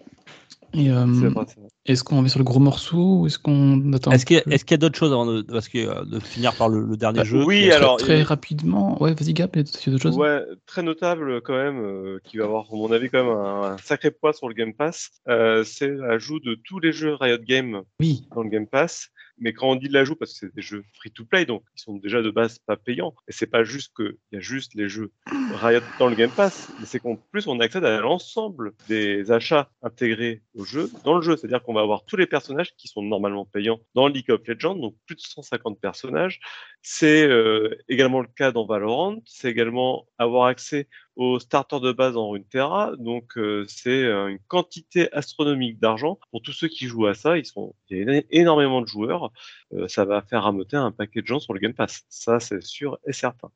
Et, 0.74 0.90
euh, 0.90 1.06
est-ce 1.86 2.04
qu'on 2.04 2.20
va 2.22 2.28
sur 2.28 2.38
le 2.38 2.44
gros 2.44 2.58
morceau 2.58 3.20
ou 3.20 3.26
est-ce 3.26 3.38
qu'on 3.38 3.92
attend 3.92 4.10
Est-ce 4.10 4.26
qu'il 4.26 4.36
y 4.36 4.40
a, 4.40 4.42
peu 4.42 4.52
est-ce 4.52 4.64
qu'il 4.64 4.74
y 4.74 4.74
a 4.74 4.78
d'autres 4.78 4.98
choses 4.98 5.12
avant 5.12 5.26
de, 5.26 5.42
parce 5.42 5.68
que, 5.68 5.78
euh, 5.78 6.04
de 6.04 6.18
finir 6.18 6.54
par 6.54 6.68
le, 6.68 6.82
le 6.84 6.96
dernier 6.96 7.18
Bah, 7.18 7.24
jeu 7.24 7.44
oui, 7.44 7.70
alors, 7.70 7.96
Très 7.96 8.22
rapidement. 8.22 9.00
Ouais, 9.02 9.14
vas-y, 9.14 9.32
Gap, 9.32 9.56
il 9.56 9.60
y 9.60 9.62
a 9.62 9.90
d'autres 9.92 10.02
choses 10.02 10.16
Ouais, 10.16 10.42
très 10.66 10.82
notable 10.82 11.40
quand 11.42 11.56
même, 11.56 11.78
euh, 11.80 12.18
qui 12.24 12.36
va 12.38 12.44
avoir, 12.44 12.64
à 12.70 12.76
mon 12.76 12.90
avis, 12.92 13.08
quand 13.08 13.24
même 13.24 13.32
un, 13.36 13.72
un 13.72 13.78
sacré 13.78 14.10
poids 14.10 14.32
sur 14.32 14.48
le 14.48 14.54
Game 14.54 14.74
Pass. 14.74 15.10
Euh, 15.28 15.64
c'est 15.64 15.88
l'ajout 15.88 16.40
de 16.40 16.58
tous 16.64 16.78
les 16.80 16.92
jeux 16.92 17.14
Riot 17.14 17.38
Games 17.46 17.82
Oui. 18.00 18.26
dans 18.34 18.42
le 18.42 18.50
Game 18.50 18.66
Pass. 18.66 19.10
Mais 19.38 19.52
quand 19.52 19.68
on 19.70 19.76
dit 19.76 19.88
de 19.88 19.92
l'ajout, 19.92 20.16
parce 20.16 20.32
que 20.32 20.38
c'est 20.38 20.54
des 20.54 20.62
jeux 20.62 20.84
free-to-play, 20.94 21.44
donc 21.44 21.62
ils 21.76 21.80
sont 21.80 21.96
déjà 21.96 22.22
de 22.22 22.30
base 22.30 22.58
pas 22.58 22.76
payants. 22.76 23.14
Et 23.28 23.32
c'est 23.32 23.46
pas 23.46 23.64
juste 23.64 23.94
qu'il 23.94 24.16
y 24.32 24.36
a 24.36 24.40
juste 24.40 24.74
les 24.74 24.88
jeux 24.88 25.12
Riot 25.54 25.80
dans 25.98 26.08
le 26.08 26.14
Game 26.14 26.30
Pass, 26.30 26.70
mais 26.78 26.86
c'est 26.86 27.00
qu'en 27.00 27.16
plus 27.16 27.46
on 27.46 27.60
accède 27.60 27.84
à 27.84 28.00
l'ensemble 28.00 28.72
des 28.88 29.30
achats 29.30 29.70
intégrés 29.82 30.42
au 30.54 30.64
jeu 30.64 30.90
dans 31.04 31.16
le 31.16 31.22
jeu. 31.22 31.36
C'est-à-dire 31.36 31.62
qu'on 31.62 31.74
va 31.74 31.82
avoir 31.82 32.04
tous 32.04 32.16
les 32.16 32.26
personnages 32.26 32.74
qui 32.76 32.88
sont 32.88 33.02
normalement 33.02 33.44
payants 33.44 33.80
dans 33.94 34.08
League 34.08 34.30
of 34.30 34.46
Legends, 34.46 34.76
donc 34.76 34.94
plus 35.06 35.16
de 35.16 35.20
150 35.20 35.80
personnages. 35.80 36.40
C'est 36.82 37.26
euh, 37.26 37.76
également 37.88 38.20
le 38.20 38.28
cas 38.28 38.52
dans 38.52 38.66
Valorant. 38.66 39.16
C'est 39.26 39.50
également 39.50 40.06
avoir 40.18 40.46
accès 40.46 40.88
au 41.16 41.38
starter 41.38 41.80
de 41.80 41.92
base 41.92 42.16
en 42.16 42.30
Runeterra. 42.30 42.92
Donc, 42.98 43.36
euh, 43.38 43.64
c'est 43.68 44.04
euh, 44.04 44.28
une 44.28 44.38
quantité 44.46 45.10
astronomique 45.12 45.80
d'argent. 45.80 46.18
Pour 46.30 46.42
tous 46.42 46.52
ceux 46.52 46.68
qui 46.68 46.86
jouent 46.86 47.06
à 47.06 47.14
ça, 47.14 47.38
ils 47.38 47.46
sont, 47.46 47.74
il 47.90 47.96
y 47.96 48.00
a 48.00 48.04
éno- 48.04 48.26
énormément 48.30 48.82
de 48.82 48.86
joueurs. 48.86 49.32
Euh, 49.72 49.88
ça 49.88 50.04
va 50.04 50.22
faire 50.22 50.42
rameuter 50.42 50.76
un 50.76 50.92
paquet 50.92 51.22
de 51.22 51.26
gens 51.26 51.40
sur 51.40 51.54
le 51.54 51.60
Game 51.60 51.74
Pass. 51.74 52.04
Ça, 52.08 52.38
c'est 52.38 52.62
sûr 52.62 52.98
et 53.06 53.12
certain. 53.12 53.48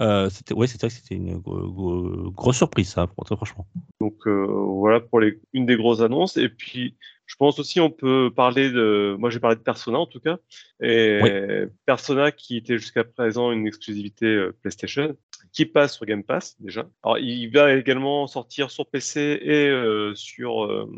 Euh, 0.00 0.28
c'était, 0.30 0.54
ouais, 0.54 0.66
vrai 0.66 0.88
que 0.88 0.88
c'était 0.88 1.14
une 1.14 1.38
gro- 1.38 1.70
gro- 1.70 2.30
grosse 2.30 2.56
surprise, 2.56 2.88
ça, 2.90 3.08
très 3.24 3.36
franchement. 3.36 3.66
Donc, 4.00 4.26
voilà 4.26 5.00
pour 5.00 5.20
les, 5.20 5.40
une 5.52 5.66
des 5.66 5.76
grosses 5.76 6.00
annonces. 6.00 6.36
Et 6.36 6.48
puis, 6.48 6.96
je 7.26 7.36
pense 7.36 7.58
aussi, 7.58 7.80
on 7.80 7.90
peut 7.90 8.30
parler 8.34 8.70
de, 8.70 9.16
moi, 9.18 9.30
j'ai 9.30 9.40
parlé 9.40 9.56
de 9.56 9.62
Persona, 9.62 9.98
en 9.98 10.06
tout 10.06 10.20
cas. 10.20 10.38
Et 10.82 11.20
Persona, 11.86 12.32
qui 12.32 12.56
était 12.56 12.78
jusqu'à 12.78 13.04
présent 13.04 13.52
une 13.52 13.66
exclusivité 13.66 14.26
euh, 14.26 14.52
PlayStation, 14.62 15.16
qui 15.52 15.66
passe 15.66 15.94
sur 15.96 16.04
Game 16.06 16.24
Pass, 16.24 16.56
déjà. 16.60 16.84
Alors, 17.04 17.18
il 17.18 17.46
va 17.48 17.74
également 17.74 18.26
sortir 18.26 18.70
sur 18.72 18.86
PC 18.86 19.38
et 19.40 19.68
euh, 19.68 20.12
sur, 20.16 20.64
euh, 20.64 20.90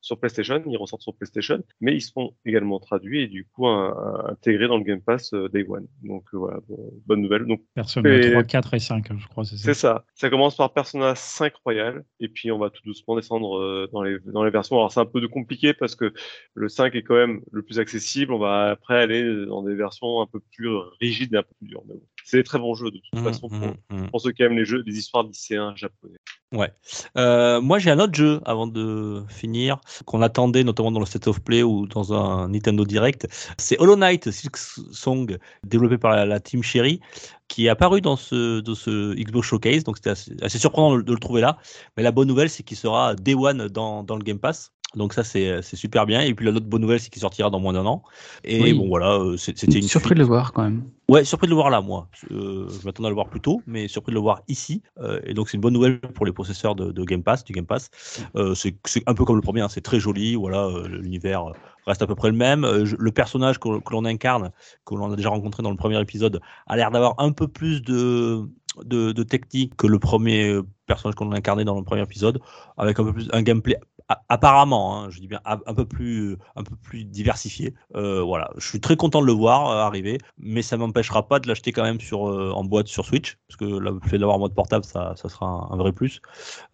sur 0.00 0.18
PlayStation. 0.18 0.60
Ils 0.66 0.76
ressortent 0.76 1.02
sur 1.02 1.14
PlayStation, 1.14 1.62
mais 1.80 1.94
ils 1.94 2.00
seront 2.00 2.34
également 2.44 2.80
traduits 2.80 3.22
et 3.22 3.26
du 3.28 3.46
coup 3.46 3.66
un- 3.68 3.94
un- 3.96 4.32
intégrés 4.32 4.66
dans 4.66 4.76
le 4.78 4.82
Game 4.82 5.00
Pass 5.00 5.32
euh, 5.34 5.48
Day 5.48 5.64
One. 5.68 5.86
Donc, 6.02 6.24
voilà, 6.32 6.58
bon, 6.68 6.92
bonne 7.06 7.20
nouvelle. 7.22 7.44
Donc, 7.44 7.62
Personne 7.74 8.06
Et- 8.06 8.32
3, 8.32 8.42
4 8.42 8.74
et 8.74 8.78
5, 8.80 9.10
hein, 9.10 9.16
je 9.20 9.28
crois. 9.28 9.44
C'est 9.44 9.56
ça. 9.56 9.62
c'est 9.64 9.74
ça. 9.74 10.04
Ça 10.14 10.30
commence 10.30 10.56
par 10.56 10.72
Persona 10.72 11.14
5 11.14 11.52
Royal, 11.64 12.04
et 12.18 12.28
puis 12.28 12.50
on 12.50 12.58
va 12.58 12.70
tout 12.70 12.82
doucement 12.84 13.14
descendre 13.14 13.58
euh, 13.58 13.88
dans 13.92 14.02
les, 14.02 14.18
dans 14.26 14.42
les 14.42 14.50
versions. 14.50 14.76
Alors 14.76 14.90
c'est 14.90 15.00
un 15.00 15.06
peu 15.06 15.20
de 15.20 15.26
compliqué 15.28 15.45
parce 15.78 15.94
que 15.94 16.12
le 16.54 16.68
5 16.68 16.94
est 16.94 17.02
quand 17.02 17.14
même 17.14 17.40
le 17.52 17.62
plus 17.62 17.78
accessible. 17.78 18.32
On 18.32 18.38
va 18.38 18.70
après 18.70 19.00
aller 19.00 19.46
dans 19.46 19.62
des 19.62 19.74
versions 19.74 20.20
un 20.20 20.26
peu 20.26 20.40
plus 20.40 20.70
rigides 21.00 21.34
et 21.34 21.38
un 21.38 21.42
peu 21.42 21.54
plus 21.58 21.68
dures. 21.68 21.82
Bon, 21.86 22.00
c'est 22.24 22.38
des 22.38 22.44
très 22.44 22.58
bons 22.58 22.74
jeux 22.74 22.90
de 22.90 22.98
toute 22.98 23.20
Mhm, 23.20 23.24
façon 23.24 23.48
pour, 23.48 23.58
mhm, 23.58 23.74
mhm. 23.90 24.10
pour 24.10 24.20
ceux 24.20 24.32
qui 24.32 24.42
aiment 24.42 24.56
les 24.56 24.64
jeux, 24.64 24.82
les 24.86 24.98
histoires 24.98 25.24
lycéens 25.24 25.74
japonais. 25.76 26.18
Euh, 27.16 27.60
moi, 27.60 27.78
j'ai 27.78 27.90
un 27.90 27.98
autre 27.98 28.14
jeu 28.14 28.40
avant 28.44 28.66
de 28.66 29.22
finir 29.28 29.80
qu'on 30.06 30.22
attendait 30.22 30.64
notamment 30.64 30.90
dans 30.92 31.00
le 31.00 31.06
State 31.06 31.26
of 31.28 31.40
Play 31.42 31.62
ou 31.62 31.86
dans 31.86 32.12
un 32.12 32.48
Nintendo 32.48 32.84
Direct. 32.84 33.26
C'est 33.58 33.78
Hollow 33.80 33.96
Knight 33.96 34.30
Silk 34.30 34.56
Song, 34.56 35.36
développé 35.64 35.98
par 35.98 36.12
la, 36.16 36.24
la 36.24 36.40
team 36.40 36.62
Cherry, 36.62 37.00
qui 37.48 37.66
est 37.66 37.68
apparu 37.68 38.00
dans 38.00 38.16
ce, 38.16 38.60
dans 38.60 38.74
ce 38.74 39.14
Xbox 39.14 39.48
Showcase. 39.48 39.84
Donc, 39.84 39.96
c'était 39.96 40.10
assez, 40.10 40.32
assez 40.42 40.58
surprenant 40.58 40.96
de, 40.96 41.02
de 41.02 41.12
le 41.12 41.18
trouver 41.18 41.40
là. 41.40 41.58
Mais 41.96 42.02
la 42.02 42.12
bonne 42.12 42.28
nouvelle, 42.28 42.50
c'est 42.50 42.62
qu'il 42.62 42.76
sera 42.76 43.14
Day 43.14 43.34
One 43.34 43.68
dans, 43.68 44.02
dans 44.02 44.16
le 44.16 44.22
Game 44.22 44.38
Pass. 44.38 44.72
Donc 44.94 45.12
ça 45.12 45.24
c'est 45.24 45.60
c'est 45.62 45.76
super 45.76 46.06
bien 46.06 46.20
et 46.22 46.32
puis 46.32 46.46
l'autre 46.46 46.64
bonne 46.64 46.80
nouvelle 46.80 47.00
c'est 47.00 47.10
qu'il 47.10 47.20
sortira 47.20 47.50
dans 47.50 47.60
moins 47.60 47.72
d'un 47.72 47.84
an 47.84 48.02
et 48.44 48.62
Oui. 48.62 48.72
bon 48.72 48.88
voilà 48.88 49.18
euh, 49.18 49.36
c'était 49.36 49.66
une 49.66 49.82
Surpris 49.82 50.14
de 50.14 50.20
le 50.20 50.24
voir 50.24 50.52
quand 50.52 50.62
même. 50.62 50.84
Ouais, 51.08 51.24
surpris 51.24 51.46
de 51.46 51.50
le 51.50 51.54
voir 51.54 51.70
là, 51.70 51.80
moi. 51.80 52.08
Euh, 52.32 52.66
je 52.68 52.84
m'attendais 52.84 53.06
à 53.06 53.10
le 53.10 53.14
voir 53.14 53.28
plus 53.28 53.40
tôt, 53.40 53.62
mais 53.68 53.86
surpris 53.86 54.10
de 54.10 54.16
le 54.16 54.20
voir 54.20 54.42
ici. 54.48 54.82
Euh, 54.98 55.20
et 55.24 55.34
donc, 55.34 55.48
c'est 55.48 55.56
une 55.56 55.60
bonne 55.60 55.72
nouvelle 55.74 56.00
pour 56.00 56.26
les 56.26 56.32
possesseurs 56.32 56.74
de, 56.74 56.90
de 56.90 57.04
Game 57.04 57.22
Pass, 57.22 57.44
du 57.44 57.52
Game 57.52 57.64
Pass. 57.64 57.90
Euh, 58.34 58.56
c'est 58.56 58.74
un 59.06 59.14
peu 59.14 59.24
comme 59.24 59.36
le 59.36 59.42
premier, 59.42 59.60
hein, 59.60 59.68
c'est 59.68 59.82
très 59.82 60.00
joli. 60.00 60.34
Voilà, 60.34 60.64
euh, 60.66 60.88
l'univers 60.88 61.44
reste 61.86 62.02
à 62.02 62.08
peu 62.08 62.16
près 62.16 62.28
le 62.28 62.36
même. 62.36 62.64
Euh, 62.64 62.84
le 62.98 63.12
personnage 63.12 63.60
que, 63.60 63.78
que 63.78 63.92
l'on 63.92 64.04
incarne, 64.04 64.50
que 64.84 64.96
l'on 64.96 65.12
a 65.12 65.14
déjà 65.16 65.28
rencontré 65.28 65.62
dans 65.62 65.70
le 65.70 65.76
premier 65.76 66.00
épisode, 66.00 66.40
a 66.66 66.74
l'air 66.76 66.90
d'avoir 66.90 67.14
un 67.18 67.30
peu 67.30 67.46
plus 67.46 67.82
de, 67.82 68.42
de, 68.84 69.12
de 69.12 69.22
technique 69.22 69.76
que 69.76 69.86
le 69.86 70.00
premier 70.00 70.48
euh, 70.48 70.62
personnage 70.86 71.14
qu'on 71.14 71.30
a 71.30 71.36
incarné 71.36 71.64
dans 71.64 71.76
le 71.78 71.84
premier 71.84 72.02
épisode, 72.02 72.40
avec 72.78 72.98
un 72.98 73.04
peu 73.04 73.12
plus 73.12 73.28
un 73.32 73.42
gameplay 73.42 73.76
apparemment, 74.28 74.96
hein, 74.96 75.10
je 75.10 75.20
dis 75.20 75.28
bien 75.28 75.40
un 75.44 75.58
un 75.66 75.74
peu 75.74 75.84
plus, 75.84 76.36
un 76.54 76.62
peu 76.62 76.76
plus 76.76 77.04
diversifié. 77.04 77.74
Euh, 77.94 78.22
voilà, 78.22 78.50
je 78.56 78.66
suis 78.66 78.80
très 78.80 78.96
content 78.96 79.20
de 79.20 79.26
le 79.26 79.32
voir 79.32 79.70
euh, 79.70 79.86
arriver, 79.86 80.18
mais 80.38 80.62
ça 80.62 80.76
m'empêchera 80.76 81.26
pas 81.26 81.40
de 81.40 81.48
l'acheter 81.48 81.72
quand 81.72 81.82
même 81.82 82.00
sur 82.00 82.28
euh, 82.28 82.52
en 82.52 82.64
boîte 82.64 82.88
sur 82.88 83.04
Switch, 83.04 83.36
parce 83.48 83.56
que 83.56 83.64
là, 83.64 83.90
le 83.90 84.00
fait 84.08 84.18
d'avoir 84.18 84.36
en 84.36 84.40
mode 84.40 84.54
portable, 84.54 84.84
ça, 84.84 85.14
ça 85.16 85.28
sera 85.28 85.46
un, 85.46 85.72
un 85.72 85.76
vrai 85.76 85.92
plus. 85.92 86.20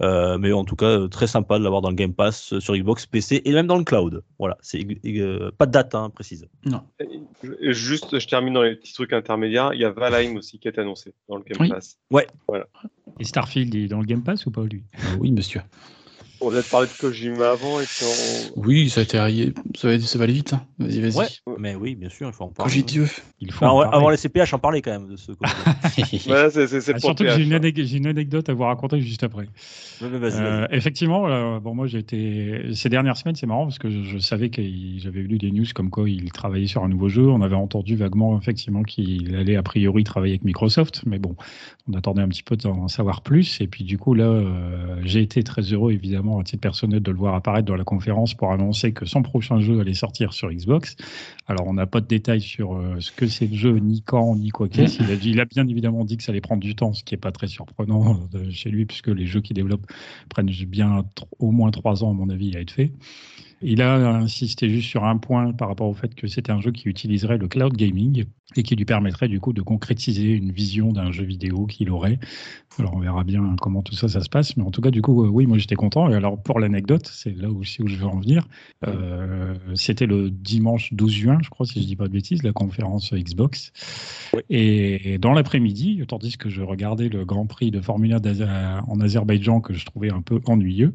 Euh, 0.02 0.38
mais 0.38 0.52
en 0.52 0.64
tout 0.64 0.76
cas, 0.76 1.08
très 1.08 1.26
sympa 1.26 1.58
de 1.58 1.64
l'avoir 1.64 1.80
dans 1.80 1.90
le 1.90 1.94
Game 1.94 2.14
Pass 2.14 2.58
sur 2.58 2.76
Xbox, 2.76 3.06
PC 3.06 3.42
et 3.44 3.52
même 3.52 3.66
dans 3.66 3.78
le 3.78 3.84
cloud. 3.84 4.22
Voilà, 4.38 4.58
c'est 4.60 4.84
euh, 5.06 5.50
pas 5.56 5.66
de 5.66 5.72
date 5.72 5.94
hein, 5.94 6.10
précise. 6.10 6.46
Non. 6.64 6.82
Et 7.00 7.72
Juste, 7.72 8.18
je 8.18 8.26
termine 8.26 8.54
dans 8.54 8.62
les 8.62 8.76
petits 8.76 8.92
trucs 8.92 9.12
intermédiaires. 9.12 9.72
Il 9.74 9.80
y 9.80 9.84
a 9.84 9.90
Valheim 9.90 10.36
aussi 10.36 10.58
qui 10.58 10.68
est 10.68 10.78
annoncé 10.78 11.14
dans 11.28 11.36
le 11.36 11.42
Game 11.42 11.56
Oui. 11.60 11.68
Pass. 11.68 11.98
Et 13.18 13.24
Starfield 13.24 13.74
il 13.74 13.84
est 13.84 13.88
dans 13.88 14.00
le 14.00 14.06
Game 14.06 14.22
Pass 14.22 14.46
ou 14.46 14.50
pas 14.50 14.62
lui? 14.62 14.84
Oui, 15.18 15.32
monsieur. 15.32 15.62
On 16.44 16.50
vient 16.50 16.60
de 16.60 16.64
parler 16.64 16.88
de 16.88 16.92
Kojima 17.00 17.50
avant 17.52 17.80
et 17.80 17.84
puis 17.84 18.04
on... 18.56 18.60
Oui, 18.60 18.90
ça 18.90 19.00
a 19.00 19.04
été 19.04 19.16
arrivé. 19.16 19.52
Ça 19.76 19.88
va, 19.88 19.98
ça 20.00 20.18
va 20.18 20.24
aller 20.24 20.32
vite. 20.32 20.52
hein. 20.54 20.62
Vas-y, 20.78 21.00
vas-y. 21.00 21.16
Ouais, 21.16 21.54
mais 21.58 21.74
oui, 21.76 21.94
bien 21.94 22.08
sûr, 22.08 22.26
il 22.26 22.32
faut 22.32 22.44
en 22.44 22.48
parler. 22.48 22.68
Koji 22.72 22.82
Dieu. 22.82 23.08
Il 23.40 23.52
faut 23.52 23.64
Enfin, 23.64 23.72
en 23.74 23.78
ouais, 23.78 23.84
parler. 23.84 23.96
avant 23.98 24.10
les 24.10 24.16
CPH, 24.16 24.52
en 24.54 24.58
parler 24.58 24.82
quand 24.82 24.90
même 24.90 25.08
de 25.08 25.16
ce. 25.16 25.30
Ouais, 26.28 26.50
c'est 26.50 26.66
c'est- 26.66 26.80
c'est 26.80 26.94
Ah, 26.96 26.98
surtout 26.98 27.22
que 27.24 27.30
j'ai 27.30 27.42
une, 27.44 27.74
j'ai 27.84 28.08
anecdote 28.08 28.48
à 28.48 28.54
vous 28.54 28.62
raconter 28.64 29.00
juste 29.00 29.22
après. 29.22 29.46
Mais- 30.00 30.08
mais 30.10 30.18
vas-y, 30.18 30.40
Euh, 30.40 30.60
vas-y. 30.66 30.76
effectivement, 30.76 31.28
euh, 31.28 31.60
bon, 31.60 31.74
moi 31.74 31.86
j'ai 31.86 31.98
été 31.98 32.70
ces 32.74 32.88
dernières 32.88 33.16
semaines, 33.16 33.36
c'est 33.36 33.46
marrant 33.46 33.64
parce 33.64 33.78
que 33.78 33.90
je, 33.90 34.02
je 34.02 34.18
savais 34.18 34.50
que 34.50 34.62
j'avais 34.98 35.20
lu 35.22 35.38
des 35.38 35.50
news 35.52 35.64
comme 35.74 35.90
quoi 35.90 36.08
il 36.08 36.30
travaillait 36.32 36.66
sur 36.66 36.82
un 36.82 36.88
nouveau 36.88 37.08
jeu. 37.08 37.28
On 37.28 37.40
avait 37.42 37.54
entendu 37.56 37.94
vaguement 37.96 38.38
effectivement 38.38 38.82
qu'il 38.82 39.34
allait 39.36 39.56
a 39.56 39.62
priori 39.62 40.02
travailler 40.04 40.32
avec 40.34 40.44
Microsoft, 40.44 41.02
mais 41.06 41.18
bon, 41.18 41.36
on 41.88 41.94
attendait 41.94 42.22
un 42.22 42.28
petit 42.28 42.42
peu 42.42 42.56
d'en 42.56 42.88
savoir 42.88 43.22
plus. 43.22 43.60
Et 43.60 43.68
puis 43.68 43.84
du 43.84 43.98
coup 43.98 44.14
là, 44.14 44.24
euh, 44.24 44.96
j'ai 45.04 45.20
été 45.22 45.42
très 45.44 45.62
heureux 45.62 45.92
évidemment 45.92 46.31
à 46.40 46.44
titre 46.44 46.60
personnel 46.60 47.00
de 47.00 47.10
le 47.10 47.16
voir 47.16 47.34
apparaître 47.34 47.66
dans 47.66 47.76
la 47.76 47.84
conférence 47.84 48.34
pour 48.34 48.52
annoncer 48.52 48.92
que 48.92 49.04
son 49.06 49.22
prochain 49.22 49.60
jeu 49.60 49.80
allait 49.80 49.94
sortir 49.94 50.32
sur 50.32 50.50
Xbox. 50.50 50.96
Alors 51.46 51.66
on 51.66 51.74
n'a 51.74 51.86
pas 51.86 52.00
de 52.00 52.06
détails 52.06 52.40
sur 52.40 52.74
euh, 52.74 52.96
ce 53.00 53.12
que 53.12 53.26
c'est 53.26 53.46
le 53.46 53.56
jeu, 53.56 53.78
ni 53.78 54.02
quand, 54.02 54.36
ni 54.36 54.50
quoi 54.50 54.68
qu'est-ce. 54.68 55.02
Il 55.02 55.10
a, 55.10 55.16
dit- 55.16 55.30
il 55.30 55.40
a 55.40 55.44
bien 55.44 55.66
évidemment 55.68 56.04
dit 56.04 56.16
que 56.16 56.22
ça 56.22 56.32
allait 56.32 56.40
prendre 56.40 56.62
du 56.62 56.74
temps, 56.74 56.92
ce 56.92 57.04
qui 57.04 57.14
est 57.14 57.18
pas 57.18 57.32
très 57.32 57.46
surprenant 57.48 58.20
euh, 58.34 58.50
chez 58.50 58.70
lui 58.70 58.84
puisque 58.86 59.08
les 59.08 59.26
jeux 59.26 59.40
qu'il 59.40 59.54
développe 59.54 59.86
prennent 60.28 60.50
bien 60.66 61.04
au 61.38 61.50
moins 61.50 61.70
trois 61.70 62.04
ans, 62.04 62.10
à 62.10 62.14
mon 62.14 62.28
avis, 62.30 62.56
à 62.56 62.60
être 62.60 62.70
fait. 62.70 62.92
Il 63.62 63.80
a 63.82 63.94
insisté 64.16 64.68
juste 64.68 64.88
sur 64.88 65.04
un 65.04 65.16
point 65.18 65.52
par 65.52 65.68
rapport 65.68 65.88
au 65.88 65.94
fait 65.94 66.14
que 66.14 66.26
c'était 66.26 66.52
un 66.52 66.60
jeu 66.60 66.72
qui 66.72 66.88
utiliserait 66.88 67.38
le 67.38 67.48
cloud 67.48 67.74
gaming 67.76 68.24
et 68.56 68.62
qui 68.62 68.76
lui 68.76 68.84
permettrait 68.84 69.28
du 69.28 69.40
coup 69.40 69.52
de 69.52 69.62
concrétiser 69.62 70.32
une 70.32 70.52
vision 70.52 70.92
d'un 70.92 71.10
jeu 71.12 71.24
vidéo 71.24 71.66
qu'il 71.66 71.90
aurait. 71.90 72.18
Alors 72.78 72.94
on 72.94 73.00
verra 73.00 73.24
bien 73.24 73.54
comment 73.60 73.82
tout 73.82 73.94
ça 73.94 74.08
ça 74.08 74.20
se 74.20 74.28
passe, 74.28 74.56
mais 74.56 74.64
en 74.64 74.70
tout 74.70 74.80
cas 74.80 74.90
du 74.90 75.02
coup 75.02 75.24
oui 75.26 75.46
moi 75.46 75.58
j'étais 75.58 75.74
content. 75.74 76.10
Et 76.10 76.14
alors 76.14 76.42
pour 76.42 76.58
l'anecdote, 76.58 77.08
c'est 77.12 77.36
là 77.36 77.50
aussi 77.50 77.82
où 77.82 77.86
je 77.86 77.96
veux 77.96 78.06
en 78.06 78.18
venir. 78.18 78.46
Euh, 78.86 79.54
c'était 79.74 80.06
le 80.06 80.30
dimanche 80.30 80.92
12 80.92 81.12
juin, 81.12 81.38
je 81.42 81.50
crois 81.50 81.66
si 81.66 81.80
je 81.82 81.86
dis 81.86 81.96
pas 81.96 82.08
de 82.08 82.12
bêtises, 82.12 82.42
la 82.42 82.52
conférence 82.52 83.12
Xbox. 83.12 83.72
Et 84.50 85.18
dans 85.18 85.32
l'après-midi, 85.32 86.02
tandis 86.08 86.36
que 86.36 86.48
je 86.48 86.62
regardais 86.62 87.08
le 87.08 87.24
Grand 87.24 87.46
Prix 87.46 87.70
de 87.70 87.80
Formule 87.80 88.14
1 88.14 88.20
d'Azer- 88.20 88.82
en 88.88 89.00
Azerbaïdjan 89.00 89.60
que 89.60 89.74
je 89.74 89.84
trouvais 89.84 90.10
un 90.10 90.22
peu 90.22 90.40
ennuyeux, 90.46 90.94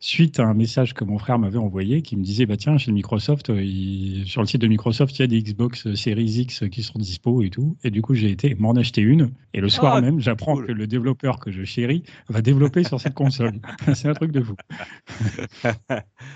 suite 0.00 0.38
à 0.40 0.44
un 0.44 0.54
message 0.54 0.94
que 0.94 1.04
mon 1.04 1.18
frère 1.18 1.38
m'avait 1.38 1.58
envoyé 1.58 1.93
qui 2.02 2.16
me 2.16 2.22
disait 2.22 2.46
bah 2.46 2.56
tiens 2.56 2.76
chez 2.78 2.92
Microsoft 2.92 3.50
euh, 3.50 3.62
il- 3.62 4.24
sur 4.26 4.40
le 4.40 4.46
site 4.46 4.60
de 4.60 4.66
Microsoft 4.66 5.18
il 5.18 5.22
y 5.22 5.24
a 5.24 5.26
des 5.26 5.42
Xbox 5.42 5.86
euh, 5.86 5.94
Series 5.94 6.24
X 6.40 6.64
qui 6.70 6.82
sont 6.82 6.98
dispo 6.98 7.42
et 7.42 7.50
tout 7.50 7.76
et 7.84 7.90
du 7.90 8.02
coup 8.02 8.14
j'ai 8.14 8.30
été 8.30 8.54
m'en 8.54 8.72
acheter 8.72 9.00
une 9.02 9.30
et 9.52 9.60
le 9.60 9.68
soir 9.68 9.94
Ah, 9.96 10.00
même 10.00 10.20
j'apprends 10.20 10.54
cool. 10.56 10.66
que 10.66 10.72
le 10.72 10.86
développeur 10.86 11.38
que 11.38 11.50
je 11.52 11.64
chéris 11.64 12.02
va 12.28 12.42
développer 12.42 12.84
sur 12.84 13.00
cette 13.00 13.14
console 13.14 13.60
c'est 13.94 14.08
un 14.08 14.14
truc 14.14 14.32
de 14.32 14.40
fou 14.42 14.54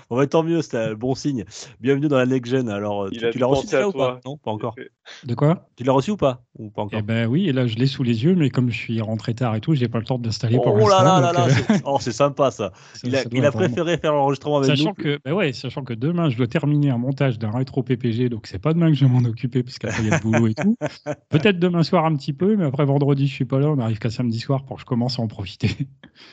Bon, 0.09 0.17
bah, 0.17 0.27
tant 0.27 0.43
mieux, 0.43 0.61
c'est 0.61 0.77
un 0.77 0.93
bon 0.93 1.15
signe. 1.15 1.45
Bienvenue 1.79 2.07
dans 2.07 2.17
la 2.17 2.25
Next 2.25 2.51
Gen. 2.51 2.69
Alors, 2.69 3.03
euh, 3.05 3.09
Il 3.11 3.29
tu, 3.31 3.39
l'as 3.39 3.45
reçu 3.47 3.65
déjà 3.65 3.87
ou 3.87 3.91
pas? 3.91 4.19
Non, 4.25 4.37
pas 4.37 4.51
encore. 4.51 4.75
de 5.23 5.35
quoi? 5.35 5.67
Tu 5.75 5.83
l'as 5.83 5.91
reçu 5.93 6.11
ou 6.11 6.17
pas? 6.17 6.43
Ou 6.57 6.69
pas 6.69 6.83
encore? 6.83 6.99
eh 6.99 7.01
ben 7.03 7.27
oui 7.27 7.47
et 7.47 7.53
là 7.53 7.67
je 7.67 7.75
l'ai 7.77 7.87
sous 7.87 8.03
les 8.03 8.23
yeux 8.23 8.35
mais 8.35 8.49
comme 8.49 8.69
je 8.69 8.77
suis 8.77 8.99
rentré 9.01 9.33
tard 9.33 9.55
et 9.55 9.61
tout 9.61 9.73
j'ai 9.75 9.87
pas 9.87 9.99
le 9.99 10.03
temps 10.03 10.17
de 10.19 10.25
l'installer 10.25 10.57
pour 10.57 10.73
Oh 10.73 10.87
là 10.89 11.03
l'instant, 11.03 11.03
là 11.03 11.21
là 11.21 11.31
là, 11.31 11.45
euh, 11.45 11.49
c'est- 11.49 11.81
oh, 11.85 11.97
c'est 12.01 12.11
sympa 12.11 12.51
ça. 12.51 12.71
ça- 12.93 12.99
Il 13.07 13.15
a, 13.15 13.23
ça 13.23 13.29
il 13.31 13.45
a 13.45 13.49
vraiment- 13.49 13.65
préféré 13.65 13.97
faire 13.97 14.13
l'enregistrement 14.13 14.57
avec 14.57 14.69
Sachant 14.69 14.89
nous. 14.89 14.93
que, 15.03 15.19
bah 15.23 15.33
ouais, 15.33 15.48
sachant 15.53 15.83
que 15.83 15.93
demain, 15.93 16.29
je 16.29 16.37
dois 16.37 16.47
terminer 16.47 16.89
un 16.89 16.97
montage 16.97 17.39
d'un 17.39 17.51
rétro 17.51 17.83
PPG, 17.83 18.29
donc 18.29 18.47
c'est 18.47 18.59
pas 18.59 18.73
demain 18.73 18.87
que 18.89 18.93
je 18.95 19.05
vais 19.05 19.11
m'en 19.11 19.27
occuper, 19.27 19.63
parce 19.63 19.77
qu'après, 19.79 20.01
il 20.03 20.09
y 20.09 20.11
a 20.11 20.17
le 20.17 20.21
boulot 20.21 20.47
et 20.47 20.53
tout. 20.53 20.75
Peut-être 21.29 21.59
demain 21.59 21.83
soir 21.83 22.05
un 22.05 22.15
petit 22.15 22.33
peu, 22.33 22.55
mais 22.55 22.65
après 22.65 22.85
vendredi, 22.85 23.27
je 23.27 23.33
suis 23.33 23.45
pas 23.45 23.59
là, 23.59 23.67
on 23.69 23.79
arrive 23.79 23.99
qu'à 23.99 24.09
samedi 24.09 24.39
soir 24.39 24.63
pour 24.65 24.75
que 24.77 24.81
je 24.81 24.85
commence 24.85 25.19
à 25.19 25.21
en 25.21 25.27
profiter. 25.27 25.69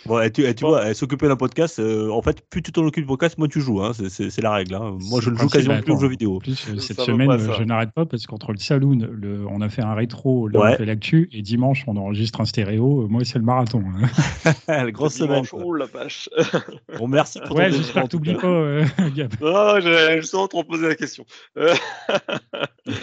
Bon, 0.07 0.21
et 0.21 0.31
tu, 0.33 0.43
et 0.45 0.55
tu 0.55 0.65
vois, 0.65 0.93
s'occuper 0.95 1.29
d'un 1.29 1.37
podcast, 1.37 1.79
euh, 1.79 2.11
en 2.11 2.23
fait, 2.23 2.43
plus 2.51 2.63
tu 2.63 2.73
t'en 2.73 2.83
occupes 2.85 3.05
du 3.05 3.09
podcast, 3.09 3.39
moins 3.39 3.49
tu 3.49 3.61
joues. 3.61 3.83
Hein, 3.83 3.93
c'est- 3.95 4.41
la 4.43 4.53
règle. 4.53 4.75
hein. 4.75 4.97
Moi, 5.11 5.21
je 5.21 5.31
ne 5.31 5.35
le 5.35 5.41
joue 5.41 5.49
quasiment 5.49 5.81
plus 5.81 5.93
aux 5.93 5.99
jeux 6.01 6.09
vidéo. 6.09 6.37
En 6.37 6.39
plus, 6.41 6.69
euh, 6.69 6.79
cette 6.79 7.01
semaine, 7.01 7.31
je 7.57 7.63
n'arrête 7.63 7.93
pas, 7.93 8.05
parce 8.07 8.27
qu'entre 8.27 8.53
le 8.53 8.59
saloon, 8.59 8.99
le, 9.13 9.47
on 9.49 9.61
a 9.61 9.69
fait 9.69 9.83
un 9.83 9.95
rétro, 9.95 10.49
là, 10.49 10.61
Ouais. 10.61 10.71
on 10.75 10.77
fait 10.77 10.85
l'actu, 10.85 11.29
et 11.33 11.43
dimanche, 11.43 11.85
on 11.87 11.97
enregistre 11.97 12.41
un 12.41 12.45
stéréo. 12.45 13.03
Euh, 13.05 13.09
Moi, 13.09 13.25
c'est 13.25 13.39
le 13.39 13.45
marathon. 13.45 13.83
hein. 13.87 14.53
La 14.69 14.91
grosse 14.91 15.15
semaine. 15.15 15.43
Dimanche. 15.43 15.55
Oh 15.55 15.75
la 15.75 15.87
vache. 15.87 16.29
Bon, 16.99 17.09
merci 17.09 17.41
pour 17.47 17.57
Ouais, 17.57 17.71
j'espère 17.71 18.09
que 18.09 18.17
pas, 18.41 18.47
euh, 18.47 18.85
Gab. 19.15 19.35
Ah, 19.43 19.79
j'ai 19.81 20.21
justement 20.21 20.49
trop 20.49 20.65
posé 20.65 20.89
la 20.89 20.95
question. 20.95 21.25
Euh, 21.57 21.75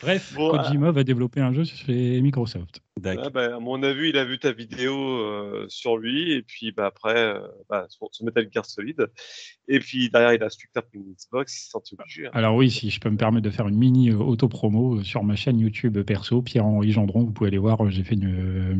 Bref, 0.00 0.32
Bon, 0.34 0.50
Kojima 0.50 0.90
va 0.90 1.04
développer 1.04 1.40
un 1.40 1.52
jeu 1.52 1.64
chez 1.64 2.20
Microsoft. 2.20 2.80
D'accord. 3.02 3.24
ah, 3.26 3.30
bah, 3.30 3.56
à 3.56 3.58
mon 3.60 3.82
avis, 3.82 4.10
il 4.10 4.16
a 4.16 4.24
vu 4.24 4.38
ta 4.38 4.52
vidéo 4.52 4.94
euh, 4.96 5.66
sur 5.68 5.96
lui, 5.96 6.32
et 6.32 6.42
puis 6.42 6.72
bah, 6.72 6.86
après, 6.86 7.16
euh, 7.16 7.40
bah, 7.68 7.86
sur, 7.88 8.08
sur 8.12 8.24
Metal 8.24 8.48
Gear 8.52 8.64
Solid. 8.64 9.06
Et 9.68 9.78
puis 9.78 10.10
derrière, 10.10 10.32
il 10.34 10.42
a 10.42 10.50
Spectre 10.50 10.82
pour 10.82 11.00
une 11.00 11.14
Xbox, 11.14 11.56
il 11.56 11.60
s'est 11.64 11.70
senti 11.70 11.94
obligé. 11.98 12.26
hein. 12.26 12.30
Alors 12.32 12.54
oui, 12.56 12.70
si 12.70 12.90
je 12.90 13.00
peux 13.00 13.10
me 13.10 13.16
permettre 13.16 13.44
de 13.44 13.50
faire 13.50 13.68
une 13.68 13.76
mini 13.76 14.10
euh, 14.10 14.16
auto-promo 14.16 14.98
euh, 14.98 15.02
sur 15.02 15.22
ma 15.24 15.36
chaîne 15.36 15.58
YouTube 15.58 15.98
perso, 16.02 16.42
Pierre-Henri 16.42 16.92
Gendron, 16.92 17.24
vous 17.24 17.32
pouvez 17.32 17.48
aller 17.48 17.58
voir, 17.58 17.88
j'ai 17.90 18.04
fait 18.04 18.14
une, 18.14 18.24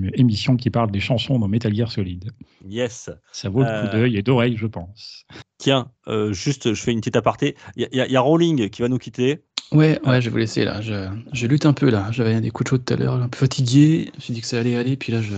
une 0.04 0.10
émission 0.14 0.56
qui 0.56 0.70
parle 0.70 0.90
des 0.90 1.00
chansons 1.00 1.38
dans 1.38 1.48
Metal 1.48 1.74
Gear 1.74 1.90
Solid. 1.90 2.30
Yes. 2.68 3.10
Ça 3.32 3.48
vaut 3.48 3.60
le 3.62 3.82
coup 3.86 3.96
d'œil 3.96 4.16
et 4.16 4.22
d'oreille, 4.22 4.56
je 4.56 4.66
pense. 4.66 5.24
Tiens, 5.58 5.92
euh, 6.08 6.32
juste, 6.32 6.74
je 6.74 6.82
fais 6.82 6.90
une 6.92 6.98
petite 7.00 7.16
aparté. 7.16 7.56
Il 7.76 7.88
y, 7.92 7.96
y 7.96 8.16
a 8.16 8.20
Rowling 8.20 8.68
qui 8.70 8.82
va 8.82 8.88
nous 8.88 8.98
quitter. 8.98 9.42
Ouais, 9.72 9.98
ouais, 10.06 10.20
je 10.20 10.26
vais 10.26 10.30
vous 10.30 10.36
laisser 10.36 10.64
là. 10.64 10.80
Je, 10.82 11.08
je 11.32 11.46
lutte 11.46 11.64
un 11.66 11.72
peu 11.72 11.90
là. 11.90 12.08
J'avais 12.10 12.40
des 12.40 12.50
coups 12.50 12.64
de 12.66 12.76
chaud 12.76 12.78
tout 12.78 12.92
à 12.92 12.96
l'heure, 12.96 13.14
un 13.14 13.28
peu 13.28 13.38
fatigué. 13.38 14.10
Je 14.12 14.16
me 14.16 14.20
suis 14.20 14.34
dit 14.34 14.40
que 14.42 14.46
ça 14.46 14.58
allait 14.58 14.76
aller, 14.76 14.96
puis 14.96 15.12
là, 15.12 15.22
je, 15.22 15.34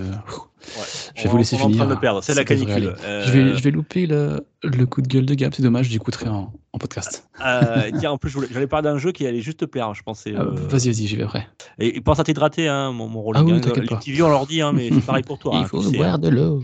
je 1.14 1.22
vais 1.22 1.28
On- 1.28 1.32
vous 1.32 1.36
laisser 1.38 1.56
on 1.56 1.58
est 1.58 1.62
en 1.62 1.68
finir. 1.68 1.84
train 1.84 1.94
de 1.94 2.00
perdre. 2.00 2.22
C'est 2.22 2.34
la 2.34 2.44
canicule. 2.44 2.94
Euh, 3.04 3.24
Je, 3.26 3.32
vais, 3.32 3.56
je 3.56 3.62
vais 3.62 3.70
louper 3.70 4.06
le, 4.06 4.46
le 4.62 4.86
coup 4.86 5.02
de 5.02 5.08
gueule 5.08 5.26
de 5.26 5.34
Gab, 5.34 5.52
c'est 5.54 5.62
dommage, 5.62 5.86
j'écouterai 5.88 6.28
en, 6.28 6.52
en 6.72 6.78
podcast. 6.78 7.28
euh, 7.44 7.90
tiens, 7.98 8.12
en 8.12 8.18
plus, 8.18 8.30
je 8.30 8.34
voulais- 8.36 8.48
j'allais 8.52 8.66
parler 8.66 8.84
d'un 8.88 8.98
jeu 8.98 9.12
qui 9.12 9.26
allait 9.26 9.40
juste 9.40 9.60
te 9.60 9.64
plaire, 9.64 9.92
je 9.94 10.02
pensais. 10.02 10.34
Ah, 10.36 10.42
euh, 10.42 10.50
Vas-y, 10.68 10.88
vas-y, 10.90 11.06
j'y 11.06 11.16
vais 11.16 11.24
après. 11.24 11.46
Et, 11.78 11.96
et 11.96 12.00
pense 12.00 12.18
à 12.20 12.24
t'hydrater, 12.24 12.68
hein, 12.68 12.92
mon, 12.92 13.08
mon 13.08 13.22
Rowling. 13.22 13.42
Ah 13.42 13.44
oui, 13.46 13.52
hein. 13.52 13.60
t'inquiète 13.60 13.82
Les 13.84 13.88
pas. 13.88 13.96
petits 13.96 14.12
vieux, 14.12 14.24
on 14.24 14.30
leur 14.30 14.46
dit, 14.46 14.60
hein, 14.62 14.72
mais 14.72 14.90
c'est 14.92 15.00
pareil 15.04 15.22
pour 15.24 15.38
toi. 15.38 15.52
Il 15.56 15.58
hein, 15.62 15.66
faut 15.66 15.82
boire 15.92 16.14
hein. 16.14 16.18
de 16.18 16.28
l'eau. 16.28 16.62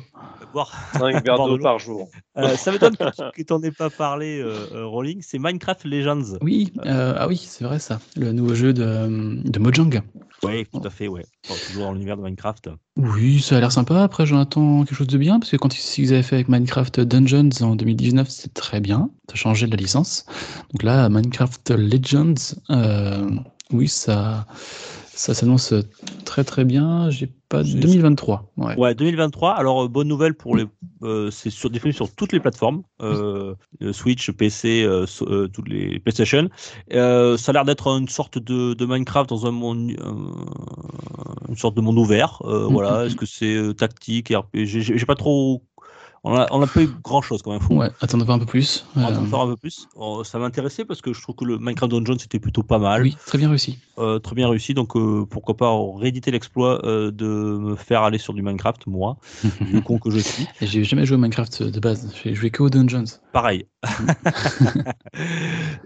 Boire. 0.53 0.73
5 0.95 1.01
verres 1.25 1.37
Boire 1.37 1.47
de 1.47 1.51
d'eau 1.53 1.57
l'eau. 1.59 1.63
par 1.63 1.79
jour. 1.79 2.09
Euh, 2.37 2.57
ça 2.57 2.73
m'étonne 2.73 2.97
que, 2.97 3.05
que 3.37 3.43
t'en 3.45 3.63
aies 3.63 3.71
pas 3.71 3.89
parlé, 3.89 4.41
euh, 4.41 4.67
euh, 4.75 4.85
Rowling. 4.87 5.21
C'est 5.23 5.39
Minecraft 5.39 5.85
Legends. 5.85 6.39
Oui, 6.43 6.73
euh, 6.87 7.15
ah 7.17 7.29
oui, 7.29 7.37
c'est 7.37 7.65
vrai 7.65 7.79
ça. 7.79 8.01
Le 8.17 8.33
nouveau 8.33 8.55
jeu 8.55 8.73
de, 8.73 9.43
de 9.49 9.59
Mojang. 9.61 10.01
Oui, 10.43 10.67
tout 10.73 10.81
à 10.85 10.91
fait, 10.91 11.07
ouais. 11.07 11.25
Toujours 11.69 11.85
dans 11.85 11.93
l'univers 11.93 12.17
de 12.17 12.23
Minecraft. 12.23 12.71
Oui, 12.97 13.41
ça 13.41 13.57
a 13.57 13.61
l'air 13.61 13.73
sympa. 13.73 14.03
Après, 14.03 14.27
j'en 14.27 14.41
attends 14.41 14.85
quelque 14.85 14.97
chose 14.97 15.07
de 15.07 15.17
bien, 15.19 15.39
parce 15.39 15.51
que 15.51 15.57
quand 15.57 15.99
ils 15.99 16.13
avaient 16.13 16.23
fait 16.23 16.35
avec 16.37 16.49
Minecraft 16.49 17.01
Dungeons 17.01 17.51
en 17.63 17.77
2019, 17.77 18.29
c'était 18.29 18.49
très 18.61 18.81
bien. 18.81 19.11
Ça 19.29 19.37
changé 19.37 19.67
de 19.67 19.71
la 19.71 19.77
licence. 19.77 20.27
Donc 20.73 20.83
là, 20.83 21.09
Minecraft 21.09 21.71
Legends, 21.71 22.35
euh, 22.71 23.31
oui, 23.73 23.89
ça, 23.89 24.47
ça 25.21 25.35
s'annonce 25.35 25.75
très 26.25 26.45
très 26.45 26.65
bien. 26.65 27.11
J'ai 27.11 27.29
pas 27.49 27.63
C'est- 27.65 27.75
2023. 27.75 28.53
Ouais. 28.57 28.77
Ouais, 28.79 28.95
2023. 28.95 29.51
Alors, 29.53 29.85
euh, 29.85 29.89
bonne 29.89 30.09
nouvelle 30.09 30.35
pour 30.35 30.57
les. 30.57 30.65
euh, 31.03 31.31
c'est 31.31 31.51
sur, 31.51 31.69
disponible 31.69 31.95
sur 31.95 32.11
toutes 32.15 32.33
les 32.33 32.41
plateformes 32.41 32.83
euh, 33.03 33.55
euh, 33.83 33.93
Switch, 33.93 34.31
PC, 34.31 34.83
euh, 34.85 35.05
euh, 35.23 35.49
toutes 35.49 35.69
les 35.69 35.99
PlayStation. 35.99 36.49
Euh, 36.95 37.37
ça 37.37 37.51
a 37.51 37.53
l'air 37.53 37.65
d'être 37.65 37.89
une 37.89 38.09
sorte 38.09 38.39
de, 38.39 38.73
de 38.75 38.87
Minecraft 38.87 39.29
dans 39.29 39.47
un 39.47 39.51
monde, 39.51 39.91
euh, 40.01 40.13
une 41.49 41.57
sorte 41.57 41.77
de 41.77 41.81
monde 41.81 41.99
ouvert. 41.99 42.41
Euh, 42.45 42.67
Mhm. 42.67 42.73
Voilà. 42.73 43.07
Est-ce 43.07 43.17
que 43.17 43.27
c'est 43.27 43.55
euh, 43.55 43.73
tactique, 43.75 44.29
RPG 44.35 44.81
j'ai 44.97 45.07
pas 45.07 45.17
trop 45.17 45.63
On 46.23 46.35
a, 46.37 46.47
on 46.51 46.61
a 46.61 46.67
pas 46.67 46.83
eu 46.83 46.89
grand 47.03 47.23
chose 47.23 47.41
comme 47.41 47.55
info. 47.55 47.75
Ouais, 47.77 47.89
attendons 48.03 48.29
un 48.29 48.39
peu 48.39 48.45
plus. 48.47 48.85
Euh, 48.99 49.01
un 49.05 49.47
peu 49.47 49.57
plus. 49.57 49.89
Oh, 49.97 50.23
ça 50.23 50.39
m'intéressait 50.39 50.85
parce 50.85 51.01
que 51.01 51.13
je 51.15 51.23
trouve 51.23 51.35
que 51.35 51.45
le 51.47 51.57
Minecraft 51.59 51.91
Dungeon 51.93 52.17
c'était 52.19 52.39
plutôt 52.39 52.63
pas 52.63 52.79
mal, 52.79 53.03
oui, 53.03 53.17
très 53.27 53.39
bien 53.39 53.49
réussi. 53.49 53.79
Euh, 53.99 54.19
très 54.19 54.35
bien 54.35 54.49
réussi. 54.49 54.75
Donc 54.75 54.97
euh, 54.97 55.25
pourquoi 55.29 55.57
pas 55.57 55.71
rééditer 55.99 56.31
l'exploit 56.31 56.85
euh, 56.87 57.11
de 57.11 57.27
me 57.27 57.75
faire 57.77 58.03
aller 58.03 58.19
sur 58.19 58.35
du 58.35 58.43
Minecraft, 58.43 58.87
moi, 58.87 59.17
le 59.73 59.81
con 59.81 59.99
que 59.99 60.11
je 60.11 60.19
suis. 60.19 60.47
J'ai 60.61 60.85
jamais 60.85 61.07
joué 61.07 61.15
à 61.15 61.19
Minecraft 61.19 61.63
de 61.63 61.81
base. 61.81 62.13
J'ai 62.23 62.35
joué 62.35 62.51
que 62.51 62.63
aux 62.63 62.71
Dungeons. 62.71 63.05
Pareil. 63.33 63.67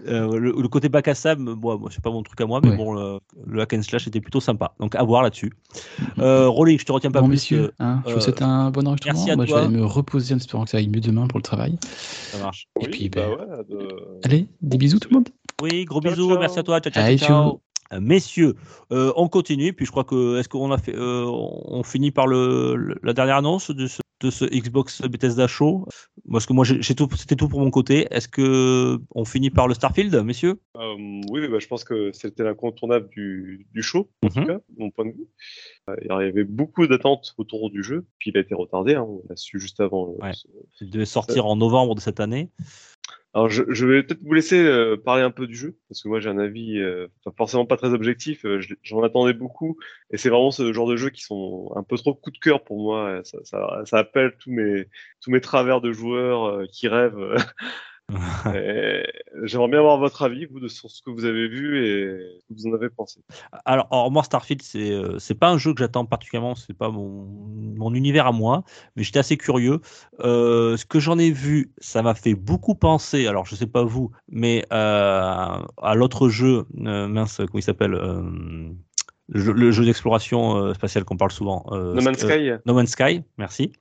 Le, 0.05 0.61
le 0.61 0.67
côté 0.67 0.89
bac 0.89 1.07
à 1.07 1.15
sable, 1.15 1.41
moi, 1.55 1.77
moi 1.77 1.89
c'est 1.91 2.01
pas 2.03 2.11
mon 2.11 2.23
truc 2.23 2.39
à 2.41 2.45
moi, 2.45 2.59
mais 2.61 2.69
Ouais. 2.71 2.77
bon, 2.77 2.93
le, 2.93 3.19
le 3.45 3.61
hack 3.61 3.73
and 3.73 3.83
slash 3.83 4.07
était 4.07 4.19
plutôt 4.19 4.39
sympa. 4.41 4.73
Donc 4.79 4.95
à 4.95 5.03
voir 5.03 5.21
là-dessus. 5.23 5.53
Euh, 6.19 6.49
je 6.77 6.83
te 6.83 6.91
retiens 6.91 7.11
pas 7.11 7.21
bon, 7.21 7.27
plus. 7.27 7.33
messieurs, 7.35 7.71
hein, 7.79 8.01
je 8.07 8.13
vous 8.15 8.19
souhaite 8.21 8.41
un 8.41 8.71
bon 8.71 8.87
enregistrement. 8.87 9.13
merci 9.13 9.31
à 9.31 9.35
Moi, 9.35 9.45
toi. 9.45 9.63
je 9.63 9.67
vais 9.67 9.77
me 9.77 9.85
reposer 9.85 10.24
en 10.33 10.37
espérant 10.37 10.63
que 10.63 10.69
ça 10.71 10.77
aille 10.77 10.87
mieux 10.87 11.01
demain 11.01 11.27
pour 11.27 11.39
le 11.39 11.43
travail. 11.43 11.77
Ça 12.31 12.37
marche. 12.39 12.67
Et 12.81 12.85
Oui, 12.85 12.91
puis, 12.91 13.09
bah 13.09 13.29
ben, 13.37 13.57
ouais, 13.57 13.63
de- 13.69 14.21
Allez, 14.23 14.47
des 14.61 14.77
bisous 14.77 14.99
tout 14.99 15.09
le 15.09 15.15
monde. 15.15 15.29
Oui, 15.61 15.85
gros 15.85 16.01
Ciao, 16.01 16.11
bisous, 16.11 16.29
ciao. 16.29 16.39
merci 16.39 16.59
à 16.59 16.63
toi. 16.63 16.79
Ciao, 16.81 16.91
ciao, 16.91 17.03
Allez, 17.03 17.17
ciao. 17.17 17.61
Euh, 17.93 17.99
Messieurs, 18.01 18.55
euh, 18.91 19.11
on 19.15 19.27
continue. 19.27 19.73
Puis 19.73 19.85
je 19.85 19.91
crois 19.91 20.03
que 20.03 20.39
est-ce 20.39 20.49
qu'on 20.49 20.71
a 20.71 20.77
fait, 20.77 20.95
euh, 20.95 21.25
on 21.27 21.83
finit 21.83 22.11
par 22.11 22.27
le, 22.27 22.75
le- 22.75 22.95
la 23.03 23.13
dernière 23.13 23.37
annonce 23.37 23.69
de 23.71 23.87
ce, 23.87 24.01
de 24.21 24.29
ce 24.31 24.45
Xbox 24.45 25.01
Bethesda 25.03 25.47
Show? 25.47 25.87
Parce 26.31 26.45
que 26.47 26.53
moi, 26.53 26.65
j'ai 26.65 26.81
j'ai 26.81 26.95
tout, 26.95 27.07
c'était 27.15 27.35
tout 27.35 27.47
pour 27.47 27.59
mon 27.59 27.69
côté. 27.69 28.07
Est-ce 28.09 28.27
que 28.27 28.97
on 29.13 29.25
finit 29.25 29.51
par 29.51 29.67
le 29.67 29.75
Starfield, 29.75 30.15
messieurs? 30.23 30.59
Euh, 30.77 30.95
oui, 31.29 31.41
mais 31.41 31.47
bah, 31.47 31.59
je 31.59 31.67
pense 31.67 31.83
que 31.83 32.11
c'était 32.13 32.43
l'incontournable 32.43 33.07
du, 33.09 33.67
du 33.73 33.83
show, 33.83 34.09
en 34.23 34.29
tout 34.29 34.39
Mhm. 34.39 34.47
cas, 34.47 34.53
de 34.55 34.79
mon 34.79 34.89
point 34.89 35.05
de 35.05 35.11
vue. 35.11 35.27
Il 36.01 36.07
y 36.07 36.11
avait 36.11 36.43
beaucoup 36.43 36.87
d'attentes 36.87 37.35
autour 37.37 37.69
du 37.69 37.83
jeu, 37.83 38.07
puis 38.17 38.31
il 38.31 38.37
a 38.37 38.41
été 38.41 38.55
retardé, 38.55 38.95
hein, 38.95 39.05
on 39.07 39.21
l'a 39.29 39.35
su 39.35 39.59
juste 39.59 39.79
avant. 39.79 40.15
Il 40.81 40.89
devait 40.89 41.05
sortir 41.05 41.45
en 41.45 41.55
novembre 41.55 41.93
de 41.93 41.99
cette 41.99 42.19
année. 42.19 42.49
Alors, 43.35 43.49
je, 43.49 43.63
je 43.67 43.85
vais 43.85 44.03
peut-être 44.03 44.21
vous 44.23 44.33
laisser 44.33 44.57
euh, 44.63 44.95
parler 44.95 45.21
un 45.21 45.29
peu 45.31 45.45
du 45.45 45.55
jeu, 45.55 45.77
parce 45.89 46.01
que 46.01 46.07
moi 46.07 46.21
j'ai 46.21 46.29
un 46.29 46.37
avis 46.39 46.79
euh, 46.79 47.07
forcément 47.37 47.65
pas 47.65 47.75
très 47.75 47.89
objectif, 47.93 48.45
euh, 48.45 48.61
je- 48.61 48.75
j'en 48.81 49.03
attendais 49.03 49.33
beaucoup, 49.33 49.77
et 50.09 50.15
c'est 50.17 50.29
vraiment 50.29 50.51
ce 50.51 50.71
genre 50.71 50.87
de 50.87 50.95
jeux 50.95 51.09
qui 51.09 51.21
sont 51.21 51.69
un 51.75 51.83
peu 51.83 51.97
trop 51.97 52.13
coup 52.15 52.31
de 52.31 52.37
cœur 52.37 52.63
pour 52.63 52.79
moi, 52.81 53.19
ça, 53.25 53.37
ça, 53.43 53.81
ça 53.85 53.97
appelle 53.99 54.35
tous 54.39 54.51
mes, 54.51 54.85
tous 55.21 55.31
mes 55.31 55.41
travers 55.41 55.81
de 55.81 55.91
joueurs 55.91 56.45
euh, 56.45 56.65
qui 56.71 56.87
rêvent. 56.87 57.35
J'aimerais 59.43 59.67
bien 59.67 59.79
avoir 59.79 59.97
votre 59.97 60.21
avis, 60.23 60.45
vous, 60.45 60.67
sur 60.67 60.89
ce 60.89 61.01
que 61.01 61.09
vous 61.09 61.25
avez 61.25 61.47
vu 61.47 61.83
et 61.83 62.39
ce 62.39 62.45
que 62.47 62.59
vous 62.59 62.67
en 62.67 62.73
avez 62.73 62.89
pensé. 62.89 63.21
Alors, 63.65 63.87
alors, 63.91 64.11
moi, 64.11 64.23
Starfield, 64.23 64.61
c'est 64.61 64.91
euh, 64.91 65.17
c'est 65.19 65.35
pas 65.35 65.49
un 65.49 65.57
jeu 65.57 65.73
que 65.73 65.79
j'attends 65.79 66.05
particulièrement, 66.05 66.55
c'est 66.55 66.77
pas 66.77 66.89
mon, 66.89 67.25
mon 67.77 67.93
univers 67.93 68.27
à 68.27 68.31
moi, 68.31 68.63
mais 68.95 69.03
j'étais 69.03 69.19
assez 69.19 69.37
curieux. 69.37 69.79
Euh, 70.19 70.77
ce 70.77 70.85
que 70.85 70.99
j'en 70.99 71.17
ai 71.17 71.31
vu, 71.31 71.71
ça 71.79 72.01
m'a 72.01 72.13
fait 72.13 72.35
beaucoup 72.35 72.75
penser, 72.75 73.27
alors 73.27 73.45
je 73.45 73.55
sais 73.55 73.67
pas 73.67 73.83
vous, 73.83 74.11
mais 74.29 74.65
euh, 74.71 75.57
à 75.81 75.95
l'autre 75.95 76.29
jeu, 76.29 76.65
euh, 76.85 77.07
mince, 77.07 77.37
comment 77.37 77.59
il 77.59 77.63
s'appelle 77.63 77.91
le 77.91 79.41
jeu, 79.41 79.53
le 79.53 79.71
jeu 79.71 79.85
d'exploration 79.85 80.73
spatiale 80.75 81.03
qu'on 81.03 81.17
parle 81.17 81.31
souvent. 81.31 81.65
No 81.71 82.01
Man's 82.01 82.19
Sky 82.19 82.51
No 82.65 82.73
Man's 82.75 82.91
Sky, 82.91 83.23
merci. 83.37 83.71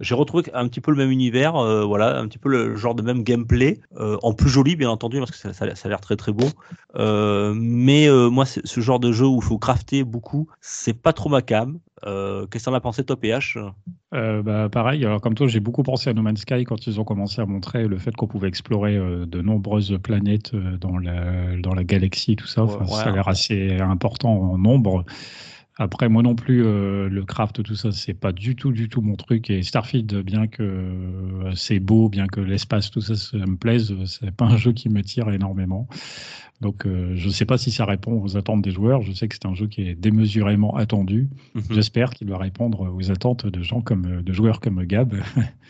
J'ai 0.00 0.14
retrouvé 0.14 0.44
un 0.54 0.68
petit 0.68 0.80
peu 0.80 0.90
le 0.90 0.96
même 0.96 1.10
univers, 1.10 1.56
euh, 1.56 1.84
voilà, 1.84 2.18
un 2.18 2.26
petit 2.28 2.38
peu 2.38 2.48
le 2.48 2.76
genre 2.76 2.94
de 2.94 3.02
même 3.02 3.22
gameplay, 3.22 3.80
euh, 3.98 4.16
en 4.22 4.32
plus 4.32 4.48
joli 4.48 4.76
bien 4.76 4.90
entendu 4.90 5.18
parce 5.18 5.30
que 5.30 5.36
ça, 5.36 5.52
ça 5.52 5.64
a 5.64 5.68
l'air- 5.68 5.76
ça 5.76 5.88
a 5.88 5.90
l'air 5.90 6.00
très 6.00 6.16
très 6.16 6.32
beau. 6.32 6.46
Euh, 6.96 7.52
mais 7.56 8.08
moi, 8.30 8.44
ce 8.46 8.80
genre 8.80 9.00
de 9.00 9.12
jeu 9.12 9.26
où 9.26 9.36
il 9.36 9.44
faut 9.44 9.58
crafter 9.58 10.04
beaucoup, 10.04 10.48
c'est 10.60 10.94
pas 10.94 11.12
trop 11.12 11.28
ma 11.28 11.42
cam. 11.42 11.78
Qu'est-ce 12.02 12.46
que 12.46 12.64
t'en 12.64 12.74
as 12.74 12.80
pensé, 12.80 13.04
Top 13.04 13.24
et 13.24 13.28
H? 13.28 13.58
Euh, 14.14 14.42
bah, 14.42 14.68
pareil, 14.70 15.04
alors 15.04 15.20
comme 15.20 15.34
toi, 15.34 15.46
j'ai 15.46 15.60
beaucoup 15.60 15.82
pensé 15.82 16.10
à 16.10 16.14
No 16.14 16.22
Man's 16.22 16.40
Sky 16.40 16.64
quand 16.64 16.86
ils 16.86 16.98
ont 16.98 17.04
commencé 17.04 17.40
à 17.40 17.46
montrer 17.46 17.86
le 17.86 17.98
fait 17.98 18.16
qu'on 18.16 18.26
pouvait 18.26 18.48
explorer 18.48 18.96
euh, 18.96 19.26
de 19.26 19.42
nombreuses 19.42 19.98
planètes 20.02 20.54
euh, 20.54 20.78
dans, 20.78 20.98
la, 20.98 21.56
dans 21.58 21.74
la 21.74 21.84
galaxie, 21.84 22.36
tout 22.36 22.46
ça. 22.46 22.62
Enfin, 22.62 22.80
Ouais, 22.80 22.86
Ça 22.86 23.02
a 23.04 23.12
l'air 23.12 23.28
assez 23.28 23.76
important 23.80 24.30
en 24.32 24.58
nombre. 24.58 25.04
Après, 25.82 26.10
moi 26.10 26.22
non 26.22 26.34
plus, 26.34 26.62
euh, 26.62 27.08
le 27.08 27.24
craft, 27.24 27.62
tout 27.62 27.74
ça, 27.74 27.90
c'est 27.90 28.12
pas 28.12 28.32
du 28.32 28.54
tout, 28.54 28.70
du 28.70 28.90
tout 28.90 29.00
mon 29.00 29.16
truc. 29.16 29.48
Et 29.48 29.62
Starfield, 29.62 30.14
bien 30.20 30.46
que 30.46 30.62
euh, 30.62 31.54
c'est 31.54 31.80
beau, 31.80 32.10
bien 32.10 32.26
que 32.26 32.40
l'espace, 32.40 32.90
tout 32.90 33.00
ça, 33.00 33.16
ça 33.16 33.38
me 33.38 33.56
plaise, 33.56 33.90
euh, 33.90 34.04
c'est 34.04 34.30
pas 34.30 34.44
un 34.44 34.58
jeu 34.58 34.72
qui 34.72 34.90
me 34.90 35.02
tire 35.02 35.30
énormément. 35.30 35.88
Donc, 36.60 36.86
euh, 36.86 37.12
je 37.14 37.28
sais 37.30 37.46
pas 37.46 37.56
si 37.56 37.70
ça 37.70 37.84
répond 37.86 38.20
aux 38.22 38.36
attentes 38.36 38.60
des 38.62 38.70
joueurs. 38.70 39.00
Je 39.02 39.12
sais 39.12 39.28
que 39.28 39.34
c'est 39.34 39.46
un 39.46 39.54
jeu 39.54 39.66
qui 39.66 39.88
est 39.88 39.94
démesurément 39.94 40.76
attendu. 40.76 41.28
Mhm. 41.54 41.62
J'espère 41.70 42.10
qu'il 42.10 42.28
va 42.28 42.36
répondre 42.38 42.92
aux 42.94 43.10
attentes 43.10 43.46
de 43.46 43.62
gens 43.62 43.80
comme 43.80 44.20
de 44.22 44.32
joueurs 44.32 44.60
comme 44.60 44.84
Gab. 44.84 45.14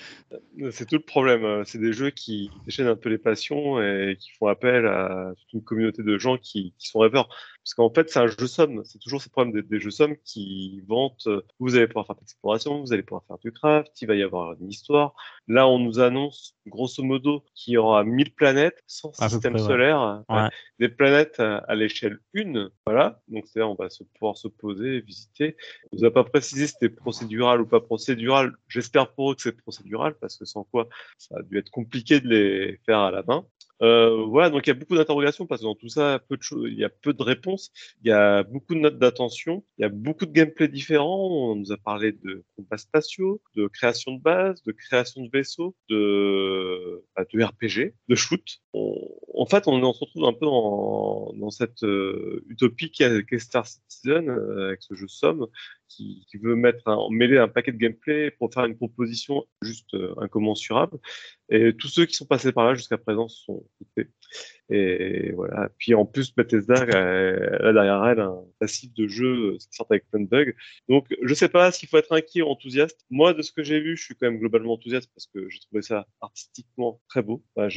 C'est 0.71 0.87
tout 0.87 0.97
le 0.97 1.01
problème. 1.01 1.45
euh, 1.45 1.63
C'est 1.65 1.79
des 1.79 1.93
jeux 1.93 2.11
qui 2.11 2.51
déchaînent 2.65 2.87
un 2.87 2.95
peu 2.97 3.09
les 3.09 3.19
passions 3.19 3.81
et 3.81 4.17
qui 4.19 4.31
font 4.39 4.47
appel 4.47 4.87
à 4.87 5.33
toute 5.39 5.53
une 5.55 5.63
communauté 5.63 6.03
de 6.03 6.19
gens 6.19 6.37
qui, 6.37 6.75
qui 6.79 6.89
sont 6.89 7.01
rêveurs. 7.01 7.29
Parce 7.65 7.75
qu'en 7.75 7.91
fait, 7.93 8.09
c'est 8.11 8.19
un 8.21 8.27
jeu 8.27 8.47
somme. 8.47 8.83
C'est 8.85 8.99
toujours 8.99 9.21
ce 9.23 9.29
problème 9.29 9.53
des, 9.55 9.63
des 9.63 9.81
jeux 9.81 9.91
sommes 9.91 10.15
qui 10.25 10.83
vantent. 10.87 11.27
euh, 11.27 11.43
Vous 11.59 11.75
allez 11.77 11.87
pouvoir 11.87 12.07
faire 12.07 12.17
de 12.17 12.21
l'exploration, 12.21 12.81
vous 12.81 12.93
allez 12.93 13.03
pouvoir 13.03 13.25
faire 13.27 13.39
du 13.39 13.53
craft, 13.53 13.91
il 14.03 14.07
va 14.09 14.15
y 14.15 14.23
avoir 14.23 14.55
une 14.61 14.69
histoire. 14.71 15.15
Là, 15.49 15.67
on 15.67 15.79
nous 15.79 15.99
annonce, 15.99 16.55
grosso 16.67 17.03
modo, 17.03 17.45
qu'il 17.55 17.75
y 17.75 17.77
aura 17.77 18.05
1000 18.05 18.33
planètes 18.33 18.83
sans 18.87 19.11
À 19.21 19.27
peu 19.27 19.31
système 19.35 19.55
près, 19.55 19.63
ouais. 19.63 19.69
solaire. 19.69 20.23
Ouais. 20.29 20.49
Des 20.81 20.89
planètes 20.89 21.41
à, 21.41 21.75
l'échelle 21.75 22.19
1. 22.35 22.71
Voilà. 22.87 23.21
Donc, 23.29 23.47
c'est-à-dire, 23.47 23.71
on 23.71 23.75
va 23.75 23.91
se, 23.91 24.03
pouvoir 24.03 24.39
se 24.39 24.49
poser 24.49 25.03
visiter. 25.03 25.55
On 25.93 25.99
nous 25.99 26.05
a 26.07 26.11
pas 26.11 26.25
précisé 26.25 26.67
si 26.67 26.73
c'était 26.73 26.89
procédural 26.89 27.61
ou 27.61 27.67
pas 27.67 27.81
procédural. 27.81 28.57
J'espère 28.67 29.13
pour 29.13 29.31
eux 29.31 29.35
que 29.35 29.43
c'est 29.43 29.53
procédural 29.53 30.15
parce 30.15 30.39
que 30.39 30.47
sans 30.47 30.65
quoi 30.65 30.89
ça 31.19 31.37
a 31.39 31.43
dû 31.43 31.59
être 31.59 31.71
compliqué 31.71 32.21
de 32.21 32.29
les 32.29 32.81
faire 32.87 33.01
à 33.01 33.11
la 33.11 33.23
main. 33.23 33.45
Euh, 33.83 34.25
voilà, 34.27 34.51
donc 34.51 34.67
il 34.67 34.71
y 34.71 34.73
a 34.73 34.75
beaucoup 34.75 34.95
d'interrogations 34.95 35.47
parce 35.47 35.63
que 35.63 35.67
dans 35.67 35.75
tout 35.75 35.89
ça, 35.89 36.21
peu 36.29 36.37
de 36.37 36.69
il 36.69 36.79
y 36.79 36.85
a 36.85 36.91
peu 36.91 37.15
de 37.15 37.23
réponses, 37.23 37.71
il 38.03 38.09
y 38.09 38.13
a 38.13 38.43
beaucoup 38.43 38.75
de 38.75 38.81
notes 38.81 38.99
d'attention, 38.99 39.65
il 39.79 39.83
y 39.83 39.85
a 39.85 39.89
beaucoup 39.89 40.27
de 40.27 40.33
gameplay 40.33 40.69
différents. 40.69 41.29
On 41.31 41.57
nous 41.57 41.73
a 41.73 41.77
parlé 41.79 42.13
de 42.13 42.45
combats 42.57 42.77
spatiaux, 42.77 43.41
de 43.57 43.69
création 43.69 44.13
de 44.13 44.21
base, 44.21 44.63
de 44.65 44.73
création 44.73 45.23
de 45.23 45.31
vaisseaux, 45.33 45.75
de, 45.89 47.05
bah, 47.17 47.25
de 47.33 47.43
RPG, 47.43 47.95
de 48.09 48.15
shoot. 48.15 48.43
On- 48.75 48.97
en 49.35 49.47
fait, 49.47 49.67
on, 49.67 49.81
se 49.95 50.01
retrouve 50.01 50.25
un 50.27 50.33
peu 50.35 50.47
dans, 50.47 51.51
cette 51.51 51.83
euh, 51.85 52.45
utopie 52.49 52.91
qu'est 52.91 53.39
Star 53.39 53.67
Citizen 53.67 54.29
euh, 54.29 54.69
avec 54.69 54.83
ce 54.83 54.95
jeu 54.95 55.09
Somme 55.09 55.47
qui, 55.91 56.27
veut 56.43 56.57
mettre 56.57 56.87
un, 56.89 57.09
mêler 57.11 57.39
un 57.39 57.49
paquet 57.49 57.73
de 57.73 57.77
gameplay 57.77 58.31
pour 58.31 58.53
faire 58.53 58.65
une 58.65 58.77
proposition 58.77 59.45
juste 59.61 59.93
euh, 59.95 60.15
incommensurable. 60.19 60.99
Et 61.51 61.75
tous 61.77 61.89
ceux 61.89 62.07
qui 62.07 62.15
sont 62.15 62.27
passés 62.27 62.53
par 62.53 62.65
là 62.65 62.75
jusqu'à 62.75 62.99
présent 62.99 63.29
se 63.29 63.45
sont 63.45 63.65
quittés. 63.79 64.11
Et 64.71 65.33
voilà. 65.33 65.69
Puis 65.79 65.95
en 65.95 66.07
plus, 66.07 66.35
Bethesda, 66.35 66.85
euh, 66.95 67.59
elle 67.59 67.67
a 67.67 67.73
derrière 67.73 68.05
elle 68.07 68.21
un 68.21 68.39
passif 68.61 68.93
de 68.95 69.09
jeu 69.09 69.57
qui 69.59 69.67
sort 69.73 69.87
avec 69.91 70.09
plein 70.11 70.21
de 70.21 70.29
bugs. 70.29 70.53
Donc, 70.89 71.07
je 71.23 71.35
sais 71.35 71.49
pas 71.49 71.73
s'il 71.73 71.89
faut 71.89 71.97
être 71.97 72.13
inquiet 72.13 72.43
ou 72.43 72.47
enthousiaste. 72.47 73.05
Moi, 73.11 73.35
de 73.35 73.43
ce 73.43 73.51
que 73.51 73.65
j'ai 73.65 73.81
vu, 73.81 73.97
je 73.97 74.05
suis 74.05 74.15
quand 74.15 74.31
même 74.31 74.39
globalement 74.39 74.75
enthousiaste 74.75 75.11
parce 75.13 75.27
que 75.27 75.49
j'ai 75.49 75.59
trouvé 75.59 75.83
ça 75.83 76.07
artistiquement 76.21 77.01
très 77.09 77.23
beau. 77.23 77.43
Ça 77.57 77.69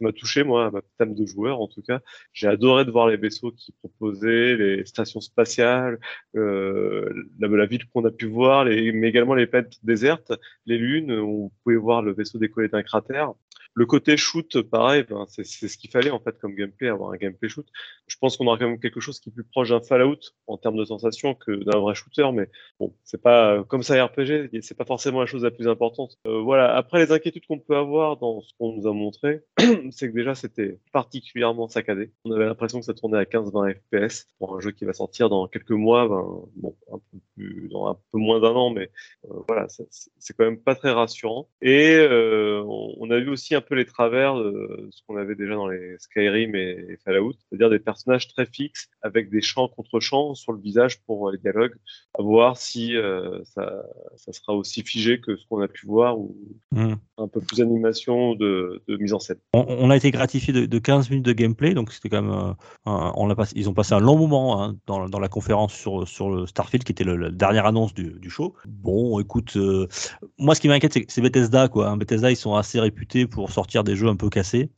m'a 0.00 0.12
touché, 0.12 0.42
moi, 0.42 0.70
ma 0.70 0.80
petite 0.80 1.14
de 1.14 1.26
joueur, 1.26 1.60
en 1.60 1.68
tout 1.68 1.82
cas. 1.82 2.00
J'ai 2.32 2.46
adoré 2.46 2.84
de 2.86 2.90
voir 2.90 3.08
les 3.08 3.16
vaisseaux 3.16 3.52
qui 3.52 3.72
proposaient, 3.72 4.56
les 4.56 4.86
stations 4.86 5.20
spatiales, 5.20 5.98
euh, 6.36 7.12
la, 7.38 7.66
ville 7.66 7.84
qu'on 7.92 8.04
a 8.04 8.10
pu 8.10 8.26
voir, 8.26 8.64
mais 8.64 9.08
également 9.08 9.34
les 9.34 9.46
planètes 9.46 9.78
désertes, 9.82 10.32
les 10.66 10.78
lunes, 10.78 11.12
où 11.12 11.26
vous 11.26 11.52
pouvez 11.62 11.76
voir 11.76 12.02
le 12.02 12.14
vaisseau 12.14 12.38
décoller 12.38 12.68
d'un 12.68 12.82
cratère. 12.82 13.34
Le 13.74 13.86
côté 13.86 14.16
shoot, 14.16 14.60
pareil, 14.62 15.04
ben, 15.08 15.24
c'est 15.28 15.44
ce 15.44 15.78
qu'il 15.78 15.90
fallait 15.90 16.10
en 16.10 16.20
fait 16.20 16.38
comme 16.38 16.54
gameplay, 16.54 16.88
avoir 16.88 17.12
un 17.12 17.16
gameplay 17.16 17.48
shoot. 17.48 17.66
Je 18.06 18.16
pense 18.18 18.36
qu'on 18.36 18.46
aura 18.46 18.58
quand 18.58 18.68
même 18.68 18.80
quelque 18.80 19.00
chose 19.00 19.18
qui 19.18 19.30
est 19.30 19.32
plus 19.32 19.44
proche 19.44 19.70
d'un 19.70 19.80
Fallout 19.80 20.18
en 20.46 20.58
termes 20.58 20.76
de 20.76 20.84
sensation 20.84 21.34
que 21.34 21.52
d'un 21.64 21.78
vrai 21.78 21.94
shooter, 21.94 22.30
mais 22.32 22.48
bon, 22.78 22.94
c'est 23.04 23.22
pas 23.22 23.64
comme 23.64 23.82
ça 23.82 24.04
RPG, 24.04 24.50
c'est 24.60 24.76
pas 24.76 24.84
forcément 24.84 25.20
la 25.20 25.26
chose 25.26 25.42
la 25.42 25.50
plus 25.50 25.68
importante. 25.68 26.18
Euh, 26.26 26.40
voilà. 26.42 26.74
Après, 26.76 26.98
les 27.04 27.12
inquiétudes 27.12 27.46
qu'on 27.46 27.58
peut 27.58 27.76
avoir 27.76 28.18
dans 28.18 28.42
ce 28.42 28.52
qu'on 28.58 28.74
nous 28.76 28.86
a 28.86 28.92
montré, 28.92 29.42
c'est 29.90 30.10
que 30.10 30.14
déjà 30.14 30.34
c'était 30.34 30.78
particulièrement 30.92 31.68
saccadé. 31.68 32.12
On 32.24 32.32
avait 32.32 32.46
l'impression 32.46 32.80
que 32.80 32.84
ça 32.84 32.94
tournait 32.94 33.18
à 33.18 33.24
15-20 33.24 33.74
FPS 33.74 34.28
pour 34.38 34.56
un 34.56 34.60
jeu 34.60 34.72
qui 34.72 34.84
va 34.84 34.92
sortir 34.92 35.30
dans 35.30 35.48
quelques 35.48 35.70
mois, 35.70 36.08
ben, 36.08 36.24
bon, 36.56 36.76
plus, 37.36 37.68
dans 37.70 37.86
un 37.88 37.96
peu 38.12 38.18
moins 38.18 38.40
d'un 38.40 38.50
an, 38.54 38.70
mais 38.70 38.90
euh, 39.30 39.34
voilà, 39.48 39.66
c'est 39.68 40.36
quand 40.36 40.44
même 40.44 40.58
pas 40.58 40.74
très 40.74 40.90
rassurant. 40.90 41.48
Et 41.60 41.94
euh, 41.96 42.62
on, 42.66 43.10
a 43.10 43.18
vu 43.20 43.28
aussi 43.30 43.54
un 43.54 43.60
peu 43.60 43.74
les 43.74 43.84
travers 43.84 44.36
de 44.36 44.88
ce 44.90 45.02
qu'on 45.06 45.16
avait 45.16 45.34
déjà 45.34 45.54
dans 45.54 45.68
les 45.68 45.96
Skyrim 45.98 46.54
et, 46.54 46.98
Fallout, 47.04 47.32
c'est-à-dire 47.48 47.70
des 47.70 47.78
personnages 47.78 48.28
très 48.28 48.46
fixes 48.46 48.88
avec 49.02 49.30
des 49.30 49.40
champs 49.42 49.68
contre 49.68 50.00
champs 50.00 50.34
sur 50.34 50.52
le 50.52 50.60
visage 50.60 51.00
pour 51.02 51.30
les 51.30 51.38
dialogues, 51.38 51.74
à 52.18 52.22
voir 52.22 52.56
si 52.56 52.96
euh, 52.96 53.42
ça, 53.44 53.82
ça 54.16 54.32
sera 54.32 54.54
aussi 54.54 54.82
figé 54.82 55.20
que 55.20 55.36
ce 55.36 55.46
qu'on 55.48 55.60
a 55.60 55.68
pu 55.68 55.86
voir 55.86 56.18
ou, 56.18 56.36
Hmm. 56.70 56.94
un 57.18 57.28
peu 57.28 57.40
plus 57.42 57.58
d'animation, 57.58 58.34
de, 58.34 58.82
de 58.88 58.96
mise 58.96 59.12
en 59.12 59.18
scène. 59.18 59.36
On, 59.52 59.66
on 59.68 59.90
a 59.90 59.96
été 59.96 60.10
gratifié 60.10 60.54
de, 60.54 60.64
de 60.64 60.78
15 60.78 61.10
minutes 61.10 61.26
de 61.26 61.32
gameplay, 61.34 61.74
donc 61.74 61.92
c'était 61.92 62.08
quand 62.08 62.22
même, 62.22 62.32
euh, 62.32 62.52
un- 62.86 63.12
on 63.16 63.26
l'a 63.26 63.34
passé, 63.34 63.52
ils 63.56 63.68
ont 63.68 63.74
passé 63.74 63.92
un 63.92 64.00
long 64.00 64.16
moment 64.16 64.62
hein, 64.62 64.76
dans, 64.86 65.06
dans 65.08 65.18
la 65.18 65.28
conférence 65.28 65.74
sur, 65.74 66.08
sur 66.08 66.30
le 66.30 66.46
Starfield, 66.46 66.84
qui 66.84 66.92
était 66.92 67.04
le- 67.04 67.21
dernière 67.30 67.66
annonce 67.66 67.94
du, 67.94 68.30
show. 68.30 68.54
Bon, 68.66 69.18
écoute, 69.20 69.56
euh, 69.56 69.86
moi 70.38 70.54
ce 70.54 70.60
qui 70.60 70.68
m'inquiète, 70.68 70.98
c'est 71.08 71.20
Bethesda, 71.20 71.68
quoi. 71.68 71.88
hein. 71.88 71.96
Bethesda, 71.96 72.30
ils 72.30 72.36
sont 72.36 72.54
assez 72.54 72.80
réputés 72.80 73.26
pour 73.26 73.50
sortir 73.50 73.84
des 73.84 73.96
jeux 73.96 74.08
un 74.08 74.16
peu 74.16 74.28
cassés. 74.28 74.70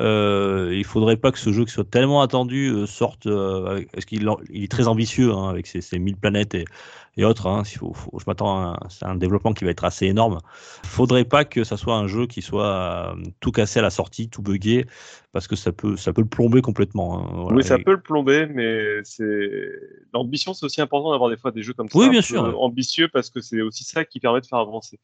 Euh, 0.00 0.72
il 0.74 0.84
faudrait 0.84 1.16
pas 1.16 1.32
que 1.32 1.38
ce 1.38 1.52
jeu 1.52 1.64
qui 1.64 1.72
soit 1.72 1.88
tellement 1.88 2.20
attendu 2.22 2.68
euh, 2.68 2.86
sorte, 2.86 3.26
euh, 3.26 3.84
parce 3.92 4.04
qu'il 4.04 4.28
il 4.50 4.64
est 4.64 4.70
très 4.70 4.88
ambitieux 4.88 5.32
hein, 5.32 5.48
avec 5.48 5.66
ses, 5.66 5.80
ses 5.80 5.98
1000 5.98 6.16
planètes 6.16 6.54
et, 6.54 6.64
autres. 7.24 7.48
Hein, 7.48 7.64
je 7.64 8.24
m'attends, 8.26 8.72
à 8.72 8.78
un- 9.02 9.16
développement 9.16 9.52
qui 9.52 9.64
va 9.64 9.70
être 9.70 9.84
assez 9.84 10.06
énorme. 10.06 10.38
Faudrait 10.84 11.24
pas 11.24 11.44
que 11.44 11.64
ça 11.64 11.76
soit 11.76 11.96
un 11.96 12.06
jeu 12.06 12.26
qui 12.26 12.42
soit 12.42 13.16
tout 13.40 13.50
cassé 13.50 13.80
à 13.80 13.82
la 13.82 13.90
sortie, 13.90 14.28
tout 14.28 14.40
buggé, 14.40 14.86
parce 15.38 15.46
que 15.46 15.54
ça 15.54 15.70
peut, 15.70 15.96
ça 15.96 16.12
peut 16.12 16.20
le 16.20 16.26
plomber 16.26 16.60
complètement. 16.62 17.16
hein, 17.20 17.30
voilà. 17.32 17.56
Oui, 17.56 17.62
ça 17.62 17.76
Et- 17.76 17.84
peut 17.84 17.92
le 17.92 18.00
plomber, 18.00 18.46
mais 18.52 18.98
c'est 19.04 19.48
l'ambition, 20.12 20.52
c'est 20.52 20.66
aussi 20.66 20.80
important 20.80 21.12
d'avoir 21.12 21.30
des 21.30 21.36
fois 21.36 21.52
des 21.52 21.62
jeux 21.62 21.74
comme 21.74 21.88
ça. 21.88 21.96
Oui, 21.96 22.06
un 22.06 22.10
bien 22.10 22.22
sûr. 22.22 22.60
Ambitieux 22.60 23.06
parce 23.06 23.30
que 23.30 23.40
c'est 23.40 23.60
aussi 23.60 23.84
ça 23.84 24.04
qui 24.04 24.18
permet 24.18 24.40
de 24.40 24.46
faire 24.46 24.58
avancer. 24.58 24.98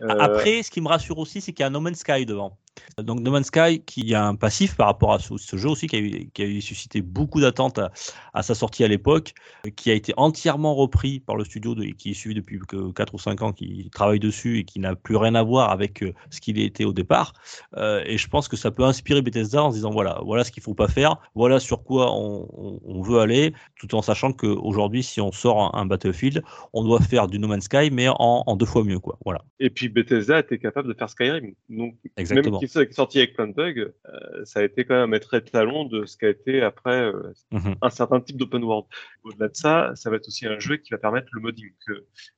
Euh, 0.00 0.08
Après, 0.18 0.62
ce 0.62 0.70
qui 0.70 0.80
me 0.80 0.88
rassure 0.88 1.18
aussi, 1.18 1.42
c'est 1.42 1.52
qu'il 1.52 1.64
y 1.64 1.66
a 1.66 1.70
No 1.70 1.80
Man's 1.80 1.98
Sky 1.98 2.24
devant. 2.24 2.56
Donc 2.98 3.20
No 3.20 3.30
Man's 3.30 3.46
Sky, 3.48 3.82
qui 3.84 4.14
a 4.14 4.26
un 4.26 4.34
passif 4.36 4.76
par 4.76 4.86
rapport 4.86 5.12
à 5.14 5.18
ce, 5.18 5.36
ce 5.36 5.56
jeu 5.56 5.68
aussi, 5.68 5.86
qui 5.86 5.96
a, 5.96 5.98
eu, 6.00 6.30
qui 6.32 6.42
a 6.42 6.46
eu 6.46 6.60
suscité 6.60 7.02
beaucoup 7.02 7.40
d'attentes 7.40 7.78
à, 7.78 7.90
à 8.32 8.42
sa 8.42 8.54
sortie 8.54 8.84
à 8.84 8.88
l'époque, 8.88 9.32
qui 9.76 9.90
a 9.90 9.94
été 9.94 10.12
entièrement 10.16 10.74
repris 10.74 11.20
par 11.20 11.36
le 11.36 11.44
studio 11.44 11.74
de, 11.74 11.84
qui 11.86 12.10
est 12.10 12.14
suivi 12.14 12.34
depuis 12.34 12.58
que 12.60 12.92
4 12.92 13.14
ou 13.14 13.18
5 13.18 13.42
ans, 13.42 13.52
qui 13.52 13.90
travaille 13.92 14.20
dessus 14.20 14.58
et 14.58 14.64
qui 14.64 14.78
n'a 14.80 14.94
plus 14.96 15.16
rien 15.16 15.34
à 15.34 15.42
voir 15.42 15.70
avec 15.70 16.02
euh, 16.02 16.12
ce 16.30 16.40
qu'il 16.40 16.58
était 16.60 16.84
au 16.84 16.92
départ. 16.92 17.32
Euh, 17.76 18.02
et 18.06 18.18
je 18.18 18.28
pense 18.28 18.48
que 18.48 18.56
ça 18.56 18.70
peut 18.70 18.84
inspirer 18.84 19.22
Bethesda 19.22 19.62
en 19.64 19.70
se 19.70 19.76
disant 19.76 19.90
voilà, 19.90 20.20
voilà 20.24 20.44
ce 20.44 20.50
qu'il 20.52 20.62
faut 20.62 20.74
pas 20.74 20.88
faire, 20.88 21.16
voilà 21.34 21.60
sur 21.60 21.82
quoi 21.84 22.12
on, 22.12 22.48
on- 22.52 22.80
on 22.84 23.02
veut 23.02 23.18
aller, 23.20 23.52
tout 23.78 23.94
en 23.94 24.02
sachant 24.02 24.32
qu'aujourd'hui, 24.32 25.02
si 25.02 25.20
on 25.20 25.32
sort 25.32 25.74
un, 25.74 25.80
un 25.80 25.86
Battlefield, 25.86 26.42
on 26.72 26.84
doit 26.84 27.00
faire 27.00 27.28
du 27.28 27.38
No 27.38 27.48
Man's 27.48 27.64
Sky, 27.64 27.90
mais 27.92 28.08
en, 28.08 28.16
en 28.46 28.56
deux 28.56 28.66
fois 28.66 28.84
mieux. 28.84 28.98
Quoi. 28.98 29.18
Voilà, 29.24 29.42
Et 29.60 29.70
puis 29.70 29.88
Bethesda 29.88 30.38
était 30.40 30.58
capable 30.58 30.88
de 30.88 30.94
faire 30.94 31.08
Skyrim. 31.10 31.54
Donc, 31.68 31.96
exactement. 32.16 32.58
même 32.60 32.63
qui 32.66 32.78
est 32.78 32.92
sorti 32.92 33.18
avec 33.18 33.34
plein 33.34 33.46
de 33.48 33.52
bugs, 33.52 33.92
euh, 34.06 34.44
ça 34.44 34.60
a 34.60 34.62
été 34.64 34.84
quand 34.84 34.94
même 34.94 35.04
un 35.04 35.06
maître 35.06 35.34
étalon 35.34 35.84
de 35.84 36.04
ce 36.06 36.16
qu'a 36.16 36.28
été 36.28 36.62
après 36.62 37.00
euh, 37.02 37.32
Mhm. 37.52 37.76
un 37.82 37.90
certain 37.90 38.20
type 38.20 38.36
d'open 38.36 38.64
world. 38.64 38.86
Au-delà 39.24 39.48
de 39.48 39.56
ça, 39.56 39.92
ça 39.96 40.10
va 40.10 40.16
être 40.16 40.28
aussi 40.28 40.46
un 40.46 40.58
jeu 40.58 40.76
qui 40.76 40.90
va 40.90 40.98
permettre 40.98 41.28
le 41.32 41.40
modding. 41.40 41.72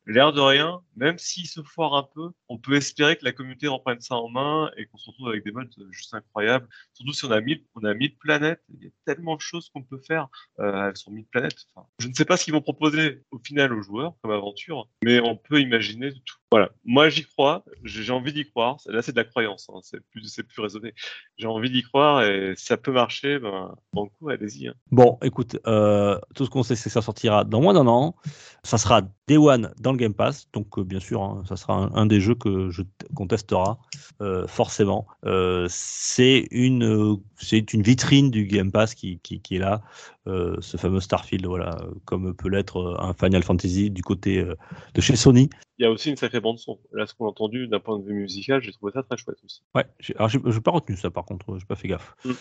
L'air 0.06 0.32
de 0.32 0.40
rien, 0.40 0.80
même 0.94 1.18
s'il 1.18 1.46
se 1.46 1.60
foire 1.62 1.94
un 1.94 2.08
peu, 2.14 2.30
on 2.48 2.58
peut 2.58 2.74
espérer 2.74 3.16
que 3.16 3.24
la 3.24 3.32
communauté 3.32 3.66
reprenne 3.66 4.00
ça 4.00 4.14
en 4.14 4.28
main 4.28 4.70
et 4.76 4.86
qu'on 4.86 4.96
se 4.96 5.10
retrouve 5.10 5.28
avec 5.28 5.44
des 5.44 5.50
mods 5.50 5.64
juste 5.90 6.14
incroyables. 6.14 6.68
Surtout 6.94 7.12
si 7.12 7.24
on 7.24 7.30
a 7.32 7.40
1000, 7.40 7.64
on 7.74 7.84
a 7.84 7.92
1000 7.92 8.16
planètes, 8.16 8.62
il 8.72 8.84
y 8.84 8.86
a 8.86 8.90
tellement 9.04 9.34
de 9.36 9.40
choses 9.40 9.68
qu'on 9.70 9.82
peut 9.82 10.00
faire 10.06 10.28
euh, 10.60 10.92
son 10.94 11.10
1000 11.10 11.26
planètes. 11.26 11.66
Je 11.98 12.08
ne 12.08 12.14
sais 12.14 12.24
pas 12.24 12.36
ce 12.36 12.44
qu'ils 12.44 12.54
vont 12.54 12.62
proposer 12.62 13.24
au 13.32 13.38
final 13.38 13.72
aux 13.72 13.82
joueurs 13.82 14.14
comme 14.22 14.30
aventure, 14.30 14.88
mais 15.02 15.20
on 15.20 15.36
peut 15.36 15.60
imaginer 15.60 16.12
tout. 16.12 16.36
Voilà. 16.52 16.70
Moi, 16.84 17.08
j'y 17.08 17.24
crois. 17.24 17.64
J'ai 17.82 18.12
envie 18.12 18.32
d'y 18.32 18.48
croire. 18.48 18.76
Là, 18.86 19.02
c'est 19.02 19.10
de 19.10 19.16
la 19.16 19.24
croyance. 19.24 19.68
Hein. 19.68 19.80
C'est 19.82 20.00
plus, 20.10 20.40
plus 20.48 20.62
raisonné. 20.62 20.94
J'ai 21.38 21.48
envie 21.48 21.70
d'y 21.70 21.82
croire 21.82 22.22
et 22.22 22.54
si 22.56 22.66
ça 22.66 22.76
peut 22.76 22.92
marcher, 22.92 23.40
ben, 23.40 23.74
bon 23.92 24.08
coup, 24.08 24.28
allez-y. 24.28 24.68
hein. 24.68 24.74
Bon, 24.92 25.18
écoute, 25.22 25.56
euh, 25.66 26.18
tout 26.36 26.44
ce 26.44 26.50
qu'on 26.50 26.62
sait, 26.62 26.75
c'est 26.76 26.90
que 26.90 26.94
ça 26.94 27.02
sortira 27.02 27.44
dans 27.44 27.60
moins 27.60 27.74
d'un 27.74 27.86
an. 27.86 28.14
Ça 28.62 28.78
sera 28.78 29.02
Day 29.28 29.36
One 29.36 29.72
dans 29.80 29.92
le 29.92 29.98
Game 29.98 30.14
Pass. 30.14 30.48
Donc, 30.52 30.78
euh, 30.78 30.84
bien 30.84 30.98
sûr, 30.98 31.22
hein, 31.22 31.42
ça 31.48 31.56
sera 31.56 31.74
un, 31.74 31.94
un 31.94 32.06
des 32.06 32.20
jeux 32.20 32.34
que 32.34 32.68
je 32.70 32.82
qu'on 33.14 33.26
testera 33.26 33.78
euh, 34.20 34.46
forcément. 34.48 35.06
Euh, 35.24 35.66
c'est 35.70 36.48
une, 36.50 37.16
c'est 37.36 37.72
une 37.72 37.82
vitrine 37.82 38.30
du 38.30 38.46
Game 38.46 38.72
Pass 38.72 38.94
qui, 38.94 39.20
qui, 39.20 39.40
qui 39.40 39.56
est 39.56 39.60
là. 39.60 39.82
Ce 40.26 40.76
fameux 40.76 40.98
Starfield, 40.98 41.46
voilà, 41.46 41.78
comme 42.04 42.34
peut 42.34 42.48
l'être 42.48 42.96
un 42.98 43.12
Final 43.12 43.44
Fantasy 43.44 43.92
du 43.92 44.02
côté 44.02 44.44
de 44.44 45.00
chez 45.00 45.14
Sony. 45.14 45.48
Il 45.78 45.84
y 45.84 45.86
a 45.86 45.90
aussi 45.92 46.10
une 46.10 46.16
sacrée 46.16 46.40
bande 46.40 46.58
son. 46.58 46.80
Là, 46.92 47.06
ce 47.06 47.14
qu'on 47.14 47.26
a 47.26 47.28
entendu 47.28 47.68
d'un 47.68 47.78
point 47.78 47.96
de 48.00 48.04
vue 48.04 48.14
musical, 48.14 48.60
j'ai 48.60 48.72
trouvé 48.72 48.90
ça 48.92 49.04
très 49.04 49.16
chouette 49.16 49.36
aussi. 49.44 49.62
Ouais, 49.76 49.84
alors 50.16 50.28
j'ai 50.28 50.40
pas 50.40 50.72
retenu 50.72 50.96
ça 50.96 51.10
par 51.10 51.26
contre, 51.26 51.58
j'ai 51.58 51.64
pas 51.64 51.76
fait 51.76 51.86
gaffe. 51.86 52.16
Mm. 52.24 52.32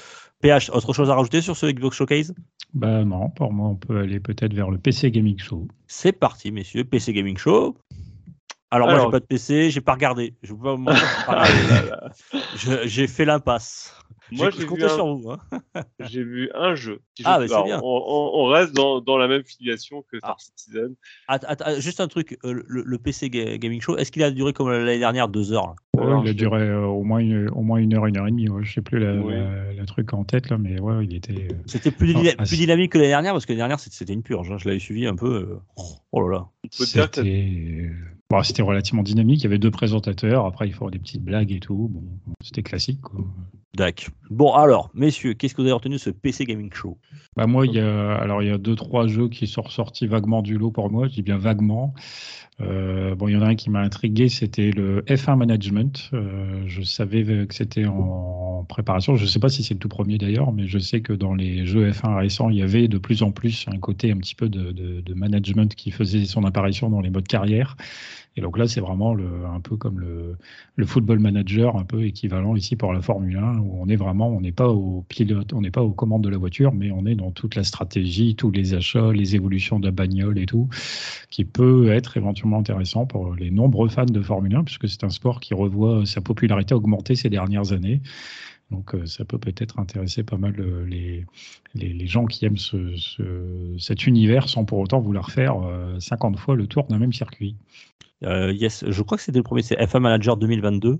PH, 0.41 0.71
autre 0.71 0.93
chose 0.93 1.11
à 1.11 1.15
rajouter 1.15 1.41
sur 1.41 1.55
ce 1.55 1.67
Xbox 1.67 1.95
Showcase? 1.95 2.33
Bah 2.75 3.03
non, 3.05 3.29
pour 3.29 3.53
moi, 3.53 3.69
on 3.69 3.75
peut 3.75 3.97
aller 3.99 4.19
peut-être 4.19 4.53
vers 4.53 4.69
le 4.69 4.77
PC 4.77 5.09
Gaming 5.09 5.39
Show. 5.39 5.67
C'est 5.87 6.11
parti, 6.11 6.51
messieurs, 6.51 6.83
PC 6.83 7.13
Gaming 7.13 7.37
Show. 7.37 7.77
Alors, 8.69 8.87
moi, 8.87 8.95
Alors- 8.95 9.07
j'ai 9.07 9.11
pas 9.11 9.19
de 9.21 9.25
PC, 9.25 9.69
j'ai 9.71 9.79
pas 9.81 9.93
regardé. 9.93 10.35
Je 10.43 10.53
peux 10.53 10.61
pas 10.63 10.75
vous 10.75 10.81
mentir, 10.81 11.01
j'ai 11.19 11.25
pas 11.25 11.43
regardé. 11.43 11.91
Je- 12.57 12.87
J'ai 12.87 13.07
fait 13.07 13.23
l'impasse. 13.25 13.95
Moi, 14.31 14.49
J'ai- 14.49 14.51
j'ai 14.51 14.57
je 14.57 14.61
vu, 14.63 14.67
comptais 14.67 14.83
un, 14.85 14.89
sur 14.95 15.15
vous. 15.15 15.31
hein. 15.31 15.39
j'ai 15.99 16.23
vu 16.23 16.49
un 16.55 16.73
jeu. 16.75 16.99
Si 17.15 17.23
Ah, 17.25 17.39
je- 17.41 17.47
bah, 17.47 17.55
alors, 17.55 17.65
bien. 17.65 17.79
On, 17.83 18.03
on- 18.07 18.31
on 18.41 18.45
reste 18.47 18.73
dans, 18.75 18.99
dans 19.01 19.17
la 19.17 19.27
même 19.27 19.43
filiation 19.43 20.03
que 20.11 20.17
Star 20.17 20.35
Ah. 20.39 20.41
Citizen. 20.41 20.95
Juste 21.79 21.99
un 21.99 22.07
truc, 22.07 22.37
euh, 22.43 22.63
le, 22.67 22.83
le 22.85 22.97
PC 22.97 23.29
Ga- 23.29 23.57
Gaming 23.57 23.81
Show, 23.81 23.97
est-ce 23.97 24.11
qu'il 24.11 24.23
a 24.23 24.31
duré 24.31 24.51
comme 24.53 24.69
l'année 24.71 24.97
dernière, 24.99 25.27
deux 25.27 25.53
heures 25.53 25.67
là? 25.67 25.75
Ouais, 25.95 26.03
Alors, 26.07 26.23
il 26.25 26.29
a 26.29 26.33
duré 26.33 26.61
euh, 26.61 26.85
au, 26.85 27.03
moins 27.03 27.19
une, 27.19 27.49
au 27.49 27.61
moins 27.61 27.77
une 27.77 27.93
heure, 27.93 28.05
une 28.07 28.17
heure 28.17 28.27
et 28.27 28.31
demie. 28.31 28.49
Ouais. 28.49 28.63
Je 28.65 28.73
sais 28.73 28.81
plus 28.81 28.99
la, 28.99 29.13
Oui. 29.15 29.33
la- 29.33 29.73
la 29.73 29.85
truc 29.85 30.13
en 30.13 30.23
tête, 30.23 30.49
là, 30.49 30.57
mais 30.57 30.79
ouais, 30.79 31.05
il 31.05 31.15
était. 31.15 31.33
euh, 31.33 31.55
C'était 31.67 31.91
plus, 31.91 32.13
Ah, 32.17 32.31
ah, 32.39 32.43
plus 32.45 32.57
dynamique 32.57 32.91
que 32.93 32.97
l'année 32.97 33.09
dernière, 33.11 33.33
parce 33.33 33.45
que 33.45 33.51
l'année 33.53 33.59
dernière, 33.59 33.79
c'était 33.79 34.11
une 34.13 34.23
purge. 34.23 34.51
hein. 34.51 34.57
Je 34.57 34.67
l'avais 34.67 34.79
suivi 34.79 35.05
un 35.05 35.15
peu. 35.15 35.33
euh, 35.35 35.59
Oh 36.11 36.27
là 36.27 36.37
là. 36.39 36.47
C'était 36.71 37.91
bon, 38.37 38.43
c'était 38.43 38.61
relativement 38.61 39.03
dynamique. 39.03 39.39
Il 39.41 39.43
y 39.43 39.47
avait 39.47 39.59
deux 39.59 39.71
présentateurs. 39.71 40.45
Après, 40.45 40.67
il 40.67 40.73
faut 40.73 40.89
des 40.89 40.99
petites 40.99 41.23
blagues 41.23 41.51
et 41.51 41.59
tout. 41.59 41.89
Bon, 41.91 42.03
c'était 42.41 42.63
classique. 42.63 43.01
Quoi. 43.01 43.21
Dac. 43.75 44.09
Bon, 44.29 44.53
alors, 44.53 44.89
messieurs, 44.93 45.33
qu'est-ce 45.33 45.53
que 45.53 45.61
vous 45.61 45.67
avez 45.67 45.73
retenu 45.73 45.95
de 45.95 45.99
ce 45.99 46.09
PC 46.09 46.45
Gaming 46.45 46.71
Show? 46.73 46.97
Bah 47.35 47.45
moi, 47.47 47.65
il 47.67 47.73
y 47.73 47.79
a 47.79 48.15
alors 48.15 48.41
il 48.41 48.47
y 48.47 48.51
a 48.51 48.57
deux 48.57 48.75
trois 48.75 49.07
jeux 49.07 49.27
qui 49.27 49.47
sont 49.47 49.61
ressortis 49.63 50.07
vaguement 50.07 50.41
du 50.41 50.57
lot 50.57 50.71
pour 50.71 50.89
moi. 50.89 51.07
Je 51.07 51.13
dis 51.15 51.21
bien 51.21 51.37
vaguement. 51.37 51.93
Euh, 52.61 53.15
bon, 53.15 53.27
il 53.27 53.33
y 53.33 53.35
en 53.35 53.41
a 53.41 53.47
un 53.47 53.55
qui 53.55 53.69
m'a 53.69 53.81
intrigué, 53.81 54.29
c'était 54.29 54.71
le 54.71 55.01
F1 55.01 55.35
Management. 55.35 56.09
Euh, 56.13 56.63
je 56.67 56.81
savais 56.83 57.45
que 57.45 57.53
c'était 57.53 57.85
en 57.85 58.63
préparation. 58.69 59.17
Je 59.17 59.23
ne 59.23 59.27
sais 59.27 59.39
pas 59.39 59.49
si 59.49 59.61
c'est 59.61 59.73
le 59.73 59.79
tout 59.81 59.89
premier 59.89 60.17
d'ailleurs, 60.17 60.53
mais 60.53 60.65
je 60.65 60.79
sais 60.79 61.01
que 61.01 61.11
dans 61.11 61.33
les 61.35 61.65
jeux 61.65 61.89
F1 61.91 62.15
récents, 62.15 62.49
il 62.49 62.55
y 62.57 62.61
avait 62.61 62.87
de 62.87 62.97
plus 62.97 63.23
en 63.23 63.31
plus 63.31 63.65
un 63.67 63.77
côté 63.77 64.09
un 64.13 64.17
petit 64.17 64.35
peu 64.35 64.47
de, 64.47 64.71
de- 64.71 65.01
de 65.01 65.13
management 65.13 65.75
qui 65.75 65.91
faisait 65.91 66.23
son 66.23 66.45
apparition 66.45 66.89
dans 66.89 67.01
les 67.01 67.09
modes 67.09 67.27
carrière. 67.27 67.75
Et 68.37 68.41
donc 68.41 68.57
là, 68.57 68.67
c'est 68.67 68.81
vraiment 68.81 69.15
un 69.15 69.61
peu 69.61 69.77
comme 69.77 69.99
le, 69.99 70.85
football 70.85 71.19
manager, 71.19 71.77
un 71.77 71.85
peu 71.85 72.03
équivalent 72.03 72.55
ici 72.55 72.75
pour 72.75 72.91
la 72.91 73.01
Formule 73.01 73.37
1, 73.37 73.59
où 73.59 73.77
on 73.81 73.87
est 73.87 73.95
vraiment, 73.95 74.27
on 74.29 74.41
n'est 74.41 74.51
pas 74.51 74.67
au 74.67 75.05
pilote, 75.07 75.53
on 75.53 75.61
n'est 75.61 75.71
pas 75.71 75.81
aux 75.81 75.93
commandes 75.93 76.23
de 76.23 76.29
la 76.29 76.37
voiture, 76.37 76.73
mais 76.73 76.91
on 76.91 77.05
est 77.05 77.15
dans 77.15 77.31
toute 77.31 77.55
la 77.55 77.63
stratégie, 77.63 78.35
tous 78.35 78.51
les 78.51 78.73
achats, 78.73 79.13
les 79.13 79.35
évolutions 79.35 79.79
de 79.79 79.85
la 79.85 79.91
bagnole 79.91 80.37
et 80.37 80.45
tout, 80.45 80.67
qui 81.29 81.45
peut 81.45 81.91
être 81.91 82.17
éventuellement 82.17 82.59
intéressant 82.59 83.05
pour 83.05 83.33
les 83.35 83.51
nombreux 83.51 83.87
fans 83.87 84.05
de 84.05 84.21
Formule 84.21 84.55
1, 84.55 84.63
puisque 84.65 84.89
c'est 84.89 85.05
un 85.05 85.09
sport 85.09 85.39
qui 85.39 85.53
revoit 85.53 86.05
sa 86.05 86.19
popularité 86.19 86.73
augmenter 86.73 87.15
ces 87.15 87.29
dernières 87.29 87.71
années. 87.71 88.01
Donc 88.71 88.95
euh, 88.95 89.05
ça 89.05 89.25
peut 89.25 89.37
peut-être 89.37 89.79
intéresser 89.79 90.23
pas 90.23 90.37
mal 90.37 90.55
euh, 90.59 90.85
les, 91.75 92.07
gens 92.07 92.25
qui 92.25 92.45
aiment 92.45 92.57
ce, 92.57 92.95
ce- 92.95 93.75
cet 93.77 94.07
univers 94.07 94.49
sans 94.49 94.65
pour 94.65 94.79
autant 94.79 94.99
vouloir 94.99 95.31
faire 95.31 95.57
euh, 95.61 95.99
50 95.99 96.37
fois 96.39 96.55
le 96.55 96.67
tour 96.67 96.85
d'un 96.87 96.97
même 96.97 97.13
circuit. 97.13 97.55
Euh, 98.25 98.51
yes, 98.51 98.83
je 98.87 99.01
crois 99.03 99.17
que 99.17 99.23
c'était 99.23 99.37
le 99.39 99.43
premier, 99.43 99.61
c'est 99.61 99.75
F1 99.79 99.99
Manager 99.99 100.35
2022. 100.37 100.99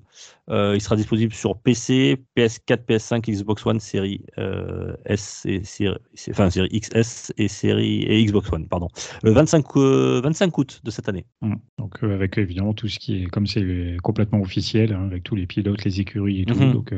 Euh, 0.50 0.74
il 0.76 0.82
sera 0.82 0.96
disponible 0.96 1.34
sur 1.34 1.58
PC, 1.58 2.18
PS4, 2.38 2.86
PS5, 2.86 3.22
Xbox 3.32 3.66
One, 3.66 3.80
série 3.80 4.22
euh, 4.38 4.96
S 5.06 5.44
et 5.46 5.64
série, 5.64 5.98
c'est- 6.14 6.32
enfin 6.32 6.50
série 6.50 6.70
XS 6.70 7.34
et 7.38 7.48
série 7.48 8.04
et 8.04 8.24
Xbox 8.24 8.52
One, 8.54 8.68
pardon. 8.68 8.88
Le 9.24 9.32
25, 9.32 9.66
euh, 9.78 10.22
25 10.24 10.58
août 10.58 10.82
de 10.84 10.92
cette 10.92 11.10
année. 11.10 11.26
Mm. 11.42 11.56
Donc 11.80 12.04
avec 12.04 12.38
évidemment 12.38 12.74
tout 12.74 12.88
ce 12.88 13.00
qui 13.00 13.24
est 13.24 13.26
comme 13.26 13.48
c'est 13.48 13.98
complètement 14.04 14.42
officiel, 14.42 14.94
hein, 14.94 15.06
avec 15.06 15.24
tous 15.24 15.36
les 15.36 15.48
pilotes, 15.48 15.84
les 15.84 16.00
écuries 16.00 16.42
et 16.42 16.46
tout. 16.46 16.56
Mhm. 16.56 16.74
Donc 16.74 16.94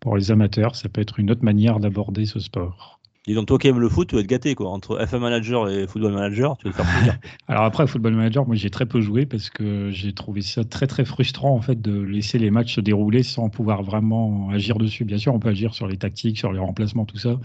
pour 0.00 0.16
les 0.16 0.30
amateurs, 0.30 0.74
ça 0.76 0.88
peut 0.88 1.00
être 1.00 1.18
une 1.18 1.30
autre 1.30 1.44
manière 1.44 1.80
d'aborder 1.80 2.26
ce 2.26 2.38
sport. 2.38 3.00
Dis 3.26 3.32
donc, 3.32 3.46
toi 3.46 3.56
qui 3.58 3.68
aimes 3.68 3.80
le 3.80 3.88
foot, 3.88 4.08
tu 4.08 4.16
vas 4.16 4.20
être 4.20 4.26
gâté 4.26 4.54
quoi. 4.54 4.68
Entre 4.68 4.98
F1 4.98 5.18
Manager 5.18 5.70
et 5.70 5.86
Football 5.86 6.12
Manager, 6.12 6.58
tu 6.58 6.68
vas 6.68 6.74
faire 6.74 6.84
plaisir. 6.84 7.18
Alors 7.48 7.64
après, 7.64 7.86
Football 7.86 8.14
Manager, 8.14 8.46
moi 8.46 8.54
j'ai 8.54 8.68
très 8.68 8.84
peu 8.84 9.00
joué 9.00 9.24
parce 9.24 9.48
que 9.48 9.90
j'ai 9.90 10.12
trouvé 10.12 10.42
ça 10.42 10.62
très 10.62 10.86
très 10.86 11.06
frustrant 11.06 11.54
en 11.54 11.62
fait 11.62 11.80
de 11.80 11.98
laisser 11.98 12.38
les 12.38 12.50
matchs 12.50 12.74
se 12.74 12.82
dérouler 12.82 13.22
sans 13.22 13.48
pouvoir 13.48 13.82
vraiment 13.82 14.50
agir 14.50 14.76
dessus. 14.76 15.06
Bien 15.06 15.16
sûr, 15.16 15.32
on 15.32 15.38
peut 15.38 15.48
agir 15.48 15.72
sur 15.72 15.86
les 15.86 15.96
tactiques, 15.96 16.36
sur 16.36 16.52
les 16.52 16.58
remplacements, 16.58 17.06
tout 17.06 17.16
ça. 17.16 17.38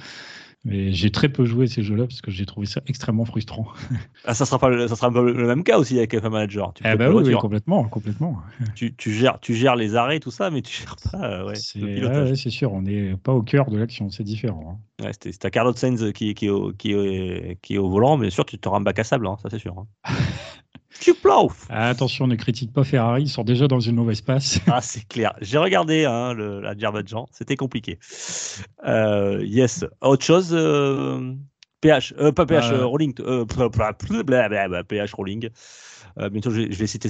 Mais 0.66 0.92
j'ai 0.92 1.10
très 1.10 1.30
peu 1.30 1.46
joué 1.46 1.68
ces 1.68 1.84
jeux-là 1.84 2.06
parce 2.06 2.22
que 2.22 2.32
j'ai 2.32 2.46
trouvé 2.46 2.66
ça 2.66 2.82
extrêmement 2.88 3.24
frustrant. 3.26 3.68
ah, 4.26 4.34
ça 4.34 4.46
sera 4.46 4.60
pas, 4.60 4.70
le- 4.70 4.88
ça 4.88 4.96
sera 4.96 5.10
le 5.10 5.34
même 5.48 5.64
cas 5.64 5.78
aussi 5.78 5.98
avec 5.98 6.14
F1 6.14 6.30
Manager. 6.30 6.74
Tu, 6.74 6.84
Eh 6.86 6.96
ben 6.96 7.12
oui, 7.14 7.34
complètement, 7.38 7.86
complètement. 7.86 8.42
tu, 8.76 8.94
tu 8.96 9.14
gères, 9.14 9.40
tu 9.40 9.56
gères 9.56 9.76
les 9.78 9.96
arrêts, 9.96 10.20
tout 10.20 10.32
ça, 10.32 10.50
mais 10.50 10.62
tu 10.62 10.82
gères 10.82 10.98
pas 11.12 11.18
euh, 11.24 11.48
ouais, 11.48 11.56
C'est 11.56 11.80
ouais, 11.82 12.36
sûr, 12.36 12.74
on 12.74 12.82
n'est 12.82 13.16
pas 13.16 13.34
au 13.34 13.42
cœur 13.42 13.70
de 13.72 13.78
l'action, 13.78 14.10
c'est 14.10 14.24
différent. 14.24 14.80
hein. 15.02 15.06
Ouais, 15.06 15.12
c'est 15.22 15.38
ta 15.40 15.50
Carlos 15.50 15.74
Sainz 15.74 16.12
qui, 16.12 16.34
qui, 16.34 16.48
est 16.48 16.50
au, 16.50 16.74
qui, 16.74 16.92
est, 16.92 17.58
qui 17.62 17.76
est 17.76 17.78
au 17.78 17.90
volant, 17.90 18.18
mais 18.18 18.30
sûr, 18.30 18.46
tu 18.46 18.60
te 18.60 18.68
rends 18.68 18.82
bac 18.82 19.00
à 19.00 19.04
sable, 19.06 19.28
hein, 19.28 19.38
ça 19.42 19.50
c'est 19.50 19.60
sûr. 19.60 19.78
hein. 19.78 19.88
Tu 21.02 21.14
Ah, 21.70 21.88
attention, 21.90 22.28
ne 22.28 22.36
critique 22.36 22.74
pas 22.74 22.84
Ferrari, 22.84 23.24
ils 23.24 23.30
sont 23.30 23.44
déjà 23.44 23.68
dans 23.68 23.80
une 23.80 23.96
mauvaise 23.96 24.22
passe. 24.22 24.60
Ah, 24.68 24.82
c'est 24.82 25.08
clair. 25.08 25.34
J'ai 25.42 25.58
regardé 25.58 26.06
hein, 26.06 26.34
le, 26.34 26.60
l'Azerbaïdjan, 26.60 27.28
c'était 27.32 27.56
compliqué. 27.56 28.00
Euh, 28.86 29.42
yes. 29.46 29.86
Autre 30.02 30.26
chose 30.26 30.50
euh, 30.52 31.34
PH, 31.82 32.14
euh, 32.20 32.32
pas 32.32 32.46
PH, 32.46 32.72
Euh. 32.72 32.80
euh, 32.80 32.86
Rolling. 32.86 33.14
Euh, 33.20 33.46
PH 34.88 35.14
Rolling. 35.14 35.50
Euh, 36.20 36.30
bientôt, 36.30 36.52
je 36.52 36.62
vais, 36.62 36.72
je 36.72 36.78
vais 36.78 36.88
citer. 36.88 37.08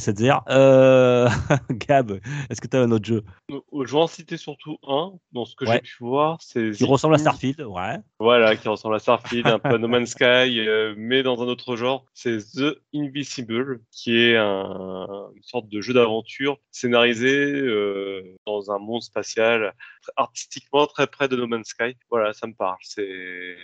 Euh, 0.49 1.27
Gab, 1.71 2.19
est-ce 2.49 2.61
que 2.61 2.67
tu 2.67 2.77
as 2.77 2.81
un 2.81 2.91
autre 2.91 3.05
jeu? 3.05 3.23
Euh, 3.51 3.59
Je 3.85 3.91
vais 3.91 3.97
en 3.99 4.07
citer 4.07 4.37
surtout 4.37 4.77
un, 4.87 5.13
dans 5.31 5.45
ce 5.45 5.55
que 5.55 5.65
Ouais. 5.65 5.75
j'ai 5.75 5.81
pu 5.81 5.95
voir. 6.01 6.37
C'est 6.41 6.71
qui 6.71 6.83
ressemble 6.85 7.15
à 7.15 7.17
Starfield 7.17 7.61
Ouais. 7.61 7.97
Voilà, 8.19 8.55
qui 8.55 8.67
ressemble 8.67 8.95
à 8.95 8.99
Starfield, 8.99 9.47
un 9.47 9.59
peu 9.59 9.77
No 9.77 9.87
Man's 9.87 10.11
Sky, 10.11 10.61
mais 10.97 11.23
dans 11.23 11.41
un 11.41 11.47
autre 11.47 11.75
genre. 11.75 12.05
C'est 12.13 12.37
The 12.55 12.77
Invisible, 12.93 13.79
qui 13.91 14.15
est 14.17 14.37
un, 14.37 15.07
une 15.35 15.43
sorte 15.43 15.67
de 15.69 15.81
jeu 15.81 15.93
d'aventure 15.93 16.59
scénarisé 16.71 17.33
euh, 17.35 18.08
dans 18.45 18.71
un 18.71 18.79
monde 18.79 19.01
spatial, 19.01 19.73
artistiquement 20.15 20.85
très 20.87 21.07
près 21.07 21.27
de 21.27 21.35
No 21.35 21.47
Man's 21.47 21.67
Sky. 21.67 21.95
Voilà, 22.09 22.33
ça 22.33 22.47
me 22.47 22.53
parle. 22.53 22.77
C'est 22.81 23.55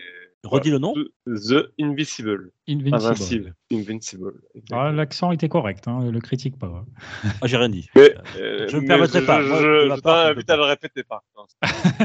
Redis 0.43 0.69
le 0.69 0.77
nom 0.77 0.93
The 1.25 1.71
Invisible, 1.81 2.51
Invincible. 2.69 2.93
invincible, 2.93 3.55
Invincible. 3.71 4.33
Ah, 4.71 4.91
L'accent 4.91 5.31
était 5.31 5.49
correct, 5.49 5.87
hein, 5.87 6.11
le 6.11 6.19
critique 6.19 6.59
pas. 6.59 6.85
Ah, 7.41 7.47
J'ai 7.47 7.57
rien 7.57 7.69
dit. 7.69 7.87
Mais, 7.95 8.13
euh, 8.37 8.67
Je 8.69 8.75
me 8.75 8.81
mais 8.81 8.87
permettrai 8.87 9.21
je- 9.21 9.25
pas. 9.25 9.41
Je, 9.41 9.47
Moi, 9.49 9.57
je, 9.59 9.95
je 9.95 10.01
t'invite 10.01 10.49
à 10.51 10.55
le 10.57 10.63
répéter 10.63 11.01
contre. 11.33 11.55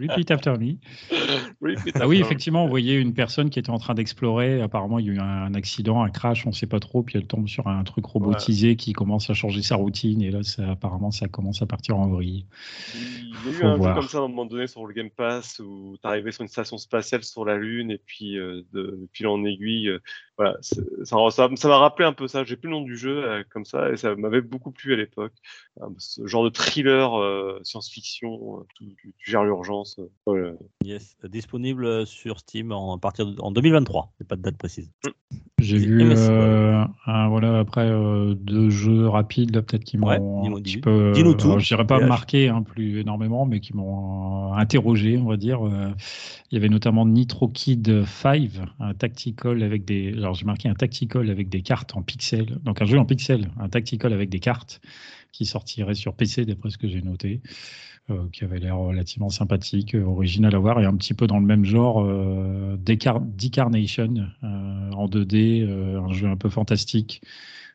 Repeat 0.00 0.30
after 0.32 0.52
me. 0.58 0.76
Repeat 1.60 1.96
Ah 2.00 2.08
oui, 2.08 2.20
effectivement, 2.20 2.64
on 2.64 2.68
voyait 2.68 3.00
une 3.00 3.14
personne 3.14 3.50
qui 3.50 3.58
était 3.58 3.70
en 3.70 3.78
train 3.78 3.94
d'explorer. 3.94 4.60
Apparemment, 4.62 4.98
il 4.98 5.06
y 5.06 5.10
a 5.10 5.12
eu 5.12 5.18
un 5.20 5.54
accident, 5.54 6.02
un 6.02 6.10
crash, 6.10 6.46
on 6.46 6.50
ne 6.50 6.54
sait 6.54 6.66
pas 6.66 6.80
trop. 6.80 7.02
Puis 7.04 7.18
elle 7.18 7.26
tombe 7.26 7.46
sur 7.48 7.68
un 7.68 7.82
truc 7.84 8.04
robotisé 8.06 8.74
qui 8.76 8.92
commence 8.92 9.30
à 9.30 9.34
changer 9.34 9.62
sa 9.62 9.76
routine. 9.76 10.22
Et 10.22 10.30
là, 10.30 10.42
ça, 10.42 10.70
apparemment, 10.72 11.10
ça 11.12 11.28
commence 11.28 11.62
à 11.62 11.66
partir 11.70 11.96
en 11.96 12.08
vrille. 12.08 12.44
Il 12.94 13.52
y 13.52 13.56
a 13.56 13.60
eu 13.60 13.64
un 13.64 13.76
voir. 13.76 13.94
jeu 13.94 14.00
comme 14.00 14.08
ça 14.08 14.18
à 14.18 14.20
un 14.22 14.28
moment 14.28 14.44
donné 14.44 14.66
sur 14.66 14.86
le 14.86 14.92
Game 14.92 15.10
Pass 15.10 15.60
où 15.60 15.96
tu 16.02 16.06
arrivais 16.08 16.32
sur 16.32 16.42
une 16.42 16.48
station 16.48 16.76
spatiale 16.78 17.22
sur 17.22 17.44
la 17.44 17.56
Lune 17.56 17.90
et 17.90 17.98
puis 17.98 18.38
euh, 18.38 18.62
de, 18.72 18.82
de 18.82 19.08
fil 19.12 19.26
en 19.28 19.44
aiguille, 19.44 19.88
euh, 19.88 20.00
voilà, 20.40 20.56
ça 20.62 20.76
ça 21.04 21.48
ça 21.54 21.68
m'a 21.68 21.76
rappelé 21.76 22.08
un 22.08 22.14
peu 22.14 22.26
ça. 22.26 22.44
J'ai 22.44 22.56
plus 22.56 22.68
le 22.70 22.76
nom 22.76 22.80
du 22.82 22.96
jeu 22.96 23.22
euh, 23.24 23.42
comme 23.50 23.66
ça 23.66 23.90
et 23.92 23.98
ça 23.98 24.16
m'avait 24.16 24.40
beaucoup 24.40 24.70
plu 24.70 24.94
à 24.94 24.96
l'époque. 24.96 25.34
Euh, 25.82 25.86
Ce 25.98 26.26
genre 26.26 26.44
de 26.44 26.48
thriller 26.48 27.14
euh, 27.20 27.60
science-fiction, 27.62 28.60
euh, 28.60 28.62
tu, 28.74 28.96
gères 29.22 29.44
l'urgence. 29.44 29.98
euh, 29.98 30.08
voilà. 30.24 30.52
Yes. 30.82 31.14
Disponible 31.28 32.06
sur 32.06 32.38
Steam 32.38 32.72
en, 32.72 32.96
à 32.96 32.98
partir 32.98 33.26
de, 33.26 33.38
en 33.42 33.50
2023. 33.50 34.12
C'est 34.16 34.26
pas 34.26 34.36
de 34.36 34.42
date 34.42 34.56
précise. 34.56 34.90
J'ai 35.58 35.76
Et 35.76 35.80
vu, 35.80 36.00
euh, 36.10 36.82
un- 37.06 37.28
voilà, 37.28 37.58
après 37.58 37.86
euh, 37.86 38.34
deux 38.34 38.70
jeux 38.70 39.06
rapides, 39.08 39.54
là, 39.54 39.60
peut-être 39.60 39.84
qui 39.84 39.98
m'ont 39.98 40.06
Ouais, 40.08 40.16
un 40.16 40.42
dis-nous, 40.42 40.56
petit 40.62 40.74
dis- 40.76 40.80
peu, 40.80 41.12
dis-nous 41.12 41.34
tout, 41.34 41.48
alors, 41.48 41.58
je 41.60 41.66
dirais 41.66 41.86
pas 41.86 42.00
marqué 42.00 42.48
hein, 42.48 42.62
plus 42.62 42.98
énormément, 43.00 43.44
mais 43.44 43.60
qui 43.60 43.76
m'ont 43.76 44.54
euh, 44.54 44.56
interrogé, 44.56 45.18
on 45.18 45.26
va 45.28 45.36
dire. 45.36 45.66
Euh, 45.66 45.90
il 46.50 46.54
y 46.54 46.58
avait 46.58 46.70
notamment 46.70 47.04
Nitro 47.04 47.46
Kid 47.48 48.04
5, 48.06 48.48
un 48.80 48.94
tactical 48.94 49.62
avec 49.62 49.84
des, 49.84 50.12
alors 50.30 50.36
j'ai 50.38 50.46
marqué 50.46 50.68
un 50.68 50.74
tactical 50.74 51.28
avec 51.28 51.48
des 51.48 51.60
cartes 51.62 51.96
en 51.96 52.02
pixels, 52.02 52.58
donc 52.62 52.80
un 52.80 52.84
jeu 52.84 52.98
en 52.98 53.04
pixels, 53.04 53.50
un 53.58 53.68
tactical 53.68 54.12
avec 54.12 54.30
des 54.30 54.38
cartes 54.38 54.80
qui 55.32 55.44
sortirait 55.44 55.94
sur 55.94 56.14
PC 56.14 56.44
d'après 56.44 56.70
ce 56.70 56.78
que 56.78 56.88
j'ai 56.88 57.02
noté. 57.02 57.40
euh, 58.10 58.28
qui 58.32 58.44
avait 58.44 58.58
l'air 58.60 58.76
relativement 58.78 59.30
sympathique, 59.30 59.94
euh, 59.94 60.04
original 60.04 60.54
à 60.54 60.58
voir 60.58 60.80
et 60.80 60.86
un 60.86 60.96
petit 60.96 61.14
peu 61.14 61.26
dans 61.26 61.40
le 61.40 61.46
même 61.46 61.64
genre 61.64 62.02
euh, 62.04 62.76
Decar- 62.78 63.20
Decarnation 63.22 64.14
euh, 64.44 64.90
en 64.92 65.08
2D, 65.08 65.62
euh, 65.68 66.00
un 66.00 66.12
jeu 66.12 66.28
un 66.28 66.36
peu 66.36 66.48
fantastique, 66.50 67.22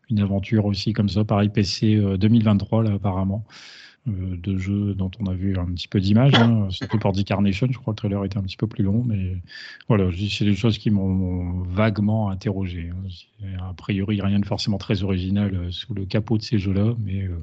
une 0.10 0.20
aventure 0.20 0.66
aussi 0.66 0.94
comme 0.94 1.10
ça, 1.10 1.26
pareil 1.26 1.50
PC 1.50 1.96
euh, 1.96 2.18
2023 2.18 2.84
là 2.84 2.94
apparemment, 2.94 3.46
de 4.08 4.58
jeux 4.58 4.94
dont 4.94 5.12
on 5.20 5.26
a 5.26 5.34
vu 5.34 5.58
un 5.58 5.66
petit 5.66 5.88
peu 5.88 6.00
d'images, 6.00 6.36
hein, 6.36 6.68
surtout 6.70 7.00
pour 7.00 7.12
Decarnation, 7.12 7.68
je 7.70 7.78
crois 7.78 7.94
que 7.94 7.98
le 8.06 8.10
trailer 8.10 8.26
était 8.26 8.38
un 8.38 8.44
petit 8.44 8.58
peu 8.58 8.68
plus 8.68 8.84
long, 8.84 9.04
mais 9.06 9.38
voilà, 9.88 10.10
c'est 10.30 10.46
des 10.46 10.56
choses 10.56 10.78
qui 10.78 10.92
m'ont 10.92 11.64
vaguement 11.64 12.30
interrogé. 12.30 12.92
hein. 12.92 13.48
A 13.70 13.74
priori, 13.74 14.22
rien 14.22 14.40
de 14.40 14.46
forcément 14.46 14.78
très 14.78 15.04
original 15.04 15.56
euh, 15.56 15.72
sous 15.72 15.94
le 15.94 16.06
capot 16.06 16.38
de 16.38 16.44
ces 16.44 16.60
jeux-là, 16.60 16.94
mais 17.04 17.24
euh, 17.24 17.38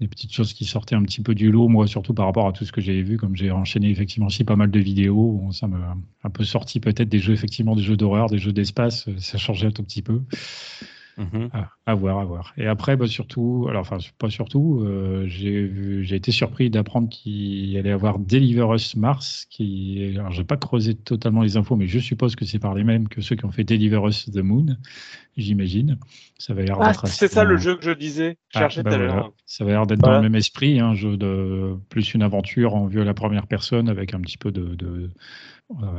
des 0.00 0.08
petites 0.08 0.32
choses 0.32 0.52
qui 0.52 0.64
sortaient 0.64 0.94
un 0.94 1.02
petit 1.02 1.20
peu 1.20 1.34
du 1.34 1.50
lot, 1.50 1.68
moi, 1.68 1.86
surtout 1.86 2.14
par 2.14 2.26
rapport 2.26 2.46
à 2.48 2.52
tout 2.52 2.64
ce 2.64 2.72
que 2.72 2.80
j'avais 2.80 3.02
vu, 3.02 3.16
comme 3.18 3.36
j'ai 3.36 3.50
enchaîné 3.50 3.90
effectivement 3.90 4.26
aussi 4.26 4.44
pas 4.44 4.56
mal 4.56 4.70
de 4.70 4.80
vidéos, 4.80 5.32
bon, 5.32 5.52
ça 5.52 5.66
m'a 5.68 5.96
un 6.24 6.30
peu 6.30 6.44
sorti 6.44 6.80
peut-être 6.80 7.08
des 7.08 7.18
jeux, 7.18 7.32
effectivement, 7.34 7.76
des 7.76 7.82
jeux 7.82 7.96
d'horreur, 7.96 8.28
des 8.28 8.38
jeux 8.38 8.52
d'espace, 8.52 9.08
euh, 9.08 9.14
ça 9.18 9.38
changeait 9.38 9.68
un 9.68 9.72
tout 9.72 9.82
petit 9.82 10.02
peu. 10.02 10.22
Mhm. 11.18 11.50
Ah, 11.52 11.68
à 11.84 11.94
voir, 11.94 12.18
à 12.18 12.24
voir. 12.24 12.54
Et 12.56 12.66
après, 12.66 12.96
bah, 12.96 13.06
surtout, 13.06 13.66
alors 13.68 13.82
enfin 13.82 13.98
pas 14.18 14.30
surtout, 14.30 14.80
euh, 14.80 15.26
j'ai 15.26 16.14
été 16.16 16.32
surpris 16.32 16.70
d'apprendre 16.70 17.10
qu'il 17.10 17.76
allait 17.76 17.90
avoir 17.90 18.18
Deliver 18.18 18.66
Us 18.74 18.96
Mars, 18.96 19.46
qui, 19.50 20.14
alors 20.16 20.30
j'ai 20.30 20.44
pas 20.44 20.56
creusé 20.56 20.94
totalement 20.94 21.42
les 21.42 21.58
infos, 21.58 21.76
mais 21.76 21.86
je 21.86 21.98
suppose 21.98 22.34
que 22.34 22.46
c'est 22.46 22.58
par 22.58 22.74
les 22.74 22.84
mêmes 22.84 23.08
que 23.08 23.20
ceux 23.20 23.36
qui 23.36 23.44
ont 23.44 23.52
fait 23.52 23.64
Deliver 23.64 24.00
Us 24.08 24.30
the 24.30 24.38
Moon, 24.38 24.66
j'imagine. 25.36 25.98
Ça 26.38 26.54
va 26.54 26.62
l'air 26.62 26.80
Ah, 26.80 26.88
d'être 26.88 27.04
c'est 27.06 27.26
assez- 27.26 27.34
ça 27.34 27.44
le 27.44 27.56
jeu 27.58 27.76
que 27.76 27.84
je 27.84 27.90
disais. 27.92 28.38
Je 28.48 28.58
Ah, 28.58 28.60
cherchais 28.60 28.82
bah 28.82 28.90
tout 28.90 28.94
à 28.94 28.98
voilà. 28.98 29.14
l'heure. 29.14 29.32
Ça 29.46 29.64
va 29.64 29.70
l'air 29.72 29.86
d'être 29.86 30.00
Voilà. 30.00 30.16
dans 30.16 30.22
le 30.22 30.28
même 30.30 30.36
esprit, 30.36 30.80
un 30.80 30.94
jeu 30.94 31.16
de 31.16 31.74
plus 31.90 32.14
une 32.14 32.22
aventure 32.22 32.74
en 32.74 32.86
vue 32.86 33.00
à 33.00 33.04
la 33.04 33.14
première 33.14 33.46
personne 33.46 33.88
avec 33.88 34.14
un 34.14 34.20
petit 34.20 34.38
peu 34.38 34.50
de, 34.50 34.74
de 34.74 35.10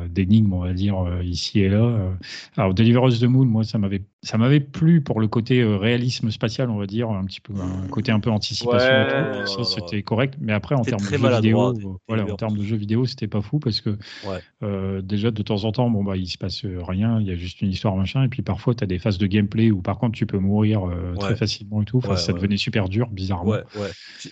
d'énigmes, 0.09 0.53
on 0.53 0.59
va 0.59 0.73
dire 0.73 0.97
euh, 0.99 1.23
ici 1.23 1.59
et 1.59 1.69
là. 1.69 1.77
Euh, 1.83 2.13
Alors 2.57 2.73
Deliver 2.73 3.01
Us 3.07 3.19
the 3.19 3.23
Moon, 3.23 3.45
moi 3.45 3.63
ça 3.63 3.77
m'avait 3.77 4.03
ça 4.21 4.37
m'avait 4.37 4.59
plu 4.59 5.01
pour 5.01 5.19
le 5.19 5.27
côté 5.27 5.61
euh, 5.61 5.77
réalisme 5.77 6.31
spatial, 6.31 6.69
on 6.69 6.77
va 6.77 6.85
dire, 6.87 7.09
un 7.09 7.25
petit 7.25 7.41
peu 7.41 7.53
un 7.53 7.87
côté 7.87 8.11
un 8.11 8.19
peu 8.19 8.29
anticipation. 8.29 8.95
Ouais. 8.95 9.45
Ça 9.45 9.63
c'était 9.65 10.03
correct, 10.03 10.35
mais 10.39 10.53
après 10.53 10.75
en 10.75 10.83
termes 10.83 11.01
de 11.01 11.07
jeux 11.17 11.35
vidéo, 11.35 11.69
euh, 11.69 11.73
voilà, 12.07 12.25
en 12.25 12.35
termes 12.35 12.57
de 12.57 12.63
jeux 12.63 12.77
vidéo, 12.77 13.05
c'était 13.05 13.27
pas 13.27 13.41
fou 13.41 13.59
parce 13.59 13.81
que 13.81 13.97
Ouais. 14.25 14.39
euh, 14.63 15.01
déjà 15.01 15.31
de 15.31 15.41
temps 15.41 15.63
en 15.65 15.71
temps, 15.71 15.89
bon 15.89 16.03
bah 16.03 16.15
il 16.17 16.27
se 16.27 16.37
passe 16.37 16.63
euh, 16.65 16.81
rien, 16.83 17.19
il 17.19 17.27
y 17.27 17.31
a 17.31 17.35
juste 17.35 17.61
une 17.61 17.69
histoire 17.69 17.95
machin, 17.95 18.23
et 18.23 18.29
puis 18.29 18.41
parfois 18.41 18.73
tu 18.75 18.83
as 18.83 18.87
des 18.87 18.99
phases 18.99 19.17
de 19.17 19.27
gameplay 19.27 19.71
où 19.71 19.81
par 19.81 19.97
contre 19.97 20.13
tu 20.17 20.25
peux 20.25 20.39
mourir 20.39 20.87
euh, 20.87 21.15
très 21.19 21.33
Ouais. 21.33 21.35
facilement 21.35 21.81
et 21.81 21.85
tout. 21.85 21.97
Enfin, 21.97 22.15
ça 22.15 22.33
devenait 22.33 22.57
super 22.57 22.89
dur, 22.89 23.09
bizarrement. 23.09 23.53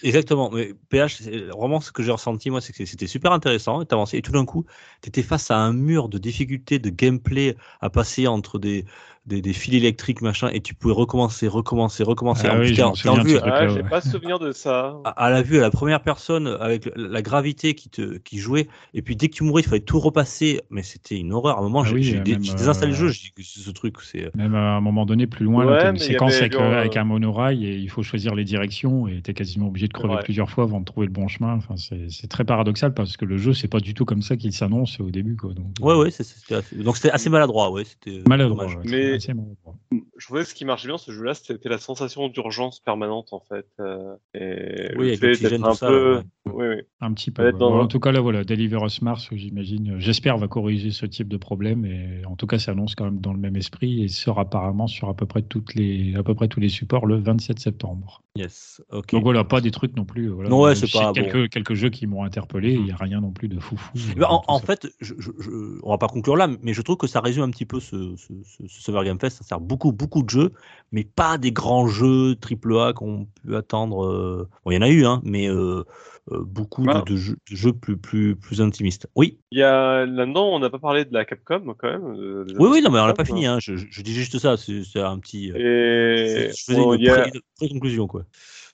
Exactement. 0.04 0.50
Mais 0.52 0.74
PH, 0.90 1.22
vraiment, 1.22 1.82
ce 1.82 1.92
que 1.92 2.04
j'ai 2.04 2.12
ressenti, 2.12 2.50
moi, 2.50 2.62
c'est 2.62 2.74
que 2.74 2.86
c'était 2.86 3.08
super 3.08 3.32
intéressant. 3.32 3.84
Tu 3.84 3.94
avançais 3.94 4.18
et 4.18 4.22
tout 4.22 4.32
d'un 4.32 4.46
coup, 4.46 4.66
tu 5.02 5.10
étais 5.10 5.24
face 5.32 5.52
à 5.52 5.58
un 5.58 5.74
mur 5.74 6.10
de 6.10 6.18
difficulté, 6.18 6.80
de 6.80 6.90
gameplay 6.90 7.56
à 7.82 7.90
passer 7.90 8.28
entre 8.28 8.60
des, 8.60 8.86
des, 9.26 9.42
des 9.42 9.54
fils 9.54 9.76
électriques, 9.76 10.22
machin, 10.22 10.50
et 10.52 10.62
tu 10.62 10.74
pouvais 10.76 10.94
recommencer, 10.94 11.48
recommencer, 11.48 12.04
recommencer. 12.04 12.48
Ah 12.48 12.56
En 12.56 12.60
oui, 12.60 12.66
plus, 12.66 12.76
je 12.76 12.76
t'es- 12.76 12.82
m'en 12.82 12.96
t'es 12.96 12.98
souviens 12.98 13.14
en 13.14 13.18
de 13.18 13.24
vue, 13.24 13.36
ce 13.36 13.38
truc. 13.38 13.54
Ah, 13.56 13.62
là, 13.62 13.68
j'ai 13.68 13.82
ouais. 13.82 13.90
pas 13.90 14.02
souvenir 14.02 14.40
de 14.40 14.52
ça. 14.52 14.98
à, 15.06 15.10
à 15.12 15.30
la 15.30 15.42
vue, 15.42 15.58
à 15.58 15.62
la 15.62 15.72
première 15.72 16.02
personne, 16.02 16.48
avec 16.48 16.90
la 16.96 17.22
gravité 17.22 17.76
qui, 17.76 17.90
te, 17.90 18.18
qui 18.18 18.40
jouait. 18.40 18.68
Et 18.94 19.02
puis, 19.02 19.16
dès 19.16 19.30
que 19.30 19.36
tu 19.36 19.44
mourais, 19.44 19.62
il 19.62 19.68
fallait 19.68 19.82
tout 19.82 20.00
repasser. 20.00 20.62
Mais 20.70 20.84
c'était 20.84 21.18
une 21.20 21.34
horreur. 21.34 21.58
À 21.58 21.60
un 21.60 21.64
moment, 21.64 21.84
Ah 21.84 21.90
j'ai 21.90 21.94
oui, 21.96 22.16
euh, 22.16 22.24
dé- 22.24 22.36
désinstallé 22.36 22.92
le 22.92 22.98
euh, 22.98 23.00
jeu. 23.00 23.08
J'ai 23.10 23.22
dit 23.30 23.32
que 23.32 23.44
ce 23.44 23.70
truc, 23.72 24.02
c'est. 24.02 24.34
Même 24.36 24.56
à 24.56 24.76
un 24.78 24.82
moment 24.82 25.06
donné, 25.06 25.28
plus 25.28 25.46
loin, 25.46 25.66
là, 25.66 25.72
Ouais, 25.74 25.78
t'as 25.78 25.90
une 25.92 25.98
séquence 25.98 26.34
avait 26.34 26.42
avec, 26.42 26.54
genre, 26.54 26.64
euh, 26.64 26.74
euh, 26.74 26.80
avec 26.80 26.98
un 26.98 27.04
monorail 27.04 27.66
et 27.66 27.76
il 27.78 27.90
faut 27.90 28.04
choisir 28.04 28.34
les 28.36 28.44
directions 28.44 29.08
et 29.08 29.22
t'es 29.22 29.34
quasiment 29.34 29.68
obligé 29.68 29.88
de 29.88 29.94
crever 29.94 30.16
Ouais. 30.16 30.24
plusieurs 30.24 30.50
fois 30.50 30.64
avant 30.64 30.80
de 30.80 30.86
trouver 30.86 31.06
le 31.08 31.12
bon 31.14 31.28
chemin. 31.28 31.54
Enfin, 31.56 31.76
c'est 31.78 32.10
c'est 32.10 32.28
très 32.28 32.44
paradoxal 32.46 32.94
parce 32.94 33.18
que 33.18 33.26
le 33.26 33.38
jeu, 33.38 33.54
c'est 33.54 33.68
pas 33.68 33.80
du 33.80 33.94
tout 33.94 34.06
comme 34.06 34.22
ça 34.22 34.36
qu'il 34.38 34.52
s'annonce 34.54 35.00
au 35.00 35.10
début. 35.12 35.21
Quoi. 35.40 35.54
Donc, 35.54 35.68
Ouais, 35.82 35.94
euh, 35.94 36.00
ouais, 36.04 36.12
c'est- 36.12 36.24
c'était 36.24 36.56
assez- 36.56 36.76
donc 36.76 36.98
c'était 36.98 37.12
assez 37.12 37.30
maladroit. 37.30 37.72
Ouais, 37.72 37.84
c'était 37.84 38.22
Maladroit. 38.28 38.66
dommage. 38.66 38.78
ouais, 38.78 38.84
Mais- 38.92 39.14
assez 39.16 39.34
maladroit. 39.34 39.76
Je 40.18 40.26
trouvais 40.26 40.44
que 40.44 40.50
ce 40.50 40.54
qui 40.56 40.66
marchait 40.66 40.88
bien 40.88 40.98
ce 40.98 41.12
jeu-là, 41.12 41.34
c'était 41.34 41.68
la 41.70 41.78
sensation 41.80 42.28
d'urgence 42.30 42.80
permanente 42.80 43.30
en 43.32 43.40
fait. 43.40 43.66
euh, 43.80 44.16
et 44.34 44.92
Oui, 44.98 45.06
le 45.06 45.08
avec 45.08 45.20
fait 45.20 45.28
l'oxygène, 45.28 45.50
d'être 45.52 45.62
tout 45.62 45.68
un 45.68 45.74
ça, 45.74 45.88
peu. 45.88 46.14
là, 46.16 46.24
Oui, 46.46 46.66
oui. 46.68 46.76
Un 47.02 47.14
petit 47.14 47.32
peu. 47.32 47.44
Ouais, 47.44 47.52
ouais. 47.52 47.58
dans- 47.60 47.72
Bon, 47.72 47.82
en 47.82 47.88
tout 47.88 48.00
cas, 48.00 48.12
là, 48.12 48.20
voilà, 48.22 48.44
Deliver 48.44 48.78
Us 48.86 49.02
Mars, 49.02 49.28
j'imagine, 49.32 49.96
j'espère, 50.00 50.38
va 50.38 50.48
corriger 50.48 50.92
ce 50.92 51.06
type 51.06 51.28
de 51.28 51.38
problème. 51.38 51.86
Et 51.86 52.26
en 52.26 52.36
tout 52.36 52.48
cas, 52.48 52.60
ça 52.60 52.72
annonce 52.72 52.96
quand 52.96 53.06
même 53.06 53.20
dans 53.20 53.34
le 53.34 53.40
même 53.40 53.56
esprit 53.56 54.04
et 54.04 54.08
sort 54.08 54.40
apparemment 54.40 54.88
sur 54.88 55.10
à 55.10 55.14
peu 55.16 55.26
près, 55.26 55.42
toutes 55.42 55.74
les, 55.76 56.16
à 56.16 56.24
peu 56.24 56.34
près 56.36 56.48
tous 56.48 56.60
les 56.60 56.70
supports 56.70 57.06
le 57.06 57.16
27 57.18 57.60
septembre. 57.60 58.22
Yes. 58.36 58.82
Ok. 58.92 59.12
Donc 59.12 59.24
voilà, 59.24 59.44
pas 59.44 59.60
des 59.62 59.72
trucs 59.72 59.96
non 59.96 60.06
plus. 60.06 60.28
euh, 60.30 60.34
Voilà. 60.34 60.50
Non, 60.50 60.62
ouais, 60.62 60.76
c'est 60.76 60.92
pas 60.92 61.12
quelques, 61.14 61.50
quelques 61.50 61.74
jeux 61.74 61.90
qui 61.90 62.08
m'ont 62.08 62.24
interpellé. 62.24 62.76
Mhm. 62.76 62.80
Il 62.82 62.86
n'y 62.86 62.92
a 62.92 62.96
rien 62.96 63.20
non 63.22 63.32
plus 63.32 63.48
de 63.50 63.60
foufou. 63.60 63.92
Euh, 63.98 64.14
ben, 64.20 64.28
en, 64.48 64.60
fait, 64.60 64.88
je, 65.02 65.14
je, 65.18 65.32
je- 65.40 65.80
on 65.84 65.90
va 65.90 65.98
pas 65.98 66.08
conclure 66.08 66.36
là, 66.36 66.48
mais 66.62 66.74
je 66.74 66.82
trouve 66.82 66.98
que 66.98 67.08
ça 67.08 67.20
résume 67.22 67.44
un 67.44 67.50
petit 67.50 67.66
peu 67.66 67.80
ce, 67.80 68.16
ce, 68.16 68.34
ce, 68.46 68.68
ce 68.68 68.82
Summer 68.82 69.04
Game 69.04 69.20
Fest. 69.20 69.38
Ça 69.40 69.44
sert 69.44 69.60
beaucoup, 69.60 69.92
beaucoup 69.92 70.24
de 70.24 70.30
jeux, 70.30 70.52
mais 70.92 71.04
pas 71.04 71.38
des 71.38 71.52
grands 71.52 71.88
jeux 71.88 72.36
AAA 72.36 72.94
qu'on 72.94 73.28
peut 73.44 73.56
attendre. 73.58 74.06
euh, 74.06 74.48
Bon, 74.64 74.72
il 74.72 74.76
y 74.76 74.78
en 74.78 74.82
a 74.84 74.90
eu, 74.90 75.06
hein, 75.06 75.22
mais 75.24 75.50
euh, 75.50 75.84
euh, 76.32 76.44
beaucoup 76.44 76.86
de, 76.86 77.02
de 77.02 77.16
jeux, 77.16 77.38
de 77.50 77.56
jeux 77.56 77.74
plus, 77.74 77.98
plus, 77.98 78.36
plus 78.36 78.62
intimistes. 78.62 79.08
Oui, 79.16 79.40
Il 79.52 79.60
y 79.60 79.64
a 79.64 80.06
là-dedans, 80.06 80.54
on 80.54 80.60
n'a 80.60 80.70
pas 80.70 80.80
parlé 80.80 81.06
de 81.06 81.14
la 81.14 81.26
Capcom 81.26 81.74
quand 81.78 81.90
même. 81.90 82.16
euh, 82.20 82.46
oui, 82.60 82.70
oui, 82.74 82.82
non, 82.82 82.92
mais 82.92 83.00
on 83.00 83.08
n'a 83.08 83.14
pas 83.14 83.26
fini. 83.26 83.46
Hein. 83.46 83.58
Je, 83.60 83.76
je, 83.76 84.02
dis 84.02 84.14
juste 84.14 84.38
ça. 84.40 84.56
C'est 84.58 85.00
un 85.02 85.20
petit. 85.20 85.52
Et 85.56 86.50
je 86.56 86.64
faisais 86.64 86.76
bon, 86.76 86.94
une 86.94 87.10
a- 87.10 87.28
pré- 87.28 87.42
pré-conclusion, 87.58 88.08
quoi. 88.08 88.26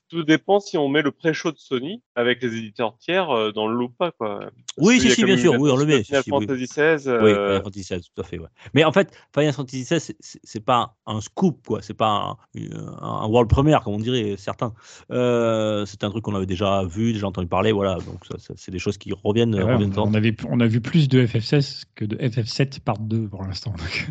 Tout 0.09 0.23
dépend 0.23 0.59
si 0.59 0.77
on 0.77 0.87
met 0.89 1.01
le 1.01 1.11
pré-show 1.11 1.51
de 1.51 1.57
Sony 1.57 2.01
avec 2.15 2.41
les 2.41 2.55
éditeurs 2.55 2.97
tiers 2.97 3.29
euh, 3.29 3.51
dans 3.51 3.67
le 3.67 3.75
lot 3.75 3.85
ou 3.85 3.89
pas, 3.89 4.11
quoi. 4.11 4.39
Parce 4.39 4.51
Oui, 4.87 4.99
si, 4.99 5.11
si, 5.11 5.23
bien 5.23 5.37
sûr, 5.37 5.53
oui, 5.59 5.69
on 5.71 5.75
le 5.75 5.85
met. 5.85 6.03
Final 6.03 6.23
si. 6.23 6.29
Fantasy 6.29 6.65
XVI. 6.65 7.09
Oui, 7.11 7.31
euh, 7.31 7.47
Final 7.47 7.63
Fantasy 7.63 7.81
XVI, 7.81 8.01
tout 8.01 8.21
à 8.21 8.23
fait. 8.23 8.39
Ouais. 8.39 8.47
Mais 8.73 8.83
en 8.83 8.91
fait, 8.91 9.11
Final 9.33 9.53
Fantasy 9.53 9.83
XVI, 9.83 10.15
c'est- 10.19 10.59
pas 10.65 10.95
un 11.05 11.21
scoop, 11.21 11.65
quoi. 11.67 11.81
C'est 11.81 11.93
pas 11.93 12.37
un, 12.55 13.27
world 13.27 13.49
premiere, 13.49 13.81
comme 13.81 13.93
on 13.93 13.99
dirait 13.99 14.35
certains. 14.37 14.73
Euh, 15.11 15.85
c'est 15.85 16.03
un 16.03 16.09
truc 16.09 16.23
qu'on 16.23 16.35
avait 16.35 16.45
déjà 16.45 16.83
vu, 16.83 17.13
déjà 17.13 17.27
entendu 17.27 17.47
parler, 17.47 17.71
voilà. 17.71 17.95
Donc, 17.95 18.25
ça, 18.29 18.37
ça, 18.37 18.53
c'est 18.57 18.71
des 18.71 18.79
choses 18.79 18.97
qui 18.97 19.13
reviennent. 19.13 19.55
Ouais, 19.55 19.61
reviennent 19.63 19.93
on, 19.97 20.09
on 20.09 20.13
avait, 20.13 20.35
on 20.49 20.59
a 20.59 20.67
vu 20.67 20.81
plus 20.81 21.07
de 21.07 21.25
FF16 21.25 21.83
que 21.95 22.05
de 22.05 22.17
FF7 22.17 22.79
part 22.81 22.99
2 22.99 23.27
pour 23.27 23.43
l'instant. 23.43 23.71
donc. 23.71 24.09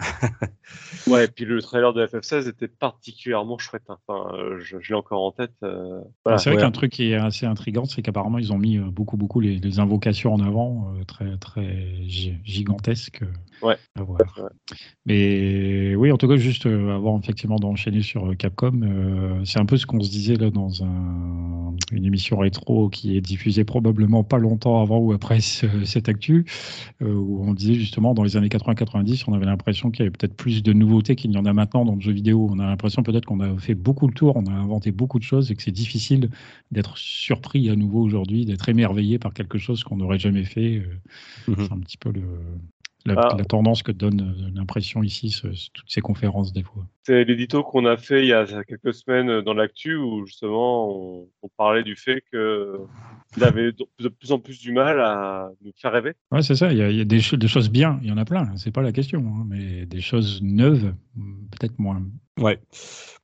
Ouais, 1.06 1.26
et 1.26 1.28
puis 1.28 1.44
le 1.44 1.60
trailer 1.60 1.92
de 1.92 2.04
FF16 2.06 2.48
était 2.48 2.66
particulièrement 2.68 3.58
chouette. 3.58 3.82
hein. 3.90 3.98
Enfin, 4.08 4.34
euh, 4.34 4.58
je, 4.60 4.78
je 4.80 4.88
l'ai 4.88 4.94
encore 4.94 5.22
en 5.22 5.32
tête. 5.32 5.52
euh, 5.62 6.00
voilà. 6.24 6.38
c'est 6.38 6.48
vrai 6.50 6.56
ouais. 6.56 6.62
qu'un 6.62 6.70
truc 6.70 6.92
qui 6.92 7.10
est 7.10 7.16
assez 7.16 7.44
intriguant, 7.44 7.84
c'est 7.84 8.00
qu'apparemment 8.00 8.38
ils 8.38 8.52
ont 8.52 8.58
mis 8.58 8.78
euh, 8.78 8.84
beaucoup, 8.90 9.18
beaucoup 9.18 9.40
les, 9.40 9.58
les 9.58 9.78
invocations 9.80 10.32
en 10.32 10.40
avant, 10.40 10.94
euh, 10.98 11.04
très, 11.04 11.36
très 11.36 11.86
gi- 12.06 12.38
gigantesques. 12.44 13.22
Ouais. 13.62 13.76
à 13.96 14.02
voir. 14.02 14.18
Ouais. 14.38 14.76
Mais 15.06 15.94
oui, 15.94 16.10
en 16.10 16.16
tout 16.16 16.26
cas, 16.28 16.36
juste 16.36 16.66
avant 16.66 17.18
effectivement 17.20 17.56
d'enchaîner 17.56 18.02
sur 18.02 18.34
Capcom, 18.36 18.80
euh, 18.82 19.44
c'est 19.44 19.60
un 19.60 19.66
peu 19.66 19.76
ce 19.76 19.86
qu'on 19.86 20.00
se 20.00 20.10
disait 20.10 20.36
là 20.36 20.50
dans 20.50 20.82
un- 20.82 21.74
une 21.92 22.04
émission 22.06 22.38
rétro 22.38 22.88
qui 22.88 23.16
est 23.16 23.20
diffusée 23.20 23.64
probablement 23.64 24.24
pas 24.24 24.38
longtemps 24.38 24.80
avant 24.80 24.98
ou 24.98 25.12
après 25.12 25.40
ce- 25.40 25.84
cette 25.84 26.08
actu, 26.08 26.46
euh, 27.02 27.12
où 27.12 27.44
on 27.46 27.52
disait 27.52 27.74
justement 27.74 28.14
dans 28.14 28.22
les 28.22 28.36
années 28.36 28.48
80-90, 28.48 29.24
on 29.28 29.34
avait 29.34 29.46
l'impression 29.46 29.83
qu'il 29.90 30.00
y 30.00 30.02
avait 30.02 30.10
peut-être 30.10 30.36
plus 30.36 30.62
de 30.62 30.72
nouveautés 30.72 31.16
qu'il 31.16 31.30
n'y 31.30 31.36
en 31.36 31.44
a 31.44 31.52
maintenant 31.52 31.84
dans 31.84 31.94
le 31.94 32.00
jeu 32.00 32.12
vidéo. 32.12 32.48
On 32.50 32.58
a 32.58 32.66
l'impression 32.66 33.02
peut-être 33.02 33.24
qu'on 33.26 33.40
a 33.40 33.56
fait 33.58 33.74
beaucoup 33.74 34.06
le 34.06 34.14
tour, 34.14 34.36
on 34.36 34.46
a 34.46 34.52
inventé 34.52 34.92
beaucoup 34.92 35.18
de 35.18 35.24
choses 35.24 35.50
et 35.50 35.54
que 35.56 35.62
c'est 35.62 35.70
difficile 35.72 36.30
d'être 36.70 36.96
surpris 36.98 37.68
à 37.70 37.76
nouveau 37.76 38.02
aujourd'hui, 38.02 38.44
d'être 38.46 38.68
émerveillé 38.68 39.18
par 39.18 39.32
quelque 39.34 39.58
chose 39.58 39.84
qu'on 39.84 39.96
n'aurait 39.96 40.18
jamais 40.18 40.44
fait. 40.44 40.76
euh, 40.78 41.00
Mhm. 41.48 41.56
C'est 41.58 41.72
un 41.72 41.80
petit 41.80 41.96
peu 41.98 42.10
le, 42.12 42.22
la, 43.06 43.14
Ah. 43.18 43.34
la 43.36 43.44
tendance 43.44 43.82
que 43.82 43.92
donne 43.92 44.20
euh, 44.20 44.50
l'impression 44.54 45.02
ici, 45.02 45.30
ce- 45.30 45.52
ce- 45.52 45.68
toutes 45.72 45.90
ces 45.90 46.00
conférences 46.00 46.52
des 46.52 46.62
fois. 46.62 46.86
C'est 47.06 47.24
l'édito 47.24 47.62
qu'on 47.62 47.84
a 47.84 47.96
fait 47.98 48.22
il 48.22 48.28
y 48.28 48.32
a 48.32 48.46
quelques 48.64 48.94
semaines 48.94 49.28
euh, 49.28 49.42
dans 49.42 49.52
l'actu 49.54 49.94
où 49.96 50.24
justement 50.26 50.88
on, 50.90 51.28
on 51.42 51.48
parlait 51.56 51.82
du 51.82 51.96
fait 51.96 52.22
que 52.32 52.78
il 53.36 53.44
avait 53.44 53.72
de 53.72 53.84
de 54.00 54.08
plus 54.08 54.32
en 54.32 54.38
plus 54.38 54.58
du 54.60 54.72
mal 54.72 55.00
à 55.00 55.50
nous 55.62 55.72
faire 55.76 55.92
rêver. 55.92 56.14
Ouais, 56.32 56.42
c'est 56.42 56.54
ça, 56.54 56.72
il 56.72 56.78
y 56.78 56.82
a, 56.82 56.90
il 56.90 56.96
y 56.96 57.00
a 57.00 57.04
des, 57.04 57.20
cho- 57.20 57.36
des 57.36 57.48
choses 57.48 57.70
bien, 57.70 57.98
il 58.02 58.08
y 58.08 58.12
en 58.12 58.16
a 58.16 58.24
plein, 58.24 58.56
c'est 58.56 58.70
pas 58.70 58.82
la 58.82 58.92
question, 58.92 59.20
hein, 59.26 59.44
mais 59.48 59.86
des 59.86 60.00
choses 60.00 60.40
neuves, 60.42 60.94
peut-être 61.50 61.78
moins. 61.78 62.02
Ouais. 62.40 62.58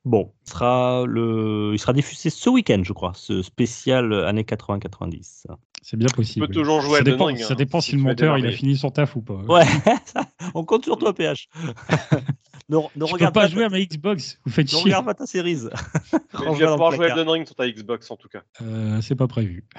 Bon, 0.05 0.31
sera 0.45 1.03
le... 1.05 1.71
il 1.73 1.79
sera 1.79 1.91
diffusé 1.93 2.29
ce 2.29 2.49
week-end, 2.49 2.81
je 2.83 2.93
crois, 2.93 3.11
ce 3.15 3.41
spécial 3.41 4.13
euh, 4.13 4.25
années 4.27 4.43
80-90. 4.43 5.47
C'est 5.81 5.97
bien 5.97 6.07
Tu 6.07 6.15
possible. 6.15 6.47
peux 6.47 6.53
toujours 6.53 6.81
jouer 6.81 6.99
à 6.99 7.03
ça 7.03 7.09
Elden 7.09 7.13
dépend, 7.13 7.35
ça 7.37 7.53
hein, 7.53 7.55
dépend 7.55 7.81
si 7.81 7.89
si 7.91 7.95
le 7.95 8.01
tu 8.01 8.03
monteur 8.03 8.37
il 8.37 8.45
a 8.45 8.51
fini 8.51 8.77
son 8.77 8.91
taf 8.91 9.15
ou 9.15 9.21
pas. 9.21 9.41
Ouais, 9.47 9.65
on 10.53 10.63
compte 10.63 10.83
sur 10.85 10.97
toi, 10.97 11.13
PH. 11.13 11.47
ne, 12.69 12.77
ne 12.77 12.81
Je 12.83 12.99
peux 12.99 13.05
regarde 13.05 13.33
pas 13.33 13.41
pas, 13.41 13.47
jouer 13.47 13.61
ta- 13.61 13.65
à 13.67 13.69
ma 13.69 13.79
Xbox, 13.81 14.39
vous 14.45 14.51
faites 14.51 14.65
ne 14.65 14.69
chier. 14.69 14.83
regarde 14.83 15.05
pas 15.05 15.13
ta 15.13 15.25
série. 15.25 15.55
Vas 15.55 15.69
dans 16.33 16.53
pouvoir 16.53 16.91
le 16.91 16.95
jouer 16.97 17.05
à. 17.07 17.09
Elden 17.09 17.29
Ring 17.29 17.45
sur 17.45 17.55
ta 17.55 17.67
Xbox 17.69 18.09
en 18.11 18.15
tout 18.17 18.27
cas. 18.29 18.41
Euh, 18.61 18.99
c'est 19.01 19.15
pas 19.15 19.27
prévu. 19.27 19.65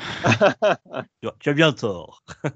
Tu 1.40 1.48
as- 1.48 1.52
bien 1.54 1.72
tort. 1.72 2.22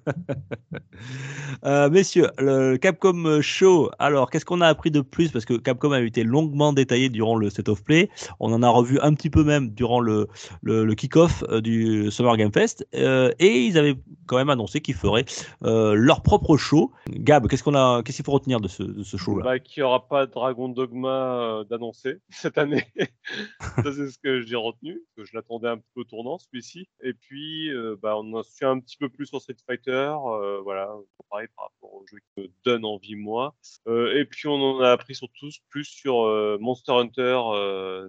Euh, 1.65 1.89
messieurs, 1.90 2.28
le 2.39 2.77
Capcom 2.77 3.40
Show, 3.40 3.90
alors 3.98 4.31
qu'est-ce 4.31 4.44
qu'on 4.44 4.61
a 4.61 4.69
appris 4.69 4.90
de 4.90 5.01
plus? 5.01 5.31
Parce 5.31 5.44
que 5.44 5.55
Capcom 5.55 5.90
a 5.93 6.01
été 6.01 6.23
longuement 6.23 6.73
détaillé 6.73 7.09
durant 7.09 7.35
le 7.36 7.51
State 7.51 7.69
of 7.69 7.82
Play. 7.82 8.09
On 8.40 8.53
en 8.53 8.62
a 8.62 8.69
revu 8.69 9.01
un 9.01 9.15
petit 9.15 9.31
peu 9.31 9.43
même 9.43 9.70
durant 9.70 10.01
le, 10.01 10.28
le, 10.62 10.85
le 10.85 10.94
kick-off 10.94 11.44
euh, 11.48 11.61
du 11.61 12.11
Summer 12.11 12.36
Game 12.36 12.53
Fest. 12.53 12.86
Euh, 12.94 13.32
et 13.39 13.61
ils 13.65 13.78
avaient 13.78 13.97
quand 14.27 14.36
même 14.36 14.51
annoncé 14.51 14.81
qu'ils 14.81 14.94
feraient 14.94 15.24
euh, 15.65 15.94
leur 15.94 16.23
propre 16.23 16.57
show. 16.57 16.93
Gab, 17.11 17.48
qu'est-ce 17.48 17.62
qu'on 17.62 17.74
a, 17.74 18.03
qu'est-ce 18.03 18.16
qu'il 18.16 18.24
faut 18.24 18.32
retenir 18.32 18.61
de 18.61 18.69
ce, 18.69 18.82
de 18.82 19.03
ce 19.03 19.16
show-là? 19.16 19.44
Bah, 19.44 19.59
qu'il 19.59 19.82
n'y 19.82 19.86
aura 19.86 20.07
pas 20.09 20.26
Dragon 20.27 20.69
Dogma 20.69 21.40
euh, 21.61 21.65
d'annoncer 21.65 22.19
cette 22.31 22.59
année. 22.59 22.85
ça, 23.61 23.93
c'est 23.93 24.11
ce 24.11 24.19
que 24.19 24.40
j'ai 24.43 24.57
retenu. 24.57 25.03
que 25.16 25.24
Je 25.24 25.35
l'attendais 25.35 25.69
un 25.69 25.78
peu 25.78 26.01
au 26.01 26.05
tournant, 26.05 26.39
celui-ci. 26.39 26.89
Et 27.03 27.12
puis, 27.15 27.70
euh, 27.70 27.97
bah, 28.01 28.16
on 28.16 28.32
en 28.35 28.40
a 28.40 28.43
su 28.43 28.65
un 28.65 28.78
petit 28.81 28.97
peu 28.97 29.09
plus 29.09 29.27
sur 29.27 29.40
Street 29.40 29.57
Fighter. 29.66 29.90
euh, 30.27 30.61
voilà, 30.62 30.90
pareil 31.31 31.48
par 31.57 31.66
rapport 31.66 31.94
au 31.94 32.07
jeu 32.07 32.19
qui 32.35 32.43
me 32.43 32.48
donne 32.65 32.85
envie, 32.85 33.16
moi. 33.16 33.55
Et 33.89 34.24
puis, 34.24 34.48
on 34.48 34.55
en 34.55 34.81
a 34.81 34.90
appris 34.90 35.15
surtout 35.15 35.48
plus 35.70 35.85
sur 35.85 36.15
Monster 36.61 36.93
Hunter 36.93 37.40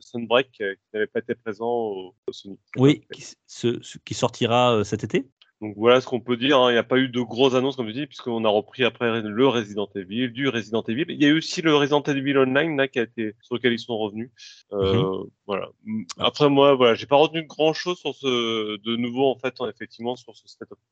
Sunbreak, 0.01 0.51
qui 0.51 0.63
n'avait 0.93 1.07
pas 1.07 1.19
été 1.19 1.35
présent 1.35 1.67
au, 1.69 2.15
au 2.27 2.31
Sony. 2.33 2.59
Oui, 2.77 3.01
qui, 3.13 3.25
ce- 3.47 3.97
qui 4.05 4.13
sortira 4.13 4.83
cet 4.83 5.03
été 5.03 5.27
Donc 5.61 5.73
voilà 5.75 6.01
ce 6.01 6.05
qu'on 6.07 6.19
peut 6.19 6.37
dire. 6.37 6.59
hein. 6.59 6.69
Il 6.69 6.73
n'y 6.73 6.79
a 6.79 6.83
pas 6.83 6.97
eu 6.97 7.09
de 7.09 7.21
grosses 7.21 7.55
annonces, 7.55 7.75
comme 7.75 7.87
tu 7.87 7.93
dis, 7.93 8.05
puisqu'on 8.05 8.45
a 8.45 8.49
repris 8.49 8.83
après 8.83 9.21
le 9.21 9.47
Resident 9.47 9.89
Evil, 9.95 10.29
du 10.29 10.49
Resident 10.49 10.83
Evil. 10.87 11.05
Il 11.09 11.21
y 11.21 11.25
a 11.25 11.29
eu 11.29 11.37
aussi 11.37 11.61
le 11.61 11.75
Resident 11.75 12.03
Evil 12.03 12.37
Online 12.37 12.77
là, 12.77 12.87
qui 12.87 12.99
a 12.99 13.03
été, 13.03 13.33
sur 13.41 13.55
lequel 13.55 13.73
ils 13.73 13.79
sont 13.79 13.97
revenus. 13.97 14.29
Euh, 14.73 15.23
Voilà. 15.47 15.69
Après 16.19 16.49
moi, 16.49 16.75
voilà, 16.75 16.93
j'ai 16.93 17.05
pas 17.05 17.15
retenu 17.15 17.43
grand 17.43 17.73
chose 17.73 17.97
sur 17.97 18.13
ce 18.13 18.77
de 18.77 18.95
nouveau 18.97 19.31
en 19.31 19.37
fait, 19.39 19.55
hein, 19.59 19.69
effectivement, 19.73 20.15
sur 20.15 20.35
ce, 20.35 20.43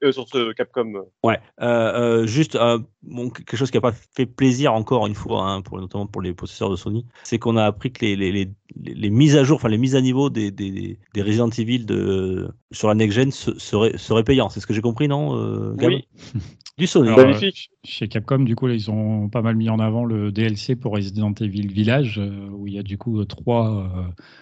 euh, 0.04 0.12
sur 0.12 0.28
ce 0.30 0.54
Capcom. 0.54 0.94
Ouais, 1.24 1.40
euh, 1.62 2.26
juste 2.26 2.56
euh, 2.56 2.80
bon, 3.04 3.30
quelque 3.30 3.58
chose 3.58 3.70
qui 3.70 3.78
n'a 3.78 3.82
pas 3.82 3.92
fait 3.92 4.26
plaisir 4.26 4.74
encore 4.74 5.06
une 5.08 5.14
fois, 5.16 5.44
hein, 5.44 5.62
pour, 5.62 5.78
notamment 5.80 6.08
pour 6.08 6.22
les 6.22 6.34
possesseurs 6.34 6.70
de 6.70 6.76
Sony, 6.76 7.06
c'est 7.24 7.38
qu'on 7.38 7.58
a 7.58 7.66
appris 7.66 7.92
que 7.92 8.06
les, 8.06 8.16
les, 8.16 8.32
les, 8.32 8.50
les- 8.82 8.94
les 8.94 9.10
mises 9.10 9.36
à 9.36 9.44
jour, 9.44 9.58
enfin 9.58 9.70
les 9.70 9.78
mises 9.78 9.96
à 9.96 10.02
niveau 10.02 10.30
des, 10.30 10.52
des, 10.52 10.98
des 11.14 11.22
Resident 11.22 11.50
Evil 11.50 11.86
de, 11.86 12.50
sur 12.76 12.88
la 12.88 12.96
next 12.96 13.16
gen 13.16 13.32
se- 13.32 13.58
seraient, 13.58 13.98
seraient 13.98 14.24
payantes. 14.24 14.52
C'est 14.52 14.60
ce 14.60 14.68
que 14.68 14.74
j'ai 14.74 14.82
compris, 14.82 15.08
non 15.08 15.36
euh, 15.36 15.76
Oui. 15.82 16.08
Du 16.78 16.88
Sony. 16.88 17.08
Alors, 17.08 17.20
Magnifique. 17.20 17.70
Chez 17.86 18.10
Capcom, 18.10 18.40
du 18.40 18.54
coup, 18.54 18.68
là, 18.68 18.74
ils 18.74 18.92
ont 18.92 19.30
pas 19.30 19.42
mal 19.42 19.56
mis 19.56 19.70
en 19.70 19.80
avant 19.80 20.04
le 20.04 20.34
DLC 20.34 20.76
pour 20.76 20.92
Resident 20.92 21.32
Evil 21.40 21.68
Village, 21.68 22.20
euh, 22.20 22.50
où 22.52 22.68
il 22.68 22.74
y 22.74 22.80
a 22.80 22.84
du 22.84 22.98
coup 22.98 23.22
euh, 23.22 23.26
trois, 23.26 23.70
euh, 23.70 24.02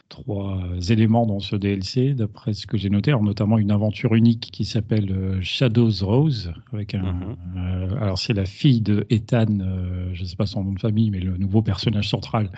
trois 0.10 0.58
euh, 0.58 0.80
éléments 0.80 1.28
dans 1.28 1.40
ce 1.40 1.56
DLC, 1.56 2.16
d'après 2.16 2.54
ce 2.54 2.66
que 2.66 2.76
j'ai 2.76 2.90
noté, 2.90 3.12
alors, 3.12 3.22
notamment 3.22 3.60
une 3.60 3.70
aventure 3.70 4.16
unique 4.16 4.50
qui 4.52 4.66
s'appelle 4.66 5.12
euh, 5.12 5.38
Shadows 5.44 5.92
Rose, 6.02 6.52
avec 6.72 6.96
un. 6.96 7.04
Mhm. 7.04 7.36
euh, 7.58 8.02
alors, 8.02 8.18
c'est 8.18 8.34
la 8.34 8.46
fille 8.46 8.82
de 8.82 9.06
Ethan, 9.12 9.46
euh, 9.62 10.10
je 10.14 10.24
ne 10.24 10.28
sais 10.28 10.36
pas 10.36 10.48
son 10.48 10.64
nom 10.64 10.72
de 10.72 10.80
famille, 10.80 11.12
mais 11.12 11.20
le 11.20 11.38
nouveau 11.38 11.62
personnage 11.62 12.10
central 12.10 12.50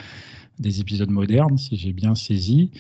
des 0.60 0.80
épisodes 0.80 1.10
modernes, 1.10 1.57
si 1.57 1.76
j'ai 1.76 1.94
bien 1.94 2.15
saisi, 2.15 2.72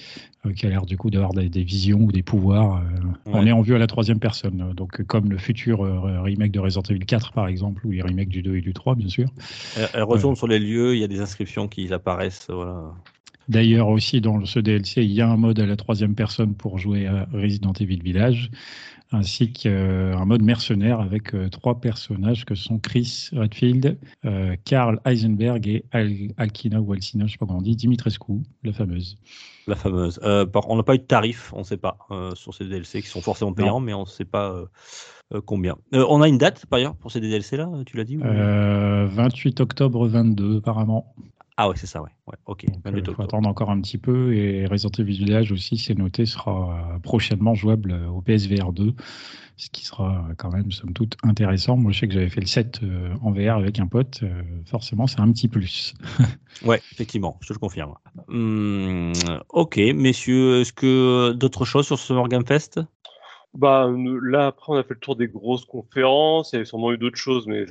euh, 0.45 0.53
qui 0.53 0.65
a 0.65 0.69
l'air 0.69 0.85
du 0.85 0.97
coup 0.97 1.09
d'avoir 1.09 1.33
des, 1.33 1.49
des 1.49 1.63
visions 1.63 1.99
ou 1.99 2.11
des 2.11 2.23
pouvoirs. 2.23 2.77
euh, 2.77 3.07
On 3.25 3.45
est 3.45 3.51
en 3.51 3.61
vue 3.61 3.75
à 3.75 3.77
la 3.77 3.87
troisième 3.87 4.19
personne, 4.19 4.61
euh, 4.61 4.73
donc 4.73 5.03
comme 5.03 5.29
le 5.29 5.37
futur 5.37 5.81
remake 6.23 6.51
de 6.51 6.59
Resident 6.59 6.83
Evil 6.89 7.05
4 7.05 7.33
par 7.33 7.47
exemple, 7.47 7.85
ou 7.85 7.91
les 7.91 8.01
remakes 8.01 8.29
du 8.29 8.41
2 8.41 8.57
et 8.57 8.61
du 8.61 8.73
3 8.73 8.95
bien 8.95 9.09
sûr. 9.09 9.29
Elle, 9.77 9.89
elle 9.93 10.03
retourne 10.03 10.35
sur 10.35 10.47
les 10.47 10.59
lieux, 10.59 10.95
il 10.95 10.99
y 10.99 11.03
a 11.03 11.07
des 11.07 11.19
inscriptions 11.19 11.67
qui 11.67 11.91
apparaissent. 11.93 12.47
Voilà. 12.49 12.93
D'ailleurs 13.47 13.89
aussi 13.89 14.21
dans 14.21 14.43
ce 14.45 14.59
DLC, 14.59 15.03
il 15.03 15.11
y 15.11 15.21
a 15.21 15.29
un 15.29 15.37
mode 15.37 15.59
à 15.59 15.65
la 15.67 15.75
troisième 15.75 16.15
personne 16.15 16.55
pour 16.55 16.79
jouer 16.79 17.05
à 17.05 17.27
Resident 17.31 17.73
Evil 17.73 18.01
Village, 18.01 18.49
ainsi 19.11 19.51
qu'un 19.53 20.25
mode 20.25 20.41
mercenaire 20.41 20.99
avec 20.99 21.33
euh, 21.35 21.49
trois 21.49 21.79
personnages 21.79 22.43
que 22.45 22.55
sont 22.55 22.79
Chris 22.79 23.29
Redfield, 23.33 23.97
euh, 24.25 24.55
Karl 24.65 24.99
Heisenberg 25.05 25.67
et 25.67 25.85
Al- 25.91 26.31
Alkina 26.37 26.81
ou 26.81 26.91
Alcina, 26.93 27.23
je 27.25 27.27
ne 27.27 27.31
sais 27.31 27.37
pas 27.37 27.45
comment 27.45 27.59
on 27.59 27.61
dit, 27.61 27.75
Dimitrescu, 27.75 28.33
la 28.63 28.73
fameuse. 28.73 29.17
La 29.67 29.75
fameuse. 29.75 30.19
Euh, 30.23 30.45
on 30.67 30.75
n'a 30.75 30.83
pas 30.83 30.95
eu 30.95 30.99
de 30.99 31.03
tarif, 31.03 31.51
on 31.53 31.59
ne 31.59 31.63
sait 31.63 31.77
pas, 31.77 31.97
euh, 32.11 32.33
sur 32.35 32.53
ces 32.53 32.65
DLC 32.65 33.01
qui 33.01 33.07
sont 33.07 33.21
forcément 33.21 33.53
payants, 33.53 33.79
mais 33.79 33.93
on 33.93 34.01
ne 34.01 34.05
sait 34.07 34.25
pas 34.25 34.51
euh, 34.51 34.65
euh, 35.33 35.41
combien. 35.43 35.75
Euh, 35.93 36.05
on 36.09 36.21
a 36.21 36.27
une 36.27 36.37
date, 36.37 36.65
par 36.67 36.77
ailleurs, 36.77 36.95
pour 36.95 37.11
ces 37.11 37.19
DLC-là, 37.19 37.69
tu 37.85 37.97
l'as 37.97 38.03
dit 38.03 38.17
ou- 38.17 38.23
Euh, 38.23 39.07
28 39.07 39.59
octobre 39.61 40.07
22 40.07 40.57
apparemment. 40.57 41.13
Ah 41.57 41.69
ouais, 41.69 41.75
c'est 41.77 41.87
ça, 41.87 42.01
ouais. 42.01 42.09
ouais 42.27 42.35
ok. 42.45 42.65
Donc, 42.65 42.81
28 42.83 43.09
euh, 43.09 43.13
faut 43.13 43.21
attendre 43.21 43.47
encore 43.47 43.69
un 43.69 43.79
petit 43.79 43.97
peu 43.97 44.33
et 44.33 44.65
Resident 44.65 44.91
Evil 44.99 45.17
Village 45.17 45.51
aussi, 45.53 45.77
c'est 45.77 45.97
noté, 45.97 46.25
sera 46.25 46.95
euh, 46.95 46.99
prochainement 46.99 47.55
jouable 47.55 47.91
euh, 47.91 48.09
au 48.09 48.21
PSVR 48.21 48.73
2, 48.73 48.93
ce 49.55 49.69
qui 49.69 49.85
sera 49.85 50.27
quand 50.37 50.51
même 50.51 50.71
somme 50.71 50.91
toute 50.91 51.15
intéressant. 51.23 51.77
Moi, 51.77 51.93
je 51.93 51.99
sais 51.99 52.07
que 52.07 52.13
j'avais 52.13 52.29
fait 52.29 52.41
le 52.41 52.47
set 52.47 52.81
euh, 52.83 53.15
en 53.21 53.31
VR 53.31 53.55
avec 53.55 53.79
un 53.79 53.87
pote, 53.87 54.21
forcément, 54.65 55.07
c'est 55.07 55.19
un 55.19 55.31
petit 55.31 55.47
plus. 55.47 55.93
Ouais, 56.63 56.81
effectivement, 56.93 57.37
je 57.41 57.49
te 57.49 57.53
le 57.53 57.59
confirme. 57.59 57.95
Hum, 58.29 59.11
ok, 59.49 59.75
messieurs, 59.93 60.61
est-ce 60.61 60.71
que 60.71 61.33
d'autres 61.33 61.65
choses 61.65 61.85
sur 61.85 61.99
ce 61.99 62.27
Game 62.29 62.45
Fest? 62.45 62.79
Bah 63.55 63.89
là 64.23 64.47
après 64.47 64.73
on 64.73 64.75
a 64.75 64.83
fait 64.83 64.93
le 64.95 64.99
tour 64.99 65.15
des 65.15 65.27
grosses 65.27 65.65
conférences, 65.65 66.51
il 66.53 66.59
y 66.59 66.61
a 66.61 66.65
sûrement 66.65 66.91
eu 66.91 66.97
d'autres 66.97 67.17
choses, 67.17 67.47
mais 67.47 67.65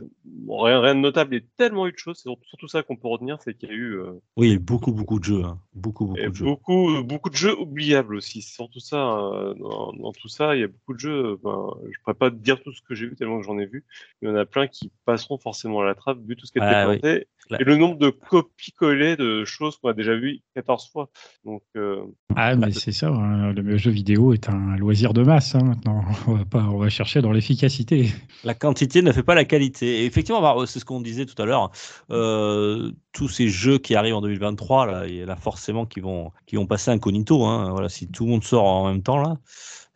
rien, 0.48 0.80
rien 0.80 0.94
de 0.94 1.00
notable. 1.00 1.34
Il 1.34 1.40
y 1.40 1.44
a 1.44 1.46
tellement 1.56 1.86
eu 1.86 1.92
de 1.92 1.98
choses, 1.98 2.16
c'est 2.16 2.30
surtout- 2.48 2.68
ça 2.68 2.82
qu'on 2.82 2.96
peut 2.96 3.08
retenir, 3.08 3.36
c'est 3.42 3.54
qu'il 3.54 3.68
y 3.68 3.72
a 3.72 3.74
eu 3.74 3.98
euh, 3.98 4.12
Oui, 4.38 4.46
il 4.46 4.50
y 4.50 4.52
a 4.52 4.56
eu 4.56 4.58
beaucoup, 4.58 4.92
beaucoup 4.92 5.18
de 5.18 5.24
jeux. 5.24 5.44
hein. 5.44 5.58
Beaucoup, 5.74 6.06
beaucoup 6.06 6.18
et 6.20 6.28
de 6.30 6.34
jeux. 6.34 6.44
beaucoup, 6.46 7.02
beaucoup 7.04 7.28
de 7.30 7.36
jeux 7.36 7.54
oubliables 7.58 8.14
aussi. 8.16 8.40
C'est 8.40 8.54
surtout 8.54 8.80
ça, 8.80 8.96
euh, 9.18 9.52
dans, 9.54 9.92
dans 9.92 10.12
tout 10.12 10.28
ça, 10.28 10.56
il 10.56 10.60
y 10.60 10.64
a 10.64 10.68
beaucoup 10.68 10.94
de 10.94 10.98
jeux. 11.00 11.24
euh, 11.32 11.36
Ben, 11.44 11.66
je 11.92 11.98
pourrais 12.02 12.14
pas 12.14 12.30
te 12.30 12.36
dire 12.36 12.62
tout 12.62 12.72
ce 12.72 12.80
que 12.80 12.94
j'ai 12.94 13.06
vu 13.06 13.16
tellement 13.16 13.38
que 13.38 13.44
j'en 13.44 13.58
ai 13.58 13.66
vu. 13.66 13.84
Il 14.22 14.28
y 14.28 14.32
en 14.32 14.36
a 14.36 14.46
plein 14.46 14.66
qui 14.66 14.90
passeront 15.04 15.36
forcément 15.38 15.80
à 15.82 15.84
la 15.84 15.94
trappe 15.94 16.18
vu 16.26 16.36
tout 16.36 16.46
ce 16.46 16.52
qui 16.52 16.58
a 16.60 16.62
été 16.66 16.74
Ah 16.74 16.84
présenté 16.86 17.28
et 17.60 17.64
le 17.64 17.76
nombre 17.76 17.98
de 17.98 18.08
copies-collées 18.08 19.16
de 19.16 19.44
choses 19.44 19.76
qu'on 19.76 19.88
a 19.90 19.92
déjà 19.92 20.14
vues 20.16 20.40
14 20.54 20.88
fois. 20.90 21.10
Donc 21.44 21.62
euh, 21.76 22.02
Ah, 22.34 22.56
mais 22.56 22.72
c'est 22.72 22.92
ça, 22.92 23.08
hein, 23.10 23.52
le 23.52 23.76
jeu 23.76 23.90
vidéo 23.90 24.32
est 24.32 24.48
un 24.48 24.76
loisir 24.76 25.12
de 25.12 25.22
masse 25.22 25.54
hein, 25.54 25.73
maintenant. 25.74 26.04
On 26.26 26.78
va, 26.78 26.88
chercher 26.88 27.20
dans 27.20 27.32
l'efficacité. 27.32 28.12
La 28.44 28.54
quantité 28.54 29.02
ne 29.02 29.12
fait 29.12 29.22
pas 29.22 29.34
la 29.34 29.44
qualité. 29.44 30.02
Et 30.02 30.06
effectivement, 30.06 30.40
bah, 30.40 30.54
c'est 30.66 30.78
ce 30.78 30.84
qu'on 30.84 31.00
disait 31.00 31.26
tout 31.26 31.40
à 31.40 31.46
l'heure. 31.46 31.70
euh, 32.10 32.92
tous 33.12 33.28
ces 33.28 33.48
jeux 33.48 33.78
qui 33.78 33.94
arrivent 33.94 34.16
en 34.16 34.20
2023, 34.20 34.86
là, 34.86 35.06
il 35.06 35.16
y 35.16 35.24
en 35.24 35.28
a 35.28 35.36
forcément 35.36 35.86
qui 35.86 36.00
vont, 36.00 36.32
qui 36.46 36.56
vont 36.56 36.66
passer 36.66 36.90
incognito. 36.90 37.44
Hein. 37.44 37.70
Voilà, 37.70 37.88
si 37.88 38.08
tout 38.08 38.24
le 38.24 38.30
monde 38.30 38.44
sort 38.44 38.64
en 38.64 38.88
même 38.88 39.02
temps, 39.02 39.18
là, 39.18 39.38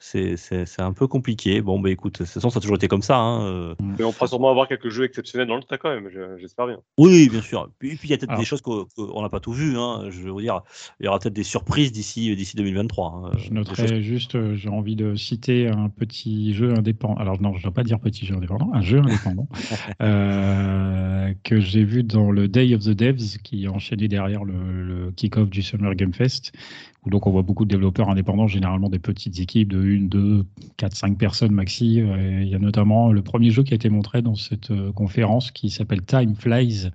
c'est 0.01 0.37
c'est- 0.37 0.65
c'est 0.67 0.83
un 0.83 0.93
peu 0.93 1.07
compliqué. 1.07 1.61
Bon, 1.61 1.81
bah 1.81 1.91
écoute, 1.91 2.15
de 2.15 2.19
toute 2.19 2.27
façon, 2.29 2.51
ça 2.51 2.59
a 2.59 2.61
toujours 2.61 2.77
été 2.77 2.87
comme 2.89 3.03
ça. 3.03 3.17
Hein. 3.19 3.43
euh. 3.47 3.75
mais 3.81 4.05
on 4.05 4.13
pourra 4.13 4.27
sûrement 4.29 4.51
avoir 4.51 4.69
quelques 4.69 4.89
jeux 4.91 5.05
exceptionnels 5.05 5.49
dans 5.49 5.57
le 5.57 5.63
tas 5.63 5.77
quand 5.79 5.91
même. 5.91 6.09
je- 6.09 6.39
J'espère 6.39 6.67
bien. 6.67 6.79
Oui, 6.99 7.29
bien 7.29 7.41
sûr. 7.43 7.69
Puis, 7.79 7.97
puis 7.97 8.09
il 8.09 8.11
y 8.11 8.15
a 8.15 8.17
peut-être 8.17 8.31
Alors. 8.31 8.41
des 8.41 8.47
choses 8.47 8.61
qu'on 8.61 9.23
n'a 9.23 9.29
pas 9.29 9.41
tout 9.41 9.53
vu. 9.53 9.77
Hein. 9.77 10.05
Je 10.11 10.21
veux 10.23 10.41
dire, 10.41 10.61
il 11.01 11.07
y 11.07 11.09
aura 11.09 11.19
peut-être 11.19 11.35
des 11.35 11.43
surprises 11.43 11.91
d'ici 11.93 12.35
d'ici 12.37 12.57
2023. 12.57 13.13
hein. 13.33 13.37
Je 13.39 13.49
Des 13.49 13.55
noterais 13.55 13.89
choses- 13.89 14.01
juste, 14.01 14.35
euh, 14.37 14.55
j'ai 14.55 14.69
envie 14.69 14.95
de 14.97 15.15
citer 15.17 15.69
un 15.69 15.89
petit 15.89 16.55
jeu 16.55 16.75
indépendant. 16.77 17.17
Alors 17.17 17.41
non, 17.43 17.53
je 17.55 17.59
ne 17.59 17.63
dois 17.65 17.73
pas 17.73 17.83
dire 17.83 17.99
petit 17.99 18.25
jeu 18.27 18.37
indépendant, 18.37 18.71
un 18.75 18.81
jeu 18.83 18.99
indépendant 18.99 19.49
euh, 20.01 21.33
que 21.45 21.61
j'ai 21.61 21.85
vu 21.85 22.03
dans 22.03 22.31
le 22.31 22.49
Day 22.49 22.75
of 22.75 22.83
the 22.85 22.91
Devs 22.91 23.39
qui 23.43 23.65
est 23.65 23.69
enchaîné 23.69 24.09
derrière 24.09 24.45
le, 24.45 24.55
le 24.83 25.11
kick-off 25.13 25.49
du 25.51 25.63
Summer 25.63 25.95
Game 25.95 26.13
Fest. 26.13 26.53
Où 27.05 27.11
donc 27.11 27.27
on 27.27 27.31
voit 27.31 27.43
beaucoup 27.43 27.65
de 27.65 27.71
développeurs 27.71 28.11
indépendants, 28.11 28.47
généralement 28.47 28.89
des 28.89 28.99
petites 28.99 29.39
équipes 29.39 29.73
de 29.73 29.81
1, 29.81 30.07
2, 30.09 30.45
4, 30.77 30.95
5 30.97 31.19
personnes 31.19 31.53
maxi. 31.53 32.01
Et 32.01 32.43
il 32.43 32.49
y 32.49 32.55
a 32.55 32.59
notamment 32.59 33.13
le 33.13 33.23
premier 33.23 33.51
jeu 33.51 33.63
qui 33.63 33.73
a 33.73 33.77
été 33.77 33.89
montré 33.89 34.23
dans 34.23 34.35
cette 34.35 34.71
euh, 34.71 34.93
conférence 34.93 35.51
qui 35.51 35.71
s'appelle 35.71 36.03
Time 36.03 36.35
Flies. 36.35 36.91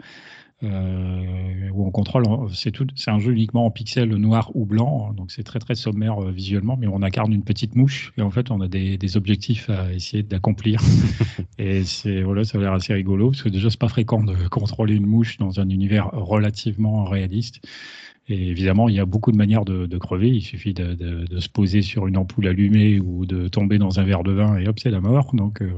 euh, 0.63 1.69
où 1.73 1.85
on 1.85 1.91
contrôle, 1.91 2.23
c'est 2.53 2.71
tout, 2.71 2.87
c'est 2.95 3.11
un 3.11 3.19
jeu 3.19 3.31
uniquement 3.33 3.65
en 3.65 3.71
pixels 3.71 4.15
noir 4.15 4.51
ou 4.53 4.65
blanc, 4.65 5.13
donc 5.13 5.31
c'est 5.31 5.43
très 5.43 5.59
très 5.59 5.75
sommaire 5.75 6.23
euh, 6.23 6.31
visuellement, 6.31 6.77
mais 6.77 6.87
on 6.87 7.01
incarne 7.01 7.33
une 7.33 7.43
petite 7.43 7.75
mouche 7.75 8.13
et 8.17 8.21
en 8.21 8.31
fait 8.31 8.49
on 8.51 8.61
a 8.61 8.67
des, 8.67 8.97
des 8.97 9.17
objectifs 9.17 9.69
à 9.69 9.91
essayer 9.91 10.23
d'accomplir. 10.23 10.81
et 11.57 11.83
c'est 11.83 12.21
voilà, 12.21 12.43
ça 12.43 12.57
a 12.57 12.61
l'air 12.61 12.73
assez 12.73 12.93
rigolo 12.93 13.31
parce 13.31 13.43
que 13.43 13.49
déjà 13.49 13.69
c'est 13.69 13.79
pas 13.79 13.89
fréquent 13.89 14.23
de 14.23 14.35
contrôler 14.47 14.95
une 14.95 15.05
mouche 15.05 15.37
dans 15.37 15.59
un 15.59 15.69
univers 15.69 16.09
relativement 16.11 17.03
réaliste. 17.03 17.59
Et 18.29 18.49
évidemment, 18.49 18.87
il 18.87 18.95
y 18.95 18.99
a 18.99 19.05
beaucoup 19.05 19.31
de 19.31 19.37
manières 19.37 19.65
de, 19.65 19.97
crever. 19.97 20.29
Il 20.29 20.41
suffit 20.41 20.73
de, 20.73 21.39
se 21.39 21.49
poser 21.49 21.81
sur 21.81 22.07
une 22.07 22.17
ampoule 22.17 22.47
allumée 22.47 22.99
ou 22.99 23.25
de 23.25 23.47
tomber 23.47 23.77
dans 23.77 23.99
un 23.99 24.03
verre 24.03 24.23
de 24.23 24.31
vin 24.31 24.57
et 24.57 24.67
hop, 24.67 24.79
c'est 24.79 24.91
la 24.91 25.01
mort. 25.01 25.35
Donc, 25.35 25.61
euh, 25.61 25.71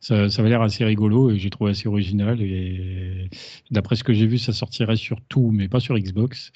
ça, 0.00 0.28
ça 0.28 0.42
va 0.42 0.48
l'air 0.50 0.62
assez 0.62 0.84
rigolo 0.84 1.30
et 1.30 1.38
j'ai 1.38 1.50
trouvé 1.50 1.70
assez 1.70 1.88
original. 1.88 2.42
Et 2.42 3.30
d'après 3.70 3.96
ce 3.96 4.04
que 4.04 4.12
j'ai 4.12 4.26
vu, 4.26 4.38
ça 4.38 4.52
sortirait 4.52 4.96
sur 4.96 5.20
tout, 5.22 5.50
mais 5.52 5.68
pas 5.68 5.80
sur 5.80 5.98
Xbox. 5.98 6.52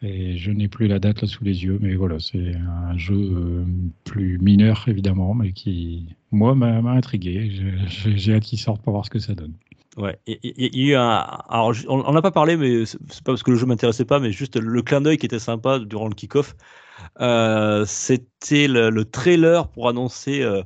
Et 0.00 0.36
je 0.36 0.52
n'ai 0.52 0.68
plus 0.68 0.86
la 0.86 1.00
date 1.00 1.26
sous 1.26 1.42
les 1.42 1.64
yeux, 1.64 1.78
mais 1.82 1.96
voilà, 1.96 2.20
c'est 2.20 2.54
un 2.54 2.96
jeu 2.96 3.16
euh, 3.16 3.64
plus 4.04 4.38
mineur 4.38 4.84
évidemment, 4.86 5.34
mais 5.34 5.52
qui, 5.52 6.14
moi, 6.30 6.54
m'a 6.54 6.92
intrigué. 6.92 7.50
J'ai 7.88 8.34
hâte 8.34 8.44
qu'il 8.44 8.60
sorte 8.60 8.80
pour 8.80 8.92
voir 8.92 9.04
ce 9.04 9.10
que 9.10 9.18
ça 9.18 9.34
donne. 9.34 9.54
Ouais, 9.98 10.16
il 10.26 10.76
y, 10.86 10.94
a. 10.94 11.18
Alors, 11.18 11.72
on 11.88 12.12
n'a 12.12 12.22
pas 12.22 12.30
parlé, 12.30 12.56
mais 12.56 12.86
c'est 12.86 12.98
pas 13.24 13.32
parce 13.32 13.42
que 13.42 13.50
le 13.50 13.56
jeu 13.56 13.66
m'intéressait 13.66 14.04
pas, 14.04 14.20
mais 14.20 14.30
juste 14.30 14.54
le 14.56 14.82
clin 14.82 15.00
d'œil 15.00 15.18
qui 15.18 15.26
était 15.26 15.40
sympa 15.40 15.80
durant 15.80 16.06
le 16.06 16.14
kick-off. 16.14 16.54
Euh, 17.20 17.84
C'était 17.86 18.68
le, 18.68 18.90
le 18.90 19.04
trailer 19.04 19.68
pour 19.70 19.88
annoncer. 19.88 20.42
euh, 20.42 20.62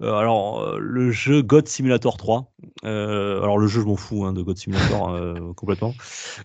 euh, 0.00 0.14
alors, 0.14 0.60
euh, 0.60 0.78
le 0.78 1.10
jeu 1.10 1.42
God 1.42 1.66
Simulator 1.68 2.16
3. 2.16 2.52
Euh, 2.84 3.42
alors, 3.42 3.58
le 3.58 3.66
jeu, 3.66 3.80
je 3.80 3.86
m'en 3.86 3.96
fous 3.96 4.24
hein, 4.24 4.32
de 4.32 4.42
God 4.42 4.56
Simulator 4.56 5.08
euh, 5.14 5.52
complètement. 5.54 5.94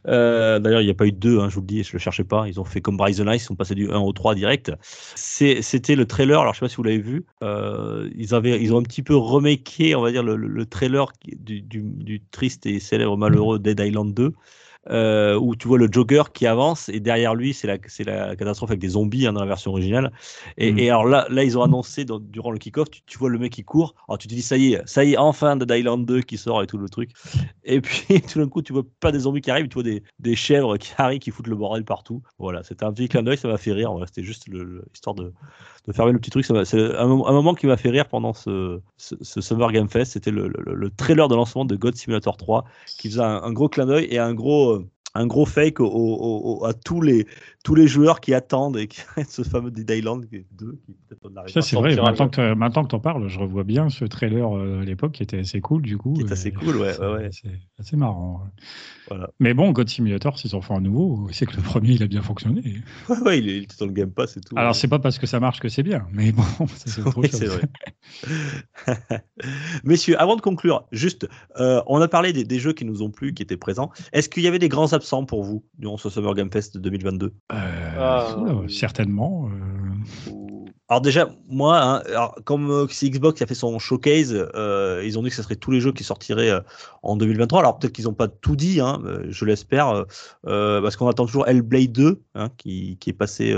D'ailleurs, 0.05 0.81
il 0.81 0.85
n'y 0.85 0.91
a 0.91 0.95
pas 0.95 1.05
eu 1.05 1.11
de 1.11 1.17
2, 1.17 1.39
hein, 1.39 1.49
je 1.49 1.55
vous 1.55 1.61
le 1.61 1.67
dis, 1.67 1.83
je 1.83 1.93
le 1.93 1.99
cherchais 1.99 2.23
pas. 2.23 2.47
Ils 2.47 2.59
ont 2.59 2.65
fait 2.65 2.81
comme 2.81 2.97
Bryson 2.97 3.29
Ice, 3.31 3.43
ils 3.43 3.45
sont 3.45 3.55
passés 3.55 3.75
du 3.75 3.91
1 3.91 3.99
au 3.99 4.11
3 4.13 4.35
direct. 4.35 4.71
C'était 5.15 5.95
le 5.95 6.05
trailer, 6.05 6.39
alors 6.41 6.53
je 6.53 6.59
sais 6.59 6.65
pas 6.65 6.69
si 6.69 6.75
vous 6.77 6.83
l'avez 6.83 6.99
vu. 6.99 7.25
ils, 7.41 8.33
avaient, 8.33 8.61
ils 8.61 8.73
ont 8.73 8.79
un 8.79 8.83
petit 8.83 9.03
peu 9.03 9.15
remaké, 9.15 9.95
on 9.95 10.01
va 10.01 10.11
dire, 10.11 10.23
le, 10.23 10.35
le- 10.35 10.47
le 10.47 10.65
trailer 10.65 11.11
qui- 11.13 11.35
du, 11.35 11.61
du- 11.61 11.81
du 11.81 12.23
triste 12.31 12.65
et 12.65 12.79
célèbre 12.79 13.17
malheureux 13.17 13.59
Dead 13.59 13.79
Island 13.79 14.13
2. 14.13 14.33
Euh, 14.89 15.37
où 15.39 15.55
tu 15.55 15.67
vois 15.67 15.77
le 15.77 15.87
Joker 15.91 16.31
qui 16.33 16.45
avance 16.45 16.89
et 16.89 16.99
derrière 16.99 17.35
lui 17.35 17.53
c'est 17.53 17.67
la, 17.67 17.77
catastrophe 18.35 18.69
avec 18.71 18.79
des 18.81 18.89
zombies 18.89 19.27
hein, 19.27 19.33
dans 19.33 19.41
la 19.41 19.47
version 19.47 19.71
originale. 19.71 20.11
Et, 20.57 20.71
Mm. 20.73 20.79
et 20.79 20.89
alors 20.89 21.05
là, 21.05 21.25
là 21.29 21.43
ils 21.43 21.57
ont 21.57 21.63
annoncé 21.63 22.05
dans- 22.05 22.19
durant 22.19 22.51
le 22.51 22.57
kick-off, 22.57 22.89
tu, 22.89 23.01
tu 23.05 23.17
vois 23.17 23.29
le 23.29 23.37
mec 23.39 23.51
qui 23.53 23.63
court. 23.63 23.95
Alors 24.07 24.17
tu 24.17 24.27
te 24.27 24.33
dis 24.33 24.41
ça 24.41 24.57
y 24.57 24.73
est, 24.73 24.81
ça 24.87 25.03
y 25.03 25.13
est, 25.13 25.17
enfin 25.17 25.55
Dead 25.55 25.71
Island 25.71 26.05
2 26.05 26.21
qui 26.21 26.37
sort 26.37 26.61
et 26.63 26.67
tout 26.67 26.77
le 26.77 26.89
truc. 26.89 27.11
Et 27.63 27.81
puis 27.81 28.21
tout 28.21 28.39
d'un 28.39 28.49
coup 28.49 28.61
tu 28.61 28.73
vois 28.73 28.83
pas 28.99 29.11
des 29.11 29.19
zombies 29.19 29.41
qui 29.41 29.51
arrivent, 29.51 29.67
tu 29.67 29.75
vois 29.75 29.83
des, 29.83 30.03
des 30.19 30.35
chèvres 30.35 30.77
qui 30.77 30.91
arrivent 30.97 31.19
qui 31.19 31.31
foutent 31.31 31.47
le 31.47 31.55
bordel 31.55 31.85
partout. 31.85 32.21
Voilà, 32.39 32.63
c'était 32.63 32.83
un 32.85 32.93
petit 32.93 33.07
clin 33.09 33.23
d'œil, 33.23 33.37
ça 33.37 33.47
m'a 33.47 33.57
fait 33.57 33.71
rire. 33.73 33.91
Voilà, 33.91 34.07
c'était 34.07 34.23
juste 34.23 34.47
le, 34.47 34.63
le- 34.63 34.85
histoire 34.93 35.15
de, 35.15 35.33
de 35.87 35.93
fermer 35.93 36.11
le 36.11 36.19
petit 36.19 36.31
truc. 36.31 36.45
C'est 36.45 36.95
un, 36.97 37.07
moment- 37.07 37.27
un 37.27 37.33
moment 37.33 37.53
qui 37.55 37.67
m'a 37.67 37.77
fait 37.77 37.89
rire 37.89 38.07
pendant 38.07 38.33
ce, 38.33 38.79
ce, 38.97 39.15
ce 39.21 39.41
Summer 39.41 39.71
Game 39.71 39.89
Fest. 39.89 40.13
C'était 40.13 40.31
le, 40.31 40.47
le- 40.47 40.73
le 40.75 40.89
trailer 40.89 41.27
de 41.27 41.35
lancement 41.35 41.65
de 41.65 41.75
God 41.75 41.95
Simulator 41.95 42.37
3 42.37 42.65
qui 42.97 43.09
faisait 43.09 43.21
un, 43.21 43.41
un 43.43 43.51
gros 43.53 43.69
clin 43.69 43.85
d'œil 43.85 44.05
et 44.09 44.19
un 44.19 44.33
gros, 44.33 44.72
un 45.15 45.27
gros 45.27 45.45
fake 45.45 45.79
au- 45.79 45.85
au- 45.85 46.59
au- 46.61 46.65
à 46.65 46.73
tous 46.73 47.01
les, 47.01 47.27
tous 47.63 47.75
les 47.75 47.87
joueurs 47.87 48.19
qui 48.19 48.33
attendent 48.33 48.77
et 48.77 48.87
qui 48.87 49.01
ce 49.29 49.43
fameux 49.43 49.71
Dead 49.71 49.89
Island 49.89 50.25
2 50.31 50.79
qui 50.85 50.95
Ça, 51.53 51.61
c'est 51.61 51.75
vrai. 51.75 51.95
Maintenant 51.95 52.29
que, 52.29 52.53
maintenant 52.53 52.83
que 52.83 52.89
tu 52.89 52.95
en 52.95 52.99
parles, 52.99 53.27
je 53.27 53.39
revois 53.39 53.63
bien 53.63 53.89
ce 53.89 54.05
trailer 54.05 54.57
euh, 54.57 54.81
à 54.81 54.85
l'époque 54.85 55.11
qui 55.13 55.23
était 55.23 55.39
assez 55.39 55.61
cool, 55.61 55.83
du 55.83 55.97
coup. 55.97 56.13
Qui 56.13 56.21
est 56.21 56.31
assez 56.31 56.49
et 56.49 56.51
cool, 56.51 56.77
ouais, 56.77 56.93
c'est- 56.93 56.99
ouais, 57.01 57.07
ouais. 57.13 57.29
C'est 57.31 57.49
assez 57.79 57.95
marrant. 57.95 58.41
ouais. 58.43 58.49
Voilà. 59.09 59.29
Mais 59.39 59.53
bon, 59.53 59.71
God 59.71 59.89
Simulator, 59.89 60.39
s'ils 60.39 60.55
en 60.55 60.61
font 60.61 60.77
un 60.77 60.81
nouveau, 60.81 61.27
c'est 61.31 61.45
que 61.45 61.55
le 61.57 61.61
premier, 61.61 61.91
il 61.91 62.03
a 62.03 62.07
bien 62.07 62.21
fonctionné. 62.21 62.63
Ouais, 63.09 63.19
ouais, 63.19 63.39
il, 63.39 63.49
était 63.63 63.75
dans 63.79 63.85
le 63.85 63.91
Game 63.91 64.11
Pass 64.11 64.37
et 64.37 64.41
tout. 64.41 64.55
Alors, 64.57 64.75
c'est 64.75 64.87
pas 64.87 64.97
parce 64.99 65.19
que 65.19 65.27
ça 65.27 65.39
marche 65.39 65.59
que 65.59 65.67
c'est 65.69 65.83
bien, 65.83 66.07
mais 66.11 66.31
bon, 66.31 66.43
Oui, 67.17 67.29
c'est 67.31 67.45
vrai. 67.45 67.61
Messieurs, 69.83 70.19
avant 70.19 70.35
de 70.35 70.41
conclure, 70.41 70.85
juste, 70.91 71.27
euh, 71.59 71.81
on 71.87 71.99
a 72.01 72.07
parlé 72.07 72.33
des, 72.33 72.43
des 72.43 72.59
jeux 72.59 72.73
qui 72.73 72.85
nous 72.85 73.01
ont 73.01 73.11
plu, 73.11 73.33
qui 73.33 73.43
étaient 73.43 73.57
présents. 73.57 73.91
Est-ce 74.13 74.29
qu'il 74.29 74.43
y 74.43 74.47
avait 74.47 74.59
des 74.59 74.69
grands 74.69 74.93
absents 75.03 75.25
pour 75.25 75.43
vous 75.43 75.63
durant 75.77 75.97
ce 75.97 76.09
Summer 76.09 76.33
Game 76.33 76.49
Fest 76.51 76.77
2022 76.77 77.33
Euh, 77.51 77.57
Ah, 77.99 78.35
certainement. 78.69 79.49
euh, 79.49 80.31
Alors 80.87 81.01
déjà, 81.01 81.29
moi, 81.49 81.77
hein, 81.81 82.03
alors, 82.07 82.35
comme 82.45 82.69
euh, 82.71 82.87
c'est 82.89 83.09
Xbox 83.09 83.37
qui 83.37 83.43
a 83.43 83.47
fait 83.47 83.53
son 83.55 83.77
showcase, 83.79 84.33
euh, 84.55 85.01
ils 85.05 85.19
ont 85.19 85.23
dit 85.23 85.29
que 85.29 85.35
ce 85.35 85.43
serait 85.43 85.55
tous 85.57 85.71
les 85.71 85.81
jeux 85.81 85.91
qui 85.91 86.03
sortiraient 86.05 86.51
euh, 86.51 86.61
en 87.03 87.17
2023. 87.17 87.59
Alors 87.59 87.79
peut-être 87.79 87.93
qu'ils 87.93 88.05
n'ont 88.05 88.13
pas 88.13 88.27
tout 88.29 88.55
dit, 88.55 88.79
hein, 88.79 89.01
je 89.27 89.43
l'espère, 89.45 90.05
parce 90.43 90.95
qu'on 90.95 91.07
attend 91.07 91.25
toujours 91.25 91.47
Hellblade 91.47 91.91
2, 91.91 92.21
hein, 92.35 92.49
qui, 92.57 92.97
qui 92.99 93.09
est 93.09 93.13
passé, 93.13 93.53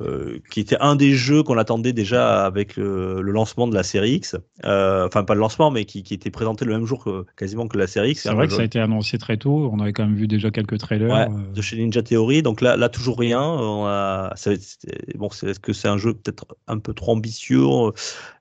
euh, 0.00 0.38
qui 0.50 0.60
était 0.60 0.78
un 0.80 0.96
des 0.96 1.12
jeux 1.12 1.42
qu'on 1.42 1.58
attendait 1.58 1.92
déjà 1.92 2.46
avec 2.46 2.76
le, 2.76 3.20
le 3.20 3.32
lancement 3.32 3.68
de 3.68 3.74
la 3.74 3.82
série 3.82 4.12
X. 4.14 4.36
Euh, 4.64 5.06
Enfin, 5.06 5.22
pas 5.24 5.34
le 5.34 5.40
lancement, 5.40 5.70
mais 5.70 5.84
qui, 5.84 6.02
qui 6.02 6.14
était 6.14 6.30
présenté 6.30 6.64
le 6.64 6.72
même 6.72 6.86
jour 6.86 7.04
que, 7.04 7.26
quasiment 7.36 7.68
que 7.68 7.76
la 7.76 7.86
série 7.86 8.12
X. 8.12 8.22
C'est 8.22 8.28
hein, 8.30 8.34
vrai 8.34 8.44
le 8.44 8.46
que 8.48 8.52
jeu 8.52 8.56
ça 8.56 8.62
a 8.62 8.66
été 8.66 8.80
annoncé 8.80 9.18
très 9.18 9.36
tôt. 9.36 9.68
On 9.72 9.80
avait 9.80 9.92
quand 9.92 10.06
même 10.06 10.16
vu 10.16 10.26
déjà 10.26 10.50
quelques 10.50 10.78
trailers. 10.78 11.10
Ouais, 11.12 11.26
euh, 11.28 11.52
de 11.54 11.60
chez 11.60 11.76
Ninja 11.76 12.02
Theory. 12.02 12.42
Donc 12.42 12.62
là, 12.62 12.76
là 12.76 12.88
toujours 12.88 13.18
rien. 13.18 13.42
On 13.42 13.84
a, 13.86 14.32
ça- 14.36 14.52
c'est- 14.58 15.16
bon, 15.18 15.28
c'est- 15.30 15.48
est-ce 15.48 15.60
que 15.60 15.72
c'est 15.74 15.88
un 15.88 15.98
jeu 15.98 16.14
peut-être 16.14 16.46
un 16.68 16.78
peu 16.78 16.94
trop 16.94 17.12
ambitieux? 17.12 17.66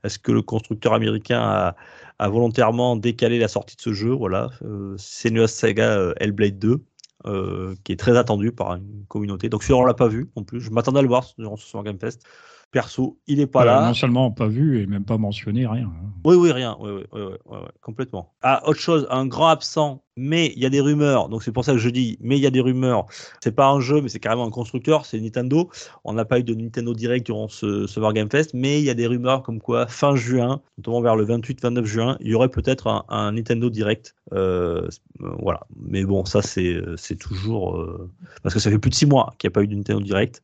Est-ce 0.04 0.20
que 0.20 0.32
le 0.32 0.42
constructeur 0.42 0.94
américain 0.94 1.42
a, 1.42 1.76
a 2.20 2.30
volontairement 2.30 2.96
décalé 2.96 3.40
la 3.40 3.48
sortie 3.48 3.76
de 3.76 3.82
ce 3.82 3.94
jeu? 3.94 4.12
Voilà, 4.12 4.50
euh, 4.64 4.96
Senua's 4.98 5.54
Saga 5.54 6.14
Hellblade 6.18 6.60
2. 6.60 6.82
Euh, 7.26 7.76
qui 7.84 7.92
est 7.92 7.98
très 7.98 8.18
attendu 8.18 8.52
par 8.52 8.76
une 8.76 9.06
communauté. 9.08 9.50
Donc 9.50 9.64
celui-là, 9.64 9.80
on 9.80 9.86
l'a 9.86 9.94
pas 9.94 10.08
vu 10.08 10.30
non 10.36 10.44
plus. 10.44 10.62
Je 10.62 10.72
m'attendais 10.72 11.00
à 11.00 11.02
le 11.02 11.08
voir 11.08 11.26
durant 11.38 11.56
ce 11.58 11.66
Summer 11.68 11.84
Game 11.84 12.00
Fest. 12.00 12.24
Perso, 12.72 13.20
il 13.28 13.42
est 13.42 13.48
pas 13.48 13.64
euh, 13.64 13.66
là. 13.66 13.88
Non 13.88 13.94
seulement 13.94 14.32
pas 14.32 14.48
vu 14.48 14.82
et 14.82 14.88
même 14.88 15.04
pas 15.04 15.18
mentionné, 15.18 15.68
rien. 15.68 15.88
hein. 15.88 16.10
Oui, 16.24 16.36
oui, 16.38 16.52
rien. 16.52 16.78
Oui, 16.80 16.92
oui, 16.92 17.04
oui, 17.12 17.22
oui, 17.46 17.58
complètement. 17.82 18.34
Ah, 18.42 18.62
autre 18.66 18.80
chose, 18.80 19.08
un 19.10 19.26
grand 19.26 19.48
absent 19.50 20.04
mais 20.18 20.52
il 20.56 20.62
y 20.62 20.66
a 20.66 20.70
des 20.70 20.82
rumeurs, 20.82 21.30
donc 21.30 21.44
c'est 21.44 21.52
pour 21.52 21.64
ça 21.66 21.72
que 21.74 21.78
je 21.78 21.90
dis, 21.90 22.18
mais 22.22 22.38
il 22.38 22.42
y 22.42 22.48
a 22.48 22.52
des 22.52 22.62
rumeurs. 22.62 23.06
C'est 23.44 23.56
pas 23.56 23.68
un 23.70 23.80
jeu, 23.80 24.02
mais 24.02 24.10
c'est 24.10 24.20
carrément 24.20 24.46
un 24.46 24.50
constructeur, 24.52 25.06
c'est 25.06 25.20
Nintendo. 25.20 25.70
On 26.04 26.14
n'a 26.14 26.26
pas 26.26 26.40
eu 26.40 26.44
de 26.44 26.54
Nintendo 26.54 26.94
Direct 26.94 27.26
durant 27.26 27.48
ce 27.48 27.88
Summer 27.88 28.14
Game 28.14 28.30
Fest, 28.30 28.52
mais 28.54 28.80
il 28.80 28.86
y 28.86 28.90
a 28.90 28.94
des 28.94 29.08
rumeurs 29.08 29.44
comme 29.44 29.60
quoi 29.62 29.88
fin 29.88 30.16
juin, 30.16 30.62
notamment 30.78 31.02
vers 31.02 31.16
le 31.16 31.26
28-29 31.26 31.84
juin, 31.86 32.18
il 32.22 32.28
y 32.32 32.36
aurait 32.36 32.50
peut-être 32.50 32.88
un, 32.88 33.06
un 33.10 33.32
Nintendo 33.34 33.70
Direct. 33.70 34.16
Euh, 34.34 34.88
voilà, 35.20 35.62
mais 35.80 36.04
bon, 36.04 36.26
ça 36.26 36.42
c'est 36.42 36.80
c'est 36.96 37.18
toujours 37.18 37.76
euh, 37.78 38.10
parce 38.44 38.54
que 38.56 38.60
ça 38.62 38.70
fait 38.72 38.80
plus 38.80 38.90
de 38.90 38.96
six 38.96 39.06
mois 39.06 39.34
qu'il 39.38 39.48
n'y 39.48 39.52
a 39.52 39.56
pas 39.56 39.62
eu 39.64 39.68
de 39.68 39.76
Nintendo 39.76 40.00
Direct. 40.02 40.42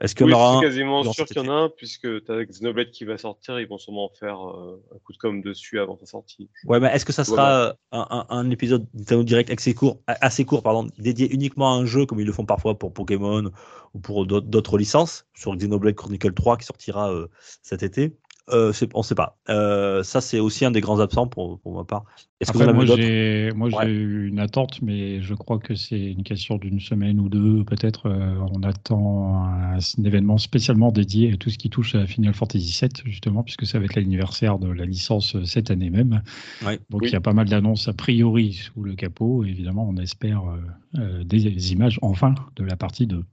Est-ce 0.00 0.14
qu'il 0.14 0.26
y 0.26 0.28
Oui, 0.28 0.34
aura 0.34 0.58
un 0.58 0.60
quasiment 0.60 1.02
sûr 1.12 1.24
qu'il 1.26 1.36
y 1.36 1.40
en 1.40 1.50
a 1.50 1.54
un, 1.64 1.68
puisque 1.68 2.24
tu 2.24 2.32
as 2.32 2.44
Xenoblade 2.44 2.90
qui 2.90 3.04
va 3.04 3.18
sortir, 3.18 3.58
ils 3.60 3.66
vont 3.68 3.78
sûrement 3.78 4.10
faire 4.18 4.38
euh, 4.48 4.82
un 4.94 4.98
coup 5.04 5.12
de 5.12 5.18
com 5.18 5.40
dessus 5.42 5.78
avant 5.80 5.96
sa 5.96 6.06
sortie. 6.06 6.48
Ouais, 6.66 6.80
mais 6.80 6.88
est-ce 6.94 7.04
que 7.04 7.12
ça 7.12 7.24
sera 7.24 7.50
euh, 7.68 7.72
un, 7.92 8.06
un- 8.10 8.26
un 8.28 8.50
épisode 8.50 8.86
Nintendo 9.02 9.24
Direct 9.24 9.50
assez 9.50 9.74
court, 9.74 10.00
assez 10.06 10.44
court 10.44 10.62
dédié 10.98 11.32
uniquement 11.32 11.72
à 11.74 11.76
un 11.76 11.84
jeu 11.86 12.06
comme 12.06 12.20
ils 12.20 12.26
le 12.26 12.32
font 12.32 12.46
parfois 12.46 12.78
pour 12.78 12.92
Pokémon 12.92 13.50
ou 13.94 13.98
pour 14.00 14.26
d'autres- 14.26 14.46
d'autres 14.46 14.78
licences, 14.78 15.26
sur 15.34 15.54
Xenoblade 15.56 15.94
Chronicle 15.94 16.32
3 16.34 16.56
qui 16.56 16.64
sortira 16.64 17.12
euh, 17.12 17.28
cet 17.62 17.82
été 17.82 18.16
euh, 18.50 18.72
On 18.94 18.98
ne 19.00 19.02
sait 19.04 19.14
pas. 19.14 19.38
Euh, 19.48 20.02
ça, 20.02 20.20
c'est 20.20 20.40
aussi 20.40 20.64
un 20.64 20.70
des 20.70 20.80
grands 20.80 21.00
absents 21.00 21.26
pour, 21.26 21.60
pour 21.60 21.74
ma 21.76 21.84
part. 21.84 22.04
Est-ce 22.40 22.50
que 22.50 22.58
vous 22.58 22.64
Après, 22.64 22.74
en 22.74 22.80
avez 22.80 23.52
moi, 23.54 23.70
j'ai 23.70 23.76
Ouais. 23.76 23.86
eu 23.86 24.26
une 24.28 24.40
attente, 24.40 24.82
mais 24.82 25.22
je 25.22 25.32
crois 25.34 25.58
que 25.60 25.76
c'est 25.76 26.00
une 26.10 26.24
question 26.24 26.56
d'une 26.56 26.80
semaine 26.80 27.20
ou 27.20 27.28
deux, 27.28 27.64
peut-être. 27.64 28.06
Euh, 28.06 28.34
on 28.52 28.62
attend 28.64 29.44
un, 29.44 29.76
un 29.78 30.04
événement 30.04 30.38
spécialement 30.38 30.90
dédié 30.90 31.32
à 31.32 31.36
tout 31.36 31.50
ce 31.50 31.58
qui 31.58 31.70
touche 31.70 31.94
à 31.94 32.04
Final 32.06 32.34
Fantasy 32.34 32.76
VII, 32.80 32.90
justement, 33.04 33.44
puisque 33.44 33.64
ça 33.64 33.78
va 33.78 33.84
être 33.84 33.94
l'anniversaire 33.94 34.58
de 34.58 34.68
la 34.70 34.84
licence 34.86 35.36
euh, 35.36 35.44
cette 35.44 35.70
année 35.70 35.90
même. 35.90 36.22
Ouais. 36.62 36.80
Donc, 36.90 37.02
Oui. 37.02 37.08
il 37.10 37.12
y 37.12 37.16
a 37.16 37.20
pas 37.20 37.32
mal 37.32 37.48
d'annonces 37.48 37.86
a 37.86 37.92
priori 37.92 38.54
sous 38.54 38.82
le 38.82 38.94
capot. 38.96 39.44
Et 39.44 39.48
évidemment, 39.50 39.88
on 39.88 39.96
espère 39.98 40.42
euh, 40.50 40.58
euh, 40.98 41.24
des 41.24 41.72
images, 41.72 42.00
enfin, 42.02 42.34
de 42.56 42.64
la 42.64 42.76
partie 42.76 43.06
2. 43.06 43.24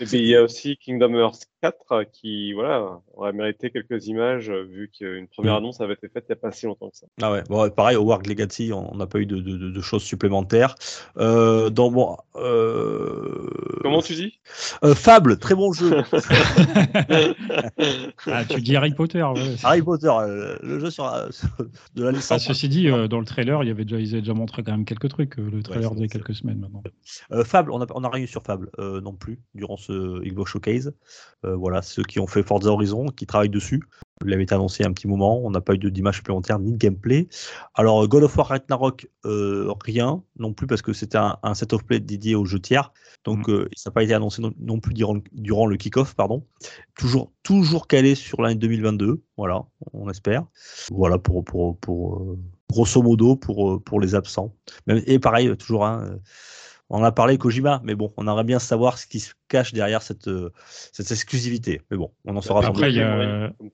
Et 0.00 0.04
puis 0.04 0.18
il 0.18 0.26
y 0.26 0.34
a 0.36 0.42
aussi 0.42 0.76
Kingdom 0.78 1.14
Hearts 1.14 1.38
4 1.60 1.92
euh, 1.92 2.04
qui 2.04 2.52
voilà, 2.52 3.00
aurait 3.14 3.32
mérité 3.32 3.70
quelques 3.70 4.06
images, 4.06 4.50
euh, 4.50 4.64
vu 4.64 4.90
qu'une 4.96 5.26
première 5.28 5.54
Mm. 5.54 5.58
annonce 5.58 5.80
avait 5.80 5.94
été 5.94 6.08
faite 6.08 6.24
il 6.28 6.32
n'y 6.32 6.38
a 6.38 6.40
pas 6.40 6.52
si 6.52 6.66
longtemps 6.66 6.90
que 6.90 6.96
ça. 6.96 7.06
Ah 7.20 7.32
ouais, 7.32 7.42
bon, 7.48 7.68
pareil, 7.70 7.96
au 7.96 8.04
Warg 8.04 8.26
Legacy, 8.26 8.72
on 8.72 8.94
n'a 8.96 9.06
pas 9.06 9.18
eu 9.18 9.26
de, 9.26 9.36
de- 9.40 9.56
de- 9.56 9.70
de 9.70 9.80
choses 9.80 10.02
supplémentaires. 10.02 10.74
Euh, 11.16 11.70
dans, 11.70 11.90
bon, 11.90 12.16
euh, 12.36 13.50
Comment 13.82 14.02
tu 14.02 14.14
dis? 14.14 14.38
euh, 14.84 14.94
Fable, 14.94 15.38
très 15.38 15.54
bon 15.54 15.72
jeu. 15.72 15.90
Ah, 18.26 18.44
tu 18.44 18.60
dis 18.60 18.76
Harry 18.76 18.92
Potter 18.94 19.22
ouais, 19.22 19.54
Harry 19.62 19.82
Potter, 19.82 20.10
le 20.62 20.78
jeu 20.78 20.90
sur, 20.90 21.06
euh, 21.12 21.28
de 21.94 22.02
la 22.02 22.08
Ah, 22.10 22.12
licence. 22.12 22.44
ceci 22.46 22.68
dit, 22.68 22.88
euh, 22.88 23.08
dans 23.08 23.18
le 23.20 23.24
trailer, 23.24 23.62
il 23.64 23.68
y 23.68 23.70
avait 23.70 23.84
déjà, 23.84 23.98
ils 24.00 24.12
avaient 24.12 24.20
déjà 24.22 24.34
montré 24.34 24.62
quand 24.62 24.72
même 24.72 24.84
quelques 24.84 25.08
trucs. 25.08 25.38
euh, 25.38 25.48
le 25.50 25.62
trailer 25.62 25.90
c'est- 25.90 25.94
d'il 25.94 26.02
y 26.02 26.04
a 26.04 26.08
c'est- 26.08 26.18
quelques 26.18 26.34
semaines 26.34 26.58
maintenant. 26.60 26.82
Euh, 27.32 27.44
Fable, 27.44 27.70
on 27.72 27.78
n'a 27.78 27.86
on 27.94 28.04
a 28.04 28.08
rien 28.08 28.24
eu 28.24 28.26
sur 28.26 28.42
Fable 28.42 28.70
euh, 28.78 29.00
non 29.00 29.14
plus 29.14 29.40
durant 29.54 29.76
ce 29.76 30.20
Xbox 30.22 30.50
Showcase. 30.52 30.94
Euh, 31.48 31.56
voilà, 31.56 31.82
ceux 31.82 32.02
qui 32.02 32.20
ont 32.20 32.26
fait 32.26 32.42
Forza 32.42 32.70
Horizon, 32.70 33.06
qui 33.06 33.26
travaillent 33.26 33.48
dessus. 33.48 33.82
Il 34.26 34.32
avait 34.32 34.42
été 34.42 34.54
annoncé 34.54 34.84
un 34.84 34.92
petit 34.92 35.06
moment, 35.06 35.40
on 35.44 35.50
n'a 35.50 35.60
pas 35.60 35.74
eu 35.74 35.78
de- 35.78 35.88
d'image 35.88 36.16
supplémentaire 36.16 36.58
ni 36.58 36.72
de 36.72 36.76
gameplay. 36.76 37.28
Alors, 37.74 38.02
euh, 38.02 38.06
God 38.08 38.24
of 38.24 38.36
War 38.36 38.48
Ragnarok, 38.48 39.08
euh, 39.24 39.72
rien 39.84 40.22
non 40.38 40.52
plus 40.52 40.66
parce 40.66 40.82
que 40.82 40.92
c'était 40.92 41.18
un, 41.18 41.38
un 41.44 41.54
set 41.54 41.72
of 41.72 41.84
play 41.84 42.00
dédié 42.00 42.34
aux 42.34 42.44
jeux 42.44 42.58
tiers. 42.58 42.92
Donc, 43.24 43.48
euh, 43.48 43.68
ça 43.76 43.90
n'a 43.90 43.94
pas 43.94 44.02
été 44.02 44.14
annoncé 44.14 44.42
non, 44.42 44.52
non 44.58 44.80
plus 44.80 44.92
durant, 44.92 45.14
le- 45.14 45.22
durant 45.32 45.66
le 45.66 45.76
kick-off, 45.76 46.14
pardon. 46.14 46.44
Toujours, 46.96 47.32
toujours 47.44 47.86
calé 47.86 48.16
sur 48.16 48.42
l'année 48.42 48.56
2022, 48.56 49.22
voilà, 49.36 49.64
on 49.92 50.10
espère. 50.10 50.44
Voilà 50.90 51.18
pour, 51.18 51.44
pour, 51.44 51.78
pour 51.78 52.16
euh, 52.16 52.38
grosso 52.70 53.00
modo 53.02 53.36
pour, 53.36 53.82
pour 53.82 54.00
les 54.00 54.14
absents. 54.16 54.52
Et 54.88 55.20
pareil, 55.20 55.56
toujours 55.56 55.86
un. 55.86 56.02
euh, 56.04 56.16
on 56.90 56.98
en 57.00 57.04
a 57.04 57.12
parlé 57.12 57.36
Kojima, 57.36 57.80
mais 57.84 57.94
bon, 57.94 58.12
on 58.16 58.24
aimerait 58.26 58.44
bien 58.44 58.58
savoir 58.58 58.98
ce 58.98 59.06
qui 59.06 59.20
se 59.20 59.34
cache 59.48 59.72
derrière 59.72 60.00
cette, 60.00 60.28
euh, 60.28 60.50
cette 60.92 61.10
exclusivité. 61.10 61.82
Mais 61.90 61.96
bon, 61.96 62.10
on 62.24 62.36
en 62.36 62.40
saura 62.40 62.62
sans 62.62 62.68
Après, 62.68 62.90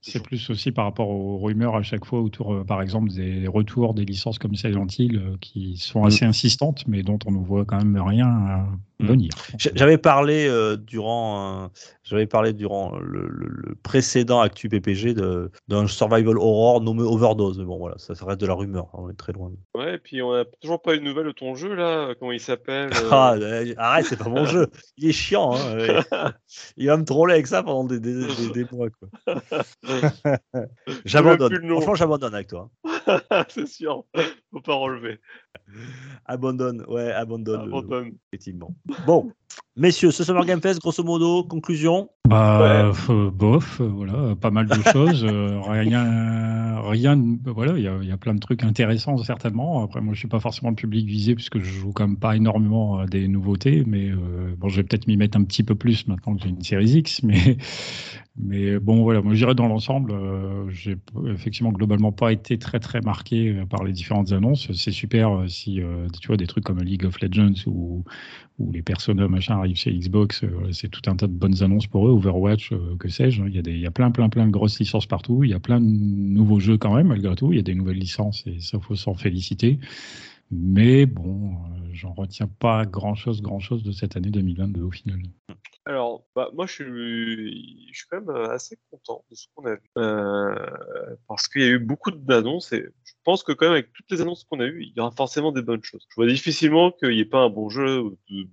c'est 0.00 0.22
plus 0.22 0.50
aussi 0.50 0.72
par 0.72 0.84
rapport 0.84 1.08
aux 1.08 1.38
rumeurs 1.38 1.76
à 1.76 1.82
chaque 1.82 2.04
fois 2.04 2.20
autour, 2.20 2.54
euh, 2.54 2.64
par 2.64 2.82
exemple, 2.82 3.12
des 3.12 3.46
retours 3.46 3.94
des 3.94 4.04
licences 4.04 4.38
comme 4.38 4.54
Silent 4.56 4.86
Hill 4.98 5.16
euh, 5.16 5.36
qui 5.40 5.76
sont 5.76 6.02
Mm. 6.02 6.06
assez 6.06 6.24
insistantes, 6.24 6.84
mais 6.88 7.02
dont 7.02 7.18
on 7.26 7.32
ne 7.32 7.38
voit 7.38 7.64
quand 7.64 7.78
même 7.78 8.00
rien. 8.00 8.66
Venir. 9.00 9.30
J'- 9.58 9.70
J'avais 9.74 9.98
parlé 9.98 10.46
euh, 10.48 10.76
durant, 10.76 11.64
euh, 11.64 11.68
j'avais 12.04 12.26
parlé 12.26 12.52
durant 12.52 12.96
le, 12.98 13.26
le- 13.28 13.48
le 13.48 13.74
précédent 13.74 14.40
Actu 14.40 14.68
PPG 14.68 15.14
de- 15.14 15.50
d'un 15.68 15.86
survival 15.86 16.38
horror 16.38 16.80
nommé 16.80 17.02
Overdose. 17.02 17.58
Mais 17.58 17.64
bon, 17.64 17.78
voilà, 17.78 17.96
ça, 17.98 18.14
ça 18.14 18.24
reste 18.24 18.40
de 18.40 18.46
la 18.46 18.54
rumeur. 18.54 18.84
hein, 18.94 18.98
on 19.02 19.10
est 19.10 19.16
très 19.16 19.32
loin. 19.32 19.50
Ouais, 19.74 19.96
et 19.96 19.98
puis 19.98 20.22
on 20.22 20.32
n'a 20.32 20.44
toujours 20.60 20.80
pas 20.80 20.94
eu 20.94 20.98
de 21.00 21.04
nouvelles 21.04 21.26
de 21.26 21.32
ton 21.32 21.54
jeu 21.54 21.74
là, 21.74 22.14
comment 22.18 22.32
il 22.32 22.40
s'appelle 22.40 22.90
euh, 22.94 23.08
Ah, 23.10 23.34
euh, 23.36 23.74
arrête, 23.76 24.06
c'est 24.06 24.18
pas 24.18 24.28
mon 24.28 24.44
jeu. 24.46 24.68
Il 24.96 25.08
est 25.08 25.12
chiant. 25.12 25.54
hein, 25.54 25.76
ouais. 25.76 25.98
Il 26.76 26.86
va 26.86 26.96
me 26.96 27.04
troller 27.04 27.34
avec 27.34 27.46
ça 27.46 27.62
pendant 27.62 27.84
des, 27.84 27.98
des, 28.00 28.14
des- 28.26 28.50
des 28.52 28.66
mois. 28.72 28.88
J'abandonne. 31.04 31.52
Franchement, 31.68 31.94
j'abandonne 31.94 32.34
avec 32.34 32.48
toi. 32.48 32.70
C'est 33.48 33.66
sûr, 33.68 34.04
faut 34.52 34.60
pas 34.60 34.74
relever. 34.74 35.18
Abandonne, 36.26 36.84
ouais, 36.88 37.10
abandonne. 37.12 37.60
euh, 37.60 37.64
Abandonne. 37.64 38.12
effectivement. 38.28 38.74
Bon, 39.06 39.30
messieurs, 39.76 40.10
ce 40.10 40.24
Summer 40.24 40.44
Game 40.44 40.60
Fest, 40.60 40.80
grosso 40.80 41.02
modo, 41.02 41.44
conclusion. 41.44 42.08
Bah, 42.28 42.90
euh, 43.10 43.30
bof, 43.30 43.80
euh, 43.80 43.84
voilà, 43.88 44.34
pas 44.36 44.50
mal 44.50 44.66
de 44.66 44.80
choses. 44.92 45.24
euh, 45.24 45.60
rien, 45.66 46.80
rien. 46.82 47.16
de- 47.16 47.50
voilà, 47.50 47.76
il 47.76 47.84
y 47.84 47.88
a, 47.88 47.98
il 48.00 48.08
y 48.08 48.12
a 48.12 48.16
plein 48.16 48.34
de 48.34 48.40
trucs 48.40 48.62
intéressants 48.64 49.16
certainement. 49.18 49.82
Après, 49.84 50.00
moi, 50.00 50.14
je 50.14 50.18
suis 50.20 50.28
pas 50.28 50.40
forcément 50.40 50.70
le 50.70 50.76
public 50.76 51.06
visé 51.06 51.34
puisque 51.34 51.58
je 51.58 51.64
joue 51.70 51.92
quand 51.92 52.06
même 52.08 52.16
pas 52.18 52.34
énormément 52.36 52.98
à 52.98 53.06
des 53.06 53.28
nouveautés, 53.28 53.84
mais 53.86 54.08
euh, 54.10 54.54
bon, 54.56 54.68
je 54.68 54.76
vais 54.76 54.84
peut-être 54.84 55.06
m'y 55.06 55.16
mettre 55.18 55.36
un 55.38 55.44
petit 55.44 55.62
peu 55.62 55.74
plus 55.74 56.06
maintenant 56.08 56.34
que 56.34 56.42
j'ai 56.42 56.48
une 56.48 56.62
série 56.62 56.88
X, 56.90 57.22
mais 57.22 57.58
mais 58.36 58.80
bon, 58.80 59.02
voilà, 59.02 59.22
moi, 59.22 59.32
je 59.34 59.38
dirais 59.38 59.54
dans 59.54 59.68
l'ensemble, 59.68 60.10
euh, 60.10 60.68
j'ai 60.68 60.96
effectivement 61.26 61.70
globalement 61.70 62.10
pas 62.10 62.32
été 62.32 62.58
très 62.58 62.80
très 62.80 63.00
marqué 63.00 63.50
euh, 63.50 63.64
par 63.66 63.84
les 63.84 63.92
différentes 63.92 64.32
annonces. 64.32 64.72
C'est 64.72 64.90
super 64.90 65.30
euh, 65.42 65.46
si 65.46 65.80
euh, 65.80 66.08
tu 66.20 66.26
vois 66.26 66.36
des 66.36 66.48
trucs 66.48 66.64
comme 66.64 66.80
League 66.82 67.04
of 67.04 67.20
Legends 67.20 67.54
ou 67.66 68.04
où 68.58 68.72
les 68.72 68.82
personnages 68.82 69.28
machin 69.28 69.56
arrivent 69.58 69.76
chez 69.76 69.92
Xbox, 69.96 70.42
euh, 70.44 70.72
c'est 70.72 70.88
tout 70.88 71.02
un 71.10 71.16
tas 71.16 71.26
de 71.28 71.32
bonnes 71.32 71.62
annonces 71.62 71.86
pour 71.86 72.08
eux, 72.08 72.10
Overwatch, 72.12 72.72
que 72.98 73.08
sais-je. 73.08 73.42
hein. 73.42 73.46
Il 73.48 73.54
y, 73.54 73.58
a 73.58 73.62
des, 73.62 73.72
il 73.72 73.80
y 73.80 73.86
a 73.86 73.90
plein, 73.92 74.10
plein, 74.10 74.28
plein 74.28 74.46
de 74.46 74.52
grosses 74.52 74.78
licences 74.80 75.06
partout. 75.06 75.44
Il 75.44 75.50
y 75.50 75.54
a 75.54 75.60
plein 75.60 75.80
de 75.80 75.86
nouveaux 75.86 76.60
jeux 76.60 76.78
quand 76.78 76.94
même, 76.94 77.08
malgré 77.08 77.34
tout. 77.36 77.52
Il 77.52 77.56
y 77.56 77.60
a 77.60 77.62
des 77.62 77.74
nouvelles 77.74 77.98
licences 77.98 78.44
et 78.46 78.58
ça 78.60 78.78
faut 78.80 78.94
s'en 78.96 79.14
féliciter. 79.14 79.78
Mais 80.56 81.04
bon, 81.04 81.52
euh, 81.52 81.88
j'en 81.92 82.12
retiens 82.12 82.46
pas 82.46 82.86
grand-chose, 82.86 83.42
grand-chose 83.42 83.82
de 83.82 83.90
cette 83.90 84.16
année 84.16 84.30
2022 84.30 84.82
au 84.82 84.90
final. 84.90 85.18
Alors, 85.84 86.24
bah, 86.36 86.48
moi, 86.54 86.66
je 86.66 86.72
suis, 86.72 88.06
quand 88.08 88.20
même 88.20 88.30
euh, 88.30 88.50
assez 88.50 88.78
content 88.90 89.24
de 89.30 89.34
ce 89.34 89.48
qu'on 89.54 89.66
a 89.66 89.74
vu. 89.74 89.90
Euh, 89.98 90.54
parce 91.26 91.48
qu'il 91.48 91.62
y 91.62 91.64
a 91.64 91.70
eu 91.70 91.78
beaucoup 91.80 92.12
d'annonces 92.12 92.72
et 92.72 92.86
pense 93.24 93.42
que 93.42 93.52
quand 93.52 93.66
même, 93.66 93.72
avec 93.72 93.92
toutes 93.92 94.10
les 94.10 94.20
annonces 94.20 94.44
qu'on 94.44 94.60
a 94.60 94.66
eues, 94.66 94.82
il 94.82 94.92
y 94.96 95.00
aura 95.00 95.10
forcément 95.10 95.52
des 95.52 95.62
bonnes 95.62 95.82
choses. 95.82 96.06
Je 96.10 96.14
vois 96.16 96.26
difficilement 96.26 96.92
qu'il 96.92 97.10
n'y 97.10 97.20
ait 97.20 97.24
pas 97.24 97.40
un 97.40 97.50
bon 97.50 97.68
jeu, 97.68 98.02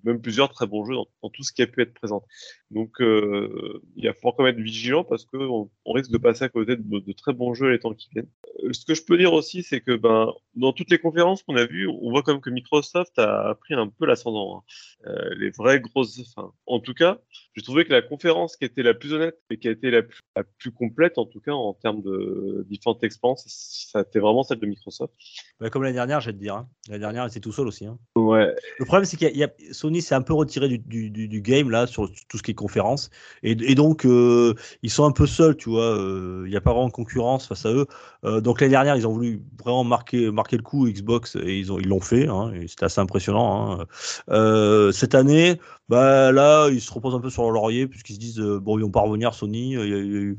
même 0.03 0.21
plusieurs 0.21 0.49
très 0.49 0.67
bons 0.67 0.85
jeux 0.85 0.95
dans, 0.95 1.29
tout 1.29 1.43
ce 1.43 1.51
qui 1.53 1.61
a 1.61 1.67
pu 1.67 1.81
être 1.81 1.93
présenté. 1.93 2.25
Donc, 2.71 3.01
euh, 3.01 3.81
il 3.95 4.07
va 4.07 4.13
falloir 4.13 4.35
quand 4.35 4.43
même 4.43 4.55
être 4.55 4.63
vigilant 4.63 5.03
parce 5.03 5.25
qu'on 5.25 5.69
on 5.85 5.91
risque 5.91 6.11
de 6.11 6.17
passer 6.17 6.45
à 6.45 6.49
côté 6.49 6.75
de, 6.77 7.13
très 7.13 7.33
bons 7.33 7.53
jeux 7.53 7.69
les 7.69 7.79
temps 7.79 7.93
qui 7.93 8.09
viennent. 8.13 8.29
Euh, 8.63 8.73
ce 8.73 8.85
que 8.85 8.93
je 8.93 9.03
peux 9.03 9.17
dire 9.17 9.33
aussi, 9.33 9.63
c'est 9.63 9.81
que 9.81 9.95
ben, 9.95 10.31
dans 10.55 10.73
toutes 10.73 10.89
les 10.89 10.99
conférences 10.99 11.43
qu'on 11.43 11.57
a 11.57 11.65
vues, 11.65 11.87
on 11.87 12.09
voit 12.09 12.23
quand 12.23 12.33
même 12.33 12.41
que 12.41 12.49
Microsoft 12.49 13.19
a 13.19 13.55
pris 13.55 13.73
un 13.73 13.87
peu 13.89 14.05
l'ascendant. 14.05 14.57
hein. 14.57 14.63
Euh, 15.07 15.35
les 15.35 15.49
vraies 15.49 15.79
grosses, 15.79 16.19
enfin, 16.35 16.53
en 16.65 16.79
tout 16.79 16.93
cas, 16.93 17.19
j'ai 17.55 17.63
trouvé 17.63 17.85
que 17.85 17.91
la 17.91 18.01
conférence 18.01 18.55
qui 18.55 18.65
était 18.65 18.83
la 18.83 18.93
plus 18.93 19.13
honnête 19.13 19.37
et 19.49 19.57
qui 19.57 19.67
a 19.67 19.71
été 19.71 19.91
la 19.91 20.03
plus, 20.03 20.21
la 20.35 20.43
plus 20.43 20.71
complète, 20.71 21.17
en 21.17 21.25
tout 21.25 21.41
cas 21.41 21.51
en 21.51 21.73
termes 21.73 22.01
de 22.01 22.65
différentes 22.69 23.03
expériences, 23.03 23.45
ça 23.47 23.99
a 23.99 24.01
été 24.03 24.19
vraiment 24.19 24.43
celle 24.43 24.59
de 24.61 24.67
Microsoft. 24.67 25.13
Bah, 25.59 25.69
comme 25.69 25.83
l'année 25.83 25.95
dernière, 25.95 26.21
j'ai 26.21 26.31
te 26.31 26.37
dire. 26.37 26.55
hein. 26.55 26.67
L'année 26.87 26.99
dernière, 26.99 27.27
c'était 27.27 27.39
tout 27.41 27.51
seul 27.51 27.67
aussi. 27.67 27.85
hein. 27.85 27.97
Ouais. 28.15 28.53
Le 28.79 28.85
problème, 28.85 29.05
c'est 29.05 29.17
qu'il 29.17 29.27
y 29.27 29.29
a- 29.29 29.33
il 29.33 29.37
y 29.37 29.43
a, 29.43 29.73
Sony 29.73 30.01
s'est 30.01 30.15
un 30.15 30.21
peu 30.21 30.33
retiré 30.33 30.67
du, 30.69 30.77
du, 30.79 31.09
du, 31.09 31.27
du 31.27 31.41
game 31.41 31.69
là 31.69 31.87
sur 31.87 32.09
tout 32.29 32.37
ce 32.37 32.43
qui 32.43 32.51
est 32.51 32.55
conférence, 32.55 33.09
et, 33.43 33.51
et 33.51 33.75
donc 33.75 34.05
euh, 34.05 34.53
ils 34.83 34.89
sont 34.89 35.05
un 35.05 35.11
peu 35.11 35.27
seuls, 35.27 35.57
tu 35.57 35.69
vois. 35.69 35.83
euh, 35.97 36.43
Il 36.45 36.49
n'y 36.49 36.55
a 36.57 36.61
pas 36.61 36.71
vraiment 36.71 36.87
de 36.87 36.93
concurrence 36.93 37.47
face 37.47 37.65
à 37.65 37.73
eux. 37.73 37.85
Euh, 38.25 38.41
donc 38.41 38.61
l'année 38.61 38.71
dernière, 38.71 38.95
ils 38.95 39.05
ont 39.07 39.11
voulu 39.13 39.41
vraiment 39.63 39.83
marquer, 39.83 40.31
marquer 40.31 40.57
le 40.57 40.63
coup 40.63 40.87
Xbox 40.87 41.35
et 41.35 41.57
ils 41.59 41.71
ont, 41.71 41.79
ils 41.79 41.87
l'ont 41.87 41.99
fait. 41.99 42.27
Hein, 42.27 42.53
c'était 42.67 42.85
assez 42.85 43.01
impressionnant. 43.01 43.81
Hein. 44.29 44.91
Cette 44.91 45.15
année, 45.15 45.59
bah 45.89 46.31
là, 46.31 46.69
ils 46.69 46.81
se 46.81 46.91
reposent 46.93 47.15
un 47.15 47.19
peu 47.19 47.29
sur 47.29 47.43
leur 47.43 47.51
laurier 47.51 47.87
puisqu'ils 47.87 48.15
se 48.15 48.19
disent 48.19 48.39
bon, 48.39 48.77
ils 48.77 48.83
vont 48.83 48.91
pas 48.91 49.01
revenir 49.01 49.33
Sony. 49.33 49.71
y 49.73 49.77
a 49.77 49.85
y, 49.85 49.93
a- 49.93 50.35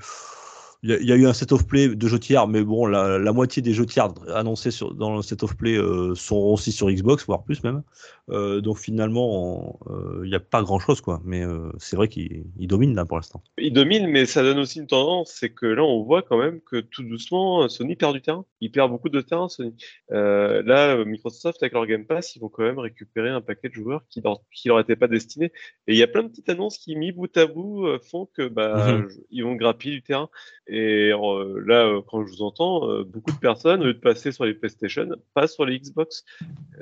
il 0.85 1.07
y 1.07 1.13
a 1.13 1.17
eu 1.17 1.27
un 1.27 1.33
set 1.33 1.53
of 1.53 1.67
play 1.67 1.95
de 1.95 2.09
jeux 2.09 2.19
tiers, 2.19 2.49
mais 2.49 2.65
bon, 2.65 2.87
la, 2.87 3.19
la 3.19 3.33
moitié 3.33 3.63
des 3.63 3.73
jeux 3.73 3.87
tiers 3.87 4.09
annoncés 4.35 4.73
sur, 4.73 4.95
dans 4.95 5.15
le 5.15 5.23
set 5.23 5.45
of 5.45 5.57
play 5.57 5.77
euh, 5.77 6.15
sont 6.17 6.37
aussi 6.37 6.73
sur 6.73 6.91
Xbox, 6.91 7.25
voire 7.25 7.45
plus 7.45 7.63
même. 7.63 7.83
Euh, 8.31 8.61
donc 8.61 8.79
finalement, 8.79 9.79
euh, 9.89 10.23
il 10.25 10.31
n'y 10.31 10.35
a 10.35 10.41
pas 10.41 10.63
grand 10.63 10.81
chose, 10.81 11.01
quoi. 11.01 11.21
Mais 11.25 11.45
c'est 11.79 11.95
vrai 11.95 12.09
qu'il 12.09 12.47
il 12.59 12.67
domine 12.67 12.97
là 12.97 13.05
pour 13.05 13.17
l'instant. 13.17 13.43
Il 13.59 13.73
domine, 13.73 14.09
mais 14.09 14.27
ça 14.27 14.43
donne 14.43 14.59
aussi 14.59 14.81
une 14.81 14.87
tendance, 14.87 15.33
c'est 15.39 15.51
que 15.51 15.67
là, 15.67 15.85
on 15.85 16.03
voit 16.03 16.23
quand 16.23 16.39
même 16.39 16.61
que 16.61 16.81
tout 16.81 17.05
doucement, 17.05 17.69
Sony 17.69 17.95
perd 17.95 18.15
du 18.15 18.23
terrain. 18.23 18.45
Il 18.61 18.73
perd 18.73 18.91
beaucoup 18.91 19.09
de 19.09 19.21
terrain, 19.21 19.49
Sony. 19.49 19.77
Là, 20.11 21.05
Microsoft, 21.05 21.63
avec 21.63 21.75
leur 21.75 21.87
Game 21.87 22.07
Pass, 22.07 22.35
ils 22.35 22.41
vont 22.41 22.49
quand 22.49 22.65
même 22.65 22.79
récupérer 22.81 23.29
un 23.29 23.41
paquet 23.41 23.69
de 23.69 23.75
joueurs 23.75 24.03
qui 24.09 24.21
leur, 24.21 24.41
qui 24.53 24.69
leur 24.69 24.81
étaient 24.81 24.97
pas 24.97 25.09
destinés. 25.09 25.53
Et 25.87 25.93
il 25.93 25.97
y 25.97 26.03
a 26.03 26.09
plein 26.09 26.25
de 26.25 26.29
petites 26.29 26.49
annonces 26.49 26.79
qui, 26.79 26.97
mis 26.97 27.13
bout 27.13 27.37
à 27.37 27.47
bout, 27.47 27.87
font 28.11 28.29
que 28.35 28.49
bah, 28.49 28.99
Mhm. 28.99 29.09
ils 29.31 29.45
vont 29.45 29.55
grappiller 29.55 29.95
du 29.95 30.03
terrain. 30.03 30.29
Et 30.75 31.13
euh, 31.13 31.63
là, 31.67 31.85
euh, 31.85 32.01
quand 32.01 32.25
je 32.25 32.33
vous 32.33 32.41
entends, 32.41 32.89
euh, 32.89 33.05
beaucoup 33.05 33.31
de 33.31 33.37
personnes, 33.37 33.83
au 33.83 33.85
lieu 33.85 33.93
de 33.93 33.99
passer 33.99 34.33
sur 34.33 34.47
les 34.47 34.55
PlayStation, 34.55 35.07
passent 35.35 35.53
sur 35.53 35.67
les 35.67 35.79
Xbox. 35.79 36.25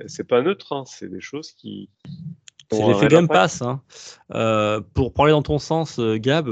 C'est 0.06 0.28
pas 0.28 0.42
neutre, 0.42 0.72
hein, 0.72 0.84
c'est 0.86 1.10
des 1.10 1.20
choses 1.20 1.50
qui. 1.50 1.90
C'est 2.70 2.86
l'effet 2.86 3.08
Game. 3.08 3.28
Pass. 3.28 3.62
Hein. 3.62 3.80
Euh, 4.34 4.80
pour 4.94 5.12
parler 5.12 5.32
dans 5.32 5.42
ton 5.42 5.58
sens, 5.58 5.98
euh, 5.98 6.16
Gab, 6.18 6.48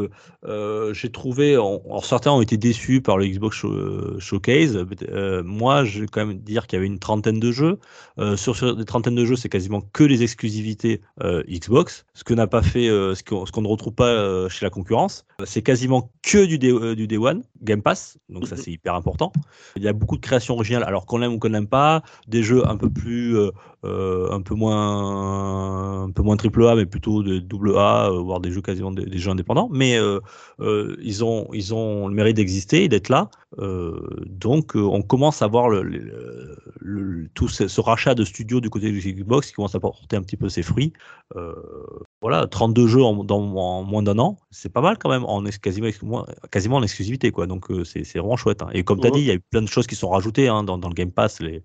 euh, 0.46 0.92
j'ai 0.94 1.10
trouvé. 1.10 1.52
Alors 1.54 2.04
certains 2.04 2.32
ont 2.32 2.40
été 2.40 2.56
déçus 2.56 3.00
par 3.00 3.18
le 3.18 3.26
Xbox 3.26 3.56
Show- 3.56 4.18
Showcase. 4.18 4.84
Euh, 5.10 5.42
moi, 5.44 5.84
je 5.84 6.00
vais 6.00 6.06
quand 6.06 6.26
même 6.26 6.38
dire 6.38 6.66
qu'il 6.66 6.76
y 6.76 6.78
avait 6.78 6.86
une 6.86 6.98
trentaine 6.98 7.38
de 7.38 7.52
jeux. 7.52 7.78
Sur, 8.36 8.56
sur 8.56 8.74
des 8.74 8.84
trentaines 8.84 9.14
de 9.14 9.24
jeux, 9.24 9.36
c'est 9.36 9.48
quasiment 9.48 9.80
que 9.80 10.02
les 10.02 10.22
exclusivités 10.22 11.02
Xbox, 11.22 12.04
ce 12.14 12.24
que 12.24 12.34
n'a 12.34 12.48
pas 12.48 12.62
fait, 12.62 12.88
ce 12.88 13.22
qu'on 13.22 13.62
ne 13.62 13.68
retrouve 13.68 13.94
pas 13.94 14.48
chez 14.48 14.64
la 14.66 14.70
concurrence. 14.70 15.24
C'est 15.44 15.62
quasiment 15.62 16.10
que 16.22 16.44
du 16.44 16.58
Day, 16.58 16.96
du 16.96 17.06
Day 17.06 17.16
One, 17.16 17.44
Game 17.62 17.82
Pass. 17.82 18.18
Donc 18.28 18.48
ça, 18.48 18.56
c'est 18.56 18.72
hyper 18.72 18.94
important. 18.94 19.32
Il 19.76 19.84
y 19.84 19.88
a 19.88 19.92
beaucoup 19.92 20.16
de 20.16 20.20
créations 20.20 20.54
originales, 20.54 20.82
alors 20.84 21.06
qu'on 21.06 21.22
aime 21.22 21.34
ou 21.34 21.38
qu'on 21.38 21.50
n'aime 21.50 21.68
pas, 21.68 22.02
des 22.26 22.42
jeux 22.42 22.66
un 22.68 22.76
peu 22.76 22.90
plus, 22.90 23.36
euh, 23.84 24.30
un 24.32 24.40
peu 24.42 24.54
moins, 24.54 26.04
un 26.04 26.10
peu 26.10 26.22
moins 26.22 26.36
triple 26.36 26.66
A, 26.66 26.74
mais 26.74 26.86
plutôt 26.86 27.22
de 27.22 27.38
double 27.38 27.76
A, 27.78 28.10
euh, 28.10 28.18
voire 28.20 28.40
des 28.40 28.50
jeux 28.50 28.60
quasiment 28.62 28.90
des, 28.92 29.06
des 29.06 29.18
jeux 29.18 29.30
indépendants. 29.30 29.68
Mais 29.72 29.96
euh, 29.98 30.20
ils 31.02 31.24
ont, 31.24 31.48
ils 31.52 31.74
ont 31.74 32.08
le 32.08 32.14
mérite 32.14 32.36
d'exister 32.36 32.84
et 32.84 32.88
d'être 32.88 33.08
là. 33.08 33.30
Donc, 34.26 34.72
on 34.74 35.02
commence 35.02 35.42
à 35.42 35.46
voir 35.46 35.68
le, 35.68 35.82
le- 35.82 36.56
le- 36.80 37.28
tout 37.34 37.48
ce, 37.48 37.68
ce 37.68 37.80
rachat 37.80 38.14
de 38.14 38.24
studios 38.24 38.60
du 38.60 38.70
côté 38.70 38.90
de 38.92 38.98
Xbox 38.98 39.48
qui 39.48 39.52
commence 39.54 39.74
à 39.74 39.80
porter 39.80 40.16
un 40.16 40.22
petit 40.22 40.36
peu 40.36 40.48
ses 40.48 40.62
fruits. 40.62 40.92
Voilà, 42.20 42.46
32 42.48 42.88
jeux 42.88 43.02
en, 43.02 43.22
dans, 43.24 43.40
en 43.56 43.84
moins 43.84 44.02
d'un 44.02 44.18
an, 44.18 44.38
c'est 44.50 44.72
pas 44.72 44.80
mal 44.80 44.98
quand 44.98 45.08
même, 45.08 45.24
en 45.24 45.44
ex- 45.46 45.58
quasiment, 45.58 46.26
quasiment 46.50 46.76
en 46.76 46.82
exclusivité. 46.82 47.30
Quoi. 47.30 47.46
Donc, 47.46 47.66
c'est 47.84 48.02
vraiment 48.18 48.36
chouette. 48.36 48.62
hein. 48.62 48.68
Et 48.72 48.82
comme 48.84 48.98
tu 49.00 49.06
as 49.06 49.10
dit, 49.10 49.20
il 49.20 49.26
y 49.26 49.30
a 49.30 49.34
eu 49.34 49.40
plein 49.40 49.62
de 49.62 49.68
choses 49.68 49.86
qui 49.86 49.94
sont 49.94 50.08
rajoutées 50.10 50.48
hein, 50.48 50.64
dans, 50.64 50.78
dans 50.78 50.88
le 50.88 50.94
Game 50.94 51.12
Pass. 51.12 51.40
Les, 51.40 51.62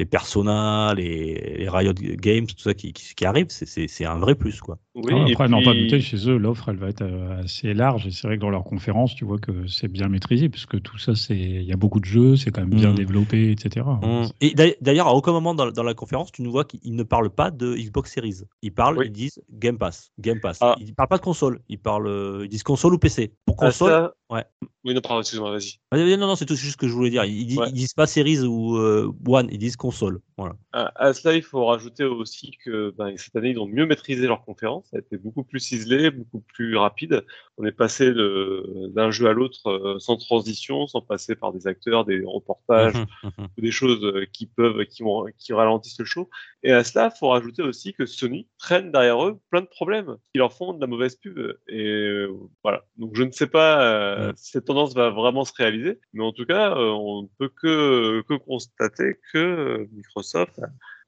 les 0.00 0.06
Persona, 0.06 0.94
les, 0.96 1.56
les 1.58 1.68
Riot 1.68 1.92
Games, 1.94 2.46
tout 2.46 2.58
ça 2.58 2.74
qui, 2.74 2.92
qui, 2.92 3.14
qui 3.14 3.24
arrive, 3.26 3.48
c'est- 3.50 3.66
un 4.06 4.18
vrai 4.18 4.34
plus. 4.34 4.60
Quoi. 4.60 4.78
Oui, 5.02 5.12
Ah, 5.14 5.24
et 5.28 5.32
après, 5.32 5.48
pas 5.48 5.70
puis- 5.72 5.82
douter, 5.84 6.00
chez 6.00 6.28
eux, 6.28 6.36
l'offre, 6.36 6.68
elle 6.68 6.76
va 6.76 6.88
être 6.88 7.02
euh, 7.02 7.40
assez 7.42 7.74
large. 7.74 8.06
Et 8.06 8.10
c'est 8.10 8.26
vrai 8.26 8.36
que 8.36 8.40
dans 8.42 8.50
leur 8.50 8.64
conférence, 8.64 9.14
tu 9.14 9.24
vois 9.24 9.38
que 9.38 9.66
c'est 9.66 9.88
bien 9.88 10.08
maîtrisé, 10.08 10.48
puisque 10.48 10.80
tout 10.82 10.98
ça, 10.98 11.14
c'est 11.14 11.36
il 11.38 11.62
y 11.64 11.72
a 11.72 11.76
beaucoup 11.76 12.00
de 12.00 12.04
jeux, 12.04 12.36
c'est 12.36 12.50
quand 12.50 12.60
même 12.62 12.70
bien 12.70 12.90
Mhm. 12.90 12.96
développé, 12.96 13.50
etc. 13.50 13.86
Mm. 14.02 14.26
Et 14.40 14.54
d'ailleurs- 14.80 15.08
à 15.08 15.14
aucun 15.14 15.32
moment 15.32 15.54
dans, 15.54 15.70
dans 15.70 15.82
la 15.82 15.94
conférence, 15.94 16.30
tu 16.32 16.42
nous 16.42 16.50
vois 16.50 16.64
qu'ils 16.64 16.94
ne 16.94 17.02
parlent 17.02 17.30
pas 17.30 17.50
de 17.50 17.74
Xbox 17.76 18.12
Series. 18.12 18.42
Ils 18.62 18.72
parlent, 18.72 18.98
Oui. 18.98 19.06
ils 19.06 19.12
disent 19.12 19.40
Game 19.50 19.78
Pass, 19.78 20.10
Game 20.18 20.40
Pass. 20.40 20.58
Ah. 20.60 20.76
Ils 20.80 20.94
parlent 20.94 21.08
pas 21.08 21.18
de 21.18 21.22
console. 21.22 21.60
Ils 21.68 21.78
parlent, 21.78 22.06
euh, 22.06 22.42
ils 22.44 22.48
disent 22.48 22.62
console 22.62 22.94
ou 22.94 22.98
PC. 22.98 23.32
Pour 23.46 23.56
Ah, 23.60 23.66
console, 23.66 23.90
ça- 23.90 24.12
ouais. 24.30 24.44
Oui, 24.84 24.94
non, 24.94 25.00
pardon, 25.02 25.20
excuse-moi, 25.20 25.50
vas-y. 25.50 25.74
Ah, 25.90 25.98
non, 25.98 26.26
non, 26.26 26.36
c'est 26.36 26.46
tout 26.46 26.54
juste 26.56 26.72
ce 26.72 26.76
que 26.78 26.88
je 26.88 26.92
voulais 26.94 27.10
dire. 27.10 27.24
Ils, 27.24 27.46
disent- 27.46 27.58
Ouais. 27.58 27.68
ils 27.68 27.74
disent 27.74 27.92
pas 27.92 28.06
Series 28.06 28.40
ou 28.40 28.76
euh, 28.78 29.12
One, 29.26 29.48
ils 29.52 29.58
disent 29.58 29.76
console. 29.76 30.20
Voilà. 30.38 30.54
À, 30.72 30.90
à 31.08 31.12
cela, 31.12 31.34
il 31.36 31.42
faut 31.42 31.66
rajouter 31.66 32.04
aussi 32.04 32.52
que 32.64 32.94
ben, 32.96 33.12
cette 33.16 33.36
année, 33.36 33.50
ils 33.50 33.58
ont 33.58 33.66
mieux 33.66 33.84
maîtrisé 33.84 34.26
leur 34.26 34.42
conférence. 34.42 34.89
Ça 34.92 34.96
a 34.96 35.00
été 35.00 35.16
beaucoup 35.18 35.44
plus 35.44 35.60
ciselé, 35.60 36.10
beaucoup 36.10 36.40
plus 36.40 36.76
rapide. 36.76 37.24
On 37.58 37.64
est 37.64 37.72
passé 37.72 38.12
d'un 38.12 39.10
jeu 39.10 39.28
à 39.28 39.32
l'autre 39.32 39.68
euh, 39.68 39.98
sans 39.98 40.16
transition, 40.16 40.86
sans 40.86 41.00
passer 41.00 41.36
par 41.36 41.52
des 41.52 41.66
acteurs, 41.66 42.04
des 42.04 42.22
reportages 42.24 42.94
Mhm, 42.94 43.06
mhm. 43.38 43.48
ou 43.56 43.60
des 43.60 43.70
choses 43.70 44.04
euh, 44.04 44.26
qui 44.32 44.46
peuvent, 44.46 44.84
qui, 44.86 45.02
qui 45.38 45.52
ralentissent 45.52 45.98
le 45.98 46.04
show. 46.04 46.28
Et 46.62 46.72
à 46.72 46.82
cela, 46.84 47.10
il 47.14 47.18
faut 47.18 47.28
rajouter 47.28 47.62
aussi 47.62 47.92
que 47.92 48.04
Sony 48.06 48.48
traîne 48.58 48.90
derrière 48.92 49.24
eux 49.24 49.38
plein 49.50 49.60
de 49.60 49.66
problèmes 49.66 50.16
qui 50.32 50.38
leur 50.38 50.52
font 50.52 50.72
de 50.72 50.80
la 50.80 50.86
mauvaise 50.86 51.16
pub. 51.16 51.38
Et 51.68 51.84
euh, 51.86 52.32
voilà. 52.62 52.84
Donc 52.96 53.14
je 53.14 53.22
ne 53.22 53.30
sais 53.32 53.46
pas 53.46 53.82
euh, 53.82 54.32
Mm. 54.32 54.36
si 54.36 54.50
cette 54.52 54.64
tendance 54.64 54.94
va 54.94 55.10
vraiment 55.10 55.44
se 55.44 55.52
réaliser, 55.54 56.00
mais 56.12 56.24
en 56.24 56.32
tout 56.32 56.46
cas, 56.46 56.74
on 56.76 57.22
ne 57.22 57.28
peut 57.38 57.48
que, 57.48 58.22
que 58.28 58.34
constater 58.34 59.18
que 59.32 59.88
Microsoft 59.92 60.60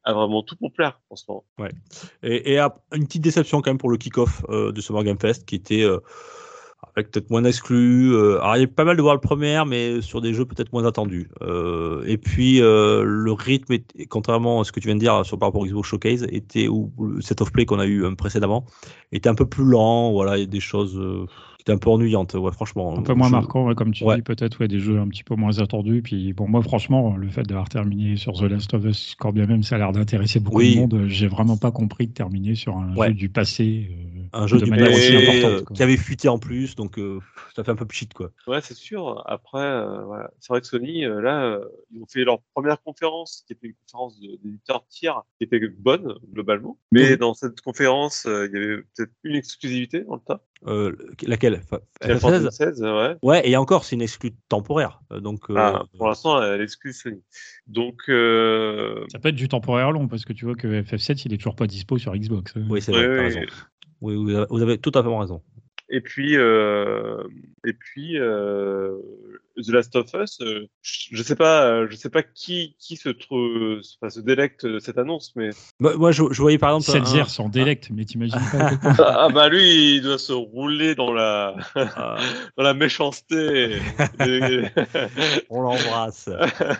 a, 0.04 0.12
vraiment 0.12 0.42
tout 0.42 0.56
pour 0.56 0.72
plaire 0.72 1.00
en 1.10 1.16
ce 1.16 1.24
moment. 1.28 1.44
Et, 2.22 2.52
et 2.52 2.58
ap- 2.58 2.82
une 2.94 3.06
petite 3.06 3.22
déception 3.22 3.60
quand 3.62 3.70
même 3.70 3.78
pour 3.78 3.90
le 3.90 3.96
kick-off 3.96 4.44
euh, 4.48 4.72
de 4.72 4.80
Summer 4.80 5.04
Game 5.04 5.18
Fest 5.18 5.46
qui 5.46 5.54
était 5.54 5.82
euh, 5.82 5.98
peut-être 6.94 7.30
moins 7.30 7.42
d'exclus. 7.42 8.12
euh, 8.12 8.40
alors 8.42 8.56
il 8.56 8.60
y 8.60 8.64
a 8.64 8.66
pas 8.66 8.84
mal 8.84 8.96
de 8.96 9.02
World 9.02 9.22
Premiere, 9.22 9.64
mais 9.64 10.02
sur 10.02 10.20
des 10.20 10.34
jeux 10.34 10.44
peut-être 10.44 10.72
moins 10.72 10.84
attendus. 10.84 11.30
Euh, 11.40 12.02
et 12.06 12.18
puis 12.18 12.58
le 12.60 13.32
rythme, 13.32 13.72
était- 13.74 14.06
contrairement 14.06 14.60
à 14.60 14.64
ce 14.64 14.72
que 14.72 14.80
tu 14.80 14.88
viens 14.88 14.96
de 14.96 15.00
dire 15.00 15.24
sur 15.24 15.38
par 15.38 15.48
rapport 15.48 15.62
au 15.62 15.66
Xbox 15.66 15.88
Showcase, 15.88 16.24
était 16.30 16.68
ou 16.68 16.92
le 17.00 17.20
set 17.22 17.40
of 17.40 17.50
play 17.52 17.64
qu'on 17.64 17.78
a 17.78 17.86
eu 17.86 18.04
précédemment 18.16 18.66
était 19.12 19.28
un 19.28 19.34
peu 19.34 19.46
plus 19.46 19.64
lent. 19.64 20.12
Voilà, 20.12 20.36
il 20.36 20.40
y 20.40 20.44
a 20.44 20.46
des 20.46 20.60
choses 20.60 21.00
qui 21.64 21.72
un 21.72 21.78
peu 21.78 21.90
ennuyantes. 21.90 22.34
Ouais, 22.34 22.52
franchement. 22.52 22.96
Un 22.98 23.02
peu 23.02 23.14
moins 23.14 23.28
Je- 23.28 23.32
marquant, 23.32 23.66
ouais, 23.68 23.74
comme 23.74 23.92
tu 23.92 24.04
Ouais. 24.04 24.16
dis, 24.16 24.22
peut-être 24.22 24.60
ouais, 24.60 24.68
des 24.68 24.78
jeux 24.80 24.98
un 24.98 25.08
petit 25.08 25.24
peu 25.24 25.34
moins 25.34 25.58
attendus. 25.58 26.02
Puis 26.02 26.32
bon, 26.32 26.48
moi, 26.48 26.62
franchement, 26.62 27.16
le 27.16 27.28
fait 27.28 27.42
d'avoir 27.44 27.68
terminé 27.68 28.16
sur 28.16 28.32
The 28.34 28.42
Last 28.42 28.74
of 28.74 28.84
Us, 28.84 29.14
quand 29.18 29.32
bien 29.32 29.46
même 29.46 29.62
ça 29.62 29.76
a 29.76 29.78
l'air 29.78 29.92
d'intéresser 29.92 30.40
beaucoup 30.40 30.58
Oui. 30.58 30.74
de 30.74 30.80
monde, 30.80 31.04
j'ai 31.08 31.26
vraiment 31.28 31.56
pas 31.56 31.70
compris 31.70 32.06
de 32.06 32.12
terminer 32.12 32.54
sur 32.54 32.76
un 32.76 32.94
Ouais. 32.96 33.08
jeu 33.08 33.14
du 33.14 33.28
passé. 33.28 33.90
euh, 33.90 34.18
Un 34.34 34.46
jeu 34.46 34.58
de 34.58 34.64
du 34.64 34.70
manière 34.70 34.90
aussi 34.90 35.14
importante. 35.14 35.64
quoi. 35.66 35.76
qui 35.76 35.82
avait 35.82 35.96
fuité 35.98 36.28
en 36.28 36.38
plus, 36.38 36.74
donc 36.74 36.98
euh, 36.98 37.18
ça 37.54 37.64
fait 37.64 37.70
un 37.70 37.74
peu 37.76 37.84
pchit 37.84 38.08
quoi. 38.14 38.30
Ouais, 38.46 38.60
c'est 38.62 38.72
sûr. 38.74 39.22
Après, 39.26 39.58
euh, 39.60 40.02
voilà. 40.04 40.30
c'est 40.40 40.48
vrai 40.52 40.60
que 40.62 40.66
Sony, 40.66 41.04
euh, 41.04 41.20
là, 41.20 41.44
euh, 41.44 41.64
ils 41.94 42.02
ont 42.02 42.06
fait 42.08 42.24
leur 42.24 42.38
première 42.54 42.80
conférence, 42.82 43.44
qui 43.46 43.52
était 43.52 43.66
une 43.66 43.74
conférence 43.84 44.18
de- 44.20 44.38
d'éditeurs 44.42 44.86
tiers, 44.88 45.20
qui 45.38 45.44
était 45.44 45.60
bonne 45.78 46.14
globalement. 46.32 46.78
Mais 46.92 47.16
dans 47.18 47.34
cette 47.34 47.60
conférence, 47.60 48.24
euh, 48.26 48.48
il 48.50 48.58
y 48.58 48.62
avait 48.62 48.76
peut-être 48.78 49.12
une 49.24 49.36
exclusivité 49.36 50.00
dans 50.00 50.14
le 50.14 50.20
tas. 50.26 50.40
Euh, 50.66 50.92
laquelle? 51.26 51.60
Final 52.02 52.16
FF16? 52.16 52.20
Fantasy 52.20 52.58
XVI, 52.64 52.82
ouais. 52.82 53.16
Ouais, 53.22 53.48
et 53.48 53.56
encore, 53.56 53.84
c'est 53.84 53.96
une 53.96 54.02
exclue 54.02 54.32
temporaire. 54.48 55.00
Euh, 55.12 55.20
Donc, 55.20 55.50
euh, 55.50 55.54
Ah, 55.56 55.84
pour 55.96 56.08
l'instant, 56.08 56.42
elle 56.42 56.60
exclut 56.60 56.92
Sony. 56.92 57.22
Donc, 57.66 58.02
euh, 58.08 59.04
Ça 59.10 59.18
peut 59.18 59.30
être 59.30 59.34
du 59.34 59.48
temporaire 59.48 59.90
long, 59.92 60.08
parce 60.08 60.24
que 60.24 60.32
tu 60.32 60.44
vois 60.44 60.54
que 60.54 60.68
FF7, 60.82 61.22
il 61.26 61.34
est 61.34 61.38
toujours 61.38 61.56
pas 61.56 61.66
dispo 61.66 61.98
sur 61.98 62.14
Xbox. 62.16 62.54
oui, 62.68 62.80
c'est 62.80 62.92
vrai, 62.92 63.08
oui. 63.08 63.18
raison. 63.18 63.40
Vous 64.50 64.62
avez 64.62 64.78
tout 64.78 64.92
à 64.94 65.02
fait 65.02 65.16
raison. 65.16 65.42
Et 65.94 66.00
puis, 66.00 66.36
euh, 66.38 67.22
et 67.66 67.74
puis, 67.74 68.18
euh, 68.18 68.96
The 69.62 69.68
Last 69.68 69.94
of 69.94 70.06
Us, 70.14 70.38
euh, 70.40 70.66
je 70.80 71.22
sais 71.22 71.36
pas, 71.36 71.86
je 71.86 71.94
sais 71.94 72.08
pas 72.08 72.22
qui 72.22 72.74
qui 72.78 72.96
se 72.96 73.10
trouve, 73.10 73.80
enfin, 74.00 74.08
se 74.08 74.20
délecte 74.20 74.64
de 74.64 74.78
cette 74.78 74.96
annonce, 74.96 75.34
mais 75.36 75.50
Moi, 75.80 75.94
moi, 75.98 76.10
je, 76.10 76.22
je 76.30 76.40
voyais 76.40 76.56
par 76.56 76.70
exemple. 76.70 76.90
Cette 76.90 77.02
un- 77.02 77.12
zère 77.14 77.28
s'en 77.28 77.50
délecte, 77.50 77.90
mais 77.92 78.06
t'imagines 78.06 78.40
pas. 78.50 78.70
ah 79.06 79.28
bah 79.34 79.50
lui, 79.50 79.96
il 79.96 80.02
doit 80.02 80.16
se 80.16 80.32
rouler 80.32 80.94
dans 80.94 81.12
la 81.12 81.56
un- 81.74 82.16
dans 82.56 82.62
la 82.62 82.72
méchanceté. 82.72 83.72
Et- 84.26 84.62
on 85.50 85.60
l'embrasse. 85.60 86.30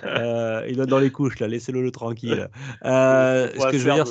Euh, 0.05 0.67
il 0.71 0.81
est 0.81 0.87
dans 0.87 0.99
les 0.99 1.11
couches, 1.11 1.39
là, 1.39 1.49
laissez-le 1.49 1.83
le 1.83 1.91
tranquille. 1.91 2.49
Euh, 2.87 3.49
ce 3.59 3.67
que 3.71 3.79
je 3.79 3.89
veux 3.89 3.95
dire, 3.95 4.05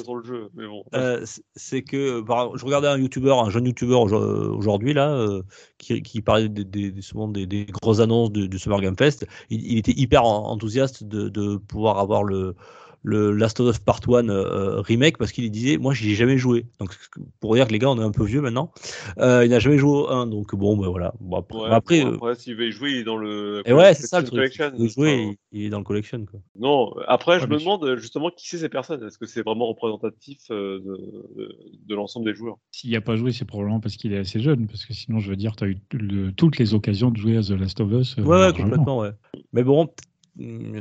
bon. 0.70 0.84
euh, 0.94 1.26
c'est- 1.56 1.82
que 1.82 2.22
par 2.22 2.42
exemple, 2.42 2.60
je 2.60 2.66
regardais 2.66 2.88
un 2.90 2.98
youtubeur, 3.00 3.40
un 3.44 3.50
jeune 3.50 3.66
youtubeur 3.66 4.02
aujo- 4.06 4.62
euh, 5.00 5.42
qui, 5.78 6.22
parlait 6.22 6.50
des, 6.50 7.66
grosses 7.82 8.00
annonces 8.00 8.32
du, 8.32 8.60
Summer 8.60 8.82
Game 8.82 8.98
Fest. 8.98 9.26
Il, 9.50 9.78
était 9.78 9.94
hyper 9.94 10.24
en- 10.24 10.50
enthousiaste 10.52 11.04
de 11.04 11.58
pouvoir 11.58 12.00
avoir 12.00 12.24
le, 12.24 12.56
le 13.04 13.32
Last 13.32 13.60
of 13.60 13.74
Us 13.74 13.80
Part 13.80 14.02
1 14.08 14.30
euh, 14.30 14.82
remake 14.82 15.18
parce 15.18 15.32
qu'il 15.32 15.50
disait, 15.50 15.78
moi 15.78 15.94
j'y 15.94 16.12
ai 16.12 16.16
jamais 16.16 16.38
joué. 16.38 16.66
Donc 16.80 16.96
pour 17.40 17.56
dire 17.56 17.68
que 17.68 17.72
les 17.74 17.80
gars, 17.80 17.90
on 17.90 18.00
est 18.00 18.04
un 18.04 18.12
peu 18.12 18.24
vieux 18.24 18.42
maintenant. 18.42 18.72
Euh, 19.18 19.44
il 19.46 19.50
n'a 19.50 19.60
jamais 19.60 19.78
joué 19.78 19.92
au 19.92 20.10
1, 20.10 20.28
donc 20.28 20.54
bon, 20.56 20.78
ben 20.78 20.88
voilà. 20.90 21.14
Bon, 21.20 21.38
après, 21.38 21.58
Ouais, 21.60 21.70
après, 21.72 22.04
bon, 22.04 22.28
euh, 22.28 22.36
s'il 22.36 22.56
veut 22.56 22.68
y 22.68 22.72
jouer, 22.72 22.92
il 22.92 22.98
est 22.98 23.04
dans 23.04 23.18
le. 23.18 23.64
et 23.66 23.74
ouais, 23.74 23.94
c'est 23.94 24.06
ça 24.08 24.22
le 24.22 24.30
Collection 24.30 24.66
truc. 24.70 24.76
Il 24.80 24.92
Collection. 24.94 25.02
jouer, 25.02 25.14
Enfin, 25.26 25.36
il, 25.52 25.60
il 25.60 25.66
est 25.66 25.70
dans 25.70 25.80
le 25.80 25.84
collection. 25.84 26.26
Quoi. 26.26 26.40
Non, 26.60 26.94
après, 27.08 27.40
je 27.40 27.46
Ouais, 27.46 27.52
me 27.52 27.58
demande 27.60 27.96
justement 27.98 28.30
qui 28.30 28.48
c'est 28.48 28.58
ces 28.60 28.70
personnes? 28.70 29.04
Est-ce 29.06 29.18
que 29.18 29.26
c'est 29.26 29.42
vraiment 29.44 29.68
représentatif 29.68 30.40
euh, 30.52 30.80
de, 30.80 31.42
de, 31.42 31.58
de 31.88 31.96
l'ensemble 31.96 32.26
des 32.26 32.36
joueurs? 32.36 32.58
S'il 32.72 32.90
n'y 32.92 32.96
a 32.96 33.02
pas 33.02 33.16
joué, 33.16 33.32
c'est 33.32 33.46
probablement 33.46 33.80
parce 33.80 33.96
qu'il 33.98 34.14
est 34.14 34.20
assez 34.20 34.40
jeune, 34.42 34.68
parce 34.68 34.86
que 34.86 34.94
sinon, 34.94 35.20
je 35.20 35.30
veux 35.30 35.36
dire, 35.36 35.56
tu 35.56 35.64
as 35.64 35.68
eu 35.68 35.78
le- 35.94 36.32
toutes 36.32 36.58
les 36.60 36.74
occasions 36.74 37.10
de 37.10 37.18
jouer 37.18 37.38
à 37.38 37.42
The 37.42 37.52
Last 37.52 37.80
of 37.82 37.92
Us. 37.92 38.16
euh, 38.20 38.24
Ouais, 38.24 38.54
complètement, 38.56 39.00
ouais. 39.00 39.12
Mais 39.54 39.64
bon, 39.64 39.90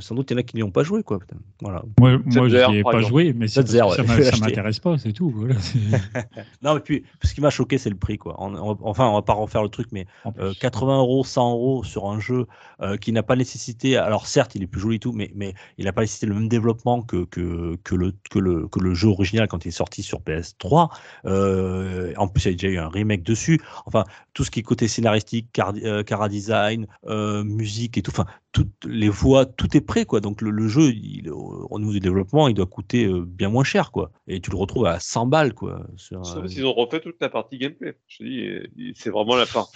sans 0.01 0.15
doute 0.15 0.31
il 0.31 0.35
y 0.35 0.37
en 0.37 0.39
a 0.39 0.43
qui 0.45 0.57
n'y 0.57 0.63
ont 0.63 0.71
pas 0.71 0.85
joué 0.85 1.03
quoi. 1.03 1.19
Voilà. 1.61 1.83
Moi, 1.99 2.19
moi 2.25 2.49
je 2.49 2.57
n'y 2.71 2.79
ai 2.79 2.83
pas 2.85 2.93
exemple. 2.93 3.03
joué, 3.09 3.33
mais 3.33 3.49
c'est 3.49 3.67
Zero, 3.67 3.89
parce 3.89 3.97
que 3.97 4.03
ouais, 4.03 4.09
ça 4.25 4.31
l'acheter. 4.31 4.41
m'intéresse 4.47 4.79
pas, 4.79 4.97
c'est 4.97 5.13
tout. 5.13 5.31
Voilà, 5.31 5.57
Non 6.63 6.75
mais 6.75 6.81
puis 6.81 7.05
ce 7.23 7.35
qui 7.35 7.41
m'a 7.41 7.51
choqué 7.51 7.77
c'est 7.79 7.91
le 7.91 7.97
prix 7.97 8.17
quoi. 8.19 8.37
On- 8.39 8.55
on- 8.55 8.79
enfin 8.83 9.09
on 9.09 9.15
va 9.15 9.23
pas 9.23 9.33
refaire 9.35 9.63
le 9.63 9.69
truc 9.69 9.89
mais 9.93 10.07
en 10.25 10.33
plus. 10.33 10.43
Euh, 10.45 10.53
80 10.61 10.99
euros, 10.99 11.25
100 11.25 11.53
euros 11.53 11.85
sur 11.85 12.07
un 12.09 12.21
jeu 12.21 12.47
euh, 12.81 12.97
qui 12.97 13.13
n'a 13.13 13.23
pas 13.23 13.37
nécessité. 13.37 13.97
Alors 13.97 14.27
certes, 14.27 14.55
il 14.55 14.63
est 14.63 14.67
plus 14.67 14.81
joli 14.81 14.97
et 14.97 14.99
tout, 15.01 15.13
mais, 15.13 15.31
mais 15.35 15.55
il 15.79 15.85
n'a 15.85 15.93
pas 15.93 16.03
nécessité 16.03 16.27
le 16.27 16.35
même 16.35 16.49
développement 16.49 17.03
que, 17.03 17.25
que, 17.25 17.77
que, 17.83 17.95
le, 17.95 18.13
que, 18.31 18.39
le, 18.39 18.69
que 18.69 18.79
le 18.79 18.95
jeu 18.95 19.09
original 19.09 19.49
quand 19.49 19.65
il 19.65 19.69
est 19.69 19.73
sorti 19.73 20.03
sur 20.03 20.21
PS3. 20.21 20.89
Euh, 21.27 22.13
en 22.17 22.29
plus, 22.29 22.45
il 22.45 22.49
y 22.49 22.51
a 22.51 22.57
déjà 22.57 22.69
eu 22.69 22.79
un 22.79 22.89
remake 22.89 23.23
dessus. 23.23 23.61
Enfin, 23.87 24.05
tout 24.33 24.45
ce 24.45 24.51
qui 24.51 24.61
est 24.61 24.63
côté 24.63 24.89
scénaristique, 24.89 25.49
car, 25.53 25.73
cara 26.07 26.29
design, 26.29 26.87
euh, 27.09 27.43
musique 27.45 27.99
et 27.99 28.03
tout. 28.03 28.13
Enfin, 28.13 28.27
toutes 28.53 28.85
les 28.85 29.09
voix, 29.09 29.47
tout 29.47 29.77
est 29.77 29.81
prêt 29.81 30.05
quoi. 30.05 30.21
Donc 30.21 30.43
le, 30.43 30.51
le 30.51 30.69
jeu, 30.69 30.93
il, 30.93 31.31
au, 31.31 31.67
au 31.71 31.79
niveau 31.79 31.93
du 31.93 32.01
développement, 32.01 32.49
il 32.49 32.55
doit 32.55 32.67
coûter 32.67 33.07
euh, 33.07 33.25
bien 33.25 33.49
moins 33.49 33.65
cher 33.65 33.93
quoi. 33.93 34.11
Et 34.27 34.41
tu 34.41 34.51
le 34.51 34.57
retrouves 34.57 34.87
à 34.87 34.99
100 35.01 35.27
balles 35.27 35.55
quoi. 35.55 35.87
Sur, 35.97 36.25
Sauf 36.25 36.45
euh, 36.45 36.49
s'ils 36.49 36.67
ont 36.67 36.73
refait 36.75 37.01
toute 37.01 37.17
la 37.21 37.29
partie 37.29 37.59
gameplay. 37.59 37.97
Je 38.09 38.25
dis, 38.25 38.93
c'est 38.97 39.11
vraiment 39.11 39.37
la 39.37 39.47
part. 39.47 39.69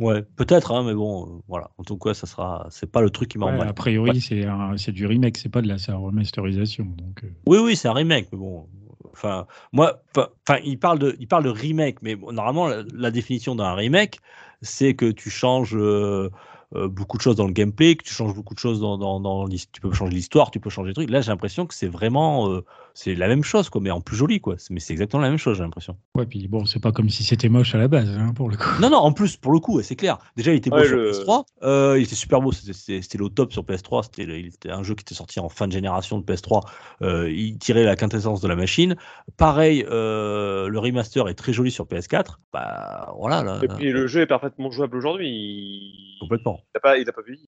Ouais, 0.00 0.22
peut-être, 0.22 0.70
hein, 0.72 0.84
mais 0.84 0.94
bon, 0.94 1.26
euh, 1.26 1.40
voilà. 1.48 1.70
En 1.76 1.82
tout 1.82 1.98
cas, 1.98 2.14
ça 2.14 2.26
sera, 2.28 2.66
c'est 2.70 2.90
pas 2.90 3.00
le 3.00 3.10
truc 3.10 3.30
qui 3.30 3.38
Ouais, 3.38 3.50
m'emballe. 3.50 3.66
a 3.68 3.72
priori, 3.72 4.20
c'est 4.20 4.44
un- 4.44 4.76
c'est 4.76 4.92
du 4.92 5.06
remake, 5.06 5.36
c'est 5.36 5.48
pas 5.48 5.60
de 5.60 5.66
la 5.66 5.76
sa 5.78 5.96
remasterisation. 5.96 6.84
Donc, 6.84 7.24
euh, 7.24 7.28
Oui, 7.46 7.58
oui, 7.58 7.74
c'est 7.74 7.88
un 7.88 7.92
remake, 7.94 8.28
mais 8.32 8.38
bon. 8.38 8.68
Enfin, 9.12 9.48
moi, 9.72 10.00
enfin, 10.14 10.28
enfin, 10.48 10.60
il 10.64 10.78
parle 10.78 11.00
de, 11.00 11.16
il 11.18 11.26
parle 11.26 11.42
de 11.44 11.48
remake, 11.50 12.00
mais 12.02 12.14
bon, 12.14 12.30
normalement, 12.30 12.68
la, 12.68 12.84
la 12.94 13.10
définition 13.10 13.56
d'un 13.56 13.74
remake, 13.74 14.20
c'est 14.62 14.94
que 14.94 15.10
tu 15.10 15.30
changes 15.30 15.74
euh, 15.76 16.30
euh, 16.74 16.88
beaucoup 16.88 17.16
de 17.16 17.22
choses 17.22 17.36
dans 17.36 17.46
le 17.46 17.52
gameplay, 17.52 17.96
que 17.96 18.04
tu 18.04 18.12
changes 18.12 18.34
beaucoup 18.34 18.54
de 18.54 18.58
choses 18.58 18.80
dans, 18.80 18.98
dans, 18.98 19.48
tu 19.48 19.80
peux 19.80 19.92
changer 19.92 20.12
l'histoire, 20.14 20.50
tu 20.50 20.60
peux 20.60 20.70
changer 20.70 20.90
des 20.90 20.94
trucs. 20.94 21.10
Là, 21.10 21.20
j'ai 21.20 21.30
l'impression 21.30 21.66
que 21.66 21.74
c'est 21.74 21.86
vraiment, 21.88 22.50
euh, 22.50 22.64
c'est 22.94 23.14
la 23.14 23.26
même 23.28 23.42
chose, 23.42 23.70
quoi, 23.70 23.80
mais 23.80 23.90
en 23.90 24.00
plus 24.00 24.16
joli, 24.16 24.40
quoi. 24.40 24.56
Mais 24.70 24.80
c'est 24.80 24.92
exactement 24.92 25.22
la 25.22 25.30
même 25.30 25.38
chose, 25.38 25.56
j'ai 25.56 25.62
l'impression. 25.62 25.96
ouais, 26.14 26.26
puis 26.26 26.46
bon, 26.48 26.66
c'est 26.66 26.80
pas 26.80 26.92
comme 26.92 27.08
si 27.08 27.24
c'était 27.24 27.48
moche 27.48 27.74
à 27.74 27.78
la 27.78 27.88
base, 27.88 28.10
hein, 28.10 28.32
pour 28.34 28.48
le 28.50 28.56
coup. 28.56 28.68
Non, 28.80 28.90
non, 28.90 28.98
en 28.98 29.12
plus, 29.12 29.36
pour 29.36 29.52
le 29.52 29.60
coup, 29.60 29.80
c'est 29.82 29.96
clair. 29.96 30.18
Déjà, 30.36 30.52
il 30.52 30.56
était 30.56 30.68
beau 30.70 30.76
Ouais, 30.76 30.86
sur 30.86 30.96
le- 30.96 31.10
PS3. 31.12 31.44
euh, 31.62 31.96
il 31.98 32.04
était 32.04 32.14
super 32.14 32.40
beau. 32.40 32.52
C'était- 32.52 33.18
le 33.18 33.28
top 33.30 33.52
sur 33.52 33.64
PS3. 33.64 34.02
C'était 34.04 34.26
le- 34.26 34.38
il 34.38 34.46
était 34.48 34.70
un 34.70 34.82
jeu 34.82 34.94
qui 34.94 35.02
était 35.02 35.14
sorti 35.14 35.40
en 35.40 35.48
fin 35.48 35.66
de 35.68 35.72
génération 35.72 36.18
de 36.18 36.24
PS3. 36.24 36.60
Euh, 37.02 37.30
il 37.30 37.58
tirait 37.58 37.84
la 37.84 37.96
quintessence 37.96 38.40
de 38.40 38.48
la 38.48 38.56
machine. 38.56 38.96
Pareil, 39.36 39.84
euh, 39.90 40.68
le 40.68 40.78
remaster 40.78 41.28
est 41.28 41.34
très 41.34 41.52
joli 41.52 41.70
sur 41.70 41.86
PS4. 41.86 42.40
Bah, 42.52 43.12
voilà. 43.18 43.42
Là, 43.42 43.58
Et 43.62 43.68
puis 43.68 43.90
le 43.90 44.06
jeu 44.06 44.20
est 44.20 44.26
parfaitement 44.26 44.70
jouable 44.70 44.96
aujourd'hui. 44.96 46.16
Il 46.58 46.70
n'a 46.76 46.80
pas, 46.80 46.98
il 46.98 47.08
a 47.08 47.12
pas 47.12 47.22
vieilli. 47.26 47.46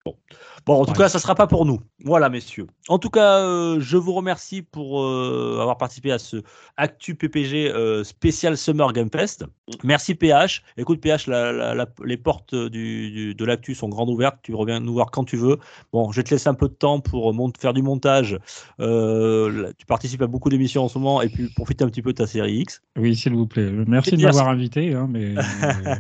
Bon, 0.66 0.76
en 0.82 0.86
tout 0.86 0.92
Ouais. 0.92 0.98
cas, 0.98 1.10
ça 1.10 1.20
sera 1.20 1.36
pas 1.36 1.48
pour 1.48 1.66
nous. 1.66 1.80
Voilà, 2.04 2.30
messieurs. 2.30 2.68
En 2.88 3.00
tout 3.00 3.10
cas, 3.10 3.40
euh, 3.40 3.78
je 3.80 3.98
vous 3.98 4.14
remercie 4.14 4.62
pour 4.62 5.02
euh, 5.04 5.58
avoir 5.62 5.78
participé 5.78 6.12
à 6.12 6.20
ce 6.20 6.38
Actu 6.78 7.16
PPG 7.16 7.72
euh, 7.72 8.04
spécial 8.04 8.58
Summer 8.58 8.92
Game 8.94 9.10
Fest. 9.12 9.46
Merci 9.84 10.16
PH. 10.16 10.64
Écoute 10.78 11.02
PH, 11.02 11.28
la- 11.28 11.52
la- 11.52 11.76
la- 11.76 11.86
les 12.04 12.18
portes 12.18 12.56
du, 12.56 13.12
du- 13.12 13.36
de 13.36 13.46
l'actu 13.46 13.76
sont 13.76 13.90
grandes 13.90 14.10
ouvertes. 14.10 14.38
Tu 14.44 14.54
reviens 14.56 14.80
nous 14.80 14.94
voir 14.94 15.12
quand 15.12 15.24
tu 15.24 15.38
veux. 15.38 15.58
Bon, 15.94 16.12
je 16.12 16.18
vais 16.18 16.24
te 16.24 16.30
laisser 16.32 16.48
un 16.50 16.54
peu 16.54 16.68
de 16.68 16.74
temps 16.74 17.00
pour 17.00 17.34
mont- 17.34 17.52
faire 17.60 17.74
du 17.74 17.82
montage. 17.82 18.38
Euh, 18.80 19.64
là, 19.64 19.70
tu 19.78 19.86
participes 19.86 20.22
à 20.22 20.28
beaucoup 20.28 20.50
d'émissions 20.50 20.84
en 20.84 20.88
ce 20.90 20.98
moment 20.98 21.22
et 21.22 21.30
puis 21.30 21.50
profiter 21.50 21.84
un 21.84 21.88
petit 21.90 22.02
peu 22.02 22.12
de 22.14 22.18
ta 22.18 22.28
série 22.28 22.58
X. 22.60 22.82
Oui, 22.98 23.16
s'il 23.16 23.34
vous 23.34 23.48
plaît. 23.48 23.70
Merci 23.88 24.16
de 24.18 24.24
m'avoir 24.24 24.50
invité, 24.50 24.94
hein, 24.94 25.08
mais 25.10 25.36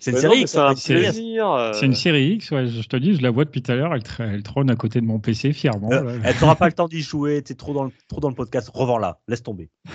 C'est 0.00 0.10
une 0.12 0.16
série 0.18 0.40
X. 0.40 0.52
c'est 0.52 0.58
un 0.58 0.74
c'est- 0.74 0.94
plaisir. 0.94 1.70
c'est 1.74 1.86
une 1.86 1.94
série 1.94 2.31
X. 2.34 2.50
Ouais, 2.50 2.66
je 2.66 2.86
te 2.88 2.96
dis, 2.96 3.14
je 3.14 3.22
la 3.22 3.30
vois 3.30 3.44
depuis 3.44 3.62
tout 3.62 3.72
à 3.72 3.74
l'heure. 3.76 3.94
Elle, 3.94 4.42
trône 4.42 4.70
à 4.70 4.76
côté 4.76 5.00
de 5.00 5.06
mon 5.06 5.18
PC 5.20 5.52
fièrement. 5.52 5.90
Euh. 5.92 6.18
Elle 6.24 6.36
n'aura 6.40 6.56
pas 6.56 6.66
le 6.66 6.72
temps 6.72 6.88
d'y 6.88 7.00
jouer. 7.02 7.42
Tu 7.42 7.52
es 7.52 7.56
trop 7.56 7.72
dans, 7.74 7.84
le, 7.84 7.92
trop 8.08 8.20
dans 8.20 8.28
le 8.28 8.34
podcast. 8.34 8.70
Revends-la. 8.72 9.20
Laisse 9.28 9.42
tomber. 9.42 9.70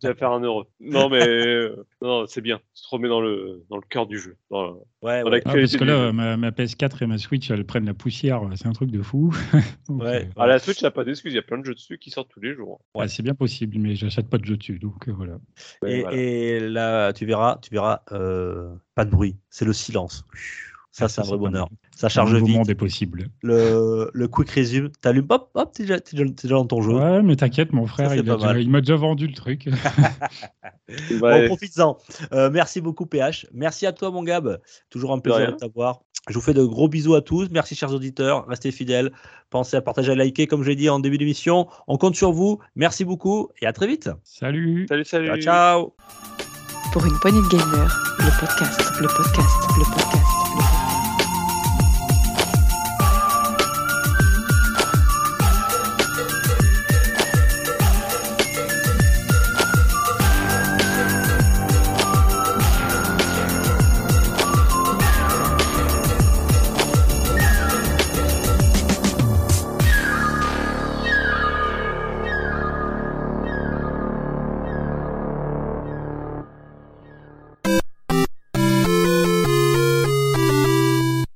Tu 0.00 0.06
vas 0.06 0.14
faire 0.14 0.32
un 0.32 0.42
heureux. 0.42 0.66
Non, 0.80 1.08
mais 1.08 1.26
euh, 1.26 1.86
non, 2.02 2.26
c'est 2.26 2.42
bien. 2.42 2.58
Tu 2.74 2.82
te 2.82 2.88
remets 2.90 3.08
dans 3.08 3.22
le, 3.22 3.64
dans 3.70 3.76
le 3.76 3.82
cœur 3.88 4.06
du 4.06 4.18
jeu. 4.18 4.36
Dans 4.50 4.72
Ouais, 5.00 5.22
dans 5.22 5.30
ouais. 5.30 5.40
Ah, 5.46 5.52
parce 5.54 5.76
que 5.78 5.84
là, 5.84 6.12
ma, 6.12 6.36
ma 6.36 6.50
PS4 6.50 7.02
et 7.04 7.06
ma 7.06 7.16
Switch, 7.16 7.50
elles 7.50 7.64
prennent 7.64 7.86
la 7.86 7.94
poussière. 7.94 8.42
C'est 8.56 8.66
un 8.66 8.72
truc 8.72 8.90
de 8.90 9.00
fou. 9.00 9.32
Donc, 9.88 10.02
Ouais. 10.02 10.26
euh, 10.26 10.32
Ah, 10.36 10.46
la 10.46 10.58
Switch, 10.58 10.82
n'a 10.82 10.90
pas 10.90 11.04
d'excuses. 11.04 11.32
Il 11.32 11.36
y 11.36 11.38
a 11.38 11.42
plein 11.42 11.56
de 11.56 11.64
jeux 11.64 11.74
dessus 11.74 11.96
qui 11.96 12.10
sortent 12.10 12.28
tous 12.28 12.40
les 12.40 12.54
jours. 12.54 12.82
ouais, 12.94 13.08
c'est 13.08 13.22
bien 13.22 13.34
possible, 13.34 13.78
mais 13.78 13.94
j'achète 13.94 14.28
pas 14.28 14.36
de 14.36 14.44
jeu 14.44 14.58
dessus. 14.58 14.78
Donc 14.78 15.08
euh, 15.08 15.12
voilà. 15.12 15.38
Et, 15.86 16.02
voilà. 16.02 16.16
et 16.18 16.60
là, 16.60 17.12
tu 17.14 17.24
verras, 17.24 17.58
tu 17.62 17.70
verras, 17.70 18.00
euh, 18.12 18.74
pas 18.94 19.06
de 19.06 19.10
bruit, 19.10 19.36
c'est 19.48 19.64
le 19.64 19.72
silence. 19.72 20.26
Ça, 20.90 21.08
c'est 21.08 21.20
un 21.20 21.24
vrai 21.24 21.36
bonheur. 21.38 21.68
Ça 21.94 22.08
charge 22.08 22.34
vite. 22.34 22.56
monde 22.56 22.68
est 22.70 22.74
possible. 22.74 23.28
Le, 23.42 24.10
le 24.12 24.28
quick 24.28 24.50
resume, 24.50 24.88
t'allumes, 25.00 25.26
hop, 25.28 25.50
hop, 25.54 25.72
t'es 25.72 25.84
déjà, 25.84 25.98
déjà, 26.00 26.54
dans 26.56 26.64
ton 26.66 26.80
jeu. 26.82 26.92
Ouais, 26.94 27.22
mais 27.22 27.36
t'inquiète, 27.36 27.72
mon 27.72 27.86
frère, 27.86 28.14
il, 28.14 28.22
déjà- 28.22 28.54
m'a 28.54 28.80
déjà 28.80 28.96
vendu 28.96 29.26
le 29.26 29.34
truc. 29.34 29.68
Bon, 31.20 31.26
Ouais. 31.26 31.46
profites-en. 31.46 31.98
Euh, 32.32 32.48
merci 32.50 32.80
beaucoup, 32.80 33.04
PH. 33.04 33.46
Merci 33.52 33.84
à 33.86 33.92
toi, 33.92 34.10
mon 34.10 34.22
Gab. 34.22 34.58
Toujours 34.88 35.12
un 35.12 35.18
plaisir 35.18 35.52
de 35.52 35.56
t'avoir. 35.56 36.00
Je 36.28 36.34
vous 36.34 36.40
fais 36.40 36.54
de 36.54 36.64
gros 36.64 36.88
bisous 36.88 37.14
à 37.14 37.20
tous. 37.20 37.48
Merci, 37.50 37.74
chers 37.74 37.92
auditeurs. 37.92 38.46
Restez 38.48 38.70
fidèles. 38.70 39.12
Pensez 39.50 39.76
à 39.76 39.82
partager, 39.82 40.12
à 40.12 40.14
liker, 40.14 40.46
comme 40.46 40.62
je 40.62 40.70
l'ai 40.70 40.76
dit 40.76 40.88
en 40.88 40.98
début 40.98 41.18
d'émission. 41.18 41.66
On 41.88 41.98
compte 41.98 42.16
sur 42.16 42.32
vous. 42.32 42.58
Merci 42.74 43.04
beaucoup 43.04 43.48
et 43.60 43.66
à 43.66 43.72
très 43.74 43.86
vite. 43.86 44.08
Salut 44.24 44.86
Salut, 44.88 45.04
salut. 45.04 45.26
Ciao, 45.26 45.40
ciao. 45.40 45.94
Pour 46.92 47.04
une 47.04 47.18
poignée 47.20 47.42
de 47.42 47.48
gamers, 47.48 48.00
le 48.18 48.40
podcast, 48.40 48.80
le 49.00 49.06
podcast, 49.08 49.56
le 49.76 49.84
podcast. 49.94 50.27